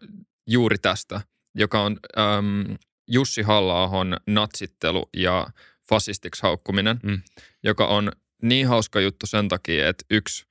juuri 0.47 0.77
tästä, 0.77 1.21
joka 1.55 1.81
on 1.81 1.97
ähm, 2.17 2.73
Jussi 3.07 3.41
halla 3.41 3.89
natsittelu 4.27 5.09
ja 5.17 5.47
fasistiksi 5.89 6.43
haukkuminen, 6.43 6.99
mm. 7.03 7.21
joka 7.63 7.87
on 7.87 8.11
niin 8.41 8.67
hauska 8.67 8.99
juttu 8.99 9.25
sen 9.27 9.47
takia, 9.47 9.89
että 9.89 10.05
yksi 10.09 10.45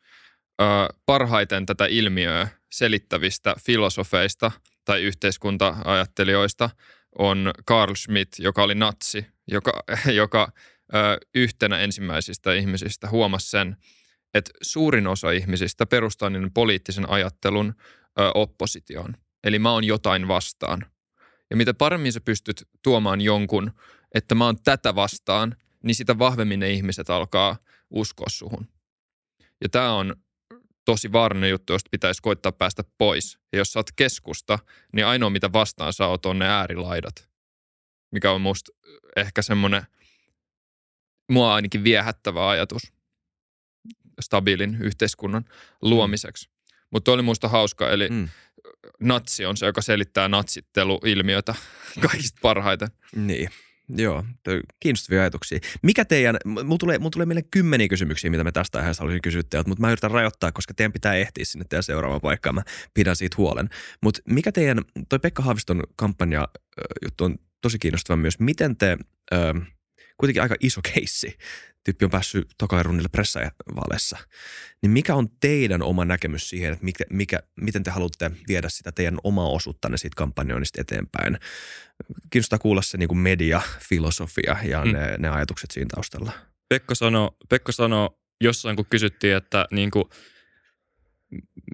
ö, 0.61 0.65
parhaiten 1.07 1.67
tätä 1.67 1.87
ilmiöä 1.87 2.49
selittävistä 2.73 3.55
filosofeista 3.67 4.51
tai 4.85 5.03
yhteiskunta-ajattelijoista 5.03 6.71
on 7.19 7.53
Carl 7.69 7.95
Schmitt, 7.95 8.33
joka 8.39 8.63
oli 8.63 8.75
natsi, 8.75 9.27
joka, 9.47 9.83
joka 10.21 10.53
ö, 10.95 10.97
yhtenä 11.35 11.79
ensimmäisistä 11.79 12.55
ihmisistä 12.55 13.09
huomasi 13.09 13.51
sen, 13.51 13.77
että 14.35 14.51
suurin 14.63 15.07
osa 15.07 15.31
ihmisistä 15.31 15.87
perustaa 15.87 16.31
niin 16.31 16.53
poliittisen 16.53 17.11
ajattelun 17.11 17.75
ö, 18.21 18.31
oppositioon. 18.35 19.15
Eli 19.45 19.59
mä 19.59 19.73
oon 19.73 19.85
jotain 19.85 20.29
vastaan. 20.29 20.87
Ja 21.51 21.57
mitä 21.57 21.75
paremmin 21.75 22.13
sä 22.13 22.21
pystyt 22.21 22.69
tuomaan 22.83 23.21
jonkun, 23.21 23.73
että 24.15 24.35
mä 24.35 24.45
oon 24.45 24.63
tätä 24.65 24.95
vastaan, 24.95 25.57
niin 25.83 25.95
sitä 25.95 26.19
vahvemmin 26.19 26.61
ne 26.61 26.71
ihmiset 26.71 27.11
alkaa 27.11 27.57
uskoa 27.91 28.29
suhun. 28.29 28.69
Ja 29.63 29.69
tämä 29.69 29.93
on 29.93 30.17
tosi 30.85 31.13
vaarallinen 31.13 31.51
juttu, 31.51 31.73
josta 31.73 31.89
pitäisi 31.91 32.23
koittaa 32.23 32.53
päästä 32.53 32.85
pois. 32.99 33.39
Ja 33.53 33.59
jos 33.59 33.73
sä 33.73 33.79
oot 33.79 33.93
keskusta, 33.97 34.59
niin 34.93 35.07
ainoa 35.07 35.31
mitä 35.31 35.53
vastaan 35.53 35.93
saa 35.93 36.19
on 36.25 36.39
ne 36.39 36.49
äärilaidat. 36.49 37.29
Mikä 38.13 38.33
on 38.33 38.41
musta 38.41 38.73
ehkä 39.17 39.43
semmoinen, 39.43 39.83
mua 41.31 41.55
ainakin 41.55 41.85
viehättävä 41.85 42.49
ajatus 42.49 42.83
stabiilin 44.21 44.77
yhteiskunnan 44.81 45.45
luomiseksi. 45.83 46.49
Mm. 46.49 46.53
Mutta 46.91 47.13
oli 47.13 47.23
musta 47.23 47.49
hauska, 47.49 47.91
eli 47.91 48.09
mm. 48.09 48.29
natsi 49.01 49.47
on 49.47 49.57
se, 49.57 49.67
joka 49.67 49.83
selittää 49.83 50.29
natsitteluilmiötä 50.29 51.55
kaikista 52.09 52.39
parhaiten. 52.43 52.89
Niin. 53.17 53.51
Joo, 53.97 54.25
kiinnostavia 54.81 55.21
ajatuksia. 55.21 55.59
Mikä 55.83 56.05
teidän, 56.05 56.37
mulla 56.45 56.79
tulee, 56.79 56.99
mulla 56.99 57.11
tulee 57.11 57.27
meille 57.27 57.43
kymmeniä 57.51 57.89
kysymyksiä, 57.89 58.31
mitä 58.31 58.45
me 58.45 58.53
tästä 58.53 58.79
aiheesta 58.79 59.03
haluaisin 59.03 59.23
kysyä 59.23 59.43
teiltä, 59.51 59.69
mutta 59.69 59.81
mä 59.81 59.91
yritän 59.91 60.11
rajoittaa, 60.11 60.53
koska 60.53 60.75
teidän 60.75 60.93
pitää 60.93 61.15
ehtiä 61.15 61.45
sinne 61.45 61.65
teidän 61.69 61.83
seuraavaan 61.83 62.21
paikkaan, 62.21 62.55
mä 62.55 62.63
pidän 62.95 63.17
siitä 63.17 63.35
huolen. 63.39 63.69
Mutta 64.03 64.21
mikä 64.29 64.53
teidän, 64.53 64.79
toi 65.09 65.19
Pekka 65.19 65.43
Haaviston 65.43 65.83
kampanja 65.97 66.49
juttu 67.05 67.25
on 67.25 67.39
tosi 67.61 67.79
kiinnostava 67.79 68.17
myös. 68.17 68.39
Miten 68.39 68.77
te, 68.77 68.99
kuitenkin 70.17 70.43
aika 70.43 70.57
iso 70.61 70.81
keissi, 70.95 71.37
tyyppi 71.85 72.05
on 72.05 72.11
päässyt 72.11 72.49
tokalle 72.59 72.83
runnille 72.83 73.09
pressavaaleissa. 73.09 74.19
Niin 74.83 74.91
mikä 74.91 75.15
on 75.15 75.29
teidän 75.41 75.83
oma 75.83 76.05
näkemys 76.05 76.49
siihen, 76.49 76.73
että 76.73 76.85
mikä, 76.85 77.05
mikä, 77.11 77.39
miten 77.61 77.83
te 77.83 77.91
haluatte 77.91 78.31
viedä 78.49 78.69
sitä 78.69 78.93
teidän 78.93 79.19
omaa 79.25 79.49
osuuttanne 79.49 79.99
siitä 79.99 80.17
kampanjoinnista 80.17 80.81
eteenpäin? 80.81 81.39
Kiinnostaa 82.31 82.59
kuulla 82.59 82.83
se 82.83 82.99
niin 82.99 83.09
kuin 83.09 83.19
mediafilosofia 83.19 84.57
ja 84.65 84.85
mm. 84.85 84.93
ne, 84.93 85.17
ne 85.19 85.29
ajatukset 85.29 85.71
siinä 85.71 85.89
taustalla. 85.95 86.33
Pekka 86.69 86.95
sanoi, 86.95 87.31
Pekka 87.49 87.73
sano 87.73 88.19
jossain, 88.41 88.77
kun 88.77 88.87
kysyttiin, 88.91 89.37
että 89.37 89.67
niin 89.71 89.91
kuin, 89.91 90.05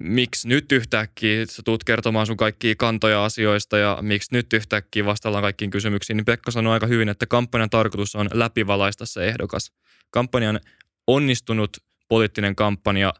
miksi 0.01 0.49
nyt 0.49 0.73
yhtäkkiä 0.73 1.47
sä 1.47 1.63
tuut 1.65 1.85
kertomaan 1.85 2.27
sun 2.27 2.37
kaikkia 2.37 2.75
kantoja 2.79 3.25
asioista 3.25 3.79
ja 3.79 3.99
miksi 4.01 4.29
nyt 4.33 4.53
yhtäkkiä 4.53 5.05
vastaillaan 5.05 5.43
kaikkiin 5.43 5.71
kysymyksiin, 5.71 6.17
niin 6.17 6.25
Pekka 6.25 6.51
sanoi 6.51 6.73
aika 6.73 6.87
hyvin, 6.87 7.09
että 7.09 7.27
kampanjan 7.27 7.71
tarkoitus 7.71 8.15
on 8.15 8.29
läpivalaista 8.33 9.07
se 9.07 9.25
ehdokas. 9.25 9.73
Kampanjan 10.11 10.61
onnistunut 11.07 11.77
poliittinen 12.09 12.57
kampanja 12.57 13.15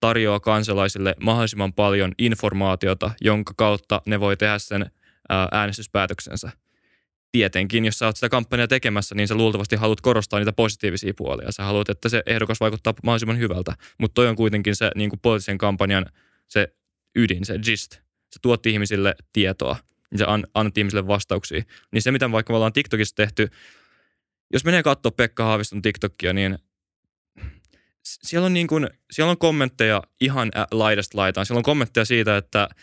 tarjoaa 0.00 0.40
kansalaisille 0.40 1.14
mahdollisimman 1.20 1.72
paljon 1.72 2.12
informaatiota, 2.18 3.10
jonka 3.20 3.52
kautta 3.56 4.02
ne 4.06 4.20
voi 4.20 4.36
tehdä 4.36 4.58
sen 4.58 4.90
äänestyspäätöksensä– 5.52 6.50
tietenkin, 7.36 7.84
jos 7.84 7.98
sä 7.98 8.06
oot 8.06 8.16
sitä 8.16 8.28
kampanjaa 8.28 8.68
tekemässä, 8.68 9.14
niin 9.14 9.28
sä 9.28 9.34
luultavasti 9.34 9.76
haluat 9.76 10.00
korostaa 10.00 10.38
niitä 10.38 10.52
positiivisia 10.52 11.12
puolia. 11.16 11.52
Sä 11.52 11.64
haluat, 11.64 11.88
että 11.88 12.08
se 12.08 12.22
ehdokas 12.26 12.60
vaikuttaa 12.60 12.94
mahdollisimman 13.02 13.38
hyvältä. 13.38 13.72
Mutta 13.98 14.14
toi 14.14 14.28
on 14.28 14.36
kuitenkin 14.36 14.76
se 14.76 14.90
niin 14.94 15.10
kuin 15.10 15.20
poliittisen 15.20 15.58
kampanjan 15.58 16.06
se 16.48 16.68
ydin, 17.16 17.44
se 17.44 17.58
gist. 17.58 17.92
Se 18.30 18.38
tuotti 18.42 18.70
ihmisille 18.70 19.14
tietoa 19.32 19.76
ja 20.12 20.18
sä 20.18 20.26
annat 20.54 20.78
ihmisille 20.78 21.06
vastauksia. 21.06 21.62
Niin 21.92 22.02
se, 22.02 22.12
mitä 22.12 22.32
vaikka 22.32 22.52
me 22.52 22.56
ollaan 22.56 22.72
TikTokissa 22.72 23.14
tehty, 23.14 23.48
jos 24.52 24.64
menee 24.64 24.82
katsoa 24.82 25.12
Pekka 25.12 25.44
Haaviston 25.44 25.82
TikTokia, 25.82 26.32
niin 26.32 26.58
siellä 28.02 28.46
on, 28.46 28.54
niin 28.54 28.66
kuin, 28.66 28.88
siellä 29.10 29.30
on 29.30 29.38
kommentteja 29.38 30.02
ihan 30.20 30.52
laidasta 30.70 31.18
laitaan. 31.18 31.46
Siellä 31.46 31.58
on 31.58 31.64
kommentteja 31.64 32.04
siitä, 32.04 32.36
että– 32.36 32.68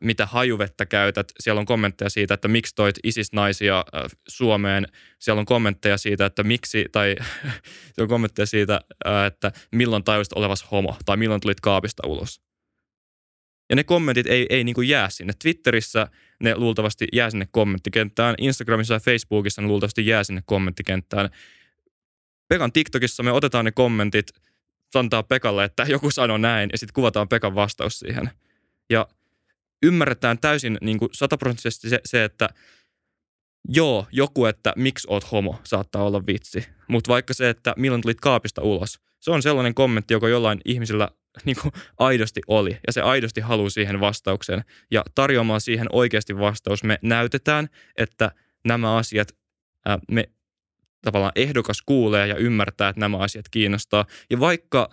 mitä 0.00 0.26
hajuvettä 0.26 0.86
käytät. 0.86 1.32
Siellä 1.40 1.60
on 1.60 1.66
kommentteja 1.66 2.10
siitä, 2.10 2.34
että 2.34 2.48
miksi 2.48 2.74
toit 2.74 2.96
ISIS-naisia 3.04 3.84
Suomeen. 4.28 4.86
Siellä 5.18 5.40
on 5.40 5.46
kommentteja 5.46 5.98
siitä, 5.98 6.26
että 6.26 6.42
miksi, 6.42 6.84
tai 6.92 7.16
siellä 7.92 8.04
on 8.04 8.08
kommentteja 8.08 8.46
siitä, 8.46 8.80
että 9.26 9.52
milloin 9.72 10.04
tajusit 10.04 10.32
olevas 10.32 10.66
homo, 10.70 10.96
tai 11.04 11.16
milloin 11.16 11.40
tulit 11.40 11.60
kaapista 11.60 12.06
ulos. 12.06 12.40
Ja 13.70 13.76
ne 13.76 13.84
kommentit 13.84 14.26
ei, 14.26 14.46
ei 14.50 14.64
niin 14.64 14.88
jää 14.88 15.10
sinne. 15.10 15.32
Twitterissä 15.42 16.06
ne 16.42 16.56
luultavasti 16.56 17.06
jää 17.12 17.30
sinne 17.30 17.48
kommenttikenttään. 17.50 18.34
Instagramissa 18.38 18.94
ja 18.94 19.00
Facebookissa 19.00 19.62
ne 19.62 19.68
luultavasti 19.68 20.06
jää 20.06 20.24
sinne 20.24 20.42
kommenttikenttään. 20.46 21.30
Pekan 22.48 22.72
TikTokissa 22.72 23.22
me 23.22 23.32
otetaan 23.32 23.64
ne 23.64 23.72
kommentit, 23.72 24.26
antaa 24.94 25.22
Pekalle, 25.22 25.64
että 25.64 25.82
joku 25.88 26.10
sanoo 26.10 26.38
näin, 26.38 26.70
ja 26.72 26.78
sitten 26.78 26.94
kuvataan 26.94 27.28
Pekan 27.28 27.54
vastaus 27.54 27.98
siihen. 27.98 28.30
Ja 28.90 29.08
ymmärretään 29.82 30.38
täysin 30.38 30.78
niin 30.80 30.98
kuin 30.98 31.08
sataprosenttisesti 31.12 31.88
se, 31.88 32.00
se, 32.04 32.24
että 32.24 32.48
joo, 33.68 34.06
joku, 34.12 34.44
että 34.44 34.72
miksi 34.76 35.06
oot 35.10 35.32
homo, 35.32 35.60
saattaa 35.64 36.02
olla 36.02 36.26
vitsi. 36.26 36.66
Mutta 36.88 37.08
vaikka 37.08 37.34
se, 37.34 37.48
että 37.48 37.74
milloin 37.76 38.02
tulit 38.02 38.20
kaapista 38.20 38.62
ulos, 38.62 39.00
se 39.20 39.30
on 39.30 39.42
sellainen 39.42 39.74
kommentti, 39.74 40.14
joka 40.14 40.28
jollain 40.28 40.60
ihmisillä 40.64 41.08
niin 41.44 41.56
kuin 41.62 41.72
aidosti 41.98 42.40
oli. 42.46 42.78
Ja 42.86 42.92
se 42.92 43.00
aidosti 43.00 43.40
haluaa 43.40 43.70
siihen 43.70 44.00
vastauksen. 44.00 44.64
Ja 44.90 45.04
tarjoamaan 45.14 45.60
siihen 45.60 45.86
oikeasti 45.92 46.38
vastaus, 46.38 46.84
me 46.84 46.98
näytetään, 47.02 47.68
että 47.96 48.30
nämä 48.64 48.96
asiat, 48.96 49.28
ää, 49.84 49.98
me 50.10 50.30
tavallaan 51.02 51.32
ehdokas 51.36 51.82
kuulee 51.82 52.26
ja 52.26 52.36
ymmärtää, 52.36 52.88
että 52.88 53.00
nämä 53.00 53.18
asiat 53.18 53.48
kiinnostaa. 53.50 54.06
Ja 54.30 54.40
vaikka, 54.40 54.88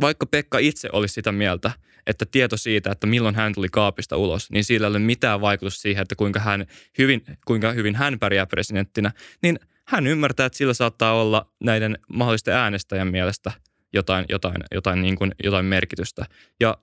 vaikka 0.00 0.26
Pekka 0.26 0.58
itse 0.58 0.88
olisi 0.92 1.14
sitä 1.14 1.32
mieltä, 1.32 1.70
että 2.06 2.26
tieto 2.26 2.56
siitä, 2.56 2.92
että 2.92 3.06
milloin 3.06 3.34
hän 3.34 3.54
tuli 3.54 3.68
kaapista 3.68 4.16
ulos, 4.16 4.50
niin 4.50 4.64
sillä 4.64 4.86
ei 4.86 4.90
ole 4.90 4.98
mitään 4.98 5.40
vaikutus 5.40 5.82
siihen, 5.82 6.02
että 6.02 6.14
kuinka, 6.14 6.40
hän 6.40 6.66
hyvin, 6.98 7.24
kuinka 7.46 7.72
hyvin 7.72 7.94
hän 7.94 8.18
pärjää 8.18 8.46
presidenttinä, 8.46 9.12
niin 9.42 9.58
hän 9.88 10.06
ymmärtää, 10.06 10.46
että 10.46 10.56
sillä 10.56 10.74
saattaa 10.74 11.20
olla 11.20 11.52
näiden 11.64 11.98
mahdollisten 12.08 12.54
äänestäjän 12.54 13.08
mielestä 13.08 13.52
jotain, 13.92 14.24
jotain, 14.28 14.56
jotain, 14.74 15.02
niin 15.02 15.16
kuin, 15.16 15.32
jotain 15.44 15.66
merkitystä. 15.66 16.26
Ja 16.60 16.78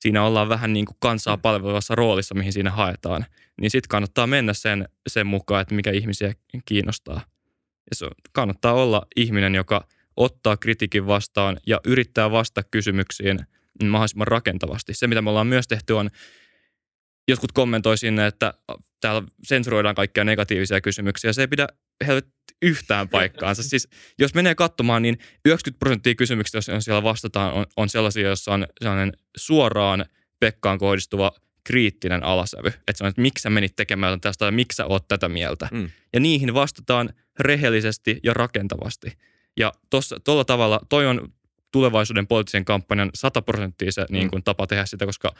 siinä 0.00 0.22
ollaan 0.22 0.48
vähän 0.48 0.72
niin 0.72 0.86
kuin 0.86 0.96
kansaa 1.00 1.36
palvelevassa 1.36 1.94
roolissa, 1.94 2.34
mihin 2.34 2.52
siinä 2.52 2.70
haetaan. 2.70 3.26
Niin 3.60 3.70
sitten 3.70 3.88
kannattaa 3.88 4.26
mennä 4.26 4.52
sen, 4.54 4.88
sen 5.06 5.26
mukaan, 5.26 5.62
että 5.62 5.74
mikä 5.74 5.90
ihmisiä 5.90 6.34
kiinnostaa. 6.64 7.20
Ja 7.90 7.96
se 7.96 8.08
kannattaa 8.32 8.72
olla 8.72 9.06
ihminen, 9.16 9.54
joka 9.54 9.88
ottaa 10.16 10.56
kritiikin 10.56 11.06
vastaan 11.06 11.60
ja 11.66 11.80
yrittää 11.84 12.30
vastata 12.30 12.68
kysymyksiin– 12.70 13.38
mahdollisimman 13.82 14.26
rakentavasti. 14.26 14.94
Se, 14.94 15.06
mitä 15.06 15.22
me 15.22 15.30
ollaan 15.30 15.46
myös 15.46 15.68
tehty, 15.68 15.92
on 15.92 16.10
jotkut 17.28 17.52
kommentoi 17.52 17.98
sinne, 17.98 18.26
että 18.26 18.54
täällä 19.00 19.22
sensuroidaan 19.44 19.94
kaikkia 19.94 20.24
negatiivisia 20.24 20.80
kysymyksiä. 20.80 21.32
Se 21.32 21.40
ei 21.40 21.48
pidä 21.48 21.66
yhtään 22.62 23.08
paikkaansa. 23.08 23.62
Siis 23.70 23.88
jos 24.18 24.34
menee 24.34 24.54
katsomaan, 24.54 25.02
niin 25.02 25.18
90 25.44 25.78
prosenttia 25.78 26.14
kysymyksistä, 26.14 26.58
jos 26.58 26.84
siellä 26.84 27.02
vastataan, 27.02 27.52
on, 27.52 27.66
on 27.76 27.88
sellaisia, 27.88 28.26
joissa 28.26 28.54
on 28.54 28.66
sellainen 28.80 29.12
suoraan 29.36 30.04
Pekkaan 30.40 30.78
kohdistuva 30.78 31.32
kriittinen 31.64 32.24
alasävy. 32.24 32.68
Että 32.68 32.92
se 32.94 33.04
on, 33.04 33.08
että 33.08 33.22
miksi 33.22 33.42
sä 33.42 33.50
menit 33.50 33.76
tekemään 33.76 34.20
tästä 34.20 34.44
tai 34.44 34.52
miksi 34.52 34.76
sä 34.76 34.86
oot 34.86 35.08
tätä 35.08 35.28
mieltä. 35.28 35.68
Mm. 35.72 35.90
Ja 36.12 36.20
niihin 36.20 36.54
vastataan 36.54 37.10
rehellisesti 37.40 38.20
ja 38.22 38.34
rakentavasti. 38.34 39.12
Ja 39.56 39.72
tuolla 40.24 40.44
tavalla, 40.44 40.80
toi 40.88 41.06
on 41.06 41.32
tulevaisuuden 41.72 42.26
poliittisen 42.26 42.64
kampanjan 42.64 43.10
100 43.14 43.42
prosenttia 43.42 43.92
se 43.92 44.06
niin 44.10 44.30
kuin, 44.30 44.40
mm. 44.40 44.44
tapa 44.44 44.66
tehdä 44.66 44.86
sitä, 44.86 45.06
koska 45.06 45.34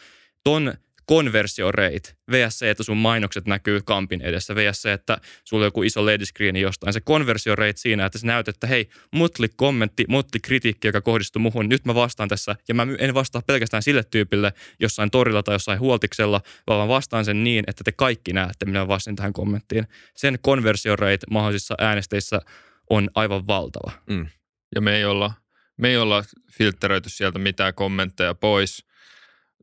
ton 0.44 0.74
conversio 1.08 1.72
rate, 1.72 2.16
vs 2.30 2.58
se, 2.58 2.70
että 2.70 2.82
sun 2.82 2.96
mainokset 2.96 3.46
näkyy 3.46 3.80
kampin 3.84 4.22
edessä, 4.22 4.54
vs 4.54 4.82
se, 4.82 4.92
että 4.92 5.18
sulla 5.44 5.62
on 5.62 5.66
joku 5.66 5.82
iso 5.82 6.06
LED-screeni 6.06 6.60
jostain. 6.60 6.92
Se 6.92 7.00
conversio 7.00 7.56
rate 7.56 7.76
siinä, 7.76 8.06
että 8.06 8.18
sä 8.18 8.26
näytät, 8.26 8.56
että 8.56 8.66
hei, 8.66 8.88
mutli 9.10 9.48
kommentti, 9.56 10.04
mutli 10.08 10.40
kritiikki, 10.40 10.88
joka 10.88 11.00
kohdistuu 11.00 11.40
muhun, 11.40 11.68
nyt 11.68 11.84
mä 11.84 11.94
vastaan 11.94 12.28
tässä, 12.28 12.56
ja 12.68 12.74
mä 12.74 12.86
en 12.98 13.14
vastaa 13.14 13.42
pelkästään 13.46 13.82
sille 13.82 14.04
tyypille 14.04 14.52
jossain 14.80 15.10
torilla 15.10 15.42
tai 15.42 15.54
jossain 15.54 15.80
huoltiksella, 15.80 16.40
vaan 16.66 16.88
vastaan 16.88 17.24
sen 17.24 17.44
niin, 17.44 17.64
että 17.66 17.84
te 17.84 17.92
kaikki 17.92 18.32
näette, 18.32 18.66
minä 18.66 18.88
vastaan 18.88 19.16
tähän 19.16 19.32
kommenttiin. 19.32 19.86
Sen 20.16 20.38
conversio 20.46 20.96
rate 20.96 21.26
mahdollisissa 21.30 21.74
äänesteissä 21.78 22.40
on 22.90 23.10
aivan 23.14 23.46
valtava. 23.46 23.92
Mm. 24.06 24.26
Ja 24.74 24.80
me 24.80 24.96
ei 24.96 25.04
olla 25.04 25.32
me 25.76 25.88
ei 25.88 25.96
olla 25.96 26.24
filtteröity 26.52 27.08
sieltä 27.08 27.38
mitään 27.38 27.74
kommentteja 27.74 28.34
pois. 28.34 28.86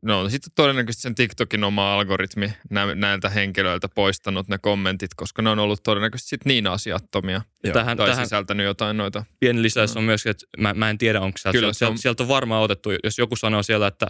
No 0.02 0.28
sitten 0.28 0.52
todennäköisesti 0.54 1.02
sen 1.02 1.14
TikTokin 1.14 1.64
oma 1.64 1.94
algoritmi 1.94 2.52
näiltä 2.94 3.28
henkilöiltä 3.28 3.88
poistanut 3.88 4.48
ne 4.48 4.58
kommentit, 4.58 5.14
koska 5.16 5.42
ne 5.42 5.50
on 5.50 5.58
ollut 5.58 5.82
todennäköisesti 5.82 6.28
sit 6.28 6.44
niin 6.44 6.66
asiattomia. 6.66 7.42
Tähän, 7.72 7.96
tai 7.96 8.08
tähän 8.08 8.26
sisältänyt 8.26 8.66
jotain 8.66 8.96
noita. 8.96 9.24
Pieni 9.40 9.62
lisäys 9.62 9.96
on 9.96 10.04
myös, 10.04 10.26
että 10.26 10.46
mä, 10.58 10.74
mä 10.74 10.90
en 10.90 10.98
tiedä 10.98 11.20
onko 11.20 11.38
sieltä, 11.38 11.58
Kyllä, 11.58 11.72
sieltä, 11.72 11.92
on... 11.92 11.98
sieltä 11.98 12.22
on 12.22 12.28
varmaan 12.28 12.62
otettu, 12.62 12.90
jos 13.04 13.18
joku 13.18 13.36
sanoo 13.36 13.62
siellä, 13.62 13.86
että 13.86 14.06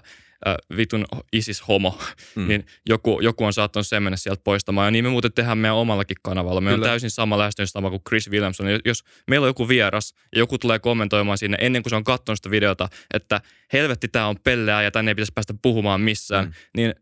äh, 0.46 0.54
vitun 0.76 1.04
ISIS-homo, 1.32 1.98
mm. 2.34 2.48
niin 2.48 2.66
joku, 2.88 3.20
joku 3.20 3.44
on 3.44 3.52
saattanut 3.52 3.86
sen 3.86 4.02
mennä 4.02 4.16
sieltä 4.16 4.42
poistamaan. 4.44 4.86
Ja 4.86 4.90
niin 4.90 5.04
me 5.04 5.10
muuten 5.10 5.32
tehdään 5.32 5.58
meidän 5.58 5.76
omallakin 5.76 6.16
kanavalla. 6.22 6.60
Me 6.60 6.70
Kyllä. 6.70 6.84
on 6.84 6.88
täysin 6.88 7.10
sama 7.10 7.38
lähestymistapa 7.38 7.90
kuin 7.90 8.02
Chris 8.08 8.30
Williamson. 8.30 8.66
Jos 8.84 9.04
meillä 9.30 9.44
on 9.44 9.48
joku 9.48 9.68
vieras 9.68 10.14
ja 10.32 10.38
joku 10.38 10.58
tulee 10.58 10.78
kommentoimaan 10.78 11.38
sinne 11.38 11.56
ennen 11.60 11.82
kuin 11.82 11.90
se 11.90 11.96
on 11.96 12.04
katsonut 12.04 12.38
sitä 12.38 12.50
videota, 12.50 12.88
että 13.14 13.40
helvetti 13.72 14.08
tämä 14.08 14.26
on 14.26 14.36
pelleä 14.44 14.82
ja 14.82 14.90
tänne 14.90 15.10
ei 15.10 15.14
pitäisi 15.14 15.32
päästä 15.34 15.54
puhumaan 15.62 16.00
missään, 16.00 16.44
mm. 16.44 16.52
niin 16.76 16.94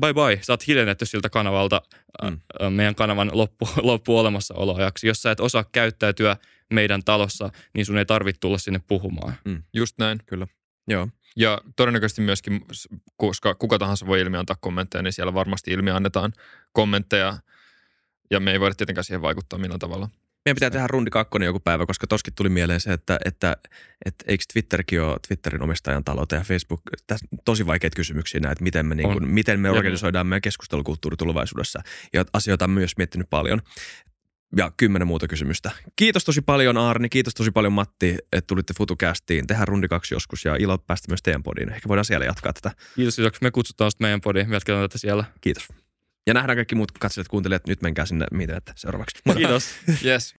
bye 0.00 0.14
bye, 0.14 0.38
sä 0.42 0.52
oot 0.52 0.66
hiljennetty 0.66 1.06
siltä 1.06 1.30
kanavalta 1.30 1.82
mm. 2.22 2.38
meidän 2.72 2.94
kanavan 2.94 3.30
loppu, 3.32 3.68
loppu 3.82 4.18
olemassaoloajaksi. 4.18 5.06
Jos 5.06 5.22
sä 5.22 5.30
et 5.30 5.40
osaa 5.40 5.64
käyttäytyä 5.72 6.36
meidän 6.72 7.04
talossa, 7.04 7.50
niin 7.74 7.86
sun 7.86 7.98
ei 7.98 8.06
tarvitse 8.06 8.40
tulla 8.40 8.58
sinne 8.58 8.80
puhumaan. 8.86 9.34
Mm. 9.44 9.62
Just 9.72 9.98
näin. 9.98 10.18
Kyllä. 10.26 10.46
Joo. 10.88 11.08
Ja 11.36 11.60
todennäköisesti 11.76 12.22
myöskin, 12.22 12.60
koska 13.16 13.54
kuka 13.54 13.78
tahansa 13.78 14.06
voi 14.06 14.20
ilmi 14.20 14.36
antaa 14.36 14.56
kommentteja, 14.60 15.02
niin 15.02 15.12
siellä 15.12 15.34
varmasti 15.34 15.70
ilmi 15.70 15.90
annetaan 15.90 16.32
kommentteja. 16.72 17.38
Ja 18.30 18.40
me 18.40 18.52
ei 18.52 18.60
voida 18.60 18.74
tietenkään 18.74 19.04
siihen 19.04 19.22
vaikuttaa 19.22 19.58
millään 19.58 19.78
tavalla. 19.78 20.08
Meidän 20.44 20.56
pitää 20.56 20.70
tehdä 20.70 20.86
rundi 20.86 21.10
kakkonen 21.10 21.46
joku 21.46 21.60
päivä, 21.60 21.86
koska 21.86 22.06
toskin 22.06 22.34
tuli 22.34 22.48
mieleen 22.48 22.80
se, 22.80 22.92
että, 22.92 23.18
että, 23.24 23.56
että 24.04 24.24
eikö 24.28 24.44
Twitterkin 24.52 25.02
ole 25.02 25.16
Twitterin 25.28 25.62
omistajan 25.62 26.04
taloutta 26.04 26.34
ja 26.34 26.42
Facebook, 26.42 26.82
tässä 27.06 27.26
tosi 27.44 27.66
vaikeita 27.66 27.96
kysymyksiä 27.96 28.40
näitä, 28.40 28.62
miten 28.62 28.86
me, 28.86 28.94
niin 28.94 29.12
kuin, 29.12 29.28
miten 29.28 29.60
me 29.60 29.70
organisoidaan 29.70 30.26
meidän 30.26 30.42
keskustelukulttuuri 30.42 31.16
tulevaisuudessa. 31.16 31.82
Ja 32.12 32.24
asioita 32.32 32.64
on 32.64 32.70
myös 32.70 32.96
miettinyt 32.96 33.30
paljon 33.30 33.60
ja 34.56 34.72
kymmenen 34.76 35.08
muuta 35.08 35.28
kysymystä. 35.28 35.70
Kiitos 35.96 36.24
tosi 36.24 36.40
paljon 36.42 36.76
Arni, 36.76 37.08
kiitos 37.08 37.34
tosi 37.34 37.50
paljon 37.50 37.72
Matti, 37.72 38.16
että 38.32 38.46
tulitte 38.46 38.74
FutuCastiin. 38.78 39.46
Tehdään 39.46 39.68
rundi 39.68 39.88
kaksi 39.88 40.14
joskus 40.14 40.44
ja 40.44 40.56
ilo 40.56 40.78
päästä 40.78 41.10
myös 41.10 41.22
teidän 41.22 41.42
podiin. 41.42 41.72
Ehkä 41.72 41.88
voidaan 41.88 42.04
siellä 42.04 42.26
jatkaa 42.26 42.52
tätä. 42.52 42.70
Kiitos, 42.96 43.18
jos 43.18 43.40
me 43.40 43.50
kutsutaan 43.50 43.90
sitten 43.90 44.04
meidän 44.04 44.20
podiin. 44.20 44.48
Me 44.48 44.56
jatketaan 44.56 44.88
tätä 44.88 44.98
siellä. 44.98 45.24
Kiitos. 45.40 45.68
Ja 46.30 46.34
nähdään 46.34 46.56
kaikki 46.56 46.74
muut 46.74 46.92
katselijat, 46.92 47.28
kuuntelijat. 47.28 47.66
Nyt 47.66 47.82
menkää 47.82 48.06
sinne, 48.06 48.26
miten 48.30 48.56
että 48.56 48.72
seuraavaksi. 48.76 49.18
Kiitos. 49.36 49.64
yes. 50.04 50.28